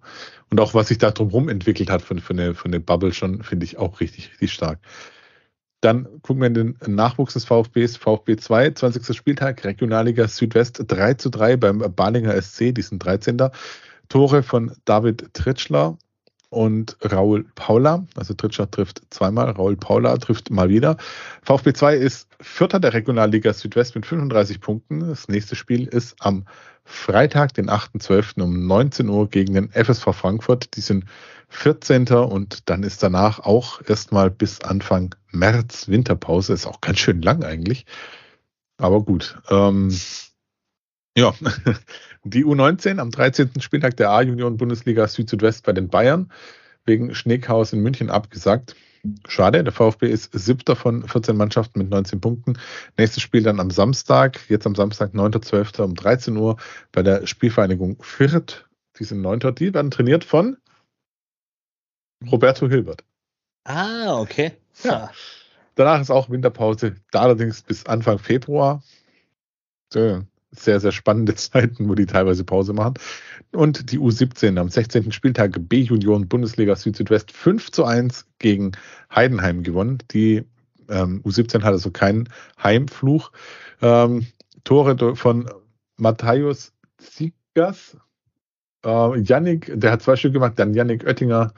Und 0.50 0.60
auch 0.60 0.74
was 0.74 0.88
sich 0.88 0.98
da 0.98 1.12
drumherum 1.12 1.50
entwickelt 1.50 1.90
hat 1.90 2.02
für, 2.02 2.18
für, 2.18 2.34
eine, 2.34 2.56
für 2.56 2.66
eine 2.66 2.80
Bubble 2.80 3.14
schon, 3.14 3.44
finde 3.44 3.66
ich 3.66 3.78
auch 3.78 4.00
richtig, 4.00 4.32
richtig 4.32 4.54
stark. 4.54 4.80
Dann 5.82 6.08
gucken 6.22 6.42
wir 6.42 6.48
in 6.48 6.54
den 6.54 6.78
Nachwuchs 6.88 7.34
des 7.34 7.46
VfBs, 7.46 7.98
VfB 7.98 8.38
2, 8.38 8.72
20. 8.72 9.16
Spieltag, 9.16 9.64
Regionalliga 9.64 10.28
Südwest 10.28 10.84
3 10.88 11.14
zu 11.16 11.30
3 11.30 11.58
beim 11.58 11.80
Balinger 11.96 12.42
SC, 12.42 12.74
die 12.74 12.82
sind 12.82 13.00
13. 13.00 13.38
Tore 14.10 14.42
von 14.42 14.72
David 14.86 15.34
Tritschler 15.34 15.98
und 16.50 16.98
Raul 17.12 17.46
Paula. 17.56 18.06
Also 18.16 18.34
Tritschler 18.34 18.70
trifft 18.72 19.02
zweimal, 19.10 19.50
Raul 19.52 19.76
Paula 19.76 20.18
trifft 20.18 20.50
mal 20.50 20.70
wieder. 20.70 20.98
VfB 21.44 21.74
2 21.74 21.96
ist 21.96 22.30
Vierter 22.40 22.80
der 22.80 22.94
Regionalliga 22.94 23.54
Südwest 23.54 23.96
mit 23.96 24.06
35 24.06 24.62
Punkten. 24.62 25.02
Das 25.02 25.28
nächste 25.28 25.56
Spiel 25.56 25.88
ist 25.88 26.16
am 26.20 26.46
Freitag, 26.86 27.54
den 27.54 27.70
8.12. 27.70 28.42
um 28.42 28.66
19 28.66 29.10
Uhr 29.10 29.30
gegen 29.30 29.56
den 29.56 29.70
FSV 29.72 30.14
Frankfurt. 30.14 30.76
Die 30.78 30.82
sind 30.82 31.06
14. 31.50 32.08
und 32.08 32.70
dann 32.70 32.84
ist 32.84 33.04
danach 33.04 33.40
auch 33.40 33.82
erstmal 33.86 34.32
bis 34.32 34.62
Anfang 34.62 35.14
März 35.32 35.90
Winterpause. 35.90 36.54
Ist 36.54 36.66
auch 36.66 36.80
ganz 36.80 37.00
schön 37.00 37.22
lang 37.22 37.44
eigentlich. 37.44 37.86
Aber 38.78 39.02
gut. 39.02 39.38
Ähm, 39.50 39.90
ja, 41.18 41.34
die 42.24 42.46
U19 42.46 43.00
am 43.00 43.10
13. 43.10 43.60
Spieltag 43.60 43.98
der 43.98 44.12
A-Junioren-Bundesliga 44.12 45.08
Süd-Südwest 45.08 45.66
bei 45.66 45.74
den 45.74 45.90
Bayern 45.90 46.32
wegen 46.86 47.16
Schneechaos 47.16 47.74
in 47.74 47.82
München 47.82 48.12
abgesagt. 48.12 48.76
Schade, 49.28 49.64
der 49.64 49.74
VfB 49.74 50.10
ist 50.10 50.32
siebter 50.34 50.76
von 50.76 51.08
14 51.08 51.36
Mannschaften 51.36 51.80
mit 51.80 51.90
19 51.90 52.22
Punkten. 52.22 52.60
Nächstes 52.98 53.24
Spiel 53.24 53.42
dann 53.42 53.60
am 53.60 53.72
Samstag, 53.72 54.40
jetzt 54.48 54.68
am 54.68 54.76
Samstag, 54.76 55.14
9.12. 55.14 55.82
um 55.82 55.96
13 55.96 56.38
Uhr 56.38 56.58
bei 56.92 57.02
der 57.02 57.26
Spielvereinigung 57.26 57.98
Fürth. 58.02 58.68
Die 59.00 59.04
sind 59.04 59.22
neunter, 59.22 59.52
die 59.52 59.74
werden 59.74 59.92
trainiert 59.92 60.24
von 60.24 60.58
Roberto 62.32 62.70
Hilbert. 62.70 63.04
Ah, 63.64 64.20
okay. 64.20 64.52
Ja. 64.84 65.12
Danach 65.76 66.00
ist 66.00 66.12
auch 66.12 66.30
Winterpause, 66.30 66.96
da 67.12 67.22
allerdings 67.22 67.64
bis 67.64 67.86
Anfang 67.86 68.20
Februar. 68.20 68.84
So, 69.94 70.24
sehr, 70.60 70.80
sehr 70.80 70.92
spannende 70.92 71.36
Zeiten, 71.36 71.90
wo 71.90 71.96
die 71.96 72.06
teilweise 72.06 72.44
Pause 72.44 72.74
machen. 72.74 72.96
Und 73.52 73.92
die 73.92 74.00
U17 74.00 74.60
am 74.60 74.70
16. 74.70 75.12
Spieltag 75.12 75.56
B-Junioren 75.60 76.28
Bundesliga 76.28 76.76
Süd-Südwest 76.76 77.32
5 77.32 77.72
zu 77.72 77.86
1 77.86 78.26
gegen 78.40 78.72
Heidenheim 79.14 79.64
gewonnen. 79.64 80.00
Die 80.12 80.44
ähm, 80.90 81.22
U17 81.24 81.64
hat 81.64 81.74
also 81.74 81.92
keinen 81.92 82.30
Heimfluch. 82.62 83.32
Ähm, 83.82 84.28
Tore 84.64 85.16
von 85.16 85.50
Matthäus 85.98 86.74
Zigas, 86.98 87.98
äh, 88.84 89.22
der 89.22 89.92
hat 89.92 90.02
zwei 90.02 90.16
Stück 90.16 90.34
gemacht, 90.34 90.54
dann 90.58 90.74
Yannick 90.74 91.06
Oettinger 91.06 91.54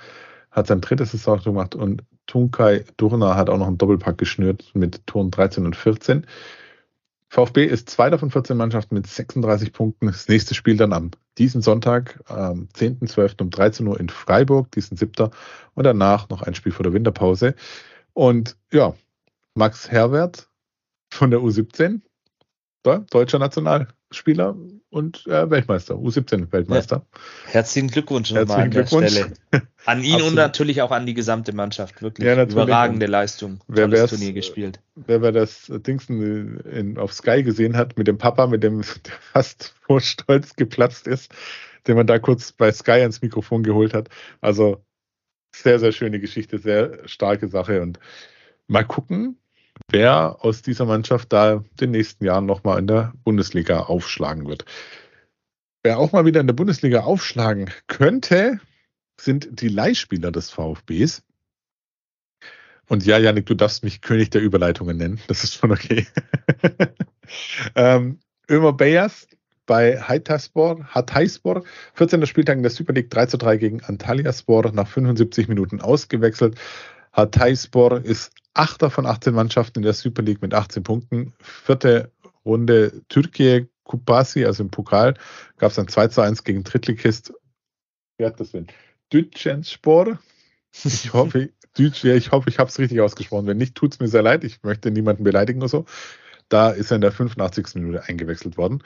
hat 0.52 0.68
sein 0.68 0.82
drittes 0.82 1.12
Saison 1.12 1.40
gemacht 1.42 1.76
und 1.76 2.04
Tunkai 2.28 2.86
Durna 2.98 3.36
hat 3.36 3.50
auch 3.50 3.58
noch 3.58 3.68
einen 3.68 3.78
Doppelpack 3.78 4.18
geschnürt 4.18 4.72
mit 4.74 5.06
Toren 5.08 5.32
13 5.32 5.66
und 5.66 5.76
14. 5.76 6.26
VfB 7.30 7.66
ist 7.66 7.90
zweiter 7.90 8.18
von 8.18 8.32
14 8.32 8.58
Mannschaften 8.58 8.96
mit 8.96 9.06
36 9.06 9.72
Punkten. 9.72 10.08
Das 10.08 10.28
nächste 10.28 10.56
Spiel 10.56 10.78
dann 10.78 10.94
am 10.94 11.12
diesen 11.38 11.62
Sonntag, 11.62 12.20
am 12.26 12.68
10.12. 12.76 13.42
um 13.42 13.50
13 13.52 13.88
Uhr 13.88 14.00
in 14.00 14.10
Freiburg, 14.10 14.72
diesen 14.72 14.98
siebter. 14.98 15.30
Und 15.76 15.84
danach 15.84 16.30
noch 16.30 16.42
ein 16.42 16.56
Spiel 16.56 16.72
vor 16.72 16.84
der 16.84 16.94
Winterpause. 16.94 17.56
Und 18.14 18.58
ja, 18.74 18.96
Max 19.54 19.92
Herwert 19.92 20.50
von 21.12 21.30
der 21.30 21.40
U17, 21.40 22.02
deutscher 22.84 23.40
Nationalspieler 24.10 24.56
und 24.90 25.28
äh, 25.28 25.50
Weltmeister, 25.50 25.96
U17-Weltmeister. 25.96 27.06
Ja. 27.14 27.52
Herzlichen 27.52 27.90
Glückwunsch 27.90 28.32
nochmal 28.32 28.62
an 28.62 28.72
der 28.72 28.88
Stelle. 28.88 29.34
An 29.86 30.04
ihn 30.04 30.22
und 30.22 30.36
natürlich 30.36 30.82
auch 30.82 30.92
an 30.92 31.06
die 31.06 31.14
gesamte 31.14 31.54
Mannschaft. 31.54 32.02
Wirklich 32.02 32.26
ja, 32.28 32.44
überragende 32.44 33.06
Leistung. 33.06 33.60
Wer 33.68 33.86
Tolles 33.90 34.10
Turnier 34.10 34.34
gespielt. 34.34 34.80
Wer, 34.96 35.22
wer 35.22 35.32
das 35.32 35.72
Dingsen 35.72 36.60
in, 36.62 36.98
auf 36.98 37.14
Sky 37.14 37.44
gesehen 37.44 37.78
hat 37.78 37.98
mit 37.98 38.08
dem 38.08 38.18
Papa, 38.18 38.48
mit 38.48 38.64
dem 38.64 38.82
der 39.06 39.14
fast 39.34 39.76
vor 39.82 40.02
Stolz 40.02 40.56
geplatzt 40.56 41.08
ist, 41.08 41.32
den 41.88 41.96
man 41.96 42.08
da 42.08 42.20
kurz 42.20 42.52
bei 42.52 42.72
Sky 42.72 43.02
ins 43.02 43.22
Mikrofon 43.22 43.64
geholt 43.64 43.94
hat. 43.94 44.10
Also 44.42 44.84
sehr, 45.56 45.80
sehr 45.80 45.92
schöne 45.92 46.20
Geschichte, 46.20 46.58
sehr 46.58 47.08
starke 47.08 47.48
Sache 47.48 47.82
und 47.82 48.00
mal 48.68 48.84
gucken, 48.84 49.39
wer 49.90 50.38
aus 50.44 50.62
dieser 50.62 50.86
Mannschaft 50.86 51.32
da 51.34 51.64
den 51.80 51.92
nächsten 51.92 52.26
Jahren 52.26 52.46
nochmal 52.46 52.80
in 52.80 52.88
der 52.88 53.14
Bundesliga 53.24 53.82
aufschlagen 53.82 54.48
wird. 54.48 54.66
Wer 55.84 55.98
auch 56.00 56.12
mal 56.12 56.26
wieder 56.26 56.42
in 56.42 56.48
der 56.48 56.54
Bundesliga 56.54 57.02
aufschlagen 57.02 57.70
könnte, 57.88 58.60
sind 59.20 59.62
die 59.62 59.70
Leihspieler 59.70 60.32
des 60.32 60.50
VfBs. 60.50 61.24
Und 62.88 63.06
ja, 63.06 63.18
Janik, 63.18 63.46
du 63.46 63.54
darfst 63.54 63.84
mich 63.84 64.02
König 64.02 64.32
der 64.32 64.42
Überleitungen 64.42 64.98
nennen. 64.98 65.22
Das 65.28 65.44
ist 65.44 65.56
schon 65.56 65.72
okay. 65.72 66.08
ähm, 67.76 68.20
Ömer 68.50 68.74
Bayers 68.74 69.28
bei 69.68 70.02
Hatayspor, 70.02 70.84
Hatayspor, 70.86 71.64
14. 71.94 72.26
Spieltag 72.26 72.58
in 72.58 72.64
der 72.64 72.72
Super 72.72 72.94
League 72.94 73.12
3 73.12 73.28
zu 73.28 73.38
3 73.38 73.58
gegen 73.58 73.84
Antalyaspor 73.84 74.72
nach 74.72 74.88
75 74.88 75.48
Minuten 75.48 75.80
ausgewechselt. 75.80 76.60
Hatayspor 77.14 78.04
ist 78.04 78.32
Achter 78.54 78.90
von 78.90 79.06
18 79.06 79.34
Mannschaften 79.34 79.80
in 79.80 79.84
der 79.84 79.94
Super 79.94 80.22
League 80.22 80.42
mit 80.42 80.54
18 80.54 80.84
Punkten. 80.84 81.34
Vierte 81.42 82.12
Runde 82.46 83.02
Türkei 83.10 83.68
Kupasi, 83.84 84.46
also 84.46 84.64
im 84.64 84.70
Pokal, 84.70 85.16
gab 85.58 85.72
es 85.72 85.80
ein 85.80 85.88
2 85.88 86.08
zu 86.10 86.22
1 86.22 86.44
gegen 86.44 86.64
Drittligist. 86.64 87.34
Wer 88.18 88.28
hat 88.28 88.40
das 88.40 88.52
denn? 88.52 88.68
Dütschenspor. 89.12 90.20
Ich 90.84 91.14
hoffe, 91.14 91.50
Dütsch, 91.78 92.04
ich 92.04 92.32
hoffe, 92.32 92.50
ich 92.50 92.60
habe 92.60 92.70
es 92.70 92.78
richtig 92.78 93.02
ausgesprochen. 93.02 93.48
Wenn 93.48 93.58
nicht, 93.58 93.76
tut 93.76 93.94
es 93.94 94.00
mir 94.00 94.08
sehr 94.08 94.22
leid. 94.22 94.44
Ich 94.44 94.62
möchte 94.64 94.92
niemanden 94.92 95.24
beleidigen 95.24 95.60
oder 95.60 95.70
so. 95.70 95.86
Da 96.50 96.72
ist 96.72 96.92
er 96.92 96.96
in 96.96 97.02
der 97.02 97.12
85. 97.12 97.76
Minute 97.76 98.04
eingewechselt 98.04 98.58
worden. 98.58 98.84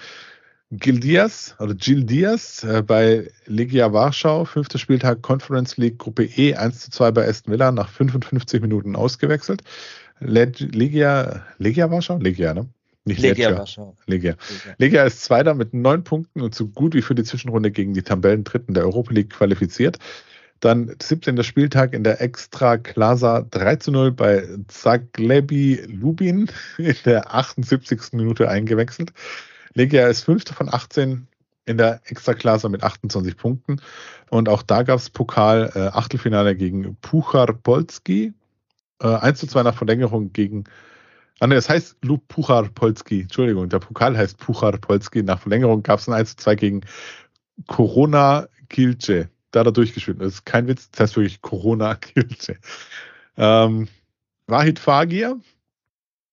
Gil 0.77 0.99
Diaz 0.99 1.55
oder 1.59 1.75
Gil 1.75 2.03
Diaz 2.03 2.63
äh, 2.63 2.81
bei 2.81 3.29
Legia 3.45 3.93
Warschau, 3.93 4.45
fünfter 4.45 4.79
Spieltag 4.79 5.21
Conference 5.21 5.77
League 5.77 5.99
Gruppe 5.99 6.25
E, 6.25 6.55
1 6.55 6.79
zu 6.79 6.91
2 6.91 7.11
bei 7.11 7.27
Aston 7.27 7.53
Villa, 7.53 7.71
nach 7.71 7.89
55 7.89 8.61
Minuten 8.61 8.95
ausgewechselt. 8.95 9.61
Legia, 10.19 11.45
Legia 11.57 11.91
Warschau? 11.91 12.17
Legia, 12.17 12.53
ne? 12.53 12.69
Nicht 13.05 13.21
Legia. 13.21 13.57
Warschau. 13.57 13.97
Legia. 14.05 14.35
Legia. 14.49 14.75
Legia 14.77 15.03
ist 15.03 15.21
Zweiter 15.23 15.53
mit 15.53 15.73
neun 15.73 16.03
Punkten 16.03 16.41
und 16.41 16.55
so 16.55 16.67
gut 16.67 16.95
wie 16.95 17.01
für 17.01 17.15
die 17.15 17.23
Zwischenrunde 17.23 17.69
gegen 17.69 17.93
die 17.93 18.03
Tabellendritten 18.03 18.73
der 18.73 18.85
Europa 18.85 19.13
League 19.13 19.31
qualifiziert. 19.31 19.99
Dann 20.61 20.95
17. 21.01 21.43
Spieltag 21.43 21.93
in 21.93 22.05
der 22.05 22.21
Extra 22.21 22.77
Klasa 22.77 23.41
3 23.41 23.75
zu 23.75 23.91
0 23.91 24.11
bei 24.13 24.47
Zaglebi 24.69 25.83
Lubin 25.87 26.49
in 26.77 26.95
der 27.05 27.35
78. 27.35 28.13
Minute 28.13 28.47
eingewechselt. 28.47 29.11
Legia 29.73 30.07
ist 30.07 30.23
fünfte 30.23 30.53
von 30.53 30.73
18 30.73 31.27
in 31.65 31.77
der 31.77 32.01
Extraklasse 32.05 32.69
mit 32.69 32.83
28 32.83 33.37
Punkten. 33.37 33.81
Und 34.29 34.49
auch 34.49 34.63
da 34.63 34.83
gab 34.83 34.99
es 34.99 35.09
Pokal 35.09 35.71
äh, 35.75 35.79
Achtelfinale 35.87 36.55
gegen 36.55 36.95
Puchar 36.97 37.53
Polski. 37.53 38.33
Äh, 39.01 39.07
1 39.07 39.39
zu 39.39 39.47
2 39.47 39.63
nach 39.63 39.75
Verlängerung 39.75 40.33
gegen. 40.33 40.65
Ah, 41.39 41.47
ne, 41.47 41.55
das 41.55 41.69
heißt 41.69 41.97
Puchar 42.27 42.63
Polski. 42.69 43.21
Entschuldigung, 43.21 43.69
der 43.69 43.79
Pokal 43.79 44.17
heißt 44.17 44.37
Puchar 44.37 44.77
Polski. 44.77 45.23
Nach 45.23 45.39
Verlängerung 45.39 45.83
gab 45.83 45.99
es 45.99 46.07
ein 46.07 46.13
1 46.13 46.31
zu 46.31 46.37
2 46.37 46.55
gegen 46.55 46.81
Corona 47.67 48.47
Kilce. 48.69 49.29
Da 49.51 49.61
hat 49.61 49.67
er 49.67 49.71
durchgespielt. 49.71 50.19
Das 50.19 50.33
ist 50.33 50.45
kein 50.45 50.67
Witz, 50.67 50.89
das 50.91 50.99
heißt 50.99 51.15
wirklich 51.17 51.41
Corona 51.41 51.95
Kilce. 51.95 52.57
Ähm, 53.37 53.87
Wahid 54.47 54.79
Fagir, 54.79 55.39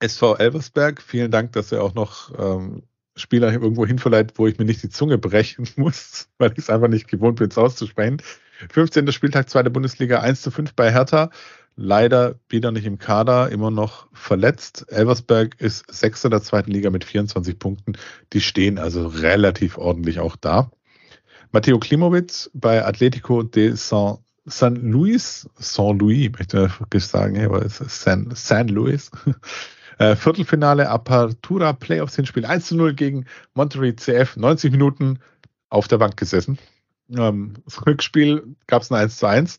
SV 0.00 0.36
Elversberg, 0.36 1.00
vielen 1.00 1.30
Dank, 1.30 1.52
dass 1.52 1.70
er 1.70 1.84
auch 1.84 1.94
noch 1.94 2.32
ähm, 2.38 2.82
Spieler 3.16 3.52
irgendwo 3.52 3.86
hinverleiht, 3.86 4.32
wo 4.36 4.46
ich 4.46 4.58
mir 4.58 4.64
nicht 4.64 4.82
die 4.82 4.88
Zunge 4.88 5.18
brechen 5.18 5.68
muss, 5.76 6.28
weil 6.38 6.52
ich 6.52 6.58
es 6.58 6.70
einfach 6.70 6.88
nicht 6.88 7.08
gewohnt 7.08 7.38
bin, 7.38 7.48
es 7.48 7.58
auszusprechen. 7.58 8.22
15. 8.70 9.10
Spieltag, 9.12 9.48
zweite 9.48 9.70
Bundesliga, 9.70 10.20
1 10.20 10.42
zu 10.42 10.50
5 10.50 10.74
bei 10.74 10.92
Hertha. 10.92 11.30
Leider 11.76 12.38
wieder 12.48 12.72
nicht 12.72 12.84
im 12.84 12.98
Kader, 12.98 13.50
immer 13.50 13.70
noch 13.70 14.08
verletzt. 14.12 14.86
Elversberg 14.90 15.58
ist 15.60 15.90
Sechster 15.90 16.28
der 16.28 16.42
zweiten 16.42 16.70
Liga 16.70 16.90
mit 16.90 17.04
24 17.04 17.58
Punkten. 17.58 17.94
Die 18.32 18.40
stehen 18.40 18.78
also 18.78 19.06
relativ 19.06 19.78
ordentlich 19.78 20.20
auch 20.20 20.36
da. 20.36 20.70
Matteo 21.52 21.78
Klimowitz 21.78 22.50
bei 22.52 22.84
Atletico 22.84 23.42
de 23.42 23.74
San, 23.76 24.18
San 24.44 24.76
Luis, 24.76 25.48
San 25.56 25.98
Louis, 25.98 26.30
möchte 26.30 26.70
ich 26.92 27.06
sagen, 27.06 27.42
aber 27.42 27.64
es 27.64 27.80
ist 27.80 28.02
San, 28.02 28.30
San 28.34 28.68
Luis. 28.68 29.10
Äh, 30.00 30.16
Viertelfinale 30.16 30.88
Apertura 30.88 31.74
Playoffs 31.74 32.16
Hinspiel 32.16 32.46
1 32.46 32.68
zu 32.68 32.74
0 32.74 32.94
gegen 32.94 33.26
Monterey 33.52 33.94
CF. 33.94 34.34
90 34.34 34.72
Minuten 34.72 35.18
auf 35.68 35.88
der 35.88 35.98
Bank 35.98 36.16
gesessen. 36.16 36.58
Ähm, 37.14 37.52
das 37.66 37.84
Rückspiel 37.86 38.56
gab 38.66 38.80
es 38.80 38.90
ein 38.90 38.96
1 38.96 39.18
zu 39.18 39.26
1. 39.26 39.58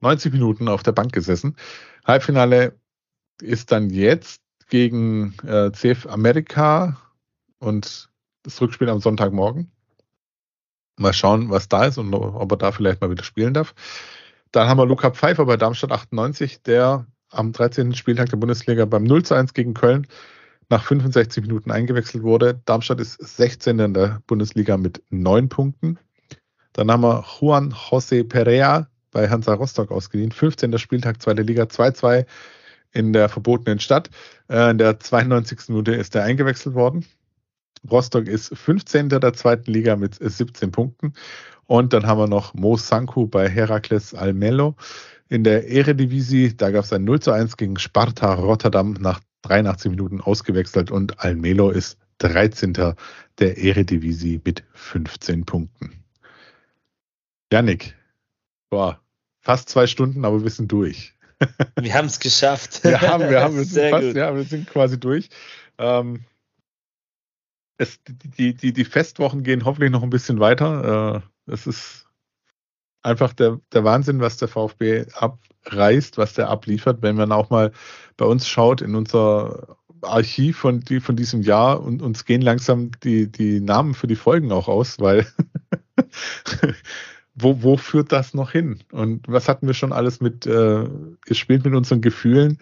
90 0.00 0.32
Minuten 0.34 0.68
auf 0.68 0.84
der 0.84 0.92
Bank 0.92 1.12
gesessen. 1.12 1.56
Halbfinale 2.04 2.78
ist 3.40 3.72
dann 3.72 3.90
jetzt 3.90 4.40
gegen 4.68 5.34
äh, 5.44 5.72
CF 5.72 6.06
Amerika 6.06 6.96
und 7.58 8.08
das 8.44 8.60
Rückspiel 8.60 8.88
am 8.88 9.00
Sonntagmorgen. 9.00 9.72
Mal 10.96 11.12
schauen, 11.12 11.50
was 11.50 11.68
da 11.68 11.86
ist 11.86 11.98
und 11.98 12.14
ob 12.14 12.52
er 12.52 12.56
da 12.56 12.70
vielleicht 12.70 13.00
mal 13.00 13.10
wieder 13.10 13.24
spielen 13.24 13.52
darf. 13.52 13.74
Dann 14.52 14.68
haben 14.68 14.78
wir 14.78 14.86
Luca 14.86 15.10
Pfeiffer 15.10 15.44
bei 15.44 15.56
Darmstadt 15.56 15.90
98, 15.90 16.62
der 16.62 17.08
am 17.32 17.52
13. 17.52 17.94
Spieltag 17.94 18.30
der 18.30 18.36
Bundesliga 18.36 18.84
beim 18.84 19.04
0 19.04 19.24
zu 19.24 19.34
1 19.34 19.54
gegen 19.54 19.74
Köln 19.74 20.06
nach 20.68 20.84
65 20.84 21.42
Minuten 21.42 21.70
eingewechselt 21.70 22.22
wurde. 22.22 22.60
Darmstadt 22.64 23.00
ist 23.00 23.20
16. 23.20 23.78
in 23.78 23.94
der 23.94 24.22
Bundesliga 24.26 24.76
mit 24.76 25.02
9 25.10 25.48
Punkten. 25.48 25.98
Dann 26.72 26.90
haben 26.90 27.02
wir 27.02 27.24
Juan 27.40 27.72
José 27.72 28.26
Perea 28.26 28.88
bei 29.10 29.28
Hansa 29.28 29.54
Rostock 29.54 29.90
ausgeliehen. 29.90 30.32
15. 30.32 30.78
Spieltag, 30.78 31.20
zweite 31.20 31.42
Liga, 31.42 31.64
2-2 31.64 32.24
in 32.92 33.12
der 33.12 33.28
verbotenen 33.28 33.78
Stadt. 33.78 34.10
Äh, 34.48 34.70
in 34.70 34.78
der 34.78 34.98
92. 34.98 35.68
Minute 35.68 35.92
ist 35.92 36.14
er 36.14 36.24
eingewechselt 36.24 36.74
worden. 36.74 37.04
Rostock 37.90 38.26
ist 38.26 38.56
15. 38.56 39.08
der 39.08 39.32
zweiten 39.32 39.70
Liga 39.70 39.96
mit 39.96 40.16
17 40.20 40.70
Punkten. 40.70 41.14
Und 41.66 41.92
dann 41.92 42.06
haben 42.06 42.18
wir 42.18 42.28
noch 42.28 42.54
Mo 42.54 42.76
Sanku 42.76 43.26
bei 43.26 43.48
Herakles 43.48 44.14
Almelo 44.14 44.76
in 45.28 45.44
der 45.44 45.68
Eredivisie. 45.68 46.54
Da 46.56 46.70
gab 46.70 46.84
es 46.84 46.92
ein 46.92 47.04
0 47.04 47.20
zu 47.20 47.32
1 47.32 47.56
gegen 47.56 47.78
Sparta 47.78 48.34
Rotterdam 48.34 48.94
nach 49.00 49.20
83 49.42 49.90
Minuten 49.90 50.20
ausgewechselt 50.20 50.90
und 50.90 51.20
Almelo 51.20 51.70
ist 51.70 51.98
13. 52.18 52.94
der 53.38 53.58
Eredivisie 53.58 54.40
mit 54.44 54.62
15 54.74 55.44
Punkten. 55.44 56.04
Janik, 57.52 57.96
boah, 58.70 59.00
fast 59.40 59.68
zwei 59.68 59.86
Stunden, 59.86 60.24
aber 60.24 60.42
wir 60.42 60.50
sind 60.50 60.70
durch. 60.70 61.14
Wir 61.80 61.94
haben 61.94 62.06
es 62.06 62.20
geschafft. 62.20 62.84
Wir 62.84 63.00
haben, 63.00 63.28
wir 63.28 63.42
haben, 63.42 63.56
wir 63.56 63.64
sind 63.66 63.90
fast, 63.90 64.16
ja, 64.16 64.34
wir 64.34 64.44
sind 64.44 64.68
quasi 64.68 64.98
durch. 64.98 65.28
Ähm, 65.78 66.20
es, 67.78 68.00
die, 68.04 68.54
die, 68.54 68.72
die 68.72 68.84
Festwochen 68.84 69.42
gehen 69.42 69.64
hoffentlich 69.64 69.90
noch 69.90 70.02
ein 70.02 70.10
bisschen 70.10 70.40
weiter. 70.40 71.22
Äh, 71.46 71.52
es 71.52 71.66
ist 71.66 72.06
einfach 73.02 73.32
der, 73.32 73.60
der 73.72 73.84
Wahnsinn, 73.84 74.20
was 74.20 74.36
der 74.36 74.48
VfB 74.48 75.06
abreißt, 75.14 76.18
was 76.18 76.34
der 76.34 76.48
abliefert. 76.48 77.02
Wenn 77.02 77.16
man 77.16 77.32
auch 77.32 77.50
mal 77.50 77.72
bei 78.16 78.24
uns 78.24 78.48
schaut 78.48 78.80
in 78.80 78.94
unser 78.94 79.76
Archiv 80.02 80.58
von, 80.58 80.80
die, 80.80 81.00
von 81.00 81.16
diesem 81.16 81.42
Jahr 81.42 81.80
und 81.80 82.02
uns 82.02 82.24
gehen 82.24 82.42
langsam 82.42 82.90
die, 83.02 83.30
die 83.30 83.60
Namen 83.60 83.94
für 83.94 84.06
die 84.06 84.16
Folgen 84.16 84.52
auch 84.52 84.68
aus, 84.68 84.98
weil 85.00 85.26
wo, 87.34 87.62
wo 87.62 87.76
führt 87.76 88.12
das 88.12 88.34
noch 88.34 88.50
hin? 88.50 88.82
Und 88.90 89.26
was 89.28 89.48
hatten 89.48 89.66
wir 89.66 89.74
schon 89.74 89.92
alles 89.92 90.20
mit, 90.20 90.46
äh, 90.46 90.84
ihr 90.84 91.34
spielt 91.34 91.64
mit 91.64 91.74
unseren 91.74 92.00
Gefühlen. 92.00 92.58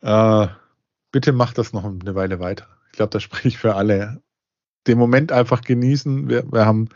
Äh, 0.00 0.48
bitte 1.10 1.32
macht 1.32 1.58
das 1.58 1.72
noch 1.72 1.84
eine 1.84 2.14
Weile 2.14 2.40
weiter. 2.40 2.66
Ich 2.94 2.96
glaube, 2.96 3.10
da 3.10 3.18
spreche 3.18 3.48
ich 3.48 3.58
für 3.58 3.74
alle. 3.74 4.22
Den 4.86 4.98
Moment 4.98 5.32
einfach 5.32 5.62
genießen. 5.62 6.28
Wir, 6.28 6.44
wir 6.52 6.64
haben 6.64 6.90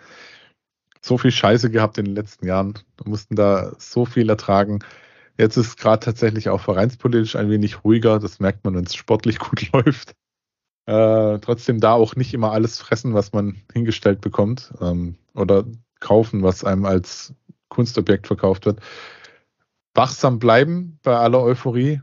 so 1.01 1.19
viel 1.19 1.33
Scheiße 1.33 1.73
gehabt 1.73 1.99
in 1.99 2.05
den 2.05 2.15
letzten 2.15 2.47
Jahren. 2.47 2.75
Wir 2.97 3.11
mussten 3.11 3.35
da 3.35 3.73
so 3.79 4.05
viel 4.05 4.31
ertragen. 4.31 4.79
Jetzt 5.37 5.57
ist 5.57 5.77
gerade 5.77 6.05
tatsächlich 6.05 6.51
auch 6.51 6.61
vereinspolitisch 6.61 7.35
ein 7.35 7.51
wenig 7.51 7.83
ruhiger. 7.83 8.21
Das 8.21 8.39
merkt 8.39 8.65
man, 8.65 8.77
wenn 8.77 8.85
es 8.85 8.95
sportlich 8.95 9.39
gut 9.41 9.73
läuft. 9.73 10.15
Äh, 10.87 11.41
trotzdem 11.41 11.81
da 11.81 11.95
auch 11.95 12.15
nicht 12.15 12.33
immer 12.33 12.53
alles 12.53 12.79
fressen, 12.79 13.13
was 13.13 13.33
man 13.33 13.61
hingestellt 13.73 14.21
bekommt. 14.21 14.73
Ähm, 14.81 15.17
oder 15.35 15.65
kaufen, 15.99 16.45
was 16.45 16.63
einem 16.63 16.85
als 16.85 17.35
Kunstobjekt 17.71 18.29
verkauft 18.29 18.67
wird. 18.67 18.79
Wachsam 19.95 20.39
bleiben 20.39 21.01
bei 21.03 21.17
aller 21.17 21.43
Euphorie. 21.43 22.03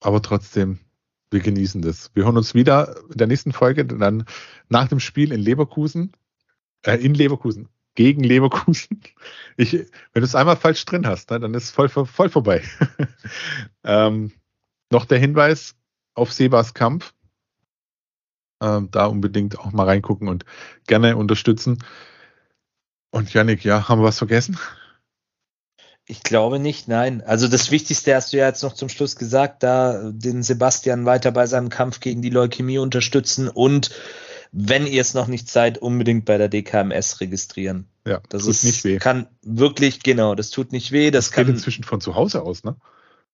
Aber 0.00 0.22
trotzdem, 0.22 0.78
wir 1.30 1.40
genießen 1.40 1.82
das. 1.82 2.10
Wir 2.14 2.24
hören 2.24 2.36
uns 2.36 2.54
wieder 2.54 2.96
in 3.10 3.18
der 3.18 3.26
nächsten 3.26 3.52
Folge, 3.52 3.84
dann 3.84 4.24
nach 4.68 4.88
dem 4.88 5.00
Spiel 5.00 5.32
in 5.32 5.40
Leverkusen 5.40 6.12
äh, 6.84 6.96
in 6.96 7.14
Leverkusen, 7.14 7.68
gegen 7.94 8.22
Leverkusen. 8.22 9.00
Ich, 9.56 9.74
wenn 9.74 9.88
du 10.14 10.22
es 10.22 10.34
einmal 10.34 10.56
falsch 10.56 10.86
drin 10.86 11.06
hast, 11.06 11.30
ne, 11.30 11.38
dann 11.38 11.52
ist 11.52 11.64
es 11.64 11.70
voll, 11.70 11.90
voll 11.90 12.30
vorbei. 12.30 12.62
ähm, 13.84 14.32
noch 14.90 15.04
der 15.04 15.18
Hinweis 15.18 15.74
auf 16.14 16.32
Sebas 16.32 16.72
Kampf. 16.72 17.12
Ähm, 18.62 18.90
da 18.90 19.04
unbedingt 19.04 19.58
auch 19.58 19.72
mal 19.72 19.84
reingucken 19.84 20.28
und 20.28 20.46
gerne 20.86 21.18
unterstützen. 21.18 21.84
Und 23.10 23.34
Yannick, 23.34 23.64
ja, 23.64 23.86
haben 23.88 24.00
wir 24.00 24.06
was 24.06 24.18
vergessen? 24.18 24.58
Ich 26.10 26.22
glaube 26.22 26.58
nicht, 26.58 26.88
nein. 26.88 27.22
Also 27.24 27.46
das 27.46 27.70
Wichtigste 27.70 28.14
hast 28.14 28.32
du 28.32 28.38
ja 28.38 28.46
jetzt 28.48 28.62
noch 28.62 28.74
zum 28.74 28.88
Schluss 28.88 29.16
gesagt, 29.16 29.62
da 29.62 30.10
den 30.10 30.42
Sebastian 30.42 31.06
weiter 31.06 31.30
bei 31.30 31.46
seinem 31.46 31.68
Kampf 31.68 32.00
gegen 32.00 32.20
die 32.20 32.30
Leukämie 32.30 32.78
unterstützen 32.78 33.48
und 33.48 33.90
wenn 34.52 34.86
ihr 34.86 35.00
es 35.00 35.14
noch 35.14 35.28
nicht 35.28 35.48
seid, 35.48 35.78
unbedingt 35.78 36.24
bei 36.24 36.36
der 36.36 36.48
DKMS 36.48 37.20
registrieren. 37.20 37.86
Ja, 38.04 38.20
Das 38.30 38.42
tut 38.42 38.50
ist, 38.50 38.64
nicht 38.64 38.82
weh. 38.82 38.98
kann 38.98 39.28
wirklich, 39.42 40.02
genau, 40.02 40.34
das 40.34 40.50
tut 40.50 40.72
nicht 40.72 40.90
weh. 40.90 41.12
Das, 41.12 41.26
Das 41.26 41.36
geht 41.36 41.46
kann, 41.46 41.54
inzwischen 41.54 41.84
von 41.84 42.00
zu 42.00 42.16
Hause 42.16 42.42
aus, 42.42 42.64
ne? 42.64 42.74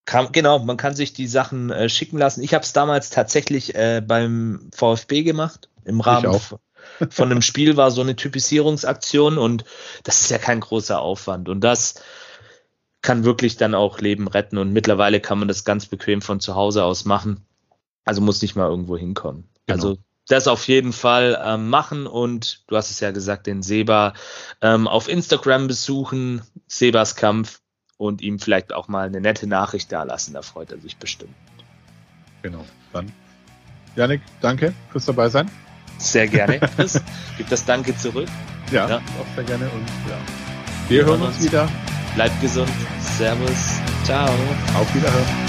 kann, 0.04 0.28
genau, 0.32 0.58
man 0.58 0.76
kann 0.76 0.94
sich 0.94 1.14
die 1.14 1.26
Sachen 1.26 1.70
äh, 1.70 1.88
schicken 1.88 2.18
lassen. 2.18 2.42
Ich 2.42 2.52
habe 2.52 2.64
es 2.64 2.74
damals 2.74 3.08
tatsächlich 3.10 3.74
äh, 3.74 4.02
beim 4.06 4.68
VfB 4.74 5.22
gemacht. 5.22 5.70
Im 5.84 6.00
Rahmen 6.00 6.38
von 7.10 7.30
einem 7.30 7.42
Spiel 7.42 7.76
war 7.76 7.90
so 7.90 8.02
eine 8.02 8.14
Typisierungsaktion 8.14 9.38
und 9.38 9.64
das 10.04 10.20
ist 10.20 10.30
ja 10.30 10.38
kein 10.38 10.60
großer 10.60 11.00
Aufwand. 11.00 11.48
Und 11.48 11.60
das 11.62 11.94
kann 13.06 13.24
wirklich 13.24 13.56
dann 13.56 13.76
auch 13.76 14.00
Leben 14.00 14.26
retten. 14.26 14.58
Und 14.58 14.72
mittlerweile 14.72 15.20
kann 15.20 15.38
man 15.38 15.46
das 15.46 15.64
ganz 15.64 15.86
bequem 15.86 16.20
von 16.20 16.40
zu 16.40 16.56
Hause 16.56 16.82
aus 16.82 17.04
machen. 17.04 17.46
Also 18.04 18.20
muss 18.20 18.42
nicht 18.42 18.56
mal 18.56 18.68
irgendwo 18.68 18.96
hinkommen. 18.96 19.44
Genau. 19.66 19.76
Also 19.76 19.98
das 20.26 20.48
auf 20.48 20.66
jeden 20.66 20.92
Fall 20.92 21.40
ähm, 21.40 21.70
machen 21.70 22.08
und 22.08 22.64
du 22.66 22.76
hast 22.76 22.90
es 22.90 22.98
ja 22.98 23.12
gesagt, 23.12 23.46
den 23.46 23.62
Seba 23.62 24.12
ähm, 24.60 24.88
auf 24.88 25.08
Instagram 25.08 25.68
besuchen, 25.68 26.42
Sebas 26.66 27.14
Kampf 27.14 27.60
und 27.96 28.22
ihm 28.22 28.40
vielleicht 28.40 28.72
auch 28.72 28.88
mal 28.88 29.06
eine 29.06 29.20
nette 29.20 29.46
Nachricht 29.46 29.92
dalassen. 29.92 30.34
Da 30.34 30.42
freut 30.42 30.72
er 30.72 30.78
sich 30.78 30.96
bestimmt. 30.96 31.34
Genau. 32.42 32.64
Dann. 32.92 33.12
Yannick, 33.94 34.20
danke 34.40 34.74
fürs 34.90 35.06
dabei 35.06 35.28
sein. 35.28 35.48
Sehr 35.98 36.26
gerne, 36.26 36.58
Chris. 36.76 37.00
Gib 37.36 37.48
das 37.50 37.64
Danke 37.64 37.96
zurück. 37.96 38.28
Ja, 38.72 38.88
Ja. 38.88 38.96
auch 38.96 39.34
sehr 39.36 39.44
gerne. 39.44 39.66
Und 39.66 39.86
ja. 40.10 40.18
Wir 40.88 41.04
hören 41.04 41.22
uns 41.22 41.40
wieder. 41.40 41.68
Bleibt 42.16 42.40
gesund. 42.40 42.70
Servus. 43.18 43.80
Ciao. 44.04 44.30
Auf 44.74 44.94
Wiederhören. 44.94 45.45